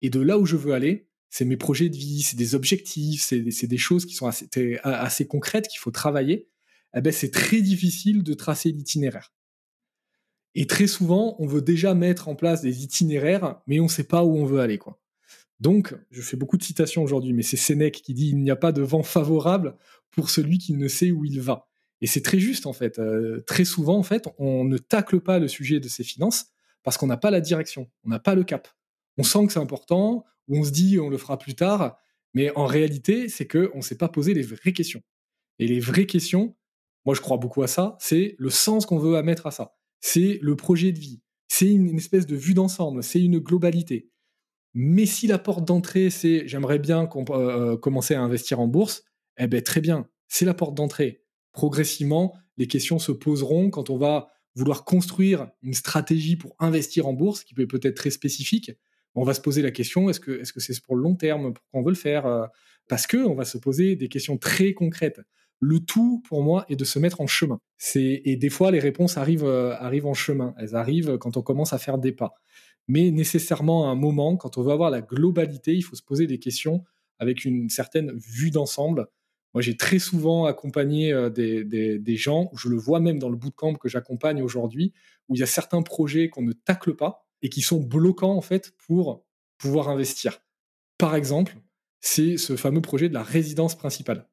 et 0.01 0.09
de 0.09 0.19
là 0.19 0.39
où 0.39 0.45
je 0.45 0.55
veux 0.55 0.73
aller, 0.73 1.08
c'est 1.29 1.45
mes 1.45 1.57
projets 1.57 1.89
de 1.89 1.95
vie, 1.95 2.21
c'est 2.21 2.37
des 2.37 2.55
objectifs, 2.55 3.21
c'est 3.21 3.41
des, 3.41 3.77
choses 3.77 4.05
qui 4.05 4.15
sont 4.15 4.27
assez, 4.83 5.27
concrètes 5.27 5.67
qu'il 5.67 5.79
faut 5.79 5.91
travailler, 5.91 6.49
eh 6.95 7.01
ben 7.01 7.13
c'est 7.13 7.31
très 7.31 7.61
difficile 7.61 8.23
de 8.23 8.33
tracer 8.33 8.71
l'itinéraire. 8.71 9.31
Et 10.55 10.65
très 10.65 10.87
souvent, 10.87 11.35
on 11.39 11.45
veut 11.45 11.61
déjà 11.61 11.93
mettre 11.93 12.27
en 12.27 12.35
place 12.35 12.61
des 12.61 12.83
itinéraires, 12.83 13.61
mais 13.67 13.79
on 13.79 13.83
ne 13.83 13.89
sait 13.89 14.03
pas 14.03 14.23
où 14.23 14.35
on 14.35 14.45
veut 14.45 14.59
aller. 14.59 14.79
quoi. 14.79 14.99
Donc, 15.59 15.95
je 16.09 16.21
fais 16.21 16.37
beaucoup 16.37 16.57
de 16.57 16.63
citations 16.63 17.03
aujourd'hui, 17.03 17.33
mais 17.33 17.43
c'est 17.43 17.57
Sénèque 17.57 18.01
qui 18.01 18.13
dit 18.13 18.29
il 18.29 18.37
n'y 18.37 18.49
a 18.49 18.55
pas 18.55 18.71
de 18.71 18.81
vent 18.81 19.03
favorable 19.03 19.75
pour 20.09 20.31
celui 20.31 20.57
qui 20.57 20.73
ne 20.73 20.87
sait 20.87 21.11
où 21.11 21.25
il 21.25 21.39
va. 21.39 21.67
Et 22.01 22.07
c'est 22.07 22.21
très 22.21 22.39
juste 22.39 22.65
en 22.65 22.73
fait. 22.73 22.97
Euh, 22.97 23.43
très 23.45 23.65
souvent, 23.65 23.97
en 23.97 24.03
fait, 24.03 24.27
on 24.37 24.63
ne 24.63 24.77
tacle 24.77 25.19
pas 25.19 25.37
le 25.37 25.47
sujet 25.47 25.79
de 25.79 25.87
ses 25.87 26.03
finances 26.03 26.47
parce 26.83 26.97
qu'on 26.97 27.07
n'a 27.07 27.17
pas 27.17 27.29
la 27.29 27.41
direction, 27.41 27.89
on 28.05 28.09
n'a 28.09 28.19
pas 28.19 28.35
le 28.35 28.43
cap. 28.43 28.69
On 29.17 29.23
sent 29.23 29.47
que 29.47 29.53
c'est 29.53 29.59
important, 29.59 30.23
on 30.49 30.63
se 30.63 30.71
dit 30.71 30.99
on 30.99 31.09
le 31.09 31.17
fera 31.17 31.37
plus 31.37 31.55
tard, 31.55 31.97
mais 32.33 32.51
en 32.55 32.65
réalité, 32.65 33.29
c'est 33.29 33.45
que 33.45 33.71
on 33.73 33.81
s'est 33.81 33.97
pas 33.97 34.09
posé 34.09 34.33
les 34.33 34.41
vraies 34.41 34.73
questions. 34.73 35.01
Et 35.59 35.67
les 35.67 35.79
vraies 35.79 36.05
questions, 36.05 36.55
moi 37.05 37.15
je 37.15 37.21
crois 37.21 37.37
beaucoup 37.37 37.63
à 37.63 37.67
ça, 37.67 37.97
c'est 37.99 38.35
le 38.37 38.49
sens 38.49 38.85
qu'on 38.85 38.99
veut 38.99 39.21
mettre 39.21 39.47
à 39.47 39.51
ça. 39.51 39.75
C'est 40.01 40.39
le 40.41 40.55
projet 40.55 40.91
de 40.91 40.99
vie. 40.99 41.21
C'est 41.47 41.69
une, 41.69 41.97
espèce 41.97 42.25
de 42.25 42.35
vue 42.35 42.53
d'ensemble, 42.53 43.03
c'est 43.03 43.21
une 43.21 43.39
globalité. 43.39 44.09
Mais 44.75 45.07
si 45.07 45.25
la 45.27 45.39
porte 45.39 45.65
d'entrée, 45.65 46.09
c'est 46.11 46.47
j'aimerais 46.47 46.79
bien 46.79 47.09
euh, 47.31 47.75
commencer 47.75 48.13
à 48.13 48.21
investir 48.21 48.59
en 48.59 48.67
bourse, 48.67 49.03
eh 49.37 49.47
ben 49.47 49.61
très 49.61 49.81
bien, 49.81 50.07
c'est 50.27 50.45
la 50.45 50.53
porte 50.53 50.75
d'entrée. 50.75 51.23
Progressivement, 51.51 52.35
les 52.57 52.67
questions 52.67 52.99
se 52.99 53.11
poseront 53.11 53.71
quand 53.71 53.89
on 53.89 53.97
va 53.97 54.29
vouloir 54.55 54.85
construire 54.85 55.49
une 55.63 55.73
stratégie 55.73 56.35
pour 56.35 56.55
investir 56.59 57.07
en 57.07 57.13
bourse, 57.13 57.43
qui 57.43 57.53
peut 57.53 57.67
peut-être 57.67 57.95
très 57.95 58.11
spécifique. 58.11 58.71
On 59.15 59.23
va 59.23 59.33
se 59.33 59.41
poser 59.41 59.61
la 59.61 59.71
question 59.71 60.09
est-ce 60.09 60.19
que 60.19 60.39
est-ce 60.39 60.53
que 60.53 60.59
c'est 60.59 60.79
pour 60.81 60.95
le 60.95 61.03
long 61.03 61.15
terme 61.15 61.53
Pourquoi 61.53 61.79
on 61.79 61.83
veut 61.83 61.91
le 61.91 61.95
faire 61.95 62.25
euh, 62.25 62.45
Parce 62.87 63.07
que 63.07 63.17
on 63.17 63.35
va 63.35 63.45
se 63.45 63.57
poser 63.57 63.95
des 63.95 64.09
questions 64.09 64.37
très 64.37 64.73
concrètes. 64.73 65.21
Le 65.61 65.79
tout, 65.81 66.23
pour 66.27 66.41
moi, 66.41 66.65
est 66.69 66.77
de 66.77 66.85
se 66.85 66.99
mettre 66.99 67.19
en 67.19 67.27
chemin. 67.27 67.59
C'est 67.77 68.21
et 68.23 68.37
des 68.37 68.49
fois 68.49 68.71
les 68.71 68.79
réponses 68.79 69.17
arrivent 69.17 69.45
euh, 69.45 69.75
arrivent 69.77 70.05
en 70.05 70.13
chemin. 70.13 70.53
Elles 70.57 70.75
arrivent 70.75 71.17
quand 71.17 71.37
on 71.37 71.41
commence 71.41 71.73
à 71.73 71.77
faire 71.77 71.97
des 71.97 72.11
pas. 72.11 72.33
Mais 72.87 73.11
nécessairement 73.11 73.87
à 73.87 73.91
un 73.91 73.95
moment, 73.95 74.37
quand 74.37 74.57
on 74.57 74.63
veut 74.63 74.71
avoir 74.71 74.89
la 74.89 75.01
globalité, 75.01 75.75
il 75.75 75.81
faut 75.81 75.95
se 75.95 76.03
poser 76.03 76.27
des 76.27 76.39
questions 76.39 76.83
avec 77.19 77.45
une 77.45 77.69
certaine 77.69 78.11
vue 78.17 78.51
d'ensemble 78.51 79.07
moi, 79.53 79.61
j'ai 79.61 79.75
très 79.75 79.99
souvent 79.99 80.45
accompagné 80.45 81.11
euh, 81.11 81.29
des, 81.29 82.15
gens, 82.15 82.51
je 82.55 82.69
le 82.69 82.77
vois 82.77 82.99
même 82.99 83.19
dans 83.19 83.29
le 83.29 83.35
bootcamp 83.35 83.75
que 83.75 83.89
j'accompagne 83.89 84.41
aujourd'hui, 84.41 84.93
où 85.27 85.35
il 85.35 85.39
y 85.39 85.43
a 85.43 85.47
certains 85.47 85.81
projets 85.81 86.29
qu'on 86.29 86.43
ne 86.43 86.53
tacle 86.53 86.95
pas 86.95 87.27
et 87.41 87.49
qui 87.49 87.61
sont 87.61 87.79
bloquants 87.79 88.35
en 88.35 88.41
fait 88.41 88.73
pour 88.77 89.25
pouvoir 89.57 89.89
investir. 89.89 90.41
Par 90.97 91.15
exemple, 91.15 91.57
c'est 92.01 92.37
ce 92.37 92.55
fameux 92.55 92.81
projet 92.81 93.09
de 93.09 93.13
la 93.13 93.23
résidence 93.23 93.77
principale. 93.77 94.27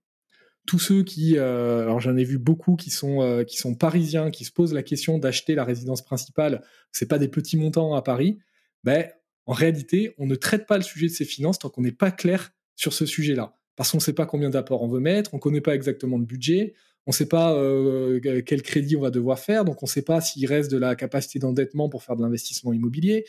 Tous 0.67 0.79
ceux 0.79 1.05
qui, 1.05 1.39
euh, 1.39 1.83
alors 1.83 2.01
j'en 2.01 2.17
ai 2.17 2.25
vu 2.25 2.39
beaucoup 2.39 2.75
qui 2.75 2.91
sont 2.91 3.23
euh, 3.23 3.45
qui 3.45 3.57
sont 3.57 3.75
parisiens, 3.75 4.31
qui 4.31 4.45
se 4.45 4.53
posent 4.53 4.75
la 4.75 4.83
question 4.83 5.19
d'acheter 5.19 5.55
la 5.55 5.65
résidence 5.65 6.03
principale, 6.03 6.65
c'est 6.91 7.07
pas 7.07 7.19
des 7.19 7.29
petits 7.29 7.57
montants 7.57 7.95
à 7.95 8.03
Paris, 8.03 8.39
ben 8.83 9.09
en 9.47 9.53
réalité, 9.53 10.15
on 10.19 10.27
ne 10.27 10.35
traite 10.35 10.67
pas 10.67 10.77
le 10.77 10.83
sujet 10.83 11.07
de 11.07 11.13
ses 11.13 11.25
finances 11.25 11.61
tant 11.61 11.69
qu'on 11.69 11.83
n'est 11.83 11.93
pas 11.93 12.11
clair 12.11 12.53
sur 12.75 12.93
ce 12.93 13.07
sujet-là 13.07 13.55
parce 13.77 13.91
qu'on 13.91 13.99
ne 13.99 14.03
sait 14.03 14.15
pas 14.15 14.27
combien 14.27 14.51
d'apports 14.51 14.83
on 14.83 14.89
veut 14.89 15.01
mettre, 15.01 15.35
on 15.35 15.37
ne 15.37 15.43
connaît 15.43 15.61
pas 15.61 15.75
exactement 15.75 16.19
le 16.19 16.25
budget, 16.25 16.75
on 17.07 17.11
ne 17.11 17.15
sait 17.15 17.27
pas 17.27 17.55
euh, 17.55 18.21
quel 18.21 18.63
crédit 18.63 18.97
on 18.97 19.01
va 19.01 19.11
devoir 19.11 19.39
faire, 19.39 19.65
donc 19.65 19.83
on 19.83 19.87
ne 19.87 19.91
sait 19.91 20.03
pas 20.03 20.21
s'il 20.21 20.45
reste 20.47 20.71
de 20.73 20.77
la 20.77 20.97
capacité 20.97 21.39
d'endettement 21.39 21.89
pour 21.89 22.03
faire 22.03 22.17
de 22.17 22.23
l'investissement 22.23 22.73
immobilier. 22.73 23.25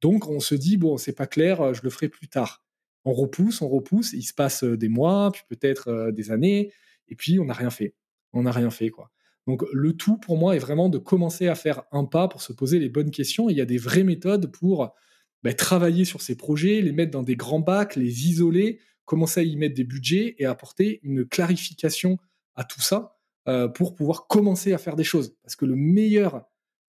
Donc 0.00 0.28
on 0.28 0.40
se 0.40 0.56
dit, 0.56 0.76
bon, 0.76 0.96
c'est 0.96 1.12
pas 1.12 1.28
clair, 1.28 1.60
euh, 1.60 1.74
je 1.74 1.82
le 1.84 1.90
ferai 1.90 2.08
plus 2.08 2.26
tard. 2.26 2.64
On 3.04 3.12
repousse, 3.12 3.62
on 3.62 3.68
repousse, 3.68 4.12
il 4.14 4.24
se 4.24 4.34
passe 4.34 4.64
euh, 4.64 4.76
des 4.76 4.88
mois, 4.88 5.30
puis 5.32 5.42
peut-être 5.48 6.10
des 6.10 6.32
années, 6.32 6.72
et 7.08 7.14
puis 7.14 7.38
on 7.38 7.44
n'a 7.44 7.54
rien 7.54 7.70
fait. 7.70 7.94
On 8.32 8.42
n'a 8.42 8.52
rien 8.52 8.70
fait, 8.70 8.90
quoi. 8.90 9.10
Donc 9.46 9.62
le 9.72 9.92
tout 9.94 10.18
pour 10.18 10.36
moi 10.36 10.56
est 10.56 10.60
vraiment 10.60 10.88
de 10.88 10.98
commencer 10.98 11.48
à 11.48 11.54
faire 11.54 11.84
un 11.92 12.04
pas 12.04 12.28
pour 12.28 12.42
se 12.42 12.52
poser 12.52 12.78
les 12.78 12.88
bonnes 12.88 13.10
questions. 13.10 13.48
il 13.48 13.56
y 13.56 13.60
a 13.60 13.64
des 13.64 13.78
vraies 13.78 14.04
méthodes 14.04 14.52
pour 14.52 14.94
bah, 15.42 15.54
travailler 15.54 16.04
sur 16.04 16.20
ces 16.20 16.36
projets, 16.36 16.82
les 16.82 16.92
mettre 16.92 17.10
dans 17.12 17.22
des 17.22 17.36
grands 17.36 17.60
bacs, 17.60 17.96
les 17.96 18.28
isoler, 18.28 18.80
commencer 19.06 19.40
à 19.40 19.42
y 19.44 19.56
mettre 19.56 19.74
des 19.74 19.84
budgets 19.84 20.34
et 20.38 20.46
apporter 20.46 21.00
une 21.02 21.24
clarification 21.24 22.18
à 22.54 22.64
tout 22.64 22.80
ça 22.80 23.19
euh, 23.48 23.68
pour 23.68 23.94
pouvoir 23.94 24.26
commencer 24.26 24.72
à 24.72 24.78
faire 24.78 24.96
des 24.96 25.04
choses. 25.04 25.34
Parce 25.42 25.56
que 25.56 25.64
le 25.64 25.76
meilleur 25.76 26.44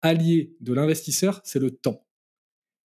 allié 0.02 0.56
de 0.62 0.74
l'investisseur, 0.74 1.42
c'est 1.44 1.60
le 1.60 1.72
temps. 1.72 2.06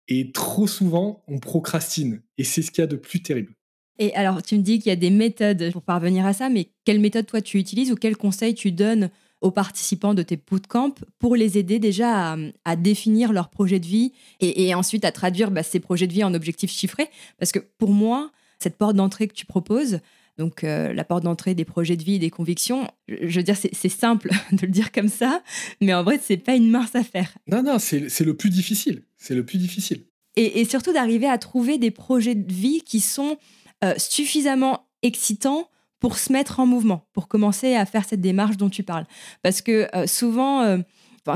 Et 0.09 0.33
trop 0.33 0.67
souvent, 0.67 1.25
on 1.29 1.39
procrastine. 1.39 2.23
Et 2.39 2.45
c'est 2.45 2.63
ce 2.63 2.71
qu'il 2.71 2.83
y 2.83 2.85
a 2.85 2.89
de 2.89 2.97
plus 2.97 3.23
terrible. 3.23 3.55
Et 3.99 4.15
alors, 4.15 4.43
tu 4.43 4.57
me 4.57 4.63
dis 4.63 4.79
qu'il 4.79 4.89
y 4.89 4.93
a 4.93 4.97
des 4.97 5.11
méthodes 5.11 5.73
pour 5.73 5.83
parvenir 5.83 6.25
à 6.25 6.33
ça, 6.33 6.49
mais 6.49 6.71
quelle 6.85 7.01
méthode 7.01 7.27
toi 7.27 7.43
tu 7.43 7.59
utilises 7.59 7.93
ou 7.93 7.97
quels 7.97 8.17
conseils 8.17 8.55
tu 8.55 8.73
donnes 8.73 9.11
aux 9.41 9.51
participants 9.51 10.15
de 10.15 10.23
tes 10.23 10.37
bootcamps 10.37 10.95
pour 11.19 11.37
les 11.37 11.59
aider 11.59 11.79
déjà 11.79 12.37
à, 12.65 12.77
définir 12.77 13.33
leur 13.33 13.49
projet 13.49 13.79
de 13.79 13.87
vie 13.87 14.13
et, 14.41 14.75
ensuite 14.75 15.05
à 15.05 15.13
traduire 15.13 15.51
bah, 15.51 15.63
ces 15.63 15.81
projets 15.81 16.07
de 16.07 16.13
vie 16.13 16.25
en 16.25 16.35
objectifs 16.35 16.71
chiffrés? 16.71 17.09
Parce 17.39 17.53
que 17.53 17.59
pour 17.59 17.91
moi, 17.91 18.31
cette 18.59 18.77
porte 18.77 18.97
d'entrée 18.97 19.29
que 19.29 19.35
tu 19.35 19.47
proposes, 19.47 20.01
donc 20.41 20.65
euh, 20.65 20.95
la 20.95 21.05
porte 21.05 21.23
d'entrée 21.23 21.55
des 21.55 21.67
projets 21.67 21.99
de 21.99 22.03
vie, 22.03 22.19
des 22.19 22.31
convictions, 22.31 22.89
je 23.09 23.37
veux 23.37 23.43
dire, 23.43 23.57
c'est 23.57 23.89
simple 23.91 24.31
de 24.53 24.63
le 24.63 24.73
dire 24.73 24.91
comme 24.91 25.11
ça, 25.11 25.43
mais 25.83 25.93
en 25.93 26.03
vrai, 26.03 26.19
c'est 26.21 26.39
pas 26.39 26.57
une 26.57 26.71
mince 26.71 26.97
affaire. 26.97 27.37
Non, 27.47 27.63
non, 27.63 27.79
c'est 27.79 28.21
le 28.21 28.35
plus 28.35 28.49
difficile. 28.49 29.03
C'est 29.19 29.35
le 29.35 29.45
plus 29.45 29.59
difficile. 29.59 30.07
Et, 30.37 30.65
surtout 30.65 30.95
d'arriver 30.95 31.29
à 31.29 31.37
trouver 31.37 31.77
des 31.77 31.91
projets 31.91 32.35
de 32.35 32.51
vie 32.51 32.81
qui 32.81 33.01
sont 33.01 33.37
euh, 33.85 33.93
suffisamment 33.99 34.87
excitants 35.03 35.69
pour 35.99 36.17
se 36.17 36.33
mettre 36.33 36.59
en 36.59 36.67
mouvement, 36.67 37.07
pour 37.13 37.29
commencer 37.29 37.75
à 37.75 37.85
faire 37.85 38.07
cette 38.07 38.23
démarche 38.23 38.57
dont 38.57 38.71
tu 38.71 38.83
parles. 38.83 39.05
Parce 39.43 39.61
que 39.61 39.95
euh, 39.95 40.07
souvent, 40.07 40.83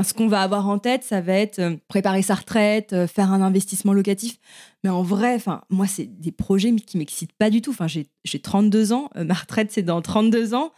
ce 0.03 0.13
qu'on 0.13 0.27
va 0.27 0.41
avoir 0.41 0.67
en 0.67 0.79
tête, 0.79 1.03
ça 1.03 1.21
va 1.21 1.33
être 1.33 1.59
euh, 1.59 1.75
préparer 1.87 2.21
sa 2.21 2.35
retraite, 2.35 2.93
euh, 2.93 3.07
faire 3.07 3.31
un 3.31 3.41
investissement 3.41 3.93
locatif. 3.93 4.37
Mais 4.83 4.89
en 4.89 5.03
vrai, 5.03 5.35
enfin, 5.35 5.61
moi, 5.69 5.87
c'est 5.87 6.05
des 6.05 6.31
projets 6.31 6.73
qui 6.75 6.97
m'excitent 6.97 7.33
pas 7.33 7.49
du 7.49 7.61
tout. 7.61 7.71
Enfin, 7.71 7.87
j'ai 7.87 8.39
32 8.39 8.93
ans, 8.93 9.09
euh, 9.15 9.23
ma 9.23 9.33
retraite, 9.33 9.71
c'est 9.71 9.81
dans 9.81 10.01
32 10.01 10.53
ans. 10.53 10.71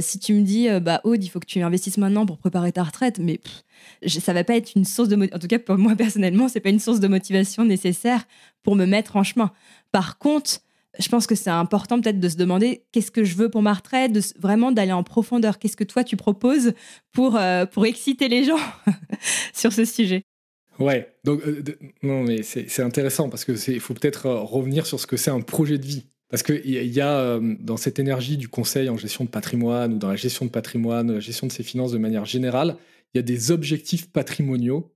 si 0.00 0.18
tu 0.18 0.34
me 0.34 0.42
dis, 0.42 0.68
bah, 0.82 1.00
Aude, 1.04 1.22
il 1.22 1.28
faut 1.28 1.40
que 1.40 1.46
tu 1.46 1.60
investisses 1.62 1.98
maintenant 1.98 2.26
pour 2.26 2.38
préparer 2.38 2.72
ta 2.72 2.82
retraite, 2.82 3.18
mais 3.18 3.40
ça 4.06 4.20
ça 4.20 4.32
va 4.34 4.44
pas 4.44 4.56
être 4.56 4.74
une 4.76 4.84
source 4.84 5.08
de... 5.08 5.16
En 5.34 5.38
tout 5.38 5.46
cas, 5.46 5.58
pour 5.58 5.78
moi, 5.78 5.94
personnellement, 5.96 6.48
c'est 6.48 6.60
pas 6.60 6.68
une 6.68 6.80
source 6.80 7.00
de 7.00 7.08
motivation 7.08 7.64
nécessaire 7.64 8.24
pour 8.62 8.76
me 8.76 8.84
mettre 8.84 9.16
en 9.16 9.22
chemin. 9.22 9.50
Par 9.92 10.18
contre, 10.18 10.60
je 10.98 11.08
pense 11.08 11.26
que 11.26 11.34
c'est 11.34 11.50
important 11.50 12.00
peut-être 12.00 12.20
de 12.20 12.28
se 12.28 12.36
demander 12.36 12.84
qu'est-ce 12.92 13.10
que 13.10 13.24
je 13.24 13.36
veux 13.36 13.48
pour 13.48 13.62
ma 13.62 13.72
retraite, 13.72 14.12
vraiment 14.38 14.72
d'aller 14.72 14.92
en 14.92 15.02
profondeur. 15.02 15.58
Qu'est-ce 15.58 15.76
que 15.76 15.84
toi 15.84 16.04
tu 16.04 16.16
proposes 16.16 16.72
pour, 17.12 17.36
euh, 17.36 17.66
pour 17.66 17.86
exciter 17.86 18.28
les 18.28 18.44
gens 18.44 18.58
sur 19.54 19.72
ce 19.72 19.84
sujet? 19.84 20.22
Ouais, 20.78 21.12
donc 21.24 21.40
euh, 21.46 21.62
non 22.02 22.22
mais 22.22 22.42
c'est 22.42 22.82
intéressant 22.82 23.28
parce 23.28 23.44
que 23.44 23.52
il 23.70 23.80
faut 23.80 23.94
peut-être 23.94 24.26
euh, 24.26 24.40
revenir 24.40 24.86
sur 24.86 25.00
ce 25.00 25.06
que 25.06 25.16
c'est 25.16 25.30
un 25.30 25.40
projet 25.40 25.78
de 25.78 25.86
vie. 25.86 26.06
Parce 26.30 26.42
qu'il 26.42 26.66
y, 26.66 26.74
y 26.74 27.00
a 27.00 27.40
dans 27.40 27.78
cette 27.78 27.98
énergie 27.98 28.36
du 28.36 28.48
conseil 28.48 28.90
en 28.90 28.98
gestion 28.98 29.24
de 29.24 29.30
patrimoine 29.30 29.94
ou 29.94 29.98
dans 29.98 30.10
la 30.10 30.16
gestion 30.16 30.44
de 30.44 30.50
patrimoine, 30.50 31.10
la 31.10 31.20
gestion 31.20 31.46
de 31.46 31.52
ses 31.52 31.62
finances 31.62 31.90
de 31.90 31.96
manière 31.96 32.26
générale, 32.26 32.76
il 33.14 33.16
y 33.16 33.20
a 33.20 33.22
des 33.22 33.50
objectifs 33.50 34.12
patrimoniaux 34.12 34.94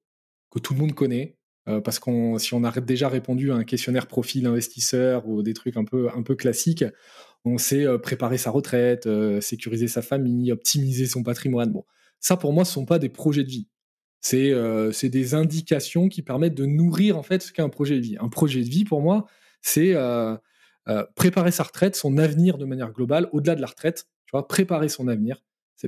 que 0.51 0.59
tout 0.59 0.75
le 0.75 0.81
monde 0.81 0.93
connaît, 0.93 1.39
euh, 1.69 1.81
parce 1.81 1.99
qu'on 2.01 2.39
si 2.39 2.55
on 2.55 2.65
a 2.65 2.81
déjà 2.81 3.09
répondu 3.09 3.53
à 3.53 3.55
un 3.55 3.65
questionnaire 3.65 4.09
profil 4.09 4.47
investisseur 4.47 5.29
ou 5.29 5.43
des 5.43 5.55
trucs 5.55 5.77
un 5.77 5.85
peu 5.85 6.09
un 6.15 6.23
peu 6.23 6.35
classiques, 6.35 6.85
on 7.45 7.57
sait 7.59 7.87
euh, 7.87 7.99
préparer 7.99 8.37
sa 8.37 8.51
retraite, 8.51 9.07
euh, 9.07 9.41
sécuriser 9.41 9.87
sa 9.87 10.03
famille, 10.03 10.51
optimiser 10.51 11.07
son 11.07 11.23
patrimoine. 11.23 11.73
Bon, 11.73 11.85
ça 12.19 12.37
pour 12.37 12.53
moi 12.53 12.65
ce 12.65 12.73
sont 12.73 12.85
pas 12.85 12.99
des 12.99 13.09
projets 13.09 13.45
de 13.45 13.51
vie. 13.51 13.69
C'est 14.21 14.53
c'est 14.93 15.09
des 15.09 15.35
indications 15.35 16.09
qui 16.09 16.23
permettent 16.23 16.55
de 16.55 16.67
nourrir 16.67 17.19
en 17.19 17.25
fait 17.25 17.43
ce 17.43 17.53
qu'est 17.53 17.63
un 17.63 17.69
projet 17.69 17.97
de 17.97 18.03
vie. 18.03 18.17
Un 18.21 18.29
projet 18.29 18.61
de 18.63 18.69
vie 18.69 18.85
pour 18.85 19.03
moi, 19.03 19.27
c'est 19.63 19.97
préparer 21.17 21.51
sa 21.51 21.65
retraite, 21.65 21.97
son 21.97 22.19
avenir 22.19 22.57
de 22.57 22.65
manière 22.65 22.93
globale, 22.93 23.29
au-delà 23.33 23.57
de 23.57 23.61
la 23.61 23.67
retraite, 23.67 24.07
tu 24.27 24.31
vois, 24.33 24.47
préparer 24.47 24.89
son 24.89 25.09
avenir. 25.09 25.43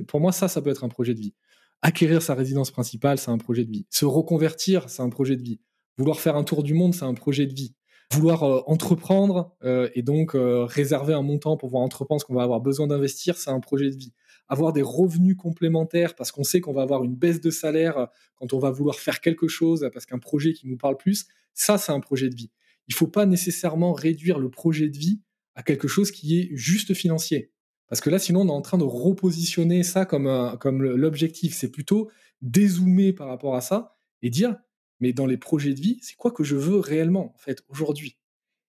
Pour 0.07 0.19
moi 0.19 0.33
ça 0.33 0.49
ça 0.49 0.61
peut 0.61 0.69
être 0.69 0.83
un 0.83 0.89
projet 0.89 1.13
de 1.13 1.21
vie. 1.21 1.33
Acquérir 1.81 2.21
sa 2.21 2.33
résidence 2.33 2.71
principale, 2.71 3.17
c'est 3.17 3.31
un 3.31 3.37
projet 3.37 3.63
de 3.63 3.71
vie. 3.71 3.85
Se 3.89 4.05
reconvertir, 4.05 4.89
c'est 4.89 5.01
un 5.01 5.09
projet 5.09 5.35
de 5.35 5.43
vie. 5.43 5.59
Vouloir 5.97 6.19
faire 6.19 6.35
un 6.35 6.43
tour 6.43 6.63
du 6.63 6.73
monde, 6.73 6.93
c'est 6.93 7.05
un 7.05 7.13
projet 7.13 7.45
de 7.45 7.53
vie. 7.53 7.75
Vouloir 8.11 8.43
euh, 8.43 8.61
entreprendre 8.67 9.55
euh, 9.63 9.89
et 9.95 10.01
donc 10.01 10.35
euh, 10.35 10.65
réserver 10.65 11.13
un 11.13 11.21
montant 11.21 11.57
pour 11.57 11.69
pouvoir 11.69 11.83
entreprendre 11.83 12.21
ce 12.21 12.25
qu'on 12.25 12.35
va 12.35 12.43
avoir 12.43 12.61
besoin 12.61 12.87
d'investir, 12.87 13.37
c'est 13.37 13.49
un 13.49 13.59
projet 13.59 13.89
de 13.89 13.95
vie. 13.95 14.13
Avoir 14.47 14.73
des 14.73 14.83
revenus 14.83 15.35
complémentaires 15.35 16.15
parce 16.15 16.31
qu'on 16.31 16.43
sait 16.43 16.61
qu'on 16.61 16.73
va 16.73 16.83
avoir 16.83 17.03
une 17.03 17.15
baisse 17.15 17.41
de 17.41 17.49
salaire 17.49 18.07
quand 18.35 18.53
on 18.53 18.59
va 18.59 18.69
vouloir 18.69 18.97
faire 18.97 19.21
quelque 19.21 19.47
chose 19.47 19.89
parce 19.91 20.05
qu'un 20.05 20.19
projet 20.19 20.53
qui 20.53 20.67
nous 20.67 20.77
parle 20.77 20.97
plus, 20.97 21.25
ça 21.53 21.77
c'est 21.77 21.91
un 21.91 21.99
projet 21.99 22.29
de 22.29 22.35
vie. 22.35 22.51
Il 22.87 22.93
ne 22.93 22.97
faut 22.97 23.07
pas 23.07 23.25
nécessairement 23.25 23.93
réduire 23.93 24.37
le 24.37 24.49
projet 24.51 24.89
de 24.89 24.97
vie 24.97 25.21
à 25.55 25.63
quelque 25.63 25.87
chose 25.87 26.11
qui 26.11 26.39
est 26.39 26.49
juste 26.53 26.93
financier. 26.93 27.51
Parce 27.89 28.01
que 28.01 28.09
là, 28.09 28.19
sinon, 28.19 28.41
on 28.41 28.47
est 28.47 28.51
en 28.51 28.61
train 28.61 28.77
de 28.77 28.83
repositionner 28.83 29.83
ça 29.83 30.05
comme, 30.05 30.57
comme 30.59 30.83
l'objectif. 30.83 31.55
C'est 31.55 31.71
plutôt 31.71 32.09
dézoomer 32.41 33.13
par 33.13 33.27
rapport 33.27 33.55
à 33.55 33.61
ça 33.61 33.95
et 34.21 34.29
dire 34.29 34.55
mais 34.99 35.13
dans 35.13 35.25
les 35.25 35.37
projets 35.37 35.73
de 35.73 35.79
vie, 35.79 35.99
c'est 36.01 36.15
quoi 36.15 36.31
que 36.31 36.43
je 36.43 36.55
veux 36.55 36.79
réellement, 36.79 37.33
en 37.35 37.37
fait, 37.37 37.63
aujourd'hui? 37.69 38.17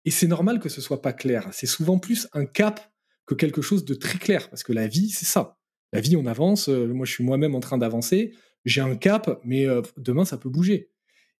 Et 0.05 0.11
c'est 0.11 0.27
normal 0.27 0.59
que 0.59 0.69
ce 0.69 0.81
soit 0.81 1.01
pas 1.01 1.13
clair. 1.13 1.49
C'est 1.51 1.67
souvent 1.67 1.99
plus 1.99 2.27
un 2.33 2.45
cap 2.45 2.91
que 3.25 3.35
quelque 3.35 3.61
chose 3.61 3.85
de 3.85 3.93
très 3.93 4.17
clair, 4.17 4.49
parce 4.49 4.63
que 4.63 4.73
la 4.73 4.87
vie, 4.87 5.09
c'est 5.09 5.25
ça. 5.25 5.57
La 5.93 6.01
vie, 6.01 6.15
on 6.15 6.25
avance. 6.25 6.69
Euh, 6.69 6.87
moi, 6.87 7.05
je 7.05 7.11
suis 7.11 7.23
moi-même 7.23 7.55
en 7.55 7.59
train 7.59 7.77
d'avancer. 7.77 8.33
J'ai 8.65 8.81
un 8.81 8.95
cap, 8.95 9.41
mais 9.43 9.67
euh, 9.67 9.81
demain, 9.97 10.25
ça 10.25 10.37
peut 10.37 10.49
bouger. 10.49 10.89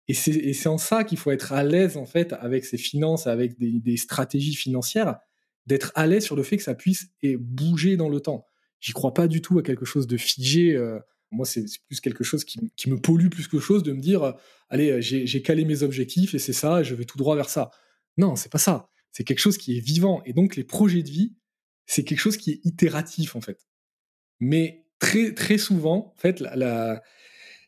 Et 0.08 0.14
c'est 0.14 0.68
en 0.68 0.78
ça 0.78 1.04
qu'il 1.04 1.16
faut 1.16 1.30
être 1.30 1.52
à 1.52 1.62
l'aise, 1.62 1.96
en 1.96 2.06
fait, 2.06 2.32
avec 2.34 2.64
ses 2.64 2.76
finances, 2.76 3.28
avec 3.28 3.56
des, 3.58 3.96
stratégies 3.96 4.56
financières, 4.56 5.18
d'être 5.66 5.92
à 5.94 6.06
l'aise 6.06 6.24
sur 6.24 6.36
le 6.36 6.42
fait 6.42 6.56
que 6.56 6.62
ça 6.62 6.74
puisse 6.74 7.08
bouger 7.38 7.96
dans 7.96 8.08
le 8.08 8.20
temps. 8.20 8.46
J'y 8.80 8.92
crois 8.92 9.14
pas 9.14 9.28
du 9.28 9.42
tout 9.42 9.58
à 9.58 9.62
quelque 9.62 9.84
chose 9.84 10.06
de 10.06 10.16
figé. 10.16 10.74
Euh, 10.74 10.98
moi, 11.30 11.46
c'est 11.46 11.64
plus 11.86 12.00
quelque 12.00 12.24
chose 12.24 12.44
qui, 12.44 12.60
me 12.86 12.96
pollue 12.96 13.28
plus 13.28 13.48
que 13.48 13.58
chose 13.58 13.82
de 13.82 13.92
me 13.92 14.00
dire, 14.00 14.22
euh, 14.22 14.32
allez, 14.68 14.90
euh, 14.90 15.00
j'ai 15.00 15.42
calé 15.42 15.64
mes 15.64 15.82
objectifs 15.82 16.34
et 16.34 16.38
c'est 16.38 16.52
ça, 16.52 16.82
je 16.82 16.94
vais 16.94 17.04
tout 17.04 17.16
droit 17.16 17.36
vers 17.36 17.48
ça. 17.48 17.70
Non, 18.18 18.36
c'est 18.36 18.50
pas 18.50 18.58
ça. 18.58 18.90
C'est 19.12 19.24
quelque 19.24 19.38
chose 19.38 19.56
qui 19.56 19.76
est 19.76 19.80
vivant. 19.80 20.22
Et 20.26 20.32
donc, 20.32 20.56
les 20.56 20.64
projets 20.64 21.02
de 21.02 21.10
vie, 21.10 21.34
c'est 21.86 22.04
quelque 22.04 22.18
chose 22.18 22.36
qui 22.36 22.50
est 22.50 22.60
itératif, 22.64 23.36
en 23.36 23.40
fait. 23.40 23.66
Mais 24.40 24.84
très, 24.98 25.32
très 25.32 25.58
souvent, 25.58 26.12
en 26.16 26.20
fait, 26.20 26.40
la, 26.40 27.02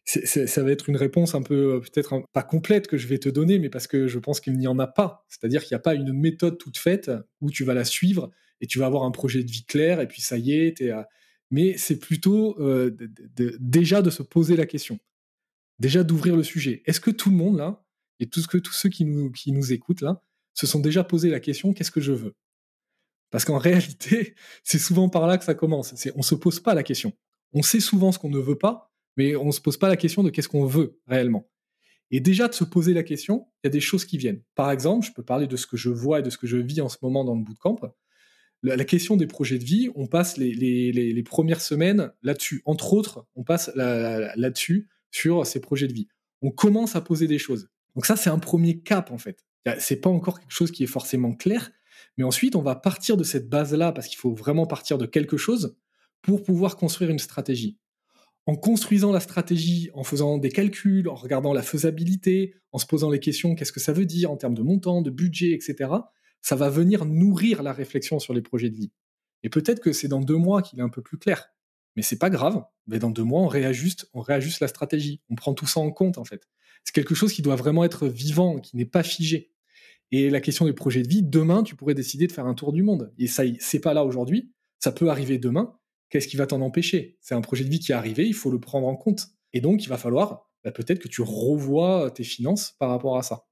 ça 0.05 0.63
va 0.63 0.71
être 0.71 0.89
une 0.91 0.97
réponse 0.97 1.35
un 1.35 1.43
peu, 1.43 1.77
euh, 1.77 1.81
peut-être 1.81 2.23
pas 2.33 2.43
complète 2.43 2.87
que 2.87 2.99
je 2.99 3.07
vais 3.07 3.19
te 3.19 3.29
donner, 3.29 3.59
mais 3.59 3.71
parce 3.71 3.87
que 3.87 4.07
je 4.07 4.19
pense 4.19 4.41
qu'il 4.41 4.57
n'y 4.59 4.67
en 4.67 4.79
a 4.79 4.87
pas. 4.87 5.25
C'est-à-dire 5.29 5.63
qu'il 5.63 5.75
n'y 5.75 5.79
a 5.79 5.83
pas 5.83 5.95
une 5.95 6.13
méthode 6.13 6.59
toute 6.59 6.77
faite 6.77 7.11
où 7.41 7.51
tu 7.51 7.65
vas 7.65 7.75
la 7.75 7.85
suivre 7.85 8.31
et 8.61 8.67
tu 8.67 8.79
vas 8.79 8.87
avoir 8.87 9.05
un 9.05 9.11
projet 9.11 9.43
de 9.43 9.51
vie 9.51 9.65
clair 9.65 10.01
et 10.01 10.07
puis 10.07 10.21
ça 10.21 10.37
y 10.37 10.53
est, 10.53 10.81
es 10.81 10.91
à 10.91 11.09
mais 11.51 11.77
c'est 11.79 12.01
plutôt 12.01 12.59
euh, 12.61 12.91
déjà 13.61 14.03
de 14.03 14.11
se 14.11 14.25
poser 14.25 14.57
la 14.57 14.67
question, 14.67 14.99
déjà 15.79 16.03
d'ouvrir 16.03 16.37
le 16.37 16.43
sujet. 16.43 16.83
Est-ce 16.85 17.01
que 17.01 17.13
tout 17.13 17.31
le 17.31 17.37
monde 17.37 17.59
là, 17.59 17.85
et 18.19 18.27
tout 18.29 18.41
ce 18.41 18.49
que, 18.49 18.59
tous 18.59 18.73
ceux 18.73 18.89
qui 18.89 19.05
nous, 19.05 19.31
qui 19.31 19.53
nous 19.53 19.73
écoutent 19.73 20.01
là, 20.01 20.21
se 20.55 20.67
sont 20.67 20.81
déjà 20.81 21.05
posé 21.05 21.31
la 21.31 21.41
question 21.41 21.73
qu'est-ce 21.73 21.91
que 21.91 22.01
je 22.01 22.13
veux? 22.13 22.35
Parce 23.31 23.45
qu'en 23.45 23.59
réalité, 23.69 24.35
c'est 24.65 24.79
souvent 24.79 25.09
par 25.09 25.27
là 25.27 25.39
que 25.39 25.45
ça 25.45 25.55
commence. 25.55 25.95
On 26.15 26.19
ne 26.19 26.25
se 26.25 26.35
pose 26.35 26.61
pas 26.61 26.75
la 26.75 26.83
question. 26.83 27.13
On 27.53 27.63
sait 27.63 27.81
souvent 27.81 28.11
ce 28.11 28.19
qu'on 28.19 28.31
ne 28.31 28.41
veut 28.41 28.59
pas, 28.59 28.93
mais 29.17 29.37
on 29.37 29.47
ne 29.47 29.53
se 29.53 29.61
pose 29.61 29.77
pas 29.77 29.89
la 29.89 29.97
question 29.97 30.23
de 30.23 30.31
qu'est-ce 30.31 30.49
qu'on 30.49 30.67
veut 30.67 31.01
réellement. 31.07 31.49
Et 32.11 32.21
déjà 32.21 32.49
de 32.49 32.55
se 32.55 32.65
poser 32.65 32.95
la 32.95 33.03
question, 33.03 33.47
il 33.63 33.67
y 33.67 33.69
a 33.69 33.71
des 33.71 33.81
choses 33.81 34.05
qui 34.05 34.19
viennent. 34.19 34.43
Par 34.55 34.71
exemple, 34.71 35.07
je 35.07 35.13
peux 35.13 35.25
parler 35.25 35.47
de 35.47 35.57
ce 35.57 35.67
que 35.67 35.77
je 35.77 35.91
vois 35.91 36.21
et 36.21 36.23
de 36.23 36.31
ce 36.31 36.39
que 36.39 36.47
je 36.47 36.57
vis 36.57 36.81
en 36.81 36.89
ce 36.89 36.99
moment 37.03 37.25
dans 37.25 37.35
le 37.35 37.43
bootcamp 37.43 37.81
la, 38.65 38.85
question 38.85 39.17
des 39.17 39.27
projets 39.27 39.59
de 39.59 39.65
vie, 39.65 39.91
on 39.95 40.07
passe 40.07 40.37
les, 40.39 41.23
premières 41.25 41.61
semaines 41.61 42.13
là-dessus. 42.23 42.63
Entre 42.65 42.95
autres, 42.95 43.27
on 43.37 43.45
passe 43.45 43.71
là-dessus 43.75 44.89
sur 45.11 45.47
ces 45.47 45.61
projets 45.61 45.87
de 45.87 45.93
vie. 45.93 46.09
On 46.43 46.51
commence 46.51 46.97
à 46.97 47.01
poser 47.01 47.27
des 47.27 47.39
choses. 47.39 47.69
Donc 47.95 48.07
ça, 48.07 48.17
c'est 48.17 48.31
un 48.31 48.39
premier 48.39 48.81
cap 48.81 49.13
en 49.13 49.19
fait. 49.19 49.45
C'est 49.79 49.97
pas 49.97 50.11
encore 50.11 50.41
quelque 50.41 50.53
chose 50.53 50.73
qui 50.73 50.83
est 50.83 50.89
forcément 50.89 51.35
clair, 51.35 51.71
mais 52.17 52.25
ensuite, 52.25 52.57
on 52.57 52.63
va 52.63 52.75
partir 52.75 53.17
de 53.17 53.25
cette 53.25 53.49
base-là 53.49 53.93
parce 53.93 54.09
qu'il 54.09 54.19
faut 54.19 54.35
vraiment 54.35 54.67
partir 54.67 54.99
de 54.99 55.07
quelque 55.07 55.37
chose 55.37 55.77
pour 56.23 56.43
pouvoir 56.43 56.77
construire 56.77 57.11
une 57.11 57.19
stratégie. 57.19 57.79
En 58.47 58.57
construisant 58.57 59.11
la 59.11 59.21
stratégie, 59.21 59.91
en 59.95 60.05
faisant 60.05 60.37
des 60.37 60.51
calculs, 60.51 61.09
en 61.09 61.15
regardant 61.15 61.55
la 61.55 61.63
faisabilité, 61.63 62.55
en 62.73 62.79
se 62.79 62.87
posant 62.87 63.11
les 63.11 63.21
questions, 63.21 63.55
qu'est-ce 63.55 63.73
que 63.73 63.81
ça 63.81 63.93
veut 63.93 64.05
dire 64.05 64.31
en 64.31 64.37
termes 64.37 64.55
de 64.55 64.63
montant, 64.63 65.01
de 65.01 65.11
budget, 65.11 65.53
etc., 65.53 65.91
ça 66.43 66.57
va 66.57 66.69
venir 66.69 67.07
nourrir 67.07 67.63
la 67.63 67.73
réflexion 67.73 68.19
sur 68.19 68.35
les 68.35 68.43
projets 68.43 68.69
de 68.69 68.77
vie. 68.77 68.93
Et 69.43 69.49
peut-être 69.49 69.81
que 69.81 69.93
c'est 69.93 70.09
dans 70.09 70.21
deux 70.21 70.37
mois 70.37 70.61
qu'il 70.61 70.79
est 70.79 70.83
un 70.83 70.91
peu 70.91 71.01
plus 71.01 71.17
clair. 71.17 71.49
Mais 71.97 72.03
c'est 72.03 72.19
pas 72.19 72.31
grave. 72.31 72.65
Mais 72.87 72.99
dans 72.99 73.11
deux 73.11 73.25
mois, 73.25 73.41
on 73.41 73.47
réajuste, 73.47 74.09
on 74.13 74.21
réajuste 74.21 74.61
la 74.61 74.69
stratégie. 74.69 75.23
On 75.31 75.37
prend 75.37 75.55
tout 75.55 75.67
ça 75.67 75.81
en 75.81 75.91
compte, 75.91 76.19
en 76.19 76.25
fait. 76.25 76.49
C'est 76.85 76.95
quelque 76.95 77.15
chose 77.15 77.33
qui 77.33 77.41
doit 77.41 77.57
vraiment 77.57 77.85
être 77.85 78.09
vivant, 78.09 78.59
qui 78.59 78.77
n'est 78.77 78.85
pas 78.85 79.03
figé. 79.03 79.53
Et 80.11 80.29
la 80.31 80.41
question 80.41 80.67
des 80.67 80.73
projets 80.73 81.03
de 81.03 81.09
vie, 81.09 81.23
demain, 81.23 81.63
tu 81.63 81.77
pourrais 81.77 81.95
décider 81.95 82.27
de 82.27 82.33
faire 82.33 82.47
un 82.47 82.55
tour 82.55 82.73
du 82.73 82.83
monde. 82.83 83.13
Et 83.19 83.27
ça, 83.27 83.43
c'est 83.59 83.81
pas 83.81 83.95
là 83.95 84.05
aujourd'hui. 84.05 84.53
Ça 84.79 84.93
peut 84.93 85.09
arriver 85.09 85.39
demain. 85.39 85.79
Qu'est-ce 86.11 86.29
qui 86.29 86.37
va 86.37 86.47
t'en 86.47 86.61
empêcher? 86.61 87.19
C'est 87.21 87.35
un 87.35 87.41
projet 87.41 87.65
de 87.65 87.71
vie 87.71 87.81
qui 87.81 87.93
est 87.93 87.95
arrivé, 87.95 88.27
il 88.27 88.35
faut 88.35 88.51
le 88.51 88.61
prendre 88.61 88.87
en 88.87 88.97
compte. 88.97 89.29
Et 89.53 89.61
donc, 89.61 89.85
il 89.85 89.89
va 89.89 89.99
falloir 89.99 90.51
bah, 90.65 90.73
peut-être 90.73 90.99
que 90.99 91.09
tu 91.09 91.23
revoies 91.23 92.11
tes 92.11 92.25
finances 92.25 92.75
par 92.79 92.91
rapport 92.91 93.17
à 93.17 93.23
ça. 93.23 93.47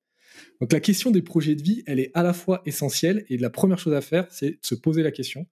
Donc 0.61 0.73
la 0.73 0.81
question 0.81 1.11
des 1.11 1.23
projets 1.23 1.55
de 1.55 1.63
vie, 1.63 1.83
elle 1.87 2.01
est 2.01 2.11
à 2.15 2.23
la 2.23 2.33
fois 2.33 2.63
essentielle 2.65 3.25
et 3.29 3.37
la 3.37 3.51
première 3.51 3.79
chose 3.79 3.93
à 3.93 4.01
faire, 4.01 4.27
c'est 4.31 4.53
de 4.53 4.59
se 4.63 4.75
poser 4.75 5.03
la 5.03 5.11
question 5.11 5.47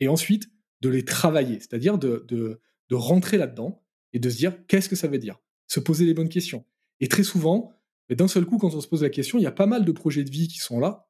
et 0.00 0.08
ensuite 0.08 0.50
de 0.80 0.88
les 0.88 1.04
travailler, 1.04 1.58
c'est-à-dire 1.60 1.98
de, 1.98 2.24
de, 2.28 2.60
rentrer 2.94 3.36
là-dedans 3.36 3.82
et 4.12 4.18
de 4.18 4.30
se 4.30 4.36
dire 4.36 4.54
qu'est-ce 4.66 4.88
que 4.88 4.96
ça 4.96 5.08
veut 5.08 5.18
dire, 5.18 5.38
se 5.66 5.80
poser 5.80 6.04
les 6.04 6.14
bonnes 6.14 6.28
questions. 6.28 6.64
Et 7.00 7.08
très 7.08 7.22
souvent, 7.22 7.72
d'un 8.08 8.28
seul 8.28 8.46
coup, 8.46 8.58
quand 8.58 8.74
on 8.74 8.80
se 8.80 8.88
pose 8.88 9.02
la 9.02 9.10
question, 9.10 9.38
il 9.38 9.42
y 9.42 9.46
a 9.46 9.52
pas 9.52 9.66
mal 9.66 9.84
de 9.84 9.92
projets 9.92 10.24
de 10.24 10.30
vie 10.30 10.48
qui 10.48 10.58
sont 10.58 10.80
là 10.80 11.08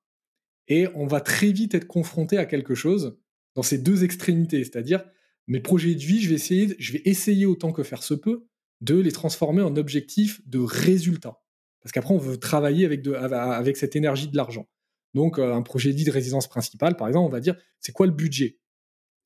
et 0.67 0.87
on 0.95 1.07
va 1.07 1.21
très 1.21 1.53
vite 1.53 1.75
être 1.75 1.87
confronté 1.87 2.37
à 2.37 2.47
quelque 2.47 2.75
chose 2.75 3.19
dans 3.55 3.63
ces 3.63 3.79
deux 3.79 4.05
extrémités, 4.05 4.65
c'est-à-dire 4.65 5.05
mes 5.49 5.61
projets 5.61 5.95
de 5.95 6.01
vie, 6.01 6.21
je 6.21 6.93
vais 6.93 7.03
essayer, 7.05 7.47
autant 7.47 7.73
que 7.73 7.83
faire 7.83 8.03
se 8.03 8.15
peut 8.15 8.47
de 8.81 8.95
les 8.95 9.11
transformer 9.11 9.63
en 9.63 9.75
objectifs 9.77 10.41
de 10.47 10.59
résultats. 10.59 11.41
Parce 11.83 11.93
qu'après, 11.93 12.15
on 12.15 12.19
veut 12.19 12.37
travailler 12.37 12.85
avec, 12.85 13.07
avec 13.07 13.77
cette 13.77 13.97
énergie 13.97 14.29
de 14.29 14.37
l'argent. 14.37 14.69
Donc, 15.15 15.39
euh, 15.39 15.55
un 15.55 15.63
projet 15.63 15.93
dit 15.93 16.05
de 16.05 16.11
résidence 16.11 16.49
principale, 16.49 16.97
par 16.97 17.09
exemple, 17.09 17.27
on 17.27 17.33
va 17.33 17.41
dire, 17.41 17.57
c'est 17.81 17.93
quoi 17.93 18.07
le 18.07 18.13
budget? 18.13 18.59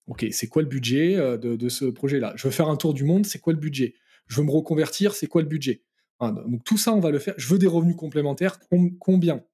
Ok, 0.06 0.24
c'est 0.30 0.46
quoi 0.46 0.62
le 0.62 0.68
budget 0.68 1.16
euh, 1.16 1.36
de, 1.36 1.68
ce 1.68 1.86
projet-là? 1.86 2.32
Je 2.36 2.46
veux 2.46 2.52
faire 2.52 2.68
un 2.68 2.76
tour 2.76 2.94
du 2.94 3.04
monde, 3.04 3.26
c'est 3.26 3.40
quoi 3.40 3.52
le 3.52 3.58
budget? 3.58 3.94
Je 4.28 4.40
veux 4.40 4.46
me 4.46 4.50
reconvertir, 4.50 5.14
c'est 5.14 5.26
quoi 5.26 5.42
le 5.42 5.48
budget? 5.48 5.82
Donc, 6.20 6.62
tout 6.62 6.78
ça, 6.78 6.94
on 6.94 7.00
va 7.00 7.10
le 7.10 7.18
faire. 7.18 7.34
Je 7.36 7.48
veux 7.48 7.58
des 7.58 7.66
revenus 7.66 7.96
complémentaires, 7.96 8.60
combien? 9.00 9.44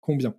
Combien? 0.00 0.34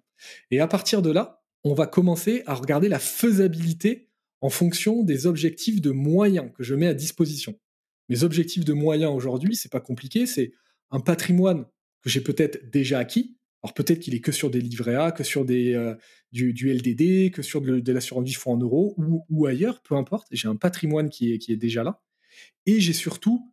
Et 0.52 0.60
à 0.60 0.68
partir 0.68 1.02
de 1.02 1.12
là, 1.12 1.42
on 1.64 1.74
va 1.74 1.88
commencer 1.88 2.44
à 2.46 2.56
regarder 2.56 2.90
la 2.90 3.00
faisabilité 3.00 4.07
en 4.42 4.50
fonction 4.50 5.04
des 5.04 5.26
objectifs 5.26 5.82
de 5.82 5.92
moyens 5.92 6.52
que 6.56 6.64
je 6.64 6.76
mets 6.76 6.88
à 6.88 6.94
disposition. 6.94 7.60
Mes 8.10 8.24
objectifs 8.24 8.64
de 8.64 8.74
moyens 8.74 9.12
aujourd'hui, 9.14 9.56
c'est 9.56 9.72
pas 9.72 9.80
compliqué, 9.80 10.26
c'est 10.26 10.54
un 10.92 11.00
patrimoine 11.00 11.66
que 12.02 12.10
j'ai 12.10 12.22
peut-être 12.22 12.70
déjà 12.70 13.00
acquis. 13.00 13.38
Alors 13.64 13.74
peut-être 13.74 14.00
qu'il 14.00 14.14
est 14.14 14.22
que 14.22 14.32
sur 14.32 14.50
des 14.50 14.62
livrets 14.62 14.96
A, 14.96 15.12
que 15.12 15.24
sur 15.24 15.46
euh, 15.50 15.96
du, 16.32 16.74
LDD, 16.74 17.32
que 17.32 17.42
sur 17.42 17.62
de, 17.62 17.92
l'assurance 17.92 18.26
vie 18.26 18.34
fonds 18.34 18.54
en 18.54 18.58
euros 18.58 18.96
ou, 19.30 19.46
ailleurs, 19.46 19.82
peu 19.82 19.96
importe. 19.96 20.28
J'ai 20.32 20.48
un 20.48 20.56
patrimoine 20.56 21.10
qui 21.10 21.34
est 21.34 21.56
déjà 21.56 21.84
là. 21.84 22.02
Et 22.66 22.80
j'ai 22.80 22.94
surtout 22.94 23.52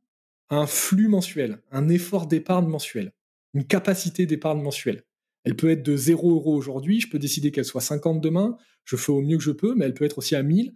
un 0.50 0.66
flux 0.66 1.08
mensuel, 1.08 1.62
un 1.70 1.88
effort 1.88 2.26
d'épargne 2.26 2.68
mensuel, 2.68 3.12
une 3.54 3.64
capacité 3.64 4.26
d'épargne 4.26 4.60
mensuelle. 4.60 5.04
Elle 5.44 5.56
peut 5.56 5.70
être 5.70 5.82
de 5.82 5.96
0 5.96 6.30
euros 6.30 6.54
aujourd'hui, 6.54 7.00
je 7.00 7.08
peux 7.08 7.18
décider 7.18 7.50
qu'elle 7.52 7.64
soit 7.64 7.80
50 7.80 8.20
demain, 8.20 8.56
je 8.84 8.96
fais 8.96 9.12
au 9.12 9.20
mieux 9.20 9.36
que 9.36 9.42
je 9.42 9.50
peux, 9.50 9.74
mais 9.74 9.84
elle 9.84 9.94
peut 9.94 10.04
être 10.04 10.18
aussi 10.18 10.34
à 10.34 10.42
1000. 10.42 10.74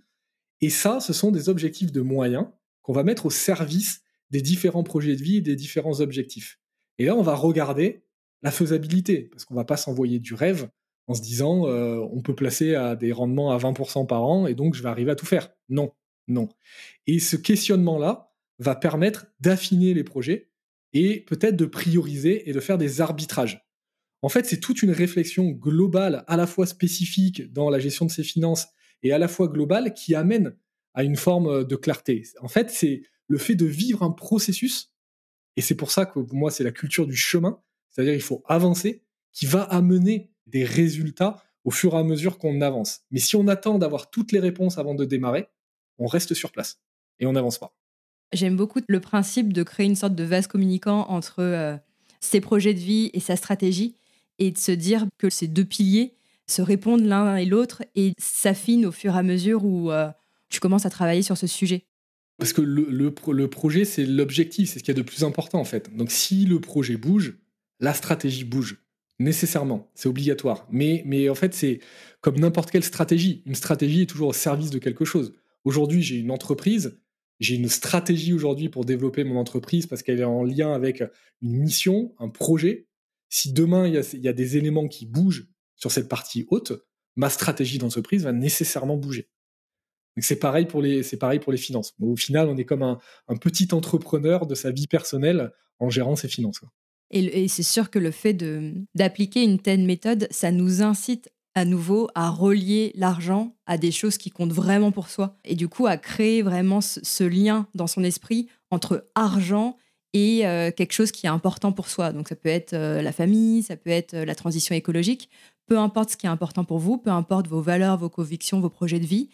Et 0.61 0.71
ça, 0.71 1.01
ce 1.01 1.13
sont 1.13 1.31
des 1.31 1.49
objectifs 1.49 1.93
de 1.93 2.01
moyens 2.01 2.47
qu'on 2.83 2.93
va 2.93 3.03
mettre 3.03 3.27
au 3.27 3.31
service 3.31 4.03
des 4.31 4.43
différents 4.43 4.83
projets 4.83 5.17
de 5.17 5.23
vie 5.23 5.37
et 5.39 5.41
des 5.41 5.57
différents 5.57 6.01
objectifs. 6.01 6.59
Et 6.99 7.07
là, 7.07 7.17
on 7.17 7.23
va 7.23 7.35
regarder 7.35 8.05
la 8.43 8.51
faisabilité, 8.51 9.23
parce 9.23 9.45
qu'on 9.45 9.55
va 9.55 9.65
pas 9.65 9.77
s'envoyer 9.77 10.19
du 10.19 10.35
rêve 10.35 10.69
en 11.07 11.15
se 11.15 11.23
disant 11.23 11.67
euh, 11.67 12.07
on 12.13 12.21
peut 12.21 12.35
placer 12.35 12.75
à 12.75 12.95
des 12.95 13.13
rendements 13.13 13.51
à 13.51 13.59
20% 13.59 14.07
par 14.07 14.23
an 14.25 14.47
et 14.47 14.55
donc 14.55 14.75
je 14.75 14.83
vais 14.83 14.89
arriver 14.89 15.11
à 15.11 15.17
tout 15.17 15.27
faire. 15.27 15.51
Non, 15.69 15.93
non. 16.29 16.49
Et 17.07 17.19
ce 17.19 17.37
questionnement-là 17.37 18.33
va 18.59 18.75
permettre 18.75 19.27
d'affiner 19.41 19.95
les 19.95 20.05
projets 20.05 20.51
et 20.93 21.21
peut-être 21.21 21.57
de 21.57 21.65
prioriser 21.65 22.49
et 22.49 22.53
de 22.53 22.61
faire 22.61 22.79
des 22.79 23.01
arbitrages. 23.01 23.68
En 24.23 24.29
fait, 24.29 24.47
c'est 24.47 24.61
toute 24.61 24.83
une 24.83 24.91
réflexion 24.91 25.51
globale, 25.51 26.25
à 26.27 26.37
la 26.37 26.47
fois 26.47 26.67
spécifique 26.67 27.53
dans 27.53 27.71
la 27.71 27.79
gestion 27.79 28.05
de 28.05 28.11
ses 28.11 28.25
finances 28.25 28.67
et 29.03 29.13
à 29.13 29.19
la 29.19 29.29
fois 29.29 29.49
globale 29.49 29.95
qui 29.95 30.15
amène 30.15 30.57
à 30.95 31.05
une 31.05 31.17
forme 31.17 31.65
de 31.65 31.77
clarté. 31.77 32.25
En 32.41 32.49
fait, 32.49 32.71
c'est 32.71 33.03
le 33.29 33.39
fait 33.39 33.55
de 33.55 33.67
vivre 33.67 34.03
un 34.03 34.11
processus 34.11 34.93
et 35.59 35.61
c'est 35.61 35.75
pour 35.75 35.91
ça 35.91 36.07
que 36.07 36.21
pour 36.21 36.37
moi, 36.37 36.53
c'est 36.53 36.63
la 36.63 36.71
culture 36.71 37.05
du 37.05 37.17
chemin, 37.17 37.61
c'est-à-dire 37.91 38.15
il 38.15 38.23
faut 38.23 38.45
avancer, 38.47 39.03
qui 39.33 39.45
va 39.45 39.63
amener 39.63 40.31
des 40.47 40.65
résultats 40.65 41.43
au 41.65 41.73
fur 41.73 41.95
et 41.95 41.97
à 41.97 42.05
mesure 42.05 42.39
qu'on 42.39 42.61
avance. 42.61 43.01
Mais 43.11 43.19
si 43.19 43.35
on 43.35 43.49
attend 43.49 43.79
d'avoir 43.79 44.09
toutes 44.09 44.31
les 44.31 44.39
réponses 44.39 44.79
avant 44.79 44.95
de 44.95 45.05
démarrer, 45.05 45.49
on 45.99 46.07
reste 46.07 46.33
sur 46.33 46.53
place 46.53 46.81
et 47.19 47.27
on 47.27 47.33
n'avance 47.33 47.59
pas. 47.59 47.77
J'aime 48.33 48.57
beaucoup 48.57 48.81
le 48.87 49.01
principe 49.01 49.53
de 49.53 49.65
créer 49.65 49.87
une 49.87 49.97
sorte 49.97 50.15
de 50.15 50.23
vase 50.23 50.47
communicant 50.47 51.09
entre 51.09 51.41
euh, 51.41 51.77
ses 52.21 52.41
projets 52.41 52.73
de 52.73 52.79
vie 52.79 53.11
et 53.13 53.21
sa 53.21 53.35
stratégie 53.35 53.97
et 54.39 54.51
de 54.51 54.59
se 54.59 54.73
dire 54.73 55.07
que 55.19 55.31
ces 55.31 55.49
deux 55.49 55.65
piliers 55.65 56.15
se 56.47 56.63
répondent 56.63 57.05
l'un 57.05 57.37
et 57.37 57.45
l'autre 57.45 57.83
et 57.95 58.13
s'affinent 58.19 58.87
au 58.87 58.93
fur 58.93 59.15
et 59.15 59.19
à 59.19 59.23
mesure 59.23 59.65
où 59.65 59.91
euh, 59.91 60.09
tu 60.49 60.61
commences 60.61 60.87
à 60.87 60.91
travailler 60.91 61.23
sur 61.23 61.37
ce 61.37 61.47
sujet. 61.47 61.85
Parce 62.39 62.53
que 62.53 62.63
le, 62.63 63.49
projet, 63.49 63.85
c'est 63.85 64.07
l'objectif, 64.07 64.71
c'est 64.71 64.79
ce 64.79 64.85
qu'il 64.85 64.95
y 64.95 64.99
a 64.99 65.03
de 65.03 65.07
plus 65.07 65.25
important 65.25 65.59
en 65.59 65.65
fait. 65.65 65.95
Donc 65.95 66.11
si 66.11 66.47
le 66.47 66.61
projet 66.61 66.97
bouge, 66.97 67.37
la 67.81 67.95
stratégie 67.95 68.45
bouge. 68.45 68.79
Nécessairement, 69.21 69.91
c'est 69.95 70.09
obligatoire. 70.09 70.69
Mais 70.71 71.29
en 71.29 71.35
fait, 71.35 71.53
c'est 71.53 71.81
comme 72.21 72.39
n'importe 72.39 72.71
quelle 72.71 72.85
stratégie. 72.85 73.43
Une 73.47 73.57
stratégie 73.57 74.03
est 74.03 74.07
toujours 74.07 74.29
au 74.29 74.33
service 74.33 74.71
de 74.71 74.79
quelque 74.79 75.05
chose. 75.05 75.35
Aujourd'hui, 75.65 76.03
j'ai 76.03 76.17
une 76.17 76.31
entreprise. 76.31 77.01
j'ai 77.41 77.57
une 77.57 77.69
stratégie 77.69 78.33
aujourd'hui 78.33 78.69
pour 78.69 78.85
développer 78.85 79.25
mon 79.25 79.37
entreprise 79.37 79.87
parce 79.87 80.03
qu'elle 80.03 80.21
est 80.21 80.25
en 80.25 80.45
lien 80.45 80.73
avec 80.73 81.03
une 81.43 81.57
mission, 81.57 82.15
un 82.21 82.29
projet. 82.29 82.88
Si 83.29 83.53
demain, 83.53 83.87
il 83.87 83.95
y 83.95 84.29
a, 84.29 84.33
des 84.33 84.57
éléments 84.57 84.89
qui 84.89 85.07
bougent 85.07 85.49
sur 85.77 85.93
cette 85.93 86.09
partie 86.09 86.47
haute, 86.51 86.73
ma 87.17 87.31
stratégie 87.31 87.79
d'entreprise 87.79 88.25
va 88.25 88.33
nécessairement 88.33 88.97
bouger. 88.97 89.29
C'est 90.21 90.39
pareil 90.39 90.67
pour 90.67 90.83
les, 90.83 91.03
pareil 91.17 91.39
pour 91.39 91.53
les 91.53 91.59
finances. 91.59 91.95
Au 92.01 92.17
final, 92.17 92.49
on 92.49 92.57
est 92.57 92.65
comme 92.65 92.83
un, 92.83 92.99
petit 93.41 93.69
entrepreneur 93.73 94.47
de 94.47 94.55
sa 94.55 94.71
vie 94.71 94.87
personnelle 94.87 95.53
en 95.79 95.91
gérant 95.91 96.17
ses 96.17 96.29
finances. 96.29 96.61
Et, 97.11 97.49
c'est 97.49 97.63
sûr 97.63 97.91
que 97.91 97.99
le 97.99 98.11
fait 98.11 98.35
d'appliquer 98.95 99.43
une 99.43 99.61
telle 99.61 99.85
méthode, 99.85 100.27
ça 100.31 100.51
nous 100.51 100.83
incite 100.83 101.31
à 101.55 101.65
nouveau 101.65 102.09
à 102.15 102.31
relier 102.31 102.93
l'argent 102.95 103.57
à 103.67 103.79
des 103.79 103.91
choses 103.91 104.19
qui 104.19 104.31
comptent 104.31 104.53
vraiment 104.53 104.93
pour 104.93 105.09
soi. 105.09 105.37
Et 105.45 105.55
du 105.55 105.69
coup, 105.69 105.87
à 105.87 105.97
créer 105.97 106.43
vraiment 106.43 106.81
ce, 106.81 107.25
lien 107.25 107.67
dans 107.75 107.87
son 107.87 108.05
esprit 108.05 108.49
entre 108.71 109.07
argent 109.15 109.77
et 110.15 110.47
euh, 110.47 110.71
quelque 110.71 110.93
chose 110.93 111.13
qui 111.13 111.27
est 111.27 111.31
important 111.31 111.73
pour 111.73 111.89
soi. 111.89 112.13
Donc 112.13 112.29
ça 112.29 112.37
peut 112.37 112.49
être 112.49 112.73
euh, 112.73 113.03
la 113.03 113.13
famille, 113.13 113.63
ça 113.63 113.77
peut 113.77 113.91
être 113.91 114.15
euh, 114.15 114.25
la 114.25 114.35
transition 114.35 114.75
écologique, 114.75 115.29
peu 115.67 115.79
importe 115.79 116.11
ce 116.11 116.17
qui 116.17 116.27
est 116.27 116.31
important 116.31 116.65
pour 116.65 116.79
vous, 116.79 116.99
peu 116.99 117.11
importe 117.11 117.47
vos 117.49 117.61
valeurs, 117.61 117.99
vos 117.99 118.09
convictions, 118.09 118.61
vos 118.61 118.71
projets 118.71 119.01
de 119.01 119.07
vie. 119.07 119.29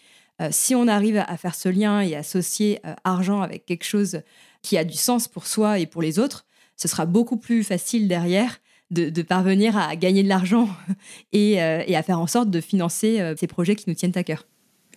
si 0.50 0.74
on 0.74 0.88
arrive 0.88 1.16
à 1.16 1.36
faire 1.36 1.54
ce 1.54 1.68
lien 1.68 2.00
et 2.00 2.16
associer 2.16 2.80
argent 3.04 3.40
avec 3.40 3.66
quelque 3.66 3.84
chose 3.84 4.22
qui 4.60 4.76
a 4.76 4.82
du 4.82 4.96
sens 4.96 5.28
pour 5.28 5.46
soi 5.46 5.78
et 5.78 5.86
pour 5.86 6.02
les 6.02 6.18
autres, 6.18 6.44
ce 6.74 6.88
sera 6.88 7.06
beaucoup 7.06 7.36
plus 7.36 7.62
facile 7.62 8.08
derrière 8.08 8.58
de, 8.90 9.22
parvenir 9.22 9.76
à 9.76 9.94
gagner 9.94 10.24
de 10.24 10.28
l'argent 10.28 10.68
et, 11.32 11.62
à 11.62 12.02
faire 12.02 12.18
en 12.18 12.26
sorte 12.26 12.50
de 12.50 12.60
financer 12.60 13.34
ces 13.38 13.46
projets 13.46 13.76
qui 13.76 13.84
nous 13.86 13.94
tiennent 13.94 14.16
à 14.16 14.24
cœur. 14.24 14.44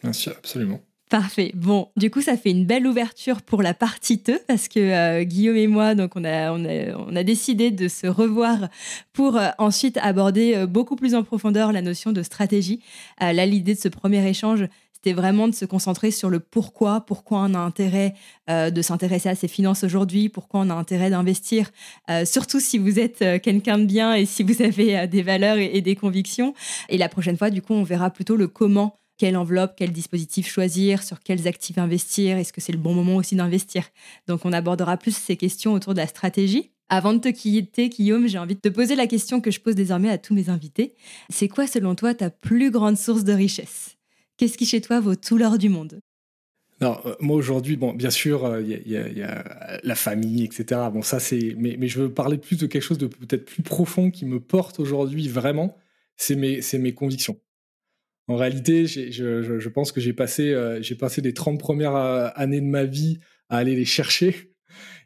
Bien 0.01 0.11
absolument. 0.35 0.81
Parfait. 1.09 1.51
Bon, 1.55 1.87
du 1.95 2.11
coup, 2.11 2.21
ça 2.21 2.35
fait 2.35 2.51
une 2.51 2.65
belle 2.65 2.85
ouverture 2.85 3.41
pour 3.41 3.61
la 3.61 3.73
partie 3.73 4.17
2 4.17 4.39
parce 4.47 4.67
que 4.67 4.79
euh, 4.79 5.23
Guillaume 5.23 5.55
et 5.55 5.67
moi, 5.67 5.95
donc 5.95 6.11
on 6.15 6.25
a, 6.25 7.23
décidé 7.23 7.71
de 7.71 7.87
se 7.87 8.07
revoir 8.07 8.67
pour 9.13 9.39
ensuite 9.57 9.97
aborder 10.01 10.65
beaucoup 10.67 10.97
plus 10.97 11.15
en 11.15 11.23
profondeur 11.23 11.71
la 11.71 11.81
notion 11.81 12.11
de 12.11 12.23
stratégie. 12.23 12.81
là, 13.21 13.45
l'idée 13.45 13.73
de 13.73 13.79
ce 13.79 13.87
premier 13.87 14.27
échange, 14.27 14.67
c'était 14.97 15.13
vraiment 15.13 15.47
de 15.47 15.53
se 15.53 15.63
concentrer 15.63 16.09
sur 16.09 16.27
le 16.27 16.39
pourquoi, 16.39 17.01
pourquoi 17.01 17.41
on 17.41 17.53
a 17.53 17.59
intérêt 17.59 18.15
euh, 18.49 18.71
de 18.71 18.81
s'intéresser 18.81 19.29
à 19.29 19.35
ses 19.35 19.47
finances 19.47 19.83
aujourd'hui, 19.83 20.27
pourquoi 20.27 20.61
on 20.61 20.71
a 20.71 20.73
intérêt 20.73 21.11
d'investir, 21.11 21.69
euh, 22.09 22.25
surtout 22.25 22.59
si 22.59 22.79
vous 22.79 22.97
êtes 22.97 23.21
euh, 23.21 23.37
quelqu'un 23.37 23.77
de 23.77 23.85
bien 23.85 24.15
et 24.15 24.25
si 24.25 24.41
vous 24.41 24.59
avez 24.63 25.05
des 25.05 25.21
valeurs 25.21 25.57
et, 25.57 25.81
des 25.81 25.95
convictions. 25.95 26.55
Et 26.89 26.97
la 26.97 27.09
prochaine 27.09 27.37
fois, 27.37 27.51
du 27.51 27.61
coup, 27.61 27.73
on 27.73 27.83
verra 27.83 28.09
plutôt 28.09 28.35
le 28.35 28.47
comment 28.47 28.95
quelle 29.17 29.35
enveloppe, 29.35 29.73
quel 29.75 29.91
dispositif 29.91 30.47
choisir, 30.47 31.03
sur 31.03 31.19
quels 31.19 31.47
actifs 31.47 31.77
investir, 31.77 32.37
est-ce 32.37 32.53
que 32.53 32.61
c'est 32.61 32.71
le 32.71 32.77
bon 32.77 32.93
moment 32.93 33.15
aussi 33.15 33.35
d'investir? 33.35 33.83
Donc 34.27 34.45
on 34.45 34.53
abordera 34.53 34.97
plus 34.97 35.15
ces 35.15 35.35
questions 35.35 35.73
autour 35.73 35.93
de 35.93 35.99
la 35.99 36.07
stratégie. 36.07 36.71
Avant 36.89 37.13
de 37.13 37.19
te 37.19 37.27
quitter, 37.27 37.89
Guillaume, 37.89 38.27
j'ai 38.27 38.37
envie 38.37 38.55
de 38.55 38.61
te 38.61 38.69
poser 38.69 38.95
la 38.95 39.07
question 39.07 39.41
que 39.41 39.51
je 39.51 39.59
pose 39.59 39.75
désormais 39.75 40.09
à 40.09 40.17
tous 40.17 40.33
mes 40.33 40.49
invités. 40.49 40.95
C'est 41.29 41.49
quoi, 41.49 41.67
selon 41.67 41.95
toi, 41.95 42.13
ta 42.13 42.29
plus 42.29 42.71
grande 42.71 42.97
source 42.97 43.25
de 43.25 43.33
richesse? 43.33 43.97
Qu'est-ce 44.37 44.57
qui 44.57 44.65
chez 44.65 44.79
toi 44.79 45.01
vaut 45.01 45.15
tout 45.15 45.37
l'or 45.37 45.57
du 45.57 45.67
monde? 45.67 45.99
Non, 46.79 46.97
euh, 47.05 47.15
moi 47.19 47.35
aujourd'hui, 47.35 47.75
bon, 47.75 47.93
bien 47.93 48.11
sûr, 48.11 48.59
il 48.61 48.73
euh, 48.95 49.09
y, 49.09 49.21
a 49.23 49.79
la 49.83 49.95
famille, 49.95 50.43
etc. 50.43 50.81
Bon, 50.93 51.01
ça 51.01 51.19
c'est, 51.19 51.55
mais, 51.57 51.75
mais, 51.77 51.87
je 51.87 52.01
veux 52.01 52.13
parler 52.13 52.37
plus 52.37 52.57
de 52.57 52.67
quelque 52.67 52.83
chose 52.83 52.99
de 52.99 53.07
peut-être 53.07 53.45
plus 53.45 53.63
profond 53.63 54.11
qui 54.11 54.25
me 54.25 54.39
porte 54.39 54.79
aujourd'hui 54.79 55.27
vraiment. 55.27 55.75
C'est 56.15 56.35
mes, 56.35 56.61
c'est 56.61 56.77
mes 56.77 56.93
convictions. 56.93 57.37
En 58.27 58.35
réalité, 58.35 58.87
je, 58.87 59.09
je, 59.11 59.59
je, 59.59 59.69
pense 59.69 59.91
que 59.91 60.01
j'ai 60.01 60.13
passé, 60.13 60.51
euh, 60.51 60.81
passé 60.99 61.21
les 61.21 61.33
30 61.33 61.59
premières 61.59 61.95
années 61.95 62.59
de 62.59 62.65
ma 62.65 62.83
vie 62.83 63.19
à 63.49 63.57
aller 63.57 63.75
les 63.75 63.85
chercher, 63.85 64.53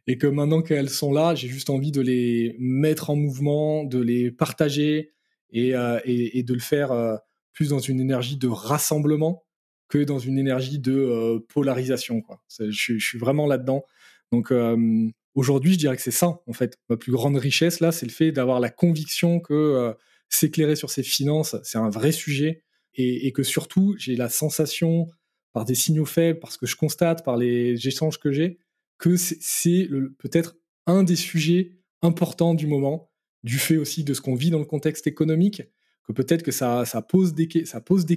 et 0.08 0.18
que 0.18 0.26
maintenant 0.28 0.62
qu'elles 0.62 0.90
sont 0.90 1.14
là, 1.14 1.36
j'ai 1.36 1.48
juste 1.48 1.70
envie 1.70 1.92
de 1.92 2.02
les 2.02 2.56
mettre 2.60 3.12
en 3.12 3.16
mouvement, 3.16 3.84
de 3.84 4.00
les 4.00 4.32
partager 4.32 5.12
et, 5.52 5.74
et, 6.06 6.40
et 6.40 6.44
de 6.44 6.54
le 6.54 6.60
faire 6.60 7.20
plus 7.54 7.70
dans 7.70 7.80
une 7.80 8.00
énergie 8.00 8.38
de 8.38 8.48
rassemblement 8.48 9.44
que 9.92 10.00
dans 10.00 10.20
une 10.20 10.40
énergie 10.40 10.80
de 10.80 10.94
euh, 10.94 11.40
polarisation. 11.54 12.22
Quoi. 12.22 12.42
Je, 12.58 12.72
je, 12.72 13.06
suis 13.06 13.20
vraiment 13.20 13.46
là-dedans. 13.46 13.84
Donc 14.32 14.52
euh, 14.52 15.10
aujourd'hui, 15.36 15.74
je 15.74 15.78
dirais 15.78 15.98
que 15.98 16.02
c'est 16.02 16.12
ça, 16.12 16.42
en 16.48 16.54
fait. 16.54 16.80
Ma 16.90 16.98
plus 16.98 17.12
grande 17.12 17.38
richesse, 17.38 17.82
là, 17.82 17.92
c'est 17.92 18.06
le 18.06 18.12
fait 18.12 18.32
d'avoir 18.32 18.60
la 18.60 18.70
conviction 18.70 19.40
que 19.40 19.54
euh, 19.54 19.94
s'éclairer 20.30 20.78
sur 20.78 20.90
ses 20.90 21.04
finances, 21.04 21.58
c'est 21.64 21.78
un 21.78 21.90
vrai 21.90 22.14
sujet 22.14 22.64
et, 22.96 23.32
que 23.32 23.44
surtout, 23.44 23.96
j'ai 23.98 24.16
la 24.16 24.30
sensation, 24.30 25.08
par 25.54 25.66
des 25.66 25.76
signaux 25.76 26.06
faibles, 26.06 26.40
parce 26.40 26.58
que 26.58 26.66
je 26.66 26.76
constate, 26.76 27.24
par 27.26 27.38
les 27.38 27.88
échanges 27.88 28.20
que 28.20 28.32
j'ai, 28.32 28.60
que 28.98 29.18
c'est 29.18 29.90
peut-être 30.20 30.58
un 30.88 31.04
des 31.04 31.16
sujets 31.16 31.74
importants 32.02 32.54
du 32.54 32.68
moment, 32.68 33.10
du 33.44 33.58
fait 33.58 33.78
aussi 33.78 34.04
de 34.04 34.14
ce 34.14 34.22
qu'on 34.22 34.36
vit 34.36 34.50
dans 34.50 34.60
le 34.60 34.66
contexte 34.66 35.08
économique, 35.08 35.64
que 36.04 36.14
peut-être 36.14 36.44
que 36.44 36.52
ça, 36.52 36.86
pose 37.08 37.34
des, 37.34 37.48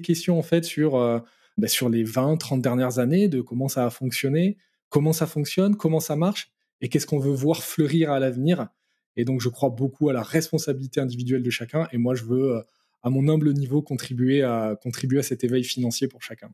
questions 0.01 0.39
en 0.39 0.43
fait 0.43 0.65
sur, 0.65 0.97
euh, 0.97 1.19
bah, 1.57 1.69
les 1.91 2.05
20, 2.05 2.37
30 2.37 2.63
dernières 2.63 2.99
années, 2.99 3.29
de 3.29 3.41
comment 3.41 3.69
ça 3.69 3.87
a 3.87 3.91
fonctionné, 3.91 4.57
comment 4.89 5.13
ça 5.13 5.27
fonctionne, 5.27 5.77
comment 5.77 6.01
ça 6.01 6.17
marche, 6.17 6.53
et 6.81 6.89
qu'est-ce 6.89 7.07
qu'on 7.07 7.19
veut 7.19 7.33
voir 7.33 7.63
fleurir 7.63 8.11
à 8.11 8.21
l'avenir. 8.21 8.69
Et 9.17 9.25
donc 9.25 9.41
je 9.41 9.49
crois 9.49 9.71
beaucoup 9.71 10.09
à 10.09 10.13
la 10.13 10.23
responsabilité 10.23 11.01
individuelle 11.01 11.43
de 11.43 11.51
chacun, 11.51 11.89
et 11.93 11.99
moi 11.99 12.15
je 12.15 12.25
veux, 12.25 12.57
euh, 12.57 12.63
à 13.05 13.11
mon 13.11 13.29
humble 13.29 13.53
niveau, 13.53 13.83
contribuer 13.83 14.43
à, 14.43 14.77
contribuer 14.83 15.21
à 15.21 15.23
cet 15.23 15.45
éveil 15.45 15.63
financier 15.63 16.09
pour 16.09 16.23
chacun. 16.23 16.51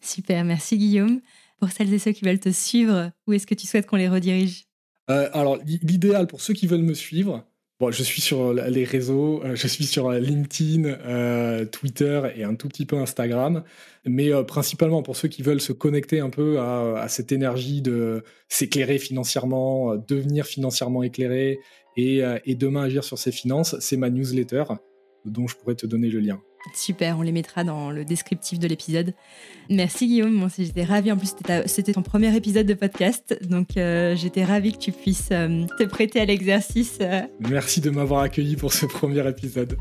Super, 0.00 0.44
merci 0.44 0.76
Guillaume. 0.76 1.20
Pour 1.58 1.70
celles 1.70 1.92
et 1.92 1.98
ceux 1.98 2.12
qui 2.12 2.24
veulent 2.24 2.38
te 2.38 2.50
suivre, 2.50 3.10
où 3.26 3.32
est-ce 3.32 3.46
que 3.46 3.54
tu 3.54 3.66
souhaites 3.66 3.86
qu'on 3.86 3.96
les 3.96 4.08
redirige? 4.08 4.66
Euh, 5.10 5.30
Alors 5.32 5.56
l'idéal 5.64 6.26
pour 6.26 6.42
ceux 6.42 6.52
qui 6.52 6.66
veulent 6.66 6.82
me 6.82 6.94
suivre, 6.94 7.48
Bon, 7.80 7.92
je 7.92 8.02
suis 8.02 8.20
sur 8.20 8.52
les 8.54 8.82
réseaux, 8.82 9.40
euh, 9.44 9.54
je 9.54 9.68
suis 9.68 9.86
sur 9.86 10.10
LinkedIn, 10.10 10.84
euh, 10.84 11.64
Twitter 11.64 12.22
et 12.34 12.42
un 12.42 12.56
tout 12.56 12.66
petit 12.66 12.84
peu 12.86 12.96
Instagram, 12.96 13.62
mais 14.04 14.32
euh, 14.32 14.42
principalement 14.42 15.04
pour 15.04 15.16
ceux 15.16 15.28
qui 15.28 15.42
veulent 15.42 15.60
se 15.60 15.72
connecter 15.72 16.18
un 16.18 16.28
peu 16.28 16.58
à, 16.58 17.06
cette 17.06 17.30
énergie 17.30 17.80
de 17.80 18.24
s'éclairer 18.48 18.98
financièrement, 18.98 19.94
devenir 19.94 20.46
financièrement 20.46 21.04
éclairé 21.04 21.60
et, 21.96 22.22
et 22.44 22.54
demain 22.56 22.82
agir 22.82 23.04
sur 23.04 23.18
ses 23.18 23.32
finances, 23.32 23.76
c'est 23.78 23.96
ma 23.96 24.10
newsletter 24.10 24.64
dont 25.28 25.46
je 25.46 25.56
pourrais 25.56 25.74
te 25.74 25.86
donner 25.86 26.08
le 26.08 26.20
lien. 26.20 26.40
Super, 26.74 27.18
on 27.18 27.22
les 27.22 27.32
mettra 27.32 27.64
dans 27.64 27.90
le 27.90 28.04
descriptif 28.04 28.58
de 28.58 28.66
l'épisode. 28.66 29.14
Merci 29.70 30.06
Guillaume, 30.06 30.32
moi 30.32 30.48
j'étais 30.56 30.84
ravie. 30.84 31.12
En 31.12 31.16
plus, 31.16 31.34
c'était 31.66 31.92
ton 31.92 32.02
premier 32.02 32.34
épisode 32.36 32.66
de 32.66 32.74
podcast, 32.74 33.38
donc 33.48 33.76
euh, 33.76 34.16
j'étais 34.16 34.44
ravie 34.44 34.72
que 34.72 34.78
tu 34.78 34.92
puisses 34.92 35.28
euh, 35.30 35.64
te 35.78 35.84
prêter 35.84 36.20
à 36.20 36.24
l'exercice. 36.24 36.98
Euh. 37.00 37.22
Merci 37.48 37.80
de 37.80 37.90
m'avoir 37.90 38.22
accueilli 38.22 38.56
pour 38.56 38.72
ce 38.72 38.86
premier 38.86 39.26
épisode. 39.28 39.78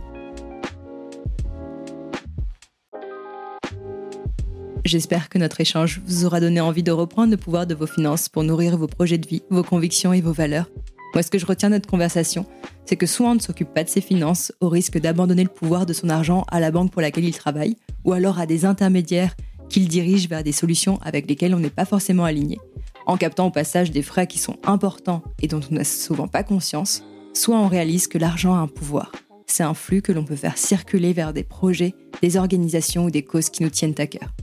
J'espère 4.85 5.27
que 5.27 5.37
notre 5.37 5.59
échange 5.59 6.01
vous 6.05 6.25
aura 6.25 6.39
donné 6.39 6.61
envie 6.61 6.83
de 6.83 6.91
reprendre 6.91 7.31
le 7.31 7.37
pouvoir 7.37 7.67
de 7.67 7.75
vos 7.75 7.87
finances 7.87 8.29
pour 8.29 8.43
nourrir 8.43 8.77
vos 8.77 8.87
projets 8.87 9.17
de 9.17 9.27
vie, 9.27 9.41
vos 9.49 9.63
convictions 9.63 10.13
et 10.13 10.21
vos 10.21 10.31
valeurs. 10.31 10.69
Moi, 11.13 11.23
ce 11.23 11.31
que 11.31 11.39
je 11.39 11.45
retiens 11.45 11.69
de 11.69 11.75
notre 11.75 11.89
conversation, 11.89 12.45
c'est 12.85 12.95
que 12.95 13.05
soit 13.05 13.29
on 13.29 13.35
ne 13.35 13.39
s'occupe 13.39 13.73
pas 13.73 13.83
de 13.83 13.89
ses 13.89 14.01
finances 14.01 14.51
au 14.61 14.69
risque 14.69 14.99
d'abandonner 14.99 15.43
le 15.43 15.49
pouvoir 15.49 15.85
de 15.85 15.93
son 15.93 16.09
argent 16.09 16.45
à 16.49 16.59
la 16.59 16.71
banque 16.71 16.91
pour 16.91 17.01
laquelle 17.01 17.25
il 17.25 17.35
travaille, 17.35 17.75
ou 18.05 18.13
alors 18.13 18.39
à 18.39 18.45
des 18.45 18.65
intermédiaires 18.65 19.35
qu'il 19.69 19.87
dirige 19.87 20.29
vers 20.29 20.43
des 20.43 20.51
solutions 20.51 20.99
avec 21.01 21.27
lesquelles 21.27 21.55
on 21.55 21.59
n'est 21.59 21.69
pas 21.69 21.85
forcément 21.85 22.23
aligné, 22.23 22.59
en 23.05 23.17
captant 23.17 23.47
au 23.47 23.51
passage 23.51 23.91
des 23.91 24.01
frais 24.01 24.27
qui 24.27 24.39
sont 24.39 24.57
importants 24.65 25.23
et 25.41 25.47
dont 25.47 25.61
on 25.71 25.75
n'a 25.75 25.83
souvent 25.83 26.27
pas 26.27 26.43
conscience, 26.43 27.03
soit 27.33 27.57
on 27.57 27.67
réalise 27.67 28.07
que 28.07 28.17
l'argent 28.17 28.53
a 28.53 28.59
un 28.59 28.67
pouvoir. 28.67 29.11
C'est 29.45 29.63
un 29.63 29.73
flux 29.73 30.01
que 30.01 30.11
l'on 30.11 30.25
peut 30.25 30.35
faire 30.35 30.57
circuler 30.57 31.13
vers 31.13 31.33
des 31.33 31.43
projets, 31.43 31.95
des 32.21 32.37
organisations 32.37 33.05
ou 33.05 33.11
des 33.11 33.23
causes 33.23 33.49
qui 33.49 33.63
nous 33.63 33.69
tiennent 33.69 33.95
à 33.97 34.07
cœur. 34.07 34.33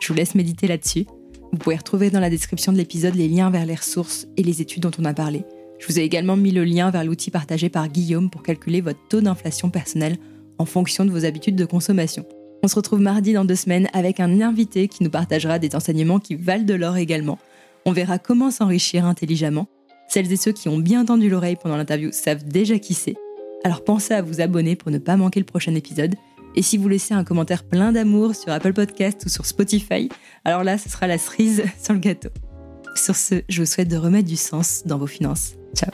Je 0.00 0.08
vous 0.08 0.14
laisse 0.14 0.34
méditer 0.34 0.66
là-dessus. 0.66 1.06
Vous 1.52 1.58
pouvez 1.58 1.76
retrouver 1.76 2.10
dans 2.10 2.20
la 2.20 2.30
description 2.30 2.72
de 2.72 2.76
l'épisode 2.76 3.14
les 3.14 3.28
liens 3.28 3.50
vers 3.50 3.64
les 3.64 3.74
ressources 3.74 4.26
et 4.36 4.42
les 4.42 4.60
études 4.60 4.82
dont 4.82 4.90
on 4.98 5.04
a 5.04 5.14
parlé, 5.14 5.44
je 5.78 5.86
vous 5.86 5.98
ai 5.98 6.02
également 6.02 6.36
mis 6.36 6.50
le 6.50 6.64
lien 6.64 6.90
vers 6.90 7.04
l'outil 7.04 7.30
partagé 7.30 7.68
par 7.68 7.88
Guillaume 7.88 8.30
pour 8.30 8.42
calculer 8.42 8.80
votre 8.80 9.00
taux 9.08 9.20
d'inflation 9.20 9.70
personnel 9.70 10.16
en 10.58 10.64
fonction 10.64 11.04
de 11.04 11.10
vos 11.10 11.24
habitudes 11.24 11.56
de 11.56 11.64
consommation. 11.64 12.24
On 12.62 12.68
se 12.68 12.76
retrouve 12.76 13.00
mardi 13.00 13.32
dans 13.32 13.44
deux 13.44 13.56
semaines 13.56 13.88
avec 13.92 14.20
un 14.20 14.40
invité 14.40 14.88
qui 14.88 15.04
nous 15.04 15.10
partagera 15.10 15.58
des 15.58 15.74
enseignements 15.76 16.20
qui 16.20 16.34
valent 16.34 16.64
de 16.64 16.74
l'or 16.74 16.96
également. 16.96 17.38
On 17.84 17.92
verra 17.92 18.18
comment 18.18 18.50
s'enrichir 18.50 19.04
intelligemment. 19.04 19.66
Celles 20.08 20.32
et 20.32 20.36
ceux 20.36 20.52
qui 20.52 20.68
ont 20.68 20.78
bien 20.78 21.04
tendu 21.04 21.28
l'oreille 21.28 21.58
pendant 21.60 21.76
l'interview 21.76 22.10
savent 22.12 22.44
déjà 22.44 22.78
qui 22.78 22.94
c'est. 22.94 23.16
Alors 23.64 23.84
pensez 23.84 24.14
à 24.14 24.22
vous 24.22 24.40
abonner 24.40 24.76
pour 24.76 24.90
ne 24.90 24.98
pas 24.98 25.16
manquer 25.16 25.40
le 25.40 25.46
prochain 25.46 25.74
épisode. 25.74 26.14
Et 26.56 26.62
si 26.62 26.78
vous 26.78 26.88
laissez 26.88 27.14
un 27.14 27.24
commentaire 27.24 27.64
plein 27.64 27.92
d'amour 27.92 28.34
sur 28.34 28.52
Apple 28.52 28.72
Podcast 28.72 29.22
ou 29.26 29.28
sur 29.28 29.44
Spotify, 29.44 30.08
alors 30.44 30.62
là, 30.62 30.78
ce 30.78 30.88
sera 30.88 31.06
la 31.06 31.18
cerise 31.18 31.64
sur 31.82 31.94
le 31.94 31.98
gâteau. 31.98 32.30
Sur 32.94 33.16
ce, 33.16 33.42
je 33.48 33.60
vous 33.60 33.66
souhaite 33.66 33.88
de 33.88 33.96
remettre 33.96 34.28
du 34.28 34.36
sens 34.36 34.82
dans 34.86 34.98
vos 34.98 35.06
finances. 35.06 35.54
Ciao 35.74 35.90